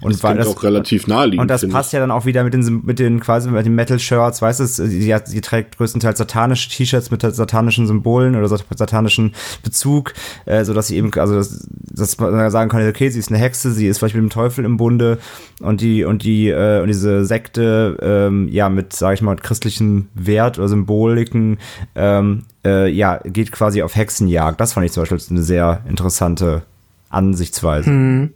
Und 0.01 0.15
das 0.15 0.23
war 0.23 0.35
das 0.35 0.47
auch 0.47 0.63
relativ 0.63 1.07
naheliegend. 1.07 1.43
Und 1.43 1.49
das 1.49 1.69
passt 1.69 1.91
ich. 1.91 1.93
ja 1.95 2.01
dann 2.01 2.11
auch 2.11 2.25
wieder 2.27 2.45
mit 2.45 2.55
den, 2.55 2.83
mit 2.85 2.99
den 2.99 3.21
quasi 3.21 3.51
mit 3.51 3.65
den 3.67 3.75
Metal-Shirts, 3.75 4.43
weißt 4.43 4.61
du, 4.61 4.67
sie, 4.67 5.15
sie 5.25 5.41
trägt 5.41 5.77
größtenteils 5.79 6.19
satanische 6.19 6.71
T-Shirts 6.71 7.11
mit 7.11 7.23
satanischen 7.23 7.87
Symbolen 7.87 8.37
oder 8.37 8.49
satanischen 8.49 9.35
Bezug, 9.63 10.15
äh, 10.47 10.65
so 10.65 10.75
dass 10.75 10.89
sie 10.89 10.97
eben, 10.97 11.13
also 11.15 11.35
dass, 11.35 11.67
dass 11.71 12.19
man 12.19 12.51
sagen 12.51 12.71
kann, 12.71 12.87
okay, 12.89 13.09
sie 13.11 13.19
ist 13.19 13.31
eine 13.31 13.39
Hexe, 13.39 13.73
sie 13.73 13.87
ist 13.87 13.99
vielleicht 13.99 14.15
mit 14.15 14.23
dem 14.23 14.31
Teufel 14.31 14.65
im 14.65 14.77
Bunde 14.77 15.19
und 15.61 15.81
die 15.81 16.05
und 16.05 16.25
die 16.25 16.49
äh, 16.49 16.81
und 16.81 16.89
diese 16.89 17.25
Sekte, 17.25 17.97
ähm, 18.03 18.49
ja 18.49 18.69
mit, 18.69 18.93
sag 18.93 19.15
ich 19.15 19.23
mal, 19.23 19.37
christlichen 19.37 20.09
Wert 20.15 20.59
oder 20.59 20.69
Symboliken, 20.69 21.59
ähm, 21.95 22.45
äh, 22.65 22.89
ja 22.89 23.21
geht 23.25 23.53
quasi 23.53 23.83
auf 23.83 23.97
Hexenjagd. 23.97 24.61
Das 24.61 24.73
fand 24.73 24.87
ich 24.87 24.93
zum 24.93 25.03
Beispiel 25.03 25.19
eine 25.31 25.43
sehr 25.43 25.83
interessante 25.89 26.63
Ansichtsweise. 27.11 27.91
Mhm. 27.91 28.35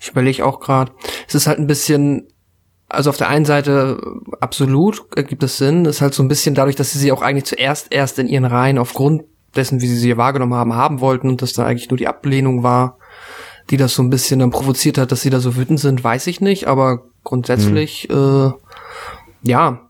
Ich 0.00 0.10
überlege 0.10 0.44
auch 0.44 0.60
gerade. 0.60 0.92
Es 1.28 1.34
ist 1.34 1.46
halt 1.46 1.58
ein 1.58 1.66
bisschen, 1.66 2.28
also 2.88 3.10
auf 3.10 3.16
der 3.16 3.28
einen 3.28 3.44
Seite 3.44 4.00
absolut 4.40 5.02
ergibt 5.16 5.42
es 5.42 5.58
Sinn, 5.58 5.84
ist 5.84 6.00
halt 6.00 6.14
so 6.14 6.22
ein 6.22 6.28
bisschen 6.28 6.54
dadurch, 6.54 6.76
dass 6.76 6.92
sie 6.92 6.98
sie 6.98 7.12
auch 7.12 7.22
eigentlich 7.22 7.44
zuerst 7.44 7.92
erst 7.92 8.18
in 8.18 8.28
ihren 8.28 8.44
Reihen 8.44 8.78
aufgrund 8.78 9.24
dessen, 9.56 9.80
wie 9.80 9.86
sie 9.86 9.98
sie 9.98 10.16
wahrgenommen 10.16 10.54
haben, 10.54 10.74
haben 10.74 11.00
wollten 11.00 11.28
und 11.28 11.42
das 11.42 11.52
dann 11.52 11.66
eigentlich 11.66 11.90
nur 11.90 11.98
die 11.98 12.08
Ablehnung 12.08 12.62
war, 12.62 12.98
die 13.70 13.76
das 13.76 13.94
so 13.94 14.02
ein 14.02 14.10
bisschen 14.10 14.40
dann 14.40 14.50
provoziert 14.50 14.98
hat, 14.98 15.12
dass 15.12 15.22
sie 15.22 15.30
da 15.30 15.40
so 15.40 15.56
wütend 15.56 15.80
sind, 15.80 16.02
weiß 16.02 16.26
ich 16.26 16.40
nicht, 16.40 16.66
aber 16.66 17.04
grundsätzlich, 17.22 18.08
mhm. 18.10 18.16
äh, 18.16 19.48
ja, 19.48 19.80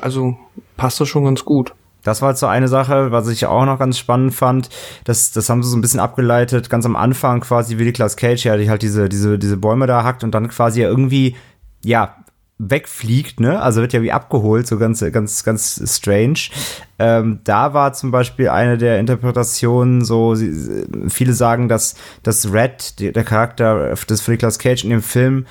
also 0.00 0.36
passt 0.76 1.00
das 1.00 1.08
schon 1.08 1.24
ganz 1.24 1.44
gut. 1.44 1.74
Das 2.02 2.22
war 2.22 2.34
so 2.34 2.46
eine 2.46 2.68
Sache, 2.68 3.12
was 3.12 3.28
ich 3.28 3.46
auch 3.46 3.64
noch 3.64 3.78
ganz 3.78 3.98
spannend 3.98 4.34
fand. 4.34 4.70
Das, 5.04 5.32
das 5.32 5.48
haben 5.48 5.62
sie 5.62 5.70
so 5.70 5.76
ein 5.76 5.80
bisschen 5.80 6.00
abgeleitet, 6.00 6.70
ganz 6.70 6.86
am 6.86 6.96
Anfang 6.96 7.40
quasi 7.40 7.78
wie 7.78 7.84
Nicolas 7.84 8.16
Cage, 8.16 8.44
ja, 8.44 8.56
die 8.56 8.70
halt 8.70 8.82
diese, 8.82 9.08
diese, 9.08 9.38
diese 9.38 9.56
Bäume 9.56 9.86
da 9.86 10.04
hackt 10.04 10.24
und 10.24 10.34
dann 10.34 10.48
quasi 10.48 10.82
irgendwie, 10.82 11.36
ja, 11.84 12.16
wegfliegt, 12.60 13.40
ne? 13.40 13.60
Also 13.60 13.80
wird 13.80 13.94
ja 13.94 14.02
wie 14.02 14.12
abgeholt, 14.12 14.66
so 14.66 14.78
ganz, 14.78 15.00
ganz, 15.12 15.44
ganz 15.44 15.82
strange. 15.86 16.50
Ähm, 16.98 17.40
da 17.44 17.72
war 17.72 17.94
zum 17.94 18.10
Beispiel 18.10 18.50
eine 18.50 18.76
der 18.76 19.00
Interpretationen 19.00 20.04
so, 20.04 20.34
sie, 20.34 20.84
viele 21.08 21.32
sagen, 21.32 21.68
dass, 21.68 21.94
dass 22.22 22.52
Red, 22.52 23.00
der 23.00 23.24
Charakter 23.24 23.94
des 23.94 24.28
Nicolas 24.28 24.58
Cage 24.58 24.84
in 24.84 24.90
dem 24.90 25.02
Film, 25.02 25.46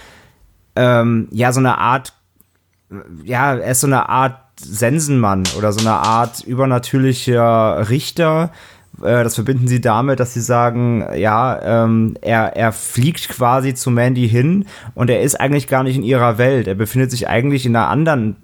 ähm, 0.75 1.27
ja, 1.31 1.51
so 1.51 1.59
eine 1.59 1.79
Art, 1.79 2.13
ja, 3.23 3.55
er 3.55 3.71
ist 3.71 3.81
so 3.81 3.87
eine 3.87 4.07
Art 4.07 4.48
Sensenmann 4.59 5.43
oder 5.57 5.71
so 5.71 5.79
eine 5.79 5.93
Art 5.93 6.43
übernatürlicher 6.43 7.89
Richter. 7.89 8.51
Äh, 9.01 9.23
das 9.23 9.35
verbinden 9.35 9.67
sie 9.67 9.81
damit, 9.81 10.19
dass 10.19 10.33
sie 10.33 10.41
sagen, 10.41 11.05
ja, 11.15 11.83
ähm, 11.83 12.15
er, 12.21 12.55
er 12.55 12.71
fliegt 12.71 13.29
quasi 13.29 13.73
zu 13.73 13.91
Mandy 13.91 14.27
hin 14.27 14.65
und 14.95 15.09
er 15.09 15.21
ist 15.21 15.39
eigentlich 15.39 15.67
gar 15.67 15.83
nicht 15.83 15.95
in 15.95 16.03
ihrer 16.03 16.37
Welt. 16.37 16.67
Er 16.67 16.75
befindet 16.75 17.11
sich 17.11 17.27
eigentlich 17.27 17.65
in 17.65 17.75
einer 17.75 17.89
anderen 17.89 18.35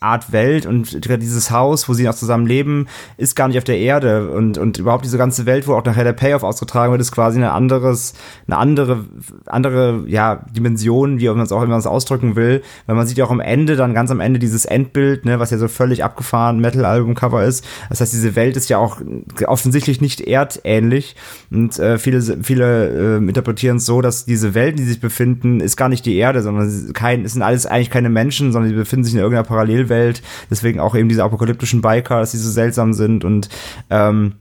Art 0.00 0.30
Welt 0.30 0.66
und 0.66 1.06
dieses 1.06 1.50
Haus, 1.50 1.88
wo 1.88 1.94
sie 1.94 2.04
noch 2.04 2.14
zusammen 2.14 2.46
leben, 2.46 2.86
ist 3.16 3.34
gar 3.34 3.48
nicht 3.48 3.56
auf 3.56 3.64
der 3.64 3.78
Erde. 3.78 4.30
Und, 4.30 4.58
und 4.58 4.76
überhaupt 4.76 5.06
diese 5.06 5.16
ganze 5.16 5.46
Welt, 5.46 5.66
wo 5.66 5.74
auch 5.74 5.84
nachher 5.86 6.04
der 6.04 6.12
Payoff 6.12 6.42
ausgetragen 6.42 6.92
wird, 6.92 7.00
ist 7.00 7.12
quasi 7.12 7.38
eine 7.38 7.52
anderes, 7.52 8.12
eine 8.46 8.58
andere, 8.58 9.06
andere, 9.46 10.04
ja, 10.06 10.44
Dimension, 10.54 11.18
wie 11.18 11.28
man 11.28 11.40
es 11.40 11.50
auch 11.50 11.62
immer 11.62 11.86
ausdrücken 11.86 12.36
will, 12.36 12.62
weil 12.84 12.96
man 12.96 13.06
sieht 13.06 13.16
ja 13.16 13.24
auch 13.24 13.30
am 13.30 13.40
Ende, 13.40 13.76
dann 13.76 13.94
ganz 13.94 14.10
am 14.10 14.20
Ende 14.20 14.38
dieses 14.38 14.66
Endbild, 14.66 15.24
ne, 15.24 15.40
was 15.40 15.50
ja 15.50 15.56
so 15.56 15.68
völlig 15.68 16.04
abgefahren 16.04 16.60
Metal-Album-Cover 16.60 17.44
ist. 17.44 17.64
Das 17.88 18.02
heißt, 18.02 18.12
diese 18.12 18.36
Welt 18.36 18.56
ist 18.56 18.68
ja 18.68 18.76
auch 18.76 19.00
offensichtlich 19.46 20.02
nicht 20.02 20.20
erdähnlich. 20.20 21.16
Und 21.50 21.78
äh, 21.78 21.96
viele, 21.96 22.20
viele 22.42 23.16
äh, 23.16 23.16
interpretieren 23.16 23.78
es 23.78 23.86
so, 23.86 24.02
dass 24.02 24.26
diese 24.26 24.54
Welten, 24.54 24.76
die 24.76 24.84
sich 24.84 25.00
befinden, 25.00 25.60
ist 25.60 25.76
gar 25.76 25.88
nicht 25.88 26.04
die 26.04 26.16
Erde, 26.16 26.42
sondern 26.42 26.66
es 26.66 27.32
sind 27.32 27.42
alles 27.42 27.64
eigentlich 27.64 27.90
keine 27.90 28.10
Menschen, 28.10 28.52
sondern 28.52 28.70
die 28.70 28.76
befinden 28.76 29.04
sich 29.04 29.14
in 29.14 29.20
irgendeiner 29.20 29.46
Parallelwelt 29.46 29.85
Welt. 29.88 30.22
Deswegen 30.50 30.80
auch 30.80 30.94
eben 30.94 31.08
diese 31.08 31.24
apokalyptischen 31.24 31.82
Biker, 31.82 32.20
dass 32.20 32.32
die 32.32 32.38
so 32.38 32.50
seltsam 32.50 32.92
sind 32.92 33.24
und 33.24 33.48
ähm, 33.90 34.34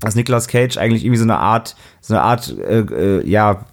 dass 0.00 0.14
Nicolas 0.14 0.48
Cage 0.48 0.76
eigentlich 0.76 1.04
irgendwie 1.04 1.18
so 1.18 1.24
eine 1.24 1.38
Art, 1.38 1.76
so 2.00 2.14
eine 2.14 2.22
Art, 2.22 2.56
äh, 2.58 2.80
äh, 2.80 3.28
ja, 3.28 3.64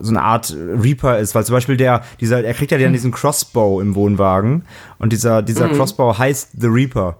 so 0.00 0.10
eine 0.10 0.22
Art 0.22 0.54
Reaper 0.56 1.18
ist, 1.18 1.34
weil 1.34 1.44
zum 1.44 1.54
Beispiel 1.54 1.76
der, 1.76 2.02
dieser, 2.20 2.42
er 2.42 2.54
kriegt 2.54 2.72
ja 2.72 2.78
dann 2.78 2.92
diesen 2.92 3.12
Crossbow 3.12 3.80
im 3.80 3.94
Wohnwagen 3.94 4.64
und 4.98 5.12
dieser, 5.12 5.42
dieser 5.42 5.68
mhm. 5.68 5.74
Crossbow 5.74 6.18
heißt 6.18 6.50
The 6.58 6.66
Reaper. 6.66 7.18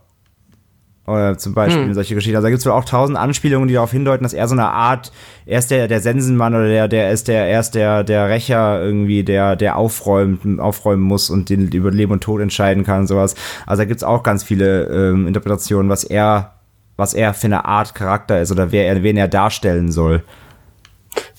Oder 1.07 1.39
zum 1.39 1.55
Beispiel 1.55 1.85
hm. 1.85 1.95
solche 1.95 2.17
Geschichten. 2.17 2.37
Also 2.37 2.47
da 2.47 2.51
gibt 2.51 2.61
es 2.61 2.67
wohl 2.67 2.73
auch 2.73 2.85
tausend 2.85 3.17
Anspielungen, 3.17 3.69
die 3.69 3.75
darauf 3.75 3.93
hindeuten, 3.93 4.25
dass 4.25 4.33
er 4.33 4.49
so 4.49 4.55
eine 4.55 4.69
Art, 4.69 5.13
er 5.47 5.61
ist 5.61 5.71
der, 5.71 5.87
der 5.87 6.01
Sensenmann 6.01 6.55
oder 6.55 6.67
der, 6.67 6.89
der 6.89 7.13
ist 7.13 7.29
der, 7.29 7.47
er 7.47 7.61
ist 7.61 7.77
der, 7.77 8.03
der 8.03 8.29
Rächer 8.29 8.83
irgendwie, 8.83 9.23
der, 9.23 9.55
der 9.55 9.77
aufräumt, 9.77 10.59
aufräumen 10.59 11.03
muss 11.03 11.31
und 11.31 11.49
den 11.49 11.69
über 11.69 11.93
Leben 11.93 12.13
und 12.13 12.23
Tod 12.23 12.41
entscheiden 12.41 12.83
kann 12.83 13.01
und 13.01 13.07
sowas. 13.07 13.37
Also 13.67 13.83
da 13.83 13.85
gibt 13.85 13.99
es 13.99 14.05
auch 14.05 14.25
ganz 14.25 14.43
viele 14.43 14.85
ähm, 14.87 15.29
Interpretationen, 15.29 15.89
was 15.89 16.03
er, 16.03 16.55
was 16.97 17.15
er 17.15 17.35
für 17.35 17.47
eine 17.47 17.65
Art 17.67 17.95
Charakter 17.95 18.41
ist 18.41 18.51
oder 18.51 18.73
wer 18.73 18.87
er, 18.89 19.05
wen 19.05 19.17
er 19.17 19.29
darstellen 19.29 19.93
soll. 19.93 20.25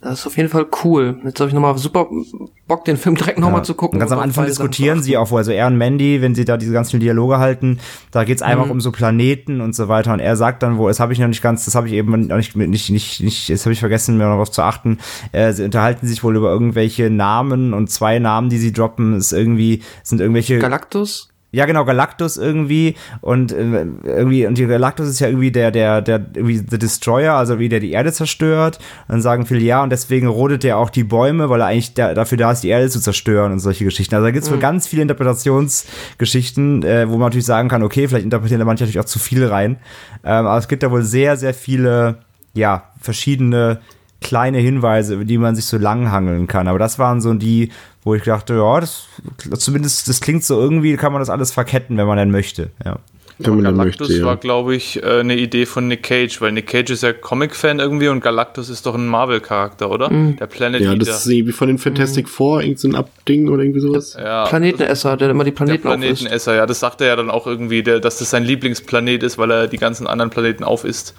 Das 0.02 0.20
ist 0.20 0.28
auf 0.28 0.38
jeden 0.38 0.50
Fall 0.50 0.68
cool. 0.84 1.20
Jetzt 1.24 1.40
habe 1.40 1.50
ich 1.50 1.56
nochmal 1.56 1.76
super 1.80 2.08
Bock, 2.68 2.86
den 2.86 2.98
Film 2.98 3.16
direkt 3.16 3.40
nochmal 3.40 3.62
ja. 3.62 3.64
zu 3.64 3.74
gucken. 3.74 3.96
Und 3.96 4.00
ganz 4.02 4.12
am 4.12 4.20
Anfang 4.20 4.46
diskutieren 4.46 5.02
sie 5.02 5.18
auch, 5.18 5.32
wo 5.32 5.38
also 5.38 5.52
er 5.52 5.66
und 5.66 5.78
Mandy, 5.78 6.22
wenn 6.22 6.36
sie 6.36 6.46
da 6.46 6.56
diese 6.58 6.72
ganzen 6.72 7.00
Dialoge 7.00 7.40
halten, 7.40 7.80
da 8.12 8.24
geht's 8.24 8.44
einfach 8.44 8.66
mhm. 8.66 8.72
um 8.72 8.82
so 8.82 8.92
Planeten 8.92 9.60
und 9.60 9.74
so 9.74 9.88
weiter. 9.88 10.14
Und 10.14 10.20
er 10.20 10.36
sagt 10.36 10.62
dann, 10.62 10.78
wo, 10.78 10.88
das 10.88 11.00
habe 11.00 11.14
ich 11.14 11.20
noch 11.20 11.28
nicht 11.28 11.42
ganz, 11.42 11.66
das 11.66 11.74
habe 11.74 11.88
ich 11.88 11.94
eben 11.94 12.28
noch 12.28 12.38
nicht, 12.38 12.56
nicht, 12.56 12.90
nicht, 12.92 13.22
nicht 13.22 13.50
das 13.50 13.66
habe 13.66 13.74
ich 13.74 13.80
vergessen, 13.80 14.18
mir 14.18 14.30
noch 14.30 14.38
was 14.38 14.52
zu 14.52 14.62
achten. 14.62 15.00
Äh, 15.32 15.54
sie 15.54 15.64
unterhalten 15.64 16.06
sich 16.06 16.24
wohl 16.24 16.36
über 16.36 16.52
irgendwelche 16.52 17.10
Namen 17.10 17.74
und 17.74 17.90
zwei 17.90 18.20
Namen, 18.20 18.50
die 18.50 18.60
sie 18.60 18.74
droppen, 18.74 19.16
ist 19.16 19.32
irgendwie, 19.32 19.82
sind 20.04 20.22
irgendwelche. 20.22 20.60
Galactus? 20.60 21.30
Ja, 21.52 21.66
genau, 21.66 21.86
Galactus 21.86 22.36
irgendwie 22.36 22.96
und 23.22 23.54
äh, 23.54 23.86
irgendwie 24.04 24.46
und 24.46 24.58
die 24.58 24.66
Galactus 24.66 25.08
ist 25.08 25.22
ja 25.22 25.28
irgendwie 25.28 25.50
der 25.50 25.72
der 25.72 26.02
der 26.02 26.26
irgendwie 26.34 26.58
the 26.58 26.78
Destroyer, 26.78 27.36
also 27.36 27.58
wie 27.58 27.70
der 27.70 27.80
die 27.80 27.92
Erde 27.92 28.12
zerstört. 28.12 28.80
Und 29.08 29.14
dann 29.14 29.22
sagen 29.22 29.46
viele 29.46 29.62
ja 29.62 29.82
und 29.82 29.90
deswegen 29.90 30.28
rodet 30.28 30.66
er 30.66 30.78
auch 30.78 30.90
die 30.90 31.06
Bäume, 31.06 31.50
weil 31.50 31.62
er 31.62 31.68
eigentlich 31.68 31.94
der, 31.94 32.14
dafür 32.14 32.38
da 32.38 32.52
ist, 32.52 32.64
die 32.64 32.68
Erde 32.68 32.90
zu 32.90 33.00
zerstören 33.00 33.54
und 33.54 33.60
solche 33.60 33.86
Geschichten. 33.86 34.14
Also 34.14 34.26
da 34.28 34.32
gibt's 34.32 34.52
mhm. 34.52 34.60
ganz 34.60 34.88
viele 34.88 35.04
Interpretationsgeschichten, 35.04 36.84
äh, 36.84 37.08
wo 37.08 37.14
man 37.14 37.28
natürlich 37.28 37.46
sagen 37.46 37.70
kann, 37.70 37.82
okay, 37.82 38.10
vielleicht 38.10 38.26
interpretieren 38.26 38.60
da 38.60 38.66
manche 38.66 38.84
natürlich 38.84 39.00
auch 39.00 39.06
zu 39.06 39.20
viel 39.20 39.46
rein. 39.46 39.78
Ähm, 40.26 40.46
aber 40.46 40.58
es 40.58 40.68
gibt 40.68 40.84
da 40.84 40.92
wohl 40.92 41.04
sehr 41.04 41.38
sehr 41.38 41.54
viele 41.54 42.18
ja 42.54 42.92
verschiedene 43.00 43.80
kleine 44.22 44.58
Hinweise, 44.58 45.16
über 45.16 45.26
die 45.26 45.38
man 45.38 45.56
sich 45.56 45.66
so 45.66 45.78
langhangeln 45.78 46.48
kann. 46.48 46.68
Aber 46.68 46.80
das 46.80 47.00
waren 47.00 47.22
so 47.22 47.34
die, 47.34 47.72
wo 48.08 48.16
ich 48.16 48.24
dachte, 48.24 48.56
ja, 48.56 48.80
das 48.80 49.06
zumindest, 49.58 50.08
das 50.08 50.22
klingt 50.22 50.44
so 50.44 50.60
irgendwie, 50.60 50.96
kann 50.96 51.12
man 51.12 51.22
das 51.22 51.30
alles 51.30 51.52
verketten, 51.52 51.98
wenn 51.98 52.08
man 52.08 52.18
denn 52.18 52.32
möchte. 52.32 52.72
Ja. 52.86 53.00
Wenn 53.40 53.56
man 53.56 53.66
Galactus 53.66 54.08
möchte, 54.08 54.22
ja. 54.22 54.26
war, 54.26 54.38
glaube 54.38 54.76
ich, 54.76 55.04
äh, 55.04 55.20
eine 55.20 55.36
Idee 55.36 55.68
von 55.68 55.88
Nick 55.88 56.04
Cage, 56.04 56.42
weil 56.42 56.54
Nick 56.54 56.68
Cage 56.68 56.90
ist 56.90 57.04
ja 57.04 57.14
Comic-Fan 57.14 57.80
irgendwie 57.80 58.08
und 58.08 58.22
Galactus 58.22 58.70
ist 58.70 58.86
doch 58.86 58.96
ein 58.96 59.06
Marvel-Charakter, 59.06 59.92
oder? 59.92 60.10
Mhm. 60.10 60.38
Der 60.38 60.48
Planet 60.48 60.82
Ja, 60.82 60.96
das 60.96 61.26
ist 61.26 61.28
irgendwie 61.28 61.52
von 61.52 61.68
den 61.68 61.78
Fantastic 61.78 62.26
mhm. 62.26 62.30
Four, 62.30 62.62
irgend 62.64 62.80
so 62.80 62.88
ein 62.88 62.96
Abding 62.96 63.50
oder 63.50 63.62
irgendwie 63.62 63.82
sowas. 63.82 64.18
Ja, 64.18 64.46
Planetenesser, 64.46 65.18
der 65.18 65.30
immer 65.30 65.44
die 65.44 65.52
Planeten 65.52 65.84
der 65.84 65.90
Planetenesser, 65.90 66.56
ja, 66.56 66.66
das 66.66 66.80
sagt 66.80 67.02
er 67.02 67.08
ja 67.08 67.16
dann 67.16 67.30
auch 67.30 67.46
irgendwie, 67.46 67.84
der, 67.84 68.00
dass 68.00 68.18
das 68.18 68.32
sein 68.32 68.44
Lieblingsplanet 68.44 69.22
ist, 69.22 69.38
weil 69.38 69.52
er 69.52 69.68
die 69.68 69.78
ganzen 69.78 70.08
anderen 70.08 70.32
Planeten 70.32 70.64
aufisst. 70.64 71.14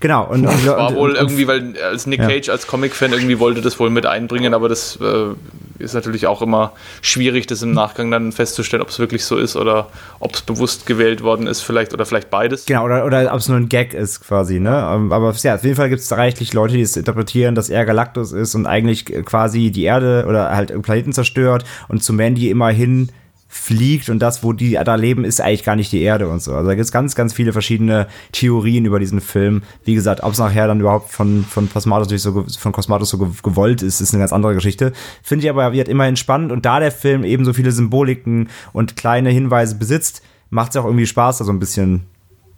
Genau. 0.00 0.26
Und, 0.26 0.46
und 0.46 0.66
war 0.66 0.94
wohl 0.94 1.14
irgendwie, 1.14 1.46
weil 1.46 1.74
als 1.82 2.06
Nick 2.06 2.20
Cage 2.20 2.48
ja. 2.48 2.52
als 2.52 2.66
Comic-Fan 2.66 3.12
irgendwie 3.12 3.38
wollte 3.38 3.60
das 3.60 3.78
wohl 3.78 3.90
mit 3.90 4.06
einbringen, 4.06 4.54
aber 4.54 4.68
das 4.68 4.98
äh, 5.00 5.34
ist 5.78 5.94
natürlich 5.94 6.26
auch 6.26 6.42
immer 6.42 6.72
schwierig, 7.02 7.46
das 7.46 7.62
im 7.62 7.72
Nachgang 7.72 8.10
dann 8.10 8.32
festzustellen, 8.32 8.82
ob 8.82 8.88
es 8.88 8.98
wirklich 8.98 9.24
so 9.24 9.36
ist 9.36 9.56
oder 9.56 9.88
ob 10.18 10.34
es 10.34 10.42
bewusst 10.42 10.86
gewählt 10.86 11.22
worden 11.22 11.46
ist, 11.46 11.60
vielleicht 11.60 11.92
oder 11.92 12.06
vielleicht 12.06 12.30
beides. 12.30 12.66
Genau, 12.66 12.84
oder, 12.84 13.04
oder 13.04 13.32
ob 13.32 13.38
es 13.38 13.48
nur 13.48 13.56
ein 13.56 13.68
Gag 13.68 13.94
ist 13.94 14.20
quasi, 14.20 14.60
ne? 14.60 14.90
Ähm, 14.94 15.12
aber 15.12 15.34
ja, 15.42 15.54
auf 15.54 15.64
jeden 15.64 15.76
Fall 15.76 15.88
gibt 15.88 16.02
es 16.02 16.12
reichlich 16.12 16.52
Leute, 16.52 16.74
die 16.74 16.82
es 16.82 16.96
interpretieren, 16.96 17.54
dass 17.54 17.70
er 17.70 17.84
Galactus 17.84 18.32
ist 18.32 18.54
und 18.54 18.66
eigentlich 18.66 19.04
quasi 19.24 19.70
die 19.70 19.84
Erde 19.84 20.26
oder 20.28 20.50
halt 20.50 20.80
Planeten 20.82 21.12
zerstört 21.12 21.64
und 21.88 22.02
zu 22.02 22.12
Mandy 22.12 22.50
immerhin 22.50 23.10
fliegt 23.52 24.08
und 24.08 24.20
das, 24.20 24.44
wo 24.44 24.52
die 24.52 24.78
da 24.82 24.94
leben, 24.94 25.24
ist 25.24 25.40
eigentlich 25.40 25.64
gar 25.64 25.74
nicht 25.74 25.90
die 25.90 26.02
Erde 26.02 26.28
und 26.28 26.40
so. 26.40 26.54
Also 26.54 26.68
da 26.68 26.74
gibt 26.76 26.84
es 26.84 26.92
ganz, 26.92 27.16
ganz 27.16 27.34
viele 27.34 27.52
verschiedene 27.52 28.06
Theorien 28.30 28.84
über 28.84 29.00
diesen 29.00 29.20
Film. 29.20 29.62
Wie 29.84 29.94
gesagt, 29.94 30.22
ob 30.22 30.32
es 30.32 30.38
nachher 30.38 30.68
dann 30.68 30.78
überhaupt 30.78 31.10
von, 31.10 31.44
von 31.44 31.68
Cosmatos 31.68 32.22
so, 32.22 32.44
von 32.46 32.70
Cosmatos 32.70 33.10
so 33.10 33.18
gewollt 33.18 33.82
ist, 33.82 34.00
ist 34.00 34.14
eine 34.14 34.22
ganz 34.22 34.32
andere 34.32 34.54
Geschichte. 34.54 34.92
Finde 35.24 35.44
ich 35.44 35.50
aber 35.50 35.72
wird 35.72 35.88
immerhin 35.88 36.14
spannend 36.14 36.52
und 36.52 36.64
da 36.64 36.78
der 36.78 36.92
Film 36.92 37.24
eben 37.24 37.44
so 37.44 37.52
viele 37.52 37.72
Symboliken 37.72 38.48
und 38.72 38.94
kleine 38.94 39.30
Hinweise 39.30 39.74
besitzt, 39.74 40.22
macht 40.50 40.70
es 40.70 40.76
auch 40.76 40.84
irgendwie 40.84 41.06
Spaß, 41.06 41.38
da 41.38 41.44
so 41.44 41.52
ein 41.52 41.58
bisschen 41.58 42.02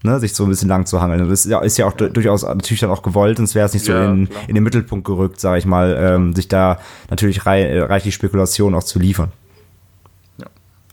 Ne, 0.04 0.18
sich 0.18 0.34
so 0.34 0.42
ein 0.42 0.48
bisschen 0.48 0.68
lang 0.68 0.84
zu 0.84 1.00
hangeln. 1.00 1.28
Das 1.28 1.44
ist 1.44 1.50
ja, 1.50 1.60
ist 1.60 1.78
ja 1.78 1.86
auch 1.86 1.92
durchaus 1.92 2.42
natürlich 2.42 2.80
dann 2.80 2.90
auch 2.90 3.02
gewollt, 3.02 3.36
sonst 3.36 3.54
wäre 3.54 3.66
es 3.66 3.72
nicht 3.72 3.84
so 3.84 3.92
ja, 3.92 4.10
in, 4.10 4.28
in 4.48 4.56
den 4.56 4.64
Mittelpunkt 4.64 5.06
gerückt, 5.06 5.38
sage 5.38 5.60
ich 5.60 5.64
mal, 5.64 5.96
ähm, 5.96 6.34
sich 6.34 6.48
da 6.48 6.80
natürlich 7.08 7.46
rei 7.46 7.80
reichlich 7.82 8.12
Spekulation 8.12 8.74
auch 8.74 8.82
zu 8.82 8.98
liefern. 8.98 9.30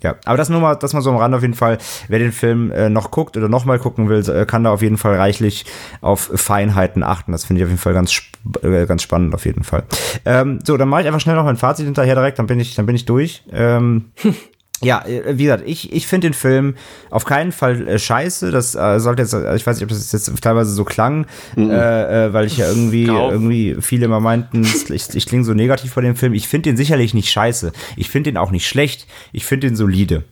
Ja, 0.01 0.15
aber 0.25 0.37
das 0.37 0.49
nur 0.49 0.61
mal, 0.61 0.75
das 0.75 0.93
mal 0.93 1.01
so 1.01 1.09
am 1.09 1.17
Rand 1.17 1.35
auf 1.35 1.41
jeden 1.41 1.53
Fall. 1.53 1.77
Wer 2.07 2.19
den 2.19 2.31
Film 2.31 2.71
äh, 2.71 2.89
noch 2.89 3.11
guckt 3.11 3.35
oder 3.35 3.49
noch 3.49 3.65
mal 3.65 3.79
gucken 3.79 4.07
will, 4.09 4.27
äh, 4.29 4.45
kann 4.45 4.63
da 4.63 4.71
auf 4.71 4.81
jeden 4.81 4.97
Fall 4.97 5.15
reichlich 5.15 5.65
auf 6.01 6.31
Feinheiten 6.33 7.03
achten. 7.03 7.31
Das 7.31 7.45
finde 7.45 7.61
ich 7.61 7.65
auf 7.65 7.69
jeden 7.69 7.81
Fall 7.81 7.93
ganz, 7.93 8.11
sp 8.15 8.29
äh, 8.63 8.85
ganz 8.85 9.03
spannend 9.03 9.35
auf 9.35 9.45
jeden 9.45 9.63
Fall. 9.63 9.83
Ähm, 10.25 10.59
so, 10.63 10.77
dann 10.77 10.87
mache 10.87 11.01
ich 11.01 11.07
einfach 11.07 11.19
schnell 11.19 11.35
noch 11.35 11.43
mein 11.43 11.57
Fazit 11.57 11.85
hinterher 11.85 12.15
direkt, 12.15 12.39
dann 12.39 12.47
bin 12.47 12.59
ich, 12.59 12.75
dann 12.75 12.85
bin 12.85 12.95
ich 12.95 13.05
durch. 13.05 13.43
Ähm, 13.51 14.11
ja, 14.81 15.05
äh, 15.05 15.37
wie 15.37 15.43
gesagt, 15.43 15.63
ich, 15.65 15.91
ich 15.93 16.07
finde 16.07 16.27
den 16.27 16.33
Film 16.33 16.75
auf 17.09 17.25
keinen 17.25 17.51
Fall 17.51 17.87
äh, 17.87 17.99
scheiße. 17.99 18.51
Das 18.51 18.75
äh, 18.75 18.99
sollte 18.99 19.21
jetzt, 19.21 19.33
ich 19.33 19.65
weiß 19.65 19.77
nicht, 19.77 19.83
ob 19.83 19.89
das 19.89 20.11
jetzt 20.11 20.31
teilweise 20.41 20.71
so 20.71 20.85
klang, 20.85 21.25
mhm. 21.55 21.71
äh, 21.71 22.25
äh, 22.25 22.33
weil 22.33 22.45
ich 22.45 22.57
ja 22.57 22.67
irgendwie, 22.67 23.05
Glaub. 23.05 23.31
irgendwie 23.31 23.77
viele 23.81 24.05
immer 24.05 24.19
meinten, 24.19 24.63
ich, 24.63 25.15
ich 25.15 25.25
klinge 25.25 25.43
so 25.43 25.53
negativ 25.53 25.93
bei 25.93 26.01
dem 26.01 26.15
Film. 26.15 26.33
Ich 26.33 26.47
finde 26.47 26.69
den 26.69 26.77
sicherlich 26.77 27.13
nicht 27.13 27.29
scheiße. 27.29 27.71
Ich 27.97 28.09
finde 28.09 28.31
den 28.31 28.37
auch 28.37 28.51
nicht 28.51 28.67
schlecht. 28.67 29.07
Ich 29.31 29.45
finde 29.45 29.67
den 29.67 29.75
solide. 29.75 30.23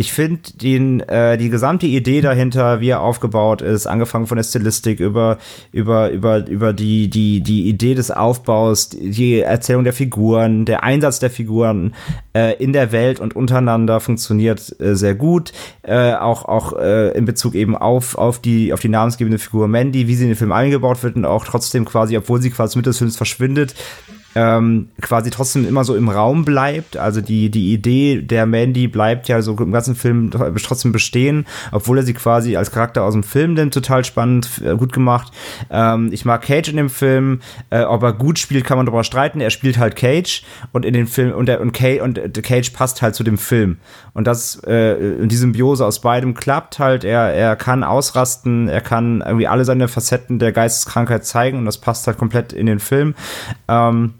Ich 0.00 0.14
finde 0.14 0.40
den 0.54 1.00
äh, 1.00 1.36
die 1.36 1.50
gesamte 1.50 1.84
Idee 1.84 2.22
dahinter, 2.22 2.80
wie 2.80 2.88
er 2.88 3.02
aufgebaut 3.02 3.60
ist, 3.60 3.86
angefangen 3.86 4.26
von 4.26 4.36
der 4.38 4.44
Stilistik 4.44 4.98
über 4.98 5.36
über 5.72 6.10
über 6.10 6.48
über 6.48 6.72
die 6.72 7.10
die 7.10 7.42
die 7.42 7.68
Idee 7.68 7.94
des 7.94 8.10
Aufbaus, 8.10 8.88
die 8.88 9.40
Erzählung 9.40 9.84
der 9.84 9.92
Figuren, 9.92 10.64
der 10.64 10.84
Einsatz 10.84 11.18
der 11.18 11.28
Figuren 11.28 11.94
äh, 12.34 12.54
in 12.54 12.72
der 12.72 12.92
Welt 12.92 13.20
und 13.20 13.36
untereinander 13.36 14.00
funktioniert 14.00 14.74
äh, 14.80 14.96
sehr 14.96 15.14
gut. 15.14 15.52
Äh, 15.82 16.14
auch 16.14 16.46
auch 16.46 16.78
äh, 16.78 17.10
in 17.10 17.26
Bezug 17.26 17.54
eben 17.54 17.76
auf 17.76 18.14
auf 18.14 18.38
die 18.38 18.72
auf 18.72 18.80
die 18.80 18.88
namensgebende 18.88 19.38
Figur 19.38 19.68
Mandy, 19.68 20.08
wie 20.08 20.14
sie 20.14 20.24
in 20.24 20.30
den 20.30 20.36
Film 20.38 20.52
eingebaut 20.52 21.02
wird 21.02 21.16
und 21.16 21.26
auch 21.26 21.44
trotzdem 21.44 21.84
quasi, 21.84 22.16
obwohl 22.16 22.40
sie 22.40 22.48
quasi 22.48 22.78
mit 22.78 22.86
des 22.86 22.96
Films 22.96 23.18
verschwindet, 23.18 23.74
ähm, 24.34 24.88
quasi 25.00 25.30
trotzdem 25.30 25.66
immer 25.66 25.84
so 25.84 25.96
im 25.96 26.08
Raum 26.08 26.44
bleibt. 26.44 26.96
Also 26.96 27.20
die, 27.20 27.50
die 27.50 27.72
Idee 27.72 28.22
der 28.22 28.46
Mandy 28.46 28.86
bleibt 28.86 29.28
ja 29.28 29.42
so 29.42 29.56
im 29.56 29.72
ganzen 29.72 29.94
Film 29.94 30.30
trotzdem 30.30 30.92
bestehen, 30.92 31.46
obwohl 31.72 31.98
er 31.98 32.04
sie 32.04 32.14
quasi 32.14 32.56
als 32.56 32.70
Charakter 32.70 33.02
aus 33.02 33.14
dem 33.14 33.22
Film 33.22 33.54
nimmt. 33.54 33.74
Total 33.74 34.04
spannend, 34.04 34.62
äh, 34.64 34.76
gut 34.76 34.92
gemacht. 34.92 35.32
Ähm, 35.70 36.10
ich 36.12 36.24
mag 36.24 36.42
Cage 36.42 36.68
in 36.68 36.76
dem 36.76 36.90
Film. 36.90 37.40
Äh, 37.70 37.82
ob 37.82 38.02
er 38.02 38.12
gut 38.12 38.38
spielt, 38.38 38.64
kann 38.64 38.76
man 38.76 38.86
darüber 38.86 39.04
streiten. 39.04 39.40
Er 39.40 39.50
spielt 39.50 39.78
halt 39.78 39.96
Cage 39.96 40.42
und 40.72 40.84
in 40.84 40.94
den 40.94 41.06
Film 41.06 41.32
und 41.32 41.46
der 41.46 41.60
und 41.60 41.72
Cage, 41.72 42.00
und 42.00 42.42
Cage 42.42 42.70
passt 42.70 43.02
halt 43.02 43.14
zu 43.14 43.24
dem 43.24 43.38
Film. 43.38 43.78
Und 44.12 44.26
das, 44.26 44.62
äh, 44.64 45.26
die 45.26 45.36
Symbiose 45.36 45.84
aus 45.84 46.00
beidem 46.00 46.34
klappt 46.34 46.78
halt. 46.78 47.04
Er, 47.04 47.32
er 47.34 47.56
kann 47.56 47.82
ausrasten, 47.82 48.68
er 48.68 48.80
kann 48.80 49.22
irgendwie 49.26 49.48
alle 49.48 49.64
seine 49.64 49.88
Facetten 49.88 50.38
der 50.38 50.52
Geisteskrankheit 50.52 51.24
zeigen 51.24 51.58
und 51.58 51.64
das 51.64 51.78
passt 51.78 52.06
halt 52.06 52.18
komplett 52.18 52.52
in 52.52 52.66
den 52.66 52.78
Film. 52.78 53.14
Ähm, 53.68 54.14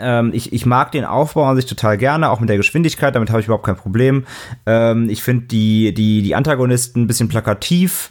ähm, 0.00 0.30
ich, 0.32 0.52
ich 0.52 0.66
mag 0.66 0.92
den 0.92 1.04
Aufbau 1.04 1.46
an 1.46 1.56
sich 1.56 1.66
total 1.66 1.96
gerne, 1.98 2.30
auch 2.30 2.40
mit 2.40 2.48
der 2.48 2.56
Geschwindigkeit, 2.56 3.14
damit 3.14 3.30
habe 3.30 3.40
ich 3.40 3.46
überhaupt 3.46 3.66
kein 3.66 3.76
Problem. 3.76 4.24
Ähm, 4.66 5.08
ich 5.08 5.22
finde 5.22 5.46
die, 5.46 5.94
die, 5.94 6.22
die 6.22 6.34
Antagonisten 6.34 7.02
ein 7.02 7.06
bisschen 7.06 7.28
plakativ. 7.28 8.10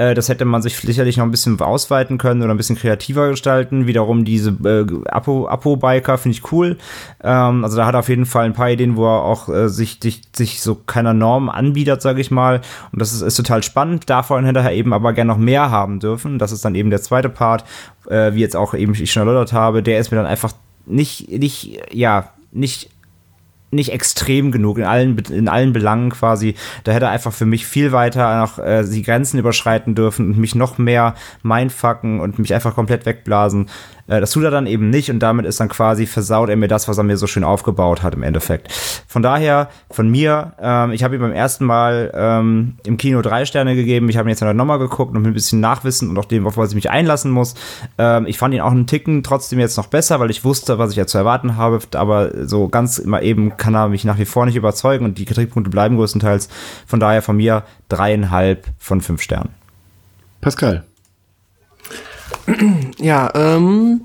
Äh, 0.00 0.14
das 0.14 0.30
hätte 0.30 0.46
man 0.46 0.62
sich 0.62 0.76
sicherlich 0.78 1.18
noch 1.18 1.24
ein 1.24 1.30
bisschen 1.30 1.60
ausweiten 1.60 2.16
können 2.16 2.42
oder 2.42 2.54
ein 2.54 2.56
bisschen 2.56 2.76
kreativer 2.76 3.28
gestalten. 3.28 3.86
Wiederum 3.86 4.24
diese 4.24 4.50
äh, 4.64 4.86
Apo-Biker 5.10 6.16
finde 6.16 6.38
ich 6.38 6.52
cool. 6.52 6.78
Ähm, 7.22 7.64
also 7.64 7.76
da 7.76 7.84
hat 7.84 7.94
er 7.94 8.00
auf 8.00 8.08
jeden 8.08 8.24
Fall 8.24 8.46
ein 8.46 8.54
paar 8.54 8.70
Ideen, 8.70 8.96
wo 8.96 9.04
er 9.04 9.22
auch 9.22 9.50
äh, 9.50 9.68
sich, 9.68 9.98
sich, 10.02 10.22
sich 10.34 10.62
so 10.62 10.74
keiner 10.74 11.12
Norm 11.12 11.50
anbietet, 11.50 12.00
sage 12.00 12.22
ich 12.22 12.30
mal. 12.30 12.62
Und 12.92 13.00
das 13.02 13.12
ist, 13.12 13.20
ist 13.20 13.36
total 13.36 13.62
spannend. 13.62 14.08
Davon 14.08 14.46
hätte 14.46 14.60
er 14.60 14.72
eben 14.72 14.94
aber 14.94 15.12
gerne 15.12 15.30
noch 15.32 15.38
mehr 15.38 15.70
haben 15.70 16.00
dürfen. 16.00 16.38
Das 16.38 16.50
ist 16.50 16.64
dann 16.64 16.74
eben 16.74 16.88
der 16.88 17.02
zweite 17.02 17.28
Part, 17.28 17.64
äh, 18.08 18.32
wie 18.32 18.40
jetzt 18.40 18.56
auch 18.56 18.72
eben 18.72 18.94
ich 18.94 19.12
schon 19.12 19.28
erläutert 19.28 19.52
habe. 19.52 19.82
Der 19.82 19.98
ist 19.98 20.10
mir 20.10 20.16
dann 20.16 20.26
einfach 20.26 20.52
nicht, 20.86 21.28
nicht, 21.28 21.80
ja, 21.92 22.32
nicht 22.52 22.90
nicht 23.72 23.92
extrem 23.92 24.50
genug 24.50 24.78
in 24.78 24.84
allen 24.84 25.16
in 25.18 25.48
allen 25.48 25.72
Belangen 25.72 26.10
quasi. 26.10 26.54
Da 26.84 26.92
hätte 26.92 27.06
er 27.06 27.12
einfach 27.12 27.32
für 27.32 27.46
mich 27.46 27.66
viel 27.66 27.92
weiter 27.92 28.40
noch 28.40 28.58
äh, 28.58 28.84
die 28.84 29.02
Grenzen 29.02 29.38
überschreiten 29.38 29.94
dürfen 29.94 30.30
und 30.30 30.38
mich 30.38 30.54
noch 30.54 30.78
mehr 30.78 31.14
mindfucken 31.42 32.20
und 32.20 32.38
mich 32.38 32.52
einfach 32.52 32.74
komplett 32.74 33.06
wegblasen. 33.06 33.68
Äh, 34.10 34.20
das 34.20 34.32
tut 34.32 34.44
er 34.44 34.50
dann 34.50 34.66
eben 34.66 34.90
nicht 34.90 35.10
und 35.10 35.20
damit 35.20 35.46
ist 35.46 35.60
dann 35.60 35.68
quasi 35.68 36.06
versaut 36.06 36.50
er 36.50 36.56
mir 36.56 36.68
das, 36.68 36.88
was 36.88 36.98
er 36.98 37.04
mir 37.04 37.16
so 37.16 37.26
schön 37.26 37.44
aufgebaut 37.44 38.02
hat 38.02 38.14
im 38.14 38.22
Endeffekt. 38.22 38.72
Von 39.06 39.22
daher, 39.22 39.70
von 39.90 40.10
mir, 40.10 40.52
ähm, 40.60 40.90
ich 40.92 41.04
habe 41.04 41.14
ihm 41.14 41.20
beim 41.20 41.32
ersten 41.32 41.64
Mal 41.64 42.10
ähm, 42.14 42.76
im 42.84 42.96
Kino 42.96 43.22
drei 43.22 43.44
Sterne 43.44 43.74
gegeben. 43.74 44.08
Ich 44.08 44.16
habe 44.16 44.28
ihn 44.28 44.30
jetzt 44.30 44.42
nochmal 44.42 44.78
geguckt 44.78 45.16
und 45.16 45.26
ein 45.26 45.32
bisschen 45.32 45.60
Nachwissen 45.60 46.10
und 46.10 46.18
auch 46.18 46.24
dem, 46.24 46.46
auf 46.46 46.56
was 46.56 46.70
ich 46.70 46.74
mich 46.74 46.90
einlassen 46.90 47.30
muss. 47.30 47.54
Ähm, 47.98 48.26
ich 48.26 48.36
fand 48.36 48.52
ihn 48.54 48.60
auch 48.60 48.72
einen 48.72 48.86
Ticken 48.86 49.22
trotzdem 49.22 49.60
jetzt 49.60 49.76
noch 49.76 49.86
besser, 49.86 50.18
weil 50.20 50.30
ich 50.30 50.44
wusste, 50.44 50.78
was 50.78 50.90
ich 50.90 50.96
ja 50.96 51.06
zu 51.06 51.18
erwarten 51.18 51.56
habe. 51.56 51.78
Aber 51.94 52.46
so 52.46 52.68
ganz 52.68 52.98
immer 52.98 53.22
eben 53.22 53.56
kann 53.56 53.74
er 53.74 53.88
mich 53.88 54.04
nach 54.04 54.18
wie 54.18 54.24
vor 54.24 54.44
nicht 54.44 54.56
überzeugen 54.56 55.04
und 55.04 55.18
die 55.18 55.24
Kritikpunkte 55.24 55.70
bleiben 55.70 55.96
größtenteils. 55.96 56.48
Von 56.86 57.00
daher 57.00 57.22
von 57.22 57.36
mir 57.36 57.62
dreieinhalb 57.88 58.66
von 58.78 59.00
fünf 59.00 59.22
Sternen. 59.22 59.54
Pascal. 60.40 60.89
Ja, 62.98 63.30
ähm, 63.34 64.02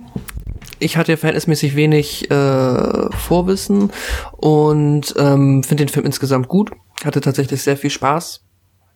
ich 0.79 0.97
hatte 0.97 1.17
verhältnismäßig 1.17 1.75
wenig 1.75 2.29
äh, 2.31 3.11
Vorwissen 3.11 3.91
und 4.31 5.13
ähm, 5.17 5.63
finde 5.63 5.85
den 5.85 5.89
Film 5.93 6.05
insgesamt 6.05 6.47
gut. 6.47 6.71
Hatte 7.03 7.21
tatsächlich 7.21 7.61
sehr 7.61 7.77
viel 7.77 7.89
Spaß 7.89 8.45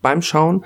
beim 0.01 0.21
Schauen. 0.21 0.63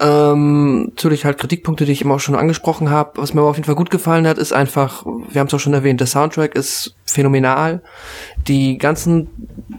Ähm, 0.00 0.84
natürlich 0.84 1.24
halt 1.24 1.38
Kritikpunkte, 1.38 1.84
die 1.84 1.92
ich 1.92 2.02
immer 2.02 2.14
auch 2.14 2.20
schon 2.20 2.34
angesprochen 2.34 2.90
habe. 2.90 3.20
Was 3.20 3.34
mir 3.34 3.40
aber 3.40 3.50
auf 3.50 3.56
jeden 3.56 3.66
Fall 3.66 3.74
gut 3.74 3.90
gefallen 3.90 4.26
hat, 4.26 4.38
ist 4.38 4.52
einfach, 4.52 5.04
wir 5.04 5.40
haben 5.40 5.48
es 5.48 5.54
auch 5.54 5.60
schon 5.60 5.74
erwähnt, 5.74 6.00
der 6.00 6.06
Soundtrack 6.06 6.54
ist 6.54 6.94
phänomenal. 7.04 7.82
Die 8.48 8.78
ganzen 8.78 9.28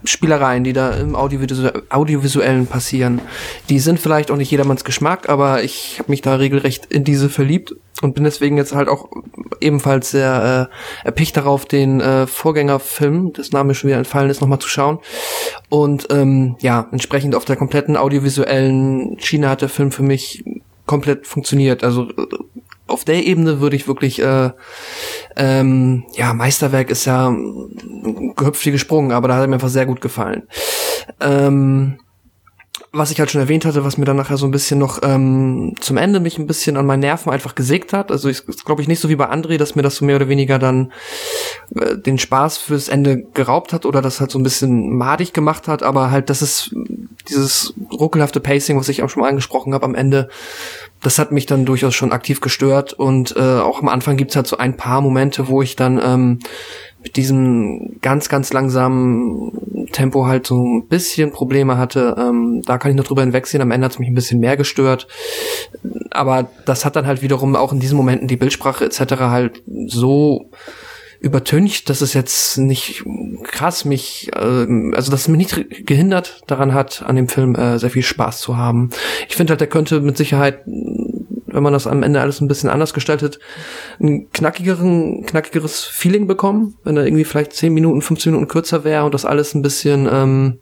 Spielereien, 0.03 0.63
die 0.63 0.73
da 0.73 0.91
im 0.91 1.15
Audiovisuell 1.15 1.83
Audiovisuellen 1.89 2.67
passieren, 2.67 3.21
die 3.69 3.79
sind 3.79 3.99
vielleicht 3.99 4.29
auch 4.29 4.37
nicht 4.37 4.51
jedermanns 4.51 4.83
Geschmack, 4.83 5.29
aber 5.29 5.63
ich 5.63 5.97
habe 5.99 6.11
mich 6.11 6.21
da 6.21 6.35
regelrecht 6.35 6.85
in 6.87 7.03
diese 7.03 7.29
verliebt 7.29 7.75
und 8.03 8.15
bin 8.15 8.23
deswegen 8.23 8.57
jetzt 8.57 8.73
halt 8.73 8.87
auch 8.87 9.09
ebenfalls 9.59 10.11
sehr 10.11 10.69
äh, 11.03 11.05
erpicht 11.05 11.37
darauf, 11.37 11.65
den 11.65 12.01
äh, 12.01 12.27
Vorgängerfilm, 12.27 13.33
das 13.33 13.51
Name 13.51 13.75
schon 13.75 13.89
wieder 13.89 13.97
entfallen 13.97 14.29
ist, 14.29 14.41
nochmal 14.41 14.59
zu 14.59 14.67
schauen. 14.67 14.99
Und 15.69 16.07
ähm, 16.11 16.55
ja, 16.59 16.87
entsprechend 16.91 17.35
auf 17.35 17.45
der 17.45 17.55
kompletten 17.55 17.97
audiovisuellen 17.97 19.17
Schiene 19.19 19.49
hat 19.49 19.61
der 19.61 19.69
Film 19.69 19.91
für 19.91 20.03
mich 20.03 20.43
komplett 20.85 21.27
funktioniert. 21.27 21.83
Also 21.83 22.09
äh, 22.09 22.27
auf 22.87 23.05
der 23.05 23.25
Ebene 23.25 23.61
würde 23.61 23.75
ich 23.75 23.87
wirklich, 23.87 24.21
äh, 24.21 24.51
ähm, 25.35 26.03
ja, 26.15 26.33
Meisterwerk 26.33 26.89
ist 26.89 27.05
ja 27.05 27.33
gehüpft 28.35 28.65
wie 28.65 28.71
gesprungen, 28.71 29.11
aber 29.11 29.27
da 29.27 29.35
hat 29.35 29.41
er 29.43 29.47
mir 29.47 29.55
einfach 29.55 29.69
sehr 29.69 29.85
gut 29.85 30.01
gefallen. 30.01 30.43
Ähm, 31.19 31.97
was 32.95 33.09
ich 33.09 33.19
halt 33.19 33.31
schon 33.31 33.41
erwähnt 33.41 33.65
hatte, 33.65 33.83
was 33.83 33.97
mir 33.97 34.05
dann 34.05 34.17
nachher 34.17 34.37
so 34.37 34.45
ein 34.45 34.51
bisschen 34.51 34.77
noch 34.77 34.99
ähm, 35.01 35.73
zum 35.79 35.97
Ende 35.97 36.19
mich 36.19 36.37
ein 36.37 36.45
bisschen 36.45 36.77
an 36.77 36.85
meinen 36.85 36.99
Nerven 36.99 37.31
einfach 37.31 37.55
gesägt 37.55 37.91
hat. 37.91 38.11
Also 38.11 38.29
ich 38.29 38.43
glaube 38.65 38.83
ich 38.83 38.87
nicht 38.87 38.99
so 38.99 39.09
wie 39.09 39.15
bei 39.15 39.31
André, 39.31 39.57
dass 39.57 39.73
mir 39.73 39.81
das 39.81 39.95
so 39.95 40.05
mehr 40.05 40.17
oder 40.17 40.29
weniger 40.29 40.59
dann 40.59 40.93
äh, 41.75 41.97
den 41.97 42.19
Spaß 42.19 42.59
fürs 42.59 42.89
Ende 42.89 43.23
geraubt 43.33 43.73
hat 43.73 43.87
oder 43.87 44.03
das 44.03 44.19
halt 44.21 44.29
so 44.29 44.37
ein 44.37 44.43
bisschen 44.43 44.95
madig 44.95 45.33
gemacht 45.33 45.67
hat, 45.67 45.81
aber 45.81 46.11
halt 46.11 46.29
das 46.29 46.43
ist 46.43 46.75
dieses 47.29 47.73
ruckelhafte 47.91 48.39
Pacing, 48.39 48.77
was 48.77 48.89
ich 48.89 49.03
auch 49.03 49.09
schon 49.09 49.21
mal 49.21 49.29
angesprochen 49.29 49.73
habe 49.73 49.85
am 49.85 49.95
Ende, 49.95 50.29
das 51.01 51.19
hat 51.19 51.31
mich 51.31 51.45
dann 51.45 51.65
durchaus 51.65 51.93
schon 51.93 52.11
aktiv 52.11 52.41
gestört 52.41 52.93
und 52.93 53.35
äh, 53.35 53.59
auch 53.59 53.81
am 53.81 53.89
Anfang 53.89 54.17
gibt's 54.17 54.35
halt 54.35 54.47
so 54.47 54.57
ein 54.57 54.77
paar 54.77 55.01
Momente, 55.01 55.47
wo 55.47 55.61
ich 55.61 55.75
dann 55.75 56.01
ähm, 56.03 56.39
mit 57.03 57.17
diesem 57.17 57.97
ganz, 58.01 58.29
ganz 58.29 58.53
langsamen 58.53 59.87
Tempo 59.91 60.25
halt 60.25 60.47
so 60.47 60.63
ein 60.63 60.87
bisschen 60.87 61.31
Probleme 61.31 61.77
hatte. 61.77 62.15
Ähm, 62.17 62.61
da 62.65 62.77
kann 62.77 62.91
ich 62.91 62.97
noch 62.97 63.03
drüber 63.03 63.21
hinwegsehen. 63.21 63.61
Am 63.61 63.71
Ende 63.71 63.85
hat 63.85 63.91
es 63.91 63.99
mich 63.99 64.07
ein 64.07 64.15
bisschen 64.15 64.39
mehr 64.39 64.55
gestört. 64.55 65.07
Aber 66.11 66.47
das 66.65 66.85
hat 66.85 66.95
dann 66.95 67.05
halt 67.05 67.21
wiederum 67.21 67.57
auch 67.57 67.73
in 67.73 67.81
diesen 67.81 67.97
Momenten 67.97 68.29
die 68.29 68.37
Bildsprache 68.37 68.85
etc. 68.85 68.99
halt 69.19 69.61
so 69.87 70.49
übertüncht, 71.23 71.89
dass 71.89 72.01
es 72.01 72.13
jetzt 72.13 72.57
nicht 72.57 73.03
krass 73.43 73.85
mich, 73.85 74.29
äh, 74.35 74.67
also 74.93 75.09
dass 75.09 75.21
es 75.21 75.27
mich 75.29 75.37
nicht 75.37 75.87
gehindert 75.87 76.41
daran 76.47 76.73
hat, 76.73 77.01
an 77.03 77.15
dem 77.15 77.29
Film 77.29 77.55
äh, 77.55 77.79
sehr 77.79 77.89
viel 77.89 78.03
Spaß 78.03 78.41
zu 78.41 78.57
haben. 78.57 78.89
Ich 79.29 79.35
finde 79.35 79.51
halt, 79.51 79.61
der 79.61 79.69
könnte 79.69 80.01
mit 80.01 80.17
Sicherheit 80.17 80.59
wenn 81.53 81.63
man 81.63 81.73
das 81.73 81.85
am 81.85 82.01
Ende 82.01 82.19
alles 82.19 82.41
ein 82.41 82.47
bisschen 82.47 82.71
anders 82.71 82.95
gestaltet, 82.95 83.39
ein 83.99 84.31
knackigeren, 84.31 85.23
knackigeres 85.23 85.83
Feeling 85.83 86.25
bekommen, 86.25 86.75
wenn 86.83 86.97
er 86.97 87.05
irgendwie 87.05 87.25
vielleicht 87.25 87.53
10 87.53 87.71
Minuten, 87.71 88.01
15 88.01 88.31
Minuten 88.31 88.49
kürzer 88.49 88.83
wäre 88.83 89.05
und 89.05 89.13
das 89.13 89.23
alles 89.23 89.53
ein 89.53 89.61
bisschen 89.61 90.09
ähm, 90.11 90.59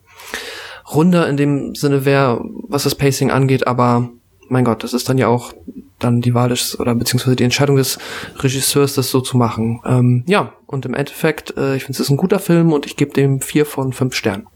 runder 0.94 1.26
in 1.28 1.38
dem 1.38 1.74
Sinne 1.74 2.04
wäre, 2.04 2.44
was 2.68 2.82
das 2.82 2.94
Pacing 2.94 3.30
angeht, 3.30 3.66
aber 3.66 4.10
mein 4.52 4.64
Gott, 4.64 4.84
das 4.84 4.92
ist 4.92 5.08
dann 5.08 5.16
ja 5.16 5.28
auch 5.28 5.54
dann 5.98 6.20
die 6.20 6.34
Wahl 6.34 6.50
des, 6.50 6.78
oder 6.78 6.94
beziehungsweise 6.94 7.36
die 7.36 7.44
Entscheidung 7.44 7.76
des 7.76 7.98
Regisseurs, 8.38 8.94
das 8.94 9.10
so 9.10 9.20
zu 9.20 9.38
machen. 9.38 9.80
Ähm, 9.86 10.24
ja, 10.26 10.52
und 10.66 10.84
im 10.84 10.92
Endeffekt, 10.94 11.56
äh, 11.56 11.76
ich 11.76 11.84
finde 11.84 11.96
es 11.96 12.00
ist 12.00 12.10
ein 12.10 12.18
guter 12.18 12.38
Film 12.38 12.72
und 12.72 12.84
ich 12.84 12.96
gebe 12.96 13.14
dem 13.14 13.40
vier 13.40 13.66
von 13.66 13.92
fünf 13.92 14.14
Sternen 14.14 14.46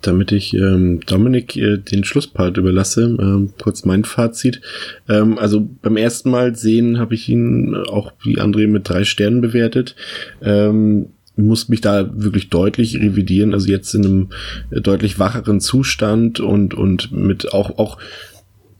damit 0.00 0.30
ich 0.30 0.54
ähm, 0.54 1.00
Dominik 1.06 1.56
äh, 1.56 1.76
den 1.76 2.04
Schlusspart 2.04 2.56
überlasse, 2.56 3.16
ähm, 3.20 3.50
kurz 3.60 3.84
mein 3.84 4.04
Fazit. 4.04 4.60
Ähm, 5.08 5.36
also 5.38 5.68
beim 5.82 5.96
ersten 5.96 6.30
Mal 6.30 6.54
sehen 6.54 7.00
habe 7.00 7.16
ich 7.16 7.28
ihn 7.28 7.74
auch 7.74 8.12
wie 8.22 8.38
André 8.38 8.68
mit 8.68 8.88
drei 8.88 9.02
Sternen 9.02 9.40
bewertet. 9.40 9.96
Ähm, 10.40 11.06
muss 11.34 11.68
mich 11.68 11.80
da 11.80 12.08
wirklich 12.14 12.48
deutlich 12.48 12.96
revidieren, 13.00 13.52
also 13.52 13.68
jetzt 13.68 13.92
in 13.92 14.04
einem 14.04 14.28
äh, 14.70 14.80
deutlich 14.80 15.18
wacheren 15.18 15.60
Zustand 15.60 16.38
und 16.38 16.74
und 16.74 17.10
mit 17.10 17.52
auch 17.52 17.78
auch 17.78 17.98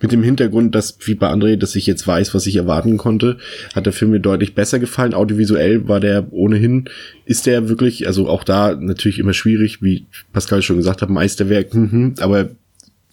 mit 0.00 0.12
dem 0.12 0.22
Hintergrund, 0.22 0.74
dass, 0.74 0.96
wie 1.06 1.14
bei 1.14 1.28
André, 1.28 1.56
dass 1.56 1.74
ich 1.74 1.86
jetzt 1.86 2.06
weiß, 2.06 2.34
was 2.34 2.46
ich 2.46 2.56
erwarten 2.56 2.96
konnte, 2.96 3.38
hat 3.74 3.86
der 3.86 3.92
Film 3.92 4.12
mir 4.12 4.20
deutlich 4.20 4.54
besser 4.54 4.78
gefallen. 4.78 5.14
Audiovisuell 5.14 5.88
war 5.88 6.00
der 6.00 6.32
ohnehin, 6.32 6.88
ist 7.24 7.46
der 7.46 7.68
wirklich, 7.68 8.06
also 8.06 8.28
auch 8.28 8.44
da 8.44 8.76
natürlich 8.76 9.18
immer 9.18 9.32
schwierig, 9.32 9.82
wie 9.82 10.06
Pascal 10.32 10.62
schon 10.62 10.76
gesagt 10.76 11.02
hat, 11.02 11.10
Meisterwerk, 11.10 11.74
mhm, 11.74 12.14
aber 12.20 12.50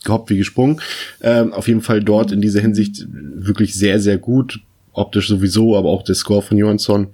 gehoppt 0.04 0.30
wie 0.30 0.38
gesprungen. 0.38 0.80
Ähm, 1.22 1.52
auf 1.52 1.68
jeden 1.68 1.82
Fall 1.82 2.04
dort 2.04 2.32
in 2.32 2.42
dieser 2.42 2.62
Hinsicht 2.62 3.08
wirklich 3.10 3.74
sehr, 3.74 4.00
sehr 4.00 4.18
gut. 4.18 4.60
Optisch 4.94 5.28
sowieso, 5.28 5.76
aber 5.76 5.90
auch 5.90 6.04
der 6.04 6.16
Score 6.16 6.42
von 6.42 6.58
Johansson 6.58 7.08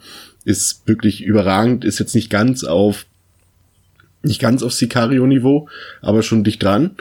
ist 0.43 0.88
wirklich 0.88 1.23
überragend, 1.23 1.85
ist 1.85 1.99
jetzt 1.99 2.14
nicht 2.14 2.30
ganz 2.30 2.64
auf, 2.64 3.06
nicht 4.22 4.41
ganz 4.41 4.61
auf 4.61 4.73
Sicario-Niveau, 4.73 5.68
aber 6.02 6.22
schon 6.22 6.43
dicht 6.43 6.61
dran. 6.61 6.91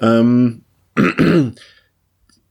Ähm, 0.00 0.60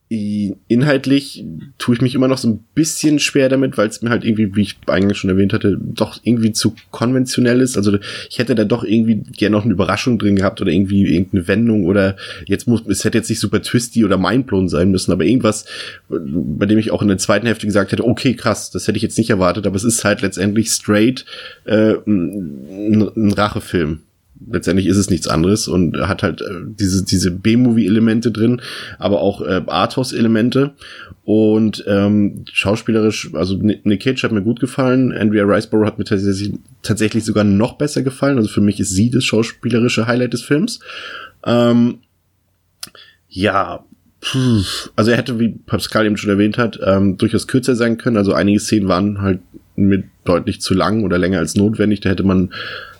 inhaltlich 0.09 1.43
tue 1.77 1.95
ich 1.95 2.01
mich 2.01 2.15
immer 2.15 2.29
noch 2.29 2.37
so 2.37 2.47
ein 2.47 2.63
bisschen 2.73 3.19
schwer 3.19 3.49
damit, 3.49 3.77
weil 3.77 3.89
es 3.89 4.01
mir 4.01 4.09
halt 4.09 4.23
irgendwie, 4.23 4.55
wie 4.55 4.61
ich 4.61 4.77
eigentlich 4.87 5.17
schon 5.17 5.29
erwähnt 5.29 5.51
hatte, 5.51 5.77
doch 5.77 6.21
irgendwie 6.23 6.53
zu 6.53 6.75
konventionell 6.91 7.59
ist. 7.59 7.75
Also 7.75 7.97
ich 8.29 8.39
hätte 8.39 8.55
da 8.55 8.63
doch 8.63 8.85
irgendwie 8.85 9.15
gerne 9.15 9.57
noch 9.57 9.65
eine 9.65 9.73
Überraschung 9.73 10.17
drin 10.17 10.37
gehabt 10.37 10.61
oder 10.61 10.71
irgendwie 10.71 11.13
irgendeine 11.13 11.49
Wendung 11.49 11.85
oder 11.85 12.15
jetzt 12.45 12.67
muss, 12.67 12.83
es 12.87 13.03
hätte 13.03 13.17
jetzt 13.17 13.29
nicht 13.29 13.41
super 13.41 13.61
twisty 13.61 14.05
oder 14.05 14.17
mindblown 14.17 14.69
sein 14.69 14.91
müssen, 14.91 15.11
aber 15.11 15.25
irgendwas, 15.25 15.65
bei 16.07 16.65
dem 16.65 16.77
ich 16.77 16.91
auch 16.91 17.01
in 17.01 17.09
der 17.09 17.17
zweiten 17.17 17.45
Hälfte 17.45 17.65
gesagt 17.65 17.91
hätte, 17.91 18.05
okay, 18.05 18.33
krass, 18.33 18.71
das 18.71 18.87
hätte 18.87 18.95
ich 18.95 19.03
jetzt 19.03 19.17
nicht 19.17 19.29
erwartet, 19.29 19.67
aber 19.67 19.75
es 19.75 19.83
ist 19.83 20.05
halt 20.05 20.21
letztendlich 20.21 20.69
straight 20.69 21.25
äh, 21.65 21.95
ein, 22.05 23.09
ein 23.13 23.33
Rachefilm 23.33 24.03
letztendlich 24.49 24.87
ist 24.87 24.97
es 24.97 25.09
nichts 25.09 25.27
anderes 25.27 25.67
und 25.67 25.97
hat 25.97 26.23
halt 26.23 26.41
äh, 26.41 26.45
diese, 26.65 27.03
diese 27.03 27.31
B-Movie-Elemente 27.31 28.31
drin, 28.31 28.61
aber 28.99 29.21
auch 29.21 29.41
äh, 29.41 29.61
Arthouse-Elemente. 29.65 30.71
Und 31.23 31.83
ähm, 31.87 32.45
schauspielerisch, 32.51 33.33
also 33.33 33.55
Nick 33.57 34.03
Cage 34.03 34.23
hat 34.23 34.31
mir 34.31 34.43
gut 34.43 34.59
gefallen, 34.59 35.11
Andrea 35.11 35.43
Riceborough 35.43 35.85
hat 35.85 35.97
mir 35.99 36.05
tatsächlich, 36.05 36.53
tatsächlich 36.83 37.25
sogar 37.25 37.43
noch 37.43 37.77
besser 37.77 38.01
gefallen. 38.01 38.37
Also 38.37 38.49
für 38.49 38.61
mich 38.61 38.79
ist 38.79 38.91
sie 38.91 39.09
das 39.09 39.25
schauspielerische 39.25 40.07
Highlight 40.07 40.33
des 40.33 40.43
Films. 40.43 40.79
Ähm, 41.45 41.99
ja, 43.29 43.83
also 44.95 45.11
er 45.11 45.17
hätte, 45.17 45.39
wie 45.39 45.49
Pascal 45.49 46.05
eben 46.05 46.17
schon 46.17 46.29
erwähnt 46.29 46.57
hat, 46.57 46.79
ähm, 46.83 47.17
durchaus 47.17 47.47
kürzer 47.47 47.75
sein 47.75 47.97
können. 47.97 48.17
Also 48.17 48.33
einige 48.33 48.59
Szenen 48.59 48.87
waren 48.87 49.21
halt 49.21 49.39
mit 49.75 50.05
deutlich 50.23 50.59
zu 50.59 50.73
lang 50.73 51.03
oder 51.03 51.17
länger 51.17 51.39
als 51.39 51.55
notwendig. 51.55 52.01
Da 52.01 52.09
hätte 52.09 52.23
man 52.23 52.51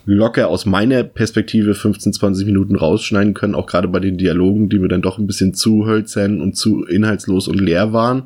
locker 0.07 0.47
aus 0.47 0.65
meiner 0.65 1.03
Perspektive 1.03 1.75
15, 1.75 2.13
20 2.13 2.45
Minuten 2.45 2.75
rausschneiden 2.75 3.33
können, 3.33 3.55
auch 3.55 3.67
gerade 3.67 3.89
bei 3.89 3.99
den 3.99 4.17
Dialogen, 4.17 4.69
die 4.69 4.79
mir 4.79 4.87
dann 4.87 5.01
doch 5.01 5.19
ein 5.19 5.27
bisschen 5.27 5.53
zu 5.53 5.85
hölzern 5.85 6.41
und 6.41 6.55
zu 6.55 6.85
inhaltslos 6.85 7.47
und 7.47 7.59
leer 7.59 7.91
waren. 7.91 8.23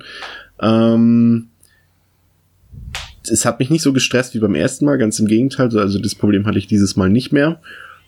Ähm, 0.61 1.47
es 3.29 3.45
hat 3.45 3.59
mich 3.59 3.71
nicht 3.71 3.81
so 3.81 3.93
gestresst 3.93 4.35
wie 4.35 4.39
beim 4.39 4.55
ersten 4.55 4.85
Mal, 4.85 4.97
ganz 4.97 5.19
im 5.19 5.25
Gegenteil. 5.25 5.75
Also 5.77 5.99
das 5.99 6.15
Problem 6.15 6.45
hatte 6.45 6.59
ich 6.59 6.67
dieses 6.67 6.95
Mal 6.95 7.09
nicht 7.09 7.33
mehr. 7.33 7.59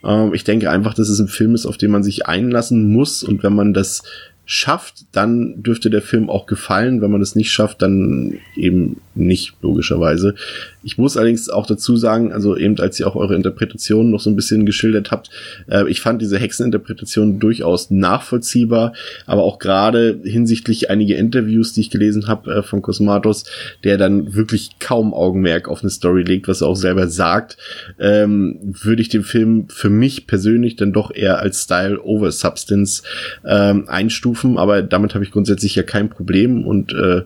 Ähm, 0.04 0.34
ich 0.36 0.44
denke 0.44 0.70
einfach, 0.70 0.94
dass 0.94 1.10
es 1.10 1.20
ein 1.20 1.28
Film 1.28 1.56
ist, 1.56 1.66
auf 1.66 1.78
den 1.78 1.92
man 1.92 2.04
sich 2.04 2.28
einlassen 2.28 2.92
muss 2.92 3.24
und 3.24 3.42
wenn 3.42 3.56
man 3.56 3.74
das 3.74 4.04
schafft, 4.46 5.06
dann 5.14 5.64
dürfte 5.64 5.90
der 5.90 6.02
Film 6.02 6.30
auch 6.30 6.46
gefallen. 6.46 7.02
Wenn 7.02 7.12
man 7.12 7.22
es 7.22 7.36
nicht 7.36 7.52
schafft, 7.52 7.82
dann 7.82 8.40
eben 8.56 8.98
nicht, 9.16 9.54
logischerweise. 9.62 10.36
Ich 10.84 10.98
muss 10.98 11.16
allerdings 11.16 11.50
auch 11.50 11.66
dazu 11.66 11.96
sagen, 11.96 12.34
also 12.34 12.58
eben 12.58 12.78
als 12.80 13.00
ihr 13.00 13.08
auch 13.08 13.16
eure 13.16 13.36
Interpretation 13.36 14.12
noch 14.12 14.20
so 14.20 14.30
ein 14.30 14.36
bisschen 14.36 14.66
geschildert 14.66 15.12
habt, 15.12 15.30
äh, 15.70 15.88
ich 15.90 16.02
fand 16.02 16.22
diese 16.22 16.38
Hexeninterpretation 16.38 17.40
durchaus 17.40 17.90
nachvollziehbar, 17.90 18.94
aber 19.26 19.44
auch 19.44 19.60
gerade 19.60 20.20
hinsichtlich 20.24 20.90
einiger 20.90 21.16
Interviews, 21.16 21.74
die 21.74 21.82
ich 21.82 21.90
gelesen 21.90 22.28
habe 22.28 22.54
äh, 22.54 22.64
von 22.64 22.82
Cosmatos, 22.82 23.46
der 23.84 23.98
dann 23.98 24.36
wirklich 24.36 24.72
kaum 24.80 25.14
Augenmerk 25.14 25.70
auf 25.70 25.82
eine 25.82 25.90
Story 25.90 26.24
legt, 26.24 26.48
was 26.48 26.62
er 26.62 26.68
auch 26.68 26.76
selber 26.76 27.08
sagt, 27.08 27.58
ähm, 27.98 28.60
würde 28.62 29.02
ich 29.02 29.10
den 29.10 29.24
Film 29.24 29.70
für 29.70 29.90
mich 29.90 30.28
persönlich 30.28 30.76
dann 30.76 30.92
doch 30.92 31.14
eher 31.14 31.40
als 31.40 31.64
Style 31.64 32.02
over 32.02 32.32
Substance 32.32 33.04
ähm, 33.46 33.88
einstufen, 33.88 34.33
aber 34.58 34.82
damit 34.82 35.14
habe 35.16 35.24
ich 35.24 35.32
grundsätzlich 35.32 35.76
ja 35.76 35.84
kein 35.84 36.10
Problem 36.10 36.66
und 36.66 36.94
äh, 36.94 37.24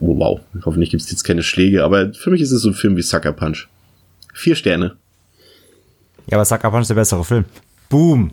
Oh, 0.00 0.18
wow, 0.18 0.40
hoffentlich 0.64 0.90
gibt 0.90 1.02
es 1.02 1.10
jetzt 1.10 1.24
keine 1.24 1.42
Schläge, 1.42 1.84
aber 1.84 2.14
für 2.14 2.30
mich 2.30 2.40
ist 2.40 2.52
es 2.52 2.62
so 2.62 2.70
ein 2.70 2.74
Film 2.74 2.96
wie 2.96 3.02
Sucker 3.02 3.32
Punch. 3.32 3.68
Vier 4.32 4.54
Sterne. 4.54 4.96
Ja, 6.26 6.38
aber 6.38 6.44
Sucker 6.44 6.70
Punch 6.70 6.82
ist 6.82 6.88
der 6.88 6.94
bessere 6.94 7.24
Film. 7.24 7.44
Boom. 7.90 8.32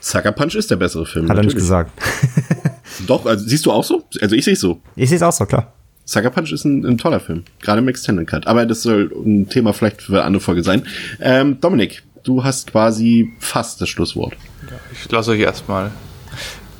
Sucker 0.00 0.32
Punch 0.32 0.56
ist 0.56 0.70
der 0.70 0.76
bessere 0.76 1.06
Film. 1.06 1.28
Hat 1.28 1.36
natürlich. 1.36 1.54
er 1.54 1.56
nicht 1.56 1.62
gesagt. 1.62 1.92
Doch, 3.06 3.24
also 3.24 3.46
siehst 3.46 3.66
du 3.66 3.70
auch 3.70 3.84
so? 3.84 4.04
Also 4.20 4.34
ich 4.34 4.44
sehe 4.44 4.54
es 4.54 4.60
so. 4.60 4.80
Ich 4.96 5.08
sehe 5.08 5.16
es 5.16 5.22
auch 5.22 5.32
so, 5.32 5.46
klar. 5.46 5.72
Sucker 6.04 6.30
Punch 6.30 6.52
ist 6.52 6.64
ein, 6.64 6.84
ein, 6.84 6.98
toller 6.98 7.20
Film, 7.20 7.44
gerade 7.60 7.80
im 7.80 7.88
Extended 7.88 8.26
Cut. 8.26 8.46
Aber 8.46 8.66
das 8.66 8.82
soll 8.82 9.12
ein 9.14 9.48
Thema 9.48 9.72
vielleicht 9.74 10.02
für 10.02 10.14
eine 10.14 10.24
andere 10.24 10.40
Folge 10.42 10.64
sein. 10.64 10.86
Ähm, 11.20 11.60
Dominik, 11.60 12.02
du 12.24 12.42
hast 12.42 12.72
quasi 12.72 13.30
fast 13.38 13.80
das 13.80 13.90
Schlusswort. 13.90 14.32
Ja, 14.68 14.76
ich 14.92 15.10
lasse 15.10 15.32
euch 15.32 15.40
erstmal 15.40 15.92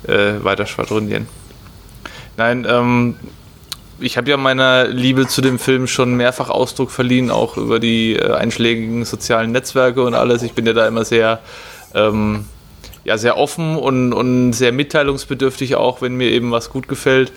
äh, 0.07 0.43
weiter 0.43 0.65
schwadronieren. 0.65 1.27
Nein, 2.37 2.65
ähm, 2.69 3.15
ich 3.99 4.17
habe 4.17 4.29
ja 4.29 4.37
meiner 4.37 4.87
Liebe 4.87 5.27
zu 5.27 5.41
dem 5.41 5.59
Film 5.59 5.85
schon 5.87 6.13
mehrfach 6.15 6.49
Ausdruck 6.49 6.89
verliehen, 6.89 7.31
auch 7.31 7.57
über 7.57 7.79
die 7.79 8.15
äh, 8.15 8.31
einschlägigen 8.31 9.03
sozialen 9.03 9.51
Netzwerke 9.51 10.03
und 10.03 10.13
alles. 10.13 10.41
Ich 10.43 10.53
bin 10.53 10.65
ja 10.65 10.73
da 10.73 10.87
immer 10.87 11.03
sehr, 11.03 11.39
ähm, 11.93 12.45
ja, 13.03 13.17
sehr 13.17 13.37
offen 13.37 13.75
und, 13.75 14.13
und 14.13 14.53
sehr 14.53 14.71
mitteilungsbedürftig, 14.71 15.75
auch 15.75 16.01
wenn 16.01 16.15
mir 16.15 16.31
eben 16.31 16.51
was 16.51 16.69
gut 16.69 16.87
gefällt. 16.87 17.33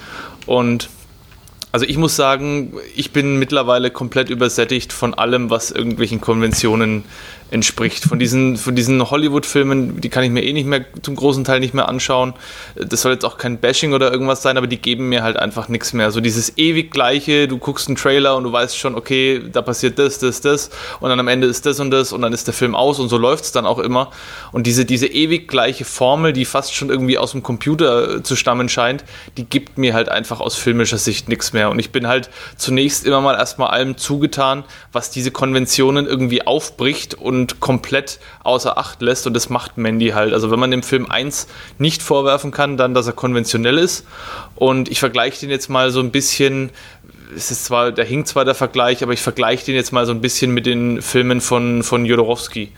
Und 0.46 0.88
Also 1.72 1.86
ich 1.86 1.96
muss 1.96 2.16
sagen, 2.16 2.74
ich 2.94 3.12
bin 3.12 3.38
mittlerweile 3.38 3.90
komplett 3.90 4.28
übersättigt 4.28 4.92
von 4.92 5.14
allem, 5.14 5.48
was 5.48 5.70
irgendwelchen 5.70 6.20
Konventionen 6.20 7.04
entspricht. 7.52 8.04
Von 8.04 8.18
diesen, 8.18 8.56
von 8.56 8.74
diesen 8.74 9.10
Hollywood-Filmen, 9.10 10.00
die 10.00 10.08
kann 10.08 10.24
ich 10.24 10.30
mir 10.30 10.42
eh 10.42 10.52
nicht 10.54 10.66
mehr 10.66 10.84
zum 11.02 11.14
großen 11.14 11.44
Teil 11.44 11.60
nicht 11.60 11.74
mehr 11.74 11.88
anschauen. 11.88 12.32
Das 12.74 13.02
soll 13.02 13.12
jetzt 13.12 13.24
auch 13.24 13.36
kein 13.36 13.58
Bashing 13.58 13.92
oder 13.92 14.10
irgendwas 14.10 14.42
sein, 14.42 14.56
aber 14.56 14.66
die 14.66 14.78
geben 14.78 15.10
mir 15.10 15.22
halt 15.22 15.36
einfach 15.36 15.68
nichts 15.68 15.92
mehr. 15.92 16.10
So 16.10 16.20
dieses 16.20 16.56
ewig 16.56 16.90
gleiche, 16.90 17.48
du 17.48 17.58
guckst 17.58 17.88
einen 17.88 17.96
Trailer 17.96 18.36
und 18.36 18.44
du 18.44 18.52
weißt 18.52 18.78
schon, 18.78 18.94
okay, 18.94 19.42
da 19.52 19.60
passiert 19.60 19.98
das, 19.98 20.18
das, 20.18 20.40
das 20.40 20.70
und 21.00 21.10
dann 21.10 21.20
am 21.20 21.28
Ende 21.28 21.46
ist 21.46 21.66
das 21.66 21.78
und 21.78 21.90
das 21.90 22.12
und 22.12 22.22
dann 22.22 22.32
ist 22.32 22.46
der 22.46 22.54
Film 22.54 22.74
aus 22.74 22.98
und 22.98 23.10
so 23.10 23.18
läuft 23.18 23.44
es 23.44 23.52
dann 23.52 23.66
auch 23.66 23.78
immer. 23.78 24.10
Und 24.52 24.66
diese, 24.66 24.86
diese 24.86 25.06
ewig 25.06 25.46
gleiche 25.46 25.84
Formel, 25.84 26.32
die 26.32 26.46
fast 26.46 26.74
schon 26.74 26.88
irgendwie 26.88 27.18
aus 27.18 27.32
dem 27.32 27.42
Computer 27.42 28.24
zu 28.24 28.34
stammen 28.34 28.70
scheint, 28.70 29.04
die 29.36 29.44
gibt 29.44 29.76
mir 29.76 29.92
halt 29.92 30.08
einfach 30.08 30.40
aus 30.40 30.56
filmischer 30.56 30.98
Sicht 30.98 31.28
nichts 31.28 31.52
mehr. 31.52 31.70
Und 31.70 31.78
ich 31.78 31.90
bin 31.90 32.06
halt 32.06 32.30
zunächst 32.56 33.04
immer 33.04 33.20
mal 33.20 33.34
erstmal 33.34 33.68
allem 33.68 33.98
zugetan, 33.98 34.64
was 34.90 35.10
diese 35.10 35.30
Konventionen 35.30 36.06
irgendwie 36.06 36.46
aufbricht 36.46 37.14
und 37.14 37.41
und 37.42 37.60
komplett 37.60 38.20
außer 38.44 38.78
Acht 38.78 39.02
lässt. 39.02 39.26
Und 39.26 39.34
das 39.34 39.50
macht 39.50 39.76
Mandy 39.76 40.10
halt. 40.10 40.32
Also 40.32 40.50
wenn 40.50 40.60
man 40.60 40.70
dem 40.70 40.82
Film 40.82 41.10
1 41.10 41.48
nicht 41.78 42.02
vorwerfen 42.02 42.52
kann, 42.52 42.76
dann, 42.76 42.94
dass 42.94 43.06
er 43.06 43.12
konventionell 43.12 43.78
ist. 43.78 44.06
Und 44.54 44.88
ich 44.90 45.00
vergleiche 45.00 45.40
den 45.40 45.50
jetzt 45.50 45.68
mal 45.68 45.90
so 45.90 46.00
ein 46.00 46.10
bisschen 46.10 46.70
es 47.34 47.50
ist 47.50 47.64
zwar, 47.64 47.92
da 47.92 48.02
hinkt 48.02 48.28
zwar 48.28 48.44
der 48.44 48.54
Vergleich, 48.54 49.02
aber 49.02 49.14
ich 49.14 49.22
vergleiche 49.22 49.64
den 49.64 49.74
jetzt 49.74 49.90
mal 49.90 50.04
so 50.04 50.12
ein 50.12 50.20
bisschen 50.20 50.52
mit 50.52 50.66
den 50.66 51.00
Filmen 51.00 51.40
von, 51.40 51.82
von 51.82 52.04
Jodorowsky, 52.04 52.72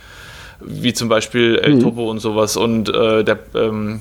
wie 0.61 0.93
zum 0.93 1.09
Beispiel 1.09 1.59
El 1.61 1.75
mhm. 1.75 1.81
Topo 1.81 2.09
und 2.09 2.21
sowas 2.21 2.57
und 2.57 2.89
äh, 2.89 3.25
der, 3.25 3.41
ähm, 3.57 4.01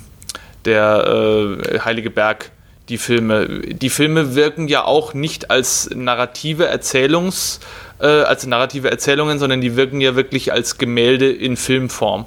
der 0.65 1.57
äh, 1.73 1.79
Heilige 1.79 2.11
Berg, 2.11 2.51
die 2.87 2.99
Filme. 2.99 3.47
Die 3.47 3.89
Filme 3.89 4.35
wirken 4.35 4.67
ja 4.67 4.83
auch 4.83 5.15
nicht 5.15 5.49
als 5.49 5.89
narrative 5.89 6.69
Erzählungs- 6.71 7.59
äh, 8.03 8.23
als 8.23 8.45
narrative 8.45 8.91
Erzählungen, 8.91 9.39
sondern 9.39 9.61
die 9.61 9.75
wirken 9.75 10.01
ja 10.01 10.15
wirklich 10.15 10.51
als 10.51 10.77
Gemälde 10.77 11.31
in 11.31 11.57
Filmform. 11.57 12.25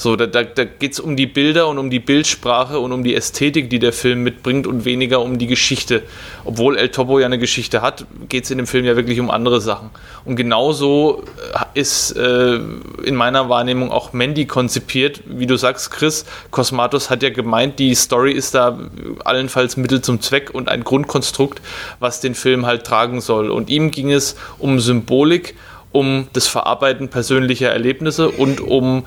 So, 0.00 0.14
da, 0.14 0.26
da, 0.26 0.44
da 0.44 0.62
geht 0.64 0.92
es 0.92 1.00
um 1.00 1.16
die 1.16 1.26
Bilder 1.26 1.66
und 1.66 1.76
um 1.76 1.90
die 1.90 1.98
Bildsprache 1.98 2.78
und 2.78 2.92
um 2.92 3.02
die 3.02 3.16
Ästhetik, 3.16 3.68
die 3.68 3.80
der 3.80 3.92
Film 3.92 4.22
mitbringt 4.22 4.64
und 4.68 4.84
weniger 4.84 5.20
um 5.20 5.38
die 5.38 5.48
Geschichte. 5.48 6.04
Obwohl 6.44 6.78
El 6.78 6.90
Topo 6.90 7.18
ja 7.18 7.26
eine 7.26 7.40
Geschichte 7.40 7.82
hat, 7.82 8.06
geht 8.28 8.44
es 8.44 8.52
in 8.52 8.58
dem 8.58 8.68
Film 8.68 8.84
ja 8.84 8.94
wirklich 8.94 9.18
um 9.18 9.28
andere 9.28 9.60
Sachen. 9.60 9.90
Und 10.24 10.36
genauso 10.36 11.24
äh, 11.52 11.80
ist 11.80 12.12
äh, 12.12 12.60
in 13.02 13.16
meiner 13.16 13.48
Wahrnehmung 13.48 13.90
auch 13.90 14.12
Mandy 14.12 14.46
konzipiert. 14.46 15.20
Wie 15.26 15.46
du 15.46 15.56
sagst, 15.56 15.90
Chris, 15.90 16.26
Cosmatos 16.52 17.10
hat 17.10 17.24
ja 17.24 17.30
gemeint, 17.30 17.80
die 17.80 17.92
Story 17.96 18.30
ist 18.30 18.54
da 18.54 18.78
allenfalls 19.24 19.76
Mittel 19.76 20.00
zum 20.00 20.20
Zweck 20.20 20.50
und 20.54 20.68
ein 20.68 20.84
Grundkonstrukt, 20.84 21.60
was 21.98 22.20
den 22.20 22.36
Film 22.36 22.66
halt 22.66 22.84
tragen 22.84 23.20
soll. 23.20 23.50
Und 23.50 23.68
ihm 23.68 23.90
ging 23.90 24.12
es 24.12 24.36
um 24.60 24.78
Symbolik 24.78 25.56
um 25.90 26.28
das 26.34 26.46
Verarbeiten 26.46 27.08
persönlicher 27.08 27.70
Erlebnisse 27.70 28.28
und 28.28 28.60
um 28.60 29.06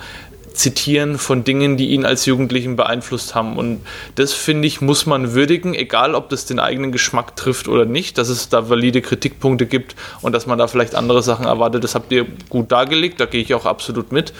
Zitieren 0.53 1.18
von 1.18 1.44
Dingen, 1.44 1.78
die 1.78 1.90
ihn 1.90 2.06
als 2.06 2.26
Jugendlichen 2.26 2.76
beeinflusst 2.76 3.36
haben. 3.36 3.57
Und 3.57 3.82
das, 4.15 4.34
finde 4.34 4.68
ich, 4.68 4.82
muss 4.82 5.06
man 5.06 5.34
würdigen, 5.34 5.73
egal 5.73 6.15
ob 6.15 6.30
das 6.30 6.45
den 6.45 6.60
eigenen 6.60 6.91
Geschmack 6.91 7.36
trifft 7.36 7.68
oder 7.68 7.86
nicht, 7.86 8.18
dass 8.18 8.30
es 8.30 8.49
da 8.49 8.69
valide 8.69 9.02
Kritikpunkte 9.02 9.65
gibt 9.65 9.95
und 10.22 10.34
dass 10.34 10.48
man 10.48 10.57
da 10.57 10.68
vielleicht 10.68 10.95
andere 10.95 11.23
Sachen 11.23 11.45
erwartet. 11.45 11.84
Das 11.84 11.95
habt 11.95 12.11
ihr 12.11 12.26
gut 12.49 12.72
dargelegt, 12.72 13.19
da 13.19 13.26
gehe 13.26 13.41
ich 13.41 13.53
auch 13.53 13.65
absolut 13.65 14.11
mit. 14.11 14.34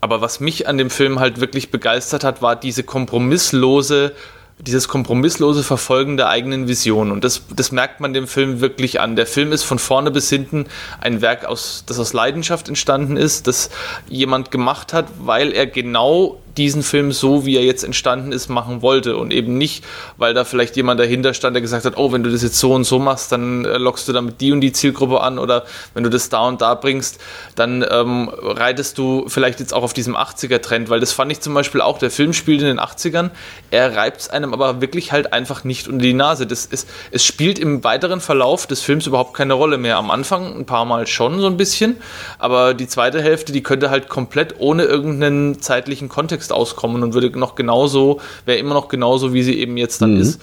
Aber 0.00 0.20
was 0.20 0.40
mich 0.40 0.68
an 0.68 0.76
dem 0.76 0.90
Film 0.90 1.20
halt 1.20 1.40
wirklich 1.40 1.70
begeistert 1.70 2.24
hat, 2.24 2.42
war 2.42 2.56
diese 2.56 2.82
kompromisslose 2.82 4.12
dieses 4.58 4.88
kompromisslose 4.88 5.62
Verfolgen 5.62 6.16
der 6.16 6.28
eigenen 6.28 6.68
Vision. 6.68 7.10
Und 7.10 7.24
das, 7.24 7.42
das 7.54 7.72
merkt 7.72 8.00
man 8.00 8.14
dem 8.14 8.26
Film 8.26 8.60
wirklich 8.60 9.00
an. 9.00 9.16
Der 9.16 9.26
Film 9.26 9.52
ist 9.52 9.64
von 9.64 9.78
vorne 9.78 10.10
bis 10.10 10.30
hinten 10.30 10.66
ein 11.00 11.20
Werk, 11.20 11.44
aus, 11.44 11.84
das 11.86 11.98
aus 11.98 12.12
Leidenschaft 12.12 12.68
entstanden 12.68 13.16
ist, 13.16 13.46
das 13.46 13.70
jemand 14.08 14.50
gemacht 14.50 14.92
hat, 14.92 15.06
weil 15.18 15.52
er 15.52 15.66
genau 15.66 16.40
diesen 16.56 16.82
Film 16.82 17.12
so, 17.12 17.46
wie 17.46 17.56
er 17.56 17.64
jetzt 17.64 17.84
entstanden 17.84 18.32
ist, 18.32 18.48
machen 18.48 18.82
wollte. 18.82 19.16
Und 19.16 19.32
eben 19.32 19.58
nicht, 19.58 19.84
weil 20.16 20.34
da 20.34 20.44
vielleicht 20.44 20.76
jemand 20.76 21.00
dahinter 21.00 21.34
stand, 21.34 21.54
der 21.54 21.62
gesagt 21.62 21.84
hat, 21.84 21.96
oh, 21.96 22.12
wenn 22.12 22.22
du 22.22 22.30
das 22.30 22.42
jetzt 22.42 22.58
so 22.58 22.72
und 22.72 22.84
so 22.84 22.98
machst, 22.98 23.32
dann 23.32 23.64
äh, 23.64 23.78
lockst 23.78 24.08
du 24.08 24.12
damit 24.12 24.40
die 24.40 24.52
und 24.52 24.60
die 24.60 24.72
Zielgruppe 24.72 25.20
an. 25.20 25.38
Oder 25.38 25.64
wenn 25.94 26.04
du 26.04 26.10
das 26.10 26.28
da 26.28 26.46
und 26.46 26.60
da 26.60 26.74
bringst, 26.74 27.20
dann 27.54 27.84
ähm, 27.90 28.30
reitest 28.34 28.98
du 28.98 29.24
vielleicht 29.28 29.60
jetzt 29.60 29.74
auch 29.74 29.82
auf 29.82 29.92
diesem 29.92 30.16
80er-Trend, 30.16 30.90
weil 30.90 31.00
das 31.00 31.12
fand 31.12 31.32
ich 31.32 31.40
zum 31.40 31.54
Beispiel 31.54 31.80
auch, 31.80 31.98
der 31.98 32.10
Film 32.10 32.32
spielt 32.32 32.60
in 32.60 32.66
den 32.66 32.80
80ern, 32.80 33.30
er 33.70 33.96
reibt 33.96 34.20
es 34.20 34.28
einem 34.30 34.52
aber 34.52 34.80
wirklich 34.80 35.12
halt 35.12 35.32
einfach 35.32 35.64
nicht 35.64 35.88
unter 35.88 36.02
die 36.02 36.14
Nase. 36.14 36.46
Das 36.46 36.66
ist, 36.66 36.88
es 37.10 37.24
spielt 37.24 37.58
im 37.58 37.84
weiteren 37.84 38.20
Verlauf 38.20 38.66
des 38.66 38.80
Films 38.80 39.06
überhaupt 39.06 39.34
keine 39.34 39.54
Rolle 39.54 39.78
mehr. 39.78 39.96
Am 39.96 40.10
Anfang 40.10 40.56
ein 40.56 40.66
paar 40.66 40.84
Mal 40.84 41.06
schon 41.06 41.40
so 41.40 41.46
ein 41.46 41.56
bisschen, 41.56 41.96
aber 42.38 42.74
die 42.74 42.86
zweite 42.86 43.22
Hälfte, 43.22 43.52
die 43.52 43.62
könnte 43.62 43.90
halt 43.90 44.08
komplett 44.08 44.56
ohne 44.58 44.84
irgendeinen 44.84 45.60
zeitlichen 45.60 46.08
Kontext 46.08 46.43
Kontext 46.44 46.52
auskommen 46.52 47.02
und 47.02 47.14
würde 47.14 47.38
noch 47.38 47.54
genauso, 47.54 48.20
wäre 48.44 48.58
immer 48.58 48.74
noch 48.74 48.88
genauso, 48.88 49.32
wie 49.32 49.42
sie 49.42 49.58
eben 49.58 49.76
jetzt 49.76 50.02
dann 50.02 50.14
mhm. 50.14 50.20
ist. 50.20 50.40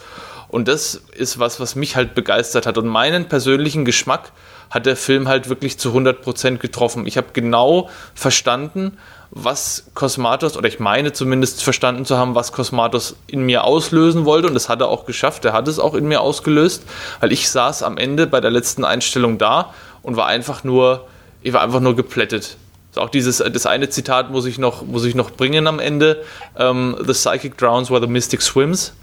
Und 0.48 0.68
das 0.68 1.02
ist 1.16 1.40
was, 1.40 1.60
was 1.60 1.76
mich 1.76 1.96
halt 1.96 2.14
begeistert 2.14 2.66
hat. 2.66 2.78
Und 2.78 2.88
meinen 2.88 3.30
persönlichen 3.30 3.86
Geschmack 3.86 4.34
hat 4.70 4.86
der 4.86 4.98
Film 4.98 5.28
halt 5.28 5.48
wirklich 5.48 5.80
zu 5.80 5.92
100% 5.92 6.58
getroffen. 6.58 7.08
Ich 7.08 7.16
habe 7.16 7.28
genau 7.32 7.90
verstanden, 8.16 8.98
was 9.30 9.86
Cosmatos, 9.94 10.58
oder 10.58 10.68
ich 10.68 10.80
meine 10.80 11.14
zumindest 11.14 11.64
verstanden 11.64 12.04
zu 12.04 12.18
haben, 12.18 12.36
was 12.36 12.52
Cosmatos 12.52 13.16
in 13.28 13.46
mir 13.46 13.64
auslösen 13.64 14.26
wollte. 14.26 14.48
Und 14.48 14.54
das 14.54 14.68
hat 14.68 14.82
er 14.82 14.90
auch 14.90 15.06
geschafft. 15.06 15.46
Er 15.46 15.54
hat 15.54 15.70
es 15.70 15.80
auch 15.80 15.94
in 15.94 16.06
mir 16.06 16.20
ausgelöst, 16.20 16.84
weil 17.22 17.32
ich 17.32 17.50
saß 17.50 17.84
am 17.84 17.98
Ende 17.98 18.28
bei 18.28 18.42
der 18.42 18.52
letzten 18.52 18.84
Einstellung 18.84 19.38
da 19.38 19.74
und 20.02 20.18
war 20.18 20.28
einfach 20.28 20.66
nur, 20.66 21.08
ich 21.44 21.54
war 21.54 21.62
einfach 21.62 21.80
nur 21.80 21.96
geplättet. 21.96 22.58
Auch 22.96 23.10
dieses, 23.10 23.38
das 23.38 23.66
eine 23.66 23.90
Zitat 23.90 24.32
muss 24.32 24.46
ich 24.46 24.58
noch, 24.58 24.86
muss 24.86 25.06
ich 25.06 25.16
noch 25.16 25.32
bringen 25.32 25.68
am 25.68 25.80
Ende. 25.80 26.24
Um, 26.56 26.96
ähm, 26.96 27.06
the 27.06 27.14
psychic 27.14 27.58
drowns 27.58 27.90
where 27.90 28.02
the 28.02 28.08
mystic 28.08 28.42
swims. 28.42 28.94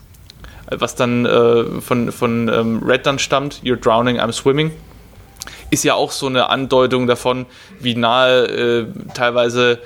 Was 0.70 0.94
dann 0.94 1.24
äh, 1.24 1.80
von, 1.80 2.12
von 2.12 2.48
ähm, 2.48 2.82
Red 2.84 3.06
dann 3.06 3.18
stammt. 3.18 3.62
You're 3.64 3.80
drowning, 3.80 4.20
I'm 4.20 4.32
swimming. 4.32 4.72
Ist 5.70 5.84
ja 5.84 5.94
auch 5.94 6.12
so 6.12 6.26
eine 6.26 6.50
Andeutung 6.50 7.06
davon, 7.06 7.46
wie 7.80 7.94
nahe 7.94 8.44
äh, 8.46 8.86
teilweise 9.14 9.78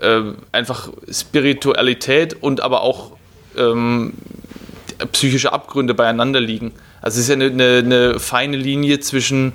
äh, 0.00 0.20
einfach 0.52 0.88
Spiritualität 1.10 2.42
und 2.42 2.62
aber 2.62 2.82
auch 2.82 3.12
ähm, 3.56 4.14
psychische 5.12 5.52
Abgründe 5.52 5.94
beieinander 5.94 6.40
liegen. 6.40 6.72
Also 7.02 7.16
es 7.16 7.24
ist 7.24 7.28
ja 7.28 7.34
eine, 7.34 7.46
eine, 7.46 7.78
eine 7.78 8.20
feine 8.20 8.56
Linie 8.56 9.00
zwischen 9.00 9.54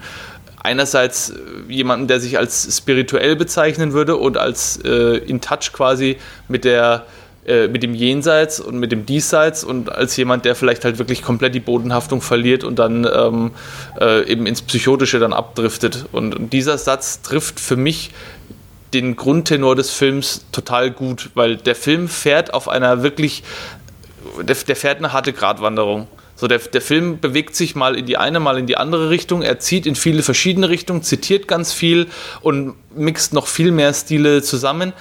einerseits 0.67 1.29
äh, 1.29 1.33
jemanden, 1.71 2.07
der 2.07 2.19
sich 2.19 2.37
als 2.37 2.77
spirituell 2.77 3.35
bezeichnen 3.35 3.93
würde 3.93 4.17
und 4.17 4.37
als 4.37 4.79
äh, 4.83 5.17
in 5.17 5.41
Touch 5.41 5.71
quasi 5.71 6.17
mit 6.47 6.65
der 6.65 7.05
äh, 7.47 7.69
mit 7.69 7.81
dem 7.81 7.93
Jenseits 7.93 8.59
und 8.59 8.77
mit 8.77 8.91
dem 8.91 9.05
Diesseits 9.05 9.63
und 9.63 9.89
als 9.89 10.17
jemand, 10.17 10.43
der 10.43 10.53
vielleicht 10.53 10.83
halt 10.83 10.99
wirklich 10.99 11.21
komplett 11.21 11.55
die 11.55 11.61
Bodenhaftung 11.61 12.21
verliert 12.21 12.65
und 12.65 12.77
dann 12.77 13.05
ähm, 13.05 13.51
äh, 14.01 14.29
eben 14.29 14.45
ins 14.45 14.61
Psychotische 14.61 15.19
dann 15.19 15.31
abdriftet. 15.31 16.07
Und, 16.11 16.35
und 16.35 16.51
dieser 16.51 16.77
Satz 16.77 17.21
trifft 17.21 17.61
für 17.61 17.77
mich 17.77 18.11
den 18.93 19.15
Grundtenor 19.15 19.77
des 19.77 19.91
Films 19.91 20.45
total 20.51 20.91
gut, 20.91 21.29
weil 21.35 21.55
der 21.55 21.75
Film 21.75 22.09
fährt 22.09 22.53
auf 22.53 22.67
einer 22.67 23.01
wirklich, 23.01 23.43
der, 24.41 24.55
der 24.55 24.75
fährt 24.75 24.97
eine 24.97 25.13
harte 25.13 25.31
Gratwanderung. 25.31 26.07
So, 26.39 26.47
der, 26.47 26.59
der 26.59 26.81
Film 26.81 27.19
bewegt 27.19 27.55
sich 27.55 27.75
mal 27.75 27.97
in 27.97 28.05
die 28.05 28.15
eine, 28.15 28.39
mal 28.39 28.59
in 28.59 28.67
die 28.67 28.77
andere 28.77 29.09
Richtung. 29.09 29.41
Er 29.41 29.57
zieht 29.57 29.87
in 29.87 29.95
viele 29.95 30.21
verschiedene 30.21 30.69
Richtungen, 30.69 31.01
zitiert 31.01 31.47
ganz 31.47 31.73
viel 31.73 32.07
und 32.41 32.75
mixt 32.95 33.33
noch 33.33 33.47
viel 33.47 33.71
mehr 33.71 33.91
Stile 33.95 34.43
zusammen. 34.43 34.93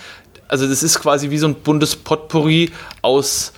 Also, 0.48 0.66
das 0.66 0.82
ist 0.82 0.98
quasi 0.98 1.28
wie 1.28 1.36
so 1.36 1.46
ein 1.46 1.54
buntes 1.54 1.94
Potpourri 1.94 2.70
aus, 3.02 3.52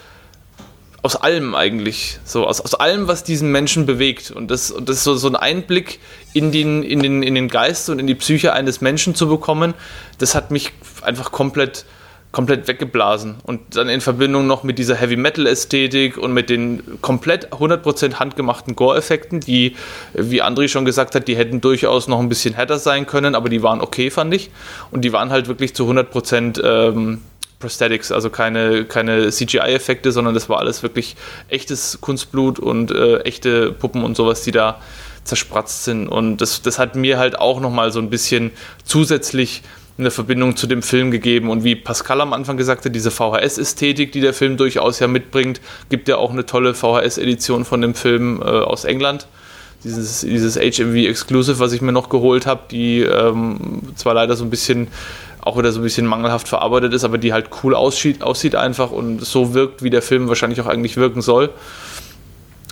aus 1.02 1.14
allem 1.14 1.54
eigentlich. 1.54 2.18
So, 2.24 2.48
aus, 2.48 2.60
aus 2.60 2.74
allem, 2.74 3.06
was 3.06 3.22
diesen 3.22 3.52
Menschen 3.52 3.86
bewegt. 3.86 4.32
Und 4.32 4.50
das, 4.50 4.72
und 4.72 4.88
das 4.88 4.96
ist 4.96 5.04
so, 5.04 5.14
so 5.14 5.28
ein 5.28 5.36
Einblick 5.36 6.00
in 6.32 6.50
den, 6.50 6.82
in, 6.82 7.00
den, 7.00 7.22
in 7.22 7.36
den 7.36 7.46
Geist 7.46 7.90
und 7.90 8.00
in 8.00 8.08
die 8.08 8.16
Psyche 8.16 8.54
eines 8.54 8.80
Menschen 8.80 9.14
zu 9.14 9.28
bekommen. 9.28 9.74
Das 10.18 10.34
hat 10.34 10.50
mich 10.50 10.72
einfach 11.02 11.30
komplett 11.30 11.84
komplett 12.30 12.68
weggeblasen. 12.68 13.36
Und 13.42 13.76
dann 13.76 13.88
in 13.88 14.00
Verbindung 14.00 14.46
noch 14.46 14.62
mit 14.62 14.78
dieser 14.78 14.94
Heavy 14.94 15.16
Metal 15.16 15.46
Ästhetik 15.46 16.18
und 16.18 16.32
mit 16.32 16.50
den 16.50 17.00
komplett 17.00 17.52
100% 17.52 18.14
handgemachten 18.14 18.76
Gore-Effekten, 18.76 19.40
die, 19.40 19.76
wie 20.12 20.42
André 20.42 20.68
schon 20.68 20.84
gesagt 20.84 21.14
hat, 21.14 21.26
die 21.26 21.36
hätten 21.36 21.60
durchaus 21.60 22.06
noch 22.06 22.20
ein 22.20 22.28
bisschen 22.28 22.54
härter 22.54 22.78
sein 22.78 23.06
können, 23.06 23.34
aber 23.34 23.48
die 23.48 23.62
waren 23.62 23.80
okay, 23.80 24.10
fand 24.10 24.34
ich. 24.34 24.50
Und 24.90 25.02
die 25.02 25.12
waren 25.12 25.30
halt 25.30 25.48
wirklich 25.48 25.74
zu 25.74 25.90
100% 25.90 26.62
ähm, 26.62 27.22
Prosthetics, 27.60 28.12
also 28.12 28.30
keine, 28.30 28.84
keine 28.84 29.30
CGI-Effekte, 29.30 30.12
sondern 30.12 30.34
das 30.34 30.48
war 30.48 30.58
alles 30.58 30.82
wirklich 30.82 31.16
echtes 31.48 31.98
Kunstblut 32.00 32.58
und 32.58 32.90
äh, 32.90 33.20
echte 33.20 33.72
Puppen 33.72 34.04
und 34.04 34.16
sowas, 34.16 34.42
die 34.42 34.52
da 34.52 34.80
zerspratzt 35.24 35.84
sind. 35.84 36.08
Und 36.08 36.38
das, 36.38 36.62
das 36.62 36.78
hat 36.78 36.94
mir 36.94 37.18
halt 37.18 37.38
auch 37.38 37.60
nochmal 37.60 37.90
so 37.90 37.98
ein 38.00 38.10
bisschen 38.10 38.50
zusätzlich 38.84 39.62
eine 39.98 40.10
Verbindung 40.10 40.56
zu 40.56 40.66
dem 40.66 40.82
Film 40.82 41.10
gegeben. 41.10 41.50
Und 41.50 41.64
wie 41.64 41.74
Pascal 41.74 42.20
am 42.20 42.32
Anfang 42.32 42.56
gesagt 42.56 42.84
hat, 42.84 42.94
diese 42.94 43.10
VHS-Ästhetik, 43.10 44.12
die 44.12 44.20
der 44.20 44.32
Film 44.32 44.56
durchaus 44.56 45.00
ja 45.00 45.08
mitbringt, 45.08 45.60
gibt 45.88 46.08
ja 46.08 46.16
auch 46.16 46.30
eine 46.30 46.46
tolle 46.46 46.74
VHS-Edition 46.74 47.64
von 47.64 47.80
dem 47.80 47.94
Film 47.94 48.40
äh, 48.40 48.44
aus 48.44 48.84
England. 48.84 49.26
dieses, 49.84 50.20
dieses 50.20 50.56
HMV 50.56 51.08
Exclusive, 51.08 51.58
was 51.58 51.72
ich 51.72 51.82
mir 51.82 51.92
noch 51.92 52.08
geholt 52.08 52.46
habe, 52.46 52.62
die 52.70 53.00
ähm, 53.00 53.80
zwar 53.96 54.14
leider 54.14 54.36
so 54.36 54.44
ein 54.44 54.50
bisschen 54.50 54.88
auch 55.40 55.56
wieder 55.56 55.72
so 55.72 55.80
ein 55.80 55.82
bisschen 55.82 56.06
mangelhaft 56.06 56.48
verarbeitet 56.48 56.92
ist, 56.92 57.04
aber 57.04 57.16
die 57.16 57.32
halt 57.32 57.48
cool 57.62 57.74
aussieht, 57.74 58.22
aussieht 58.22 58.54
einfach 58.54 58.90
und 58.90 59.24
so 59.24 59.54
wirkt, 59.54 59.82
wie 59.82 59.90
der 59.90 60.02
Film 60.02 60.28
wahrscheinlich 60.28 60.60
auch 60.60 60.66
eigentlich 60.66 60.96
wirken 60.96 61.22
soll. 61.22 61.50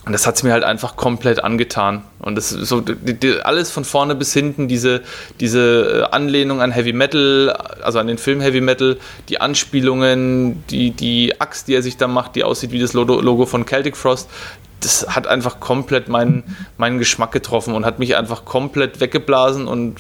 Und 0.07 0.13
das 0.13 0.25
hat 0.25 0.37
es 0.37 0.45
mir 0.45 0.53
halt 0.53 0.63
einfach 0.63 0.95
komplett 0.95 1.43
angetan. 1.43 2.05
Und 2.21 2.37
das 2.37 2.51
so 2.51 2.81
die, 2.81 3.15
die, 3.15 3.41
alles 3.41 3.73
von 3.73 3.85
vorne 3.85 4.15
bis 4.15 4.33
hinten, 4.33 4.69
diese, 4.69 5.03
diese 5.41 6.07
äh, 6.09 6.15
Anlehnung 6.15 6.61
an 6.63 6.71
Heavy 6.71 6.93
Metal, 6.93 7.51
also 7.83 7.99
an 7.99 8.07
den 8.07 8.17
Film 8.17 8.41
Heavy 8.41 8.61
Metal, 8.61 8.99
die 9.29 9.41
Anspielungen, 9.41 10.65
die, 10.71 10.93
die 10.93 11.41
Axt, 11.41 11.67
die 11.67 11.75
er 11.75 11.83
sich 11.83 11.97
da 11.97 12.07
macht, 12.07 12.37
die 12.37 12.45
aussieht 12.45 12.71
wie 12.71 12.79
das 12.79 12.93
Logo 12.93 13.47
von 13.47 13.67
Celtic 13.67 13.97
Frost, 13.97 14.31
das 14.81 15.07
hat 15.09 15.27
einfach 15.27 15.61
komplett 15.61 16.09
meinen, 16.09 16.45
meinen 16.77 16.99
Geschmack 16.99 17.33
getroffen 17.33 17.75
und 17.75 17.85
hat 17.85 17.99
mich 17.99 18.17
einfach 18.17 18.45
komplett 18.45 19.01
weggeblasen 19.01 19.67
und 19.67 19.97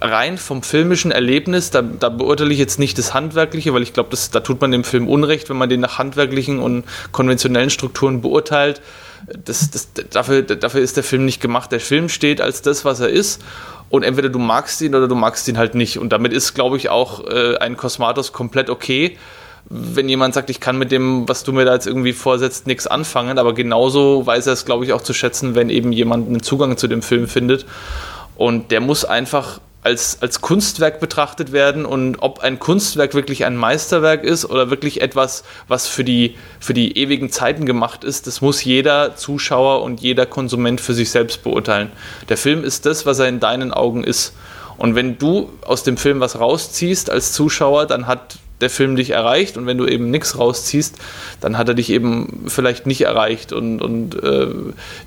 rein 0.00 0.38
vom 0.38 0.62
filmischen 0.62 1.10
Erlebnis, 1.10 1.70
da, 1.70 1.82
da 1.82 2.08
beurteile 2.08 2.52
ich 2.52 2.58
jetzt 2.58 2.78
nicht 2.78 2.98
das 2.98 3.14
Handwerkliche, 3.14 3.72
weil 3.72 3.82
ich 3.82 3.92
glaube, 3.92 4.16
da 4.32 4.40
tut 4.40 4.60
man 4.60 4.72
dem 4.72 4.84
Film 4.84 5.08
Unrecht, 5.08 5.48
wenn 5.50 5.56
man 5.56 5.68
den 5.68 5.80
nach 5.80 5.98
handwerklichen 5.98 6.58
und 6.58 6.84
konventionellen 7.12 7.70
Strukturen 7.70 8.20
beurteilt 8.20 8.80
das, 9.26 9.70
das, 9.70 9.88
dafür, 10.10 10.42
dafür 10.42 10.80
ist 10.80 10.96
der 10.96 11.04
Film 11.04 11.24
nicht 11.24 11.40
gemacht. 11.40 11.72
Der 11.72 11.80
Film 11.80 12.08
steht 12.08 12.40
als 12.40 12.62
das, 12.62 12.84
was 12.84 13.00
er 13.00 13.08
ist. 13.08 13.42
Und 13.90 14.02
entweder 14.02 14.28
du 14.28 14.38
magst 14.38 14.80
ihn 14.80 14.94
oder 14.94 15.08
du 15.08 15.14
magst 15.14 15.46
ihn 15.48 15.56
halt 15.56 15.74
nicht. 15.74 15.98
Und 15.98 16.12
damit 16.12 16.32
ist, 16.32 16.54
glaube 16.54 16.76
ich, 16.76 16.88
auch 16.88 17.26
äh, 17.26 17.56
ein 17.58 17.76
Kosmatos 17.76 18.32
komplett 18.32 18.70
okay. 18.70 19.16
Wenn 19.70 20.08
jemand 20.08 20.34
sagt, 20.34 20.50
ich 20.50 20.60
kann 20.60 20.78
mit 20.78 20.92
dem, 20.92 21.28
was 21.28 21.42
du 21.42 21.52
mir 21.52 21.64
da 21.64 21.74
jetzt 21.74 21.86
irgendwie 21.86 22.12
vorsetzt, 22.12 22.66
nichts 22.66 22.86
anfangen, 22.86 23.38
aber 23.38 23.54
genauso 23.54 24.26
weiß 24.26 24.46
er 24.46 24.52
es, 24.52 24.64
glaube 24.64 24.84
ich, 24.84 24.92
auch 24.92 25.00
zu 25.00 25.14
schätzen, 25.14 25.54
wenn 25.54 25.70
eben 25.70 25.92
jemand 25.92 26.28
einen 26.28 26.42
Zugang 26.42 26.76
zu 26.76 26.86
dem 26.86 27.02
Film 27.02 27.28
findet. 27.28 27.64
Und 28.36 28.70
der 28.70 28.80
muss 28.80 29.04
einfach 29.04 29.60
als, 29.84 30.18
als 30.22 30.40
Kunstwerk 30.40 30.98
betrachtet 30.98 31.52
werden 31.52 31.84
und 31.84 32.16
ob 32.20 32.40
ein 32.40 32.58
Kunstwerk 32.58 33.14
wirklich 33.14 33.44
ein 33.44 33.54
Meisterwerk 33.54 34.24
ist 34.24 34.46
oder 34.46 34.70
wirklich 34.70 35.02
etwas, 35.02 35.44
was 35.68 35.86
für 35.86 36.04
die, 36.04 36.36
für 36.58 36.72
die 36.72 36.96
ewigen 36.98 37.30
Zeiten 37.30 37.66
gemacht 37.66 38.02
ist, 38.02 38.26
das 38.26 38.40
muss 38.40 38.64
jeder 38.64 39.14
Zuschauer 39.14 39.82
und 39.82 40.00
jeder 40.00 40.24
Konsument 40.24 40.80
für 40.80 40.94
sich 40.94 41.10
selbst 41.10 41.42
beurteilen. 41.44 41.92
Der 42.30 42.38
Film 42.38 42.64
ist 42.64 42.86
das, 42.86 43.04
was 43.04 43.18
er 43.18 43.28
in 43.28 43.40
deinen 43.40 43.72
Augen 43.72 44.04
ist. 44.04 44.34
Und 44.78 44.94
wenn 44.94 45.18
du 45.18 45.50
aus 45.64 45.82
dem 45.82 45.98
Film 45.98 46.18
was 46.18 46.40
rausziehst 46.40 47.10
als 47.10 47.32
Zuschauer, 47.32 47.86
dann 47.86 48.06
hat 48.06 48.38
der 48.60 48.70
Film 48.70 48.94
dich 48.96 49.10
erreicht 49.10 49.56
und 49.56 49.66
wenn 49.66 49.78
du 49.78 49.86
eben 49.86 50.10
nichts 50.10 50.38
rausziehst, 50.38 50.96
dann 51.40 51.58
hat 51.58 51.68
er 51.68 51.74
dich 51.74 51.90
eben 51.90 52.44
vielleicht 52.46 52.86
nicht 52.86 53.02
erreicht. 53.02 53.52
Und, 53.52 53.82
und 53.82 54.22
äh, 54.22 54.46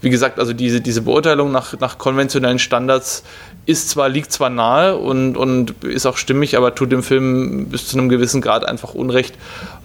wie 0.02 0.10
gesagt, 0.10 0.40
also 0.40 0.54
diese, 0.54 0.82
diese 0.82 1.02
Beurteilung 1.02 1.52
nach, 1.52 1.80
nach 1.80 1.98
konventionellen 1.98 2.60
Standards 2.60 3.24
ist 3.66 3.90
zwar, 3.90 4.10
liegt 4.10 4.32
zwar 4.32 4.50
nahe 4.50 4.98
und, 4.98 5.38
und 5.38 5.84
ist 5.84 6.06
auch 6.06 6.18
stimmig, 6.18 6.58
aber 6.58 6.76
tut 6.76 6.92
dem 6.92 7.04
Film 7.04 7.68
bis 7.68 7.88
zu 7.88 7.98
einem 7.98 8.10
gewissen 8.10 8.42
Grad 8.42 8.66
einfach 8.66 8.94
Unrecht, 8.94 9.36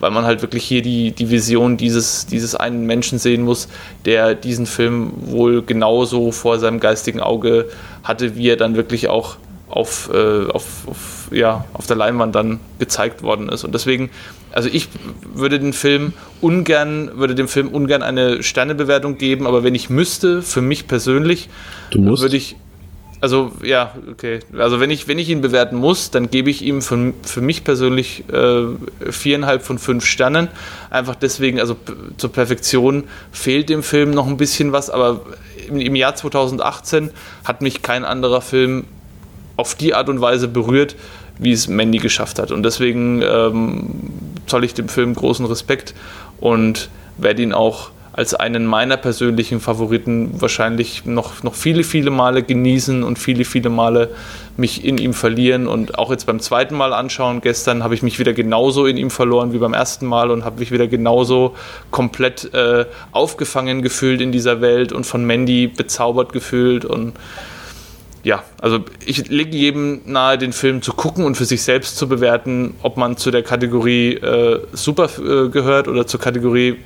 weil 0.00 0.10
man 0.10 0.24
halt 0.24 0.42
wirklich 0.42 0.64
hier 0.64 0.82
die, 0.82 1.12
die 1.12 1.30
Vision 1.30 1.76
dieses, 1.76 2.26
dieses 2.26 2.54
einen 2.54 2.86
Menschen 2.86 3.18
sehen 3.18 3.42
muss, 3.42 3.68
der 4.04 4.34
diesen 4.34 4.66
Film 4.66 5.12
wohl 5.26 5.62
genauso 5.62 6.30
vor 6.30 6.58
seinem 6.58 6.78
geistigen 6.78 7.20
Auge 7.20 7.68
hatte, 8.04 8.36
wie 8.36 8.48
er 8.48 8.56
dann 8.56 8.76
wirklich 8.76 9.08
auch 9.08 9.36
auf, 9.72 10.10
äh, 10.12 10.46
auf, 10.50 10.86
auf, 10.86 11.28
ja, 11.30 11.64
auf 11.72 11.86
der 11.86 11.96
Leinwand 11.96 12.34
dann 12.34 12.60
gezeigt 12.78 13.22
worden 13.22 13.48
ist. 13.48 13.64
Und 13.64 13.72
deswegen, 13.72 14.10
also 14.52 14.68
ich 14.70 14.88
würde 15.34 15.58
den 15.58 15.72
Film 15.72 16.12
ungern, 16.42 17.10
würde 17.14 17.34
dem 17.34 17.48
Film 17.48 17.68
ungern 17.68 18.02
eine 18.02 18.42
Sternebewertung 18.42 19.16
geben, 19.16 19.46
aber 19.46 19.64
wenn 19.64 19.74
ich 19.74 19.88
müsste, 19.88 20.42
für 20.42 20.60
mich 20.60 20.86
persönlich, 20.88 21.48
würde 22.20 22.36
ich 22.36 22.56
also 23.22 23.52
ja, 23.62 23.94
okay. 24.10 24.40
Also 24.58 24.80
wenn 24.80 24.90
ich, 24.90 25.06
wenn 25.06 25.16
ich 25.16 25.28
ihn 25.28 25.42
bewerten 25.42 25.76
muss, 25.76 26.10
dann 26.10 26.28
gebe 26.28 26.50
ich 26.50 26.60
ihm 26.60 26.82
für, 26.82 27.14
für 27.22 27.40
mich 27.40 27.62
persönlich 27.62 28.24
äh, 28.32 28.64
viereinhalb 29.12 29.62
von 29.62 29.78
fünf 29.78 30.04
Sternen. 30.04 30.48
Einfach 30.90 31.14
deswegen, 31.14 31.60
also 31.60 31.76
zur 32.16 32.32
Perfektion 32.32 33.04
fehlt 33.30 33.68
dem 33.68 33.84
Film 33.84 34.10
noch 34.10 34.26
ein 34.26 34.38
bisschen 34.38 34.72
was, 34.72 34.90
aber 34.90 35.20
im, 35.68 35.78
im 35.78 35.94
Jahr 35.94 36.16
2018 36.16 37.10
hat 37.44 37.62
mich 37.62 37.80
kein 37.80 38.04
anderer 38.04 38.40
Film 38.40 38.86
auf 39.56 39.74
die 39.74 39.94
Art 39.94 40.08
und 40.08 40.20
Weise 40.20 40.48
berührt, 40.48 40.96
wie 41.38 41.52
es 41.52 41.68
Mandy 41.68 41.98
geschafft 41.98 42.38
hat. 42.38 42.50
Und 42.50 42.62
deswegen 42.62 43.22
ähm, 43.22 43.90
zolle 44.46 44.66
ich 44.66 44.74
dem 44.74 44.88
Film 44.88 45.14
großen 45.14 45.46
Respekt 45.46 45.94
und 46.40 46.88
werde 47.18 47.42
ihn 47.42 47.52
auch 47.52 47.90
als 48.12 48.34
einen 48.34 48.66
meiner 48.66 48.98
persönlichen 48.98 49.58
Favoriten 49.60 50.40
wahrscheinlich 50.40 51.06
noch, 51.06 51.42
noch 51.42 51.54
viele, 51.54 51.82
viele 51.82 52.10
Male 52.10 52.42
genießen 52.42 53.02
und 53.02 53.18
viele, 53.18 53.44
viele 53.44 53.70
Male 53.70 54.10
mich 54.58 54.84
in 54.84 54.98
ihm 54.98 55.14
verlieren 55.14 55.66
und 55.66 55.98
auch 55.98 56.10
jetzt 56.10 56.26
beim 56.26 56.38
zweiten 56.38 56.76
Mal 56.76 56.92
anschauen. 56.92 57.40
Gestern 57.40 57.82
habe 57.82 57.94
ich 57.94 58.02
mich 58.02 58.18
wieder 58.18 58.34
genauso 58.34 58.84
in 58.84 58.98
ihm 58.98 59.10
verloren 59.10 59.54
wie 59.54 59.58
beim 59.58 59.72
ersten 59.72 60.06
Mal 60.06 60.30
und 60.30 60.44
habe 60.44 60.60
mich 60.60 60.70
wieder 60.70 60.88
genauso 60.88 61.54
komplett 61.90 62.52
äh, 62.52 62.84
aufgefangen 63.12 63.80
gefühlt 63.80 64.20
in 64.20 64.30
dieser 64.30 64.60
Welt 64.60 64.92
und 64.92 65.04
von 65.04 65.24
Mandy 65.24 65.66
bezaubert 65.66 66.34
gefühlt 66.34 66.84
und 66.84 67.14
ja, 68.24 68.44
also 68.60 68.84
ich 69.04 69.28
lege 69.28 69.56
jedem 69.56 70.02
nahe, 70.04 70.38
den 70.38 70.52
Film 70.52 70.80
zu 70.80 70.92
gucken 70.92 71.24
und 71.24 71.36
für 71.36 71.44
sich 71.44 71.62
selbst 71.62 71.96
zu 71.96 72.08
bewerten, 72.08 72.74
ob 72.82 72.96
man 72.96 73.16
zu 73.16 73.30
der 73.30 73.42
Kategorie 73.42 74.14
äh, 74.14 74.60
super 74.72 75.08
äh, 75.18 75.48
gehört 75.48 75.88
oder 75.88 76.06
zur 76.06 76.20
Kategorie 76.20 76.78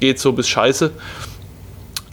geht 0.00 0.20
so 0.20 0.32
bis 0.32 0.48
scheiße. 0.48 0.92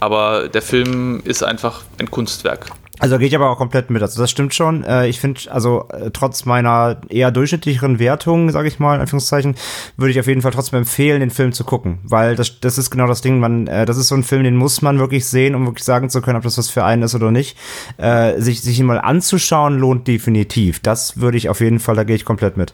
Aber 0.00 0.48
der 0.48 0.62
Film 0.62 1.22
ist 1.24 1.42
einfach 1.42 1.82
ein 1.98 2.10
Kunstwerk. 2.10 2.66
Also 2.98 3.18
gehe 3.18 3.28
ich 3.28 3.34
aber 3.36 3.50
auch 3.50 3.58
komplett 3.58 3.90
mit. 3.90 4.00
Also 4.00 4.20
das 4.20 4.30
stimmt 4.30 4.54
schon. 4.54 4.82
Äh, 4.84 5.08
ich 5.08 5.20
finde, 5.20 5.40
also 5.50 5.86
äh, 5.90 6.10
trotz 6.12 6.46
meiner 6.46 7.00
eher 7.08 7.30
durchschnittlicheren 7.30 7.98
Wertung, 7.98 8.50
sage 8.50 8.68
ich 8.68 8.78
mal, 8.78 8.94
in 8.94 9.00
Anführungszeichen, 9.02 9.54
würde 9.96 10.10
ich 10.12 10.20
auf 10.20 10.26
jeden 10.26 10.40
Fall 10.40 10.52
trotzdem 10.52 10.78
empfehlen, 10.78 11.20
den 11.20 11.30
Film 11.30 11.52
zu 11.52 11.64
gucken. 11.64 11.98
Weil 12.04 12.36
das, 12.36 12.58
das 12.60 12.78
ist 12.78 12.90
genau 12.90 13.06
das 13.06 13.20
Ding, 13.20 13.38
man, 13.38 13.66
äh, 13.66 13.84
das 13.84 13.98
ist 13.98 14.08
so 14.08 14.14
ein 14.14 14.22
Film, 14.22 14.44
den 14.44 14.56
muss 14.56 14.80
man 14.80 14.98
wirklich 14.98 15.26
sehen, 15.26 15.54
um 15.54 15.66
wirklich 15.66 15.84
sagen 15.84 16.08
zu 16.08 16.22
können, 16.22 16.38
ob 16.38 16.44
das 16.44 16.56
was 16.56 16.70
für 16.70 16.84
einen 16.84 17.02
ist 17.02 17.14
oder 17.14 17.30
nicht. 17.30 17.56
Äh, 17.98 18.40
sich, 18.40 18.62
sich 18.62 18.78
ihn 18.80 18.86
mal 18.86 18.98
anzuschauen, 18.98 19.78
lohnt 19.78 20.08
definitiv. 20.08 20.80
Das 20.80 21.20
würde 21.20 21.36
ich 21.36 21.48
auf 21.50 21.60
jeden 21.60 21.80
Fall, 21.80 21.96
da 21.96 22.04
gehe 22.04 22.16
ich 22.16 22.24
komplett 22.24 22.56
mit. 22.56 22.72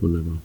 Wunderbar. 0.00 0.38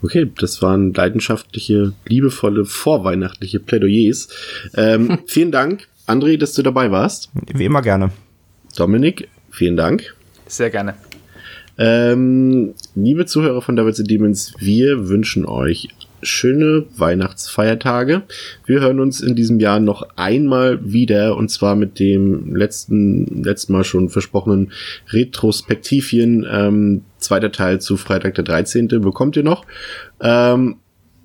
Okay, 0.00 0.30
das 0.38 0.62
waren 0.62 0.94
leidenschaftliche, 0.94 1.92
liebevolle, 2.06 2.64
vorweihnachtliche 2.64 3.58
Plädoyers. 3.58 4.28
Ähm, 4.76 5.18
vielen 5.26 5.50
Dank, 5.50 5.88
André, 6.06 6.38
dass 6.38 6.52
du 6.52 6.62
dabei 6.62 6.92
warst. 6.92 7.30
Wie 7.52 7.64
immer 7.64 7.82
gerne. 7.82 8.12
Dominik, 8.78 9.28
vielen 9.50 9.76
Dank. 9.76 10.14
Sehr 10.46 10.70
gerne. 10.70 10.94
Ähm, 11.78 12.74
liebe 12.94 13.26
Zuhörer 13.26 13.62
von 13.62 13.76
Devils 13.76 14.00
and 14.00 14.10
Demons, 14.10 14.54
wir 14.58 15.08
wünschen 15.08 15.46
euch 15.46 15.88
schöne 16.22 16.84
Weihnachtsfeiertage. 16.96 18.22
Wir 18.66 18.80
hören 18.80 18.98
uns 18.98 19.20
in 19.20 19.36
diesem 19.36 19.60
Jahr 19.60 19.78
noch 19.78 20.08
einmal 20.16 20.80
wieder 20.92 21.36
und 21.36 21.50
zwar 21.50 21.76
mit 21.76 22.00
dem 22.00 22.56
letzten, 22.56 23.44
letzten 23.44 23.72
Mal 23.72 23.84
schon 23.84 24.08
versprochenen 24.08 24.72
Retrospektivien. 25.10 26.44
Ähm, 26.50 27.02
zweiter 27.18 27.52
Teil 27.52 27.80
zu 27.80 27.96
Freitag 27.96 28.34
der 28.34 28.44
13. 28.44 28.88
bekommt 28.88 29.36
ihr 29.36 29.44
noch. 29.44 29.64
Ähm, 30.20 30.76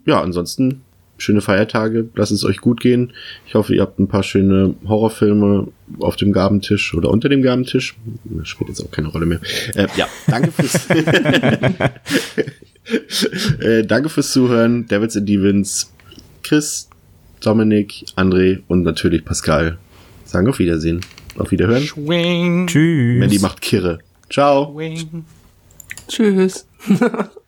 ja, 0.05 0.21
ansonsten 0.21 0.82
schöne 1.17 1.41
Feiertage, 1.41 2.09
lasst 2.15 2.31
es 2.31 2.43
euch 2.43 2.57
gut 2.57 2.81
gehen. 2.81 3.13
Ich 3.47 3.55
hoffe, 3.55 3.75
ihr 3.75 3.81
habt 3.81 3.99
ein 3.99 4.07
paar 4.07 4.23
schöne 4.23 4.75
Horrorfilme 4.87 5.67
auf 5.99 6.15
dem 6.15 6.33
Gabentisch 6.33 6.93
oder 6.93 7.09
unter 7.09 7.29
dem 7.29 7.41
Gabentisch. 7.41 7.95
Das 8.25 8.47
spielt 8.47 8.69
jetzt 8.69 8.81
auch 8.81 8.91
keine 8.91 9.09
Rolle 9.09 9.25
mehr. 9.25 9.39
Äh, 9.75 9.87
ja, 9.95 10.07
danke 10.27 10.51
fürs 10.51 10.89
äh, 13.59 13.85
danke 13.85 14.09
fürs 14.09 14.31
Zuhören. 14.31 14.87
Davids 14.87 15.15
and 15.15 15.29
Devins, 15.29 15.93
Chris, 16.41 16.89
Dominik, 17.41 18.05
André 18.15 18.61
und 18.67 18.83
natürlich 18.83 19.23
Pascal 19.23 19.77
sagen 20.25 20.47
auf 20.47 20.59
Wiedersehen. 20.59 21.01
Auf 21.37 21.51
Wiederhören. 21.51 21.83
Schwing. 21.83 22.67
Tschüss. 22.67 23.19
Mandy 23.19 23.39
macht 23.39 23.61
Kirre. 23.61 23.99
Ciao. 24.29 24.73
Schwing. 24.73 25.25
Tschüss. 26.07 26.67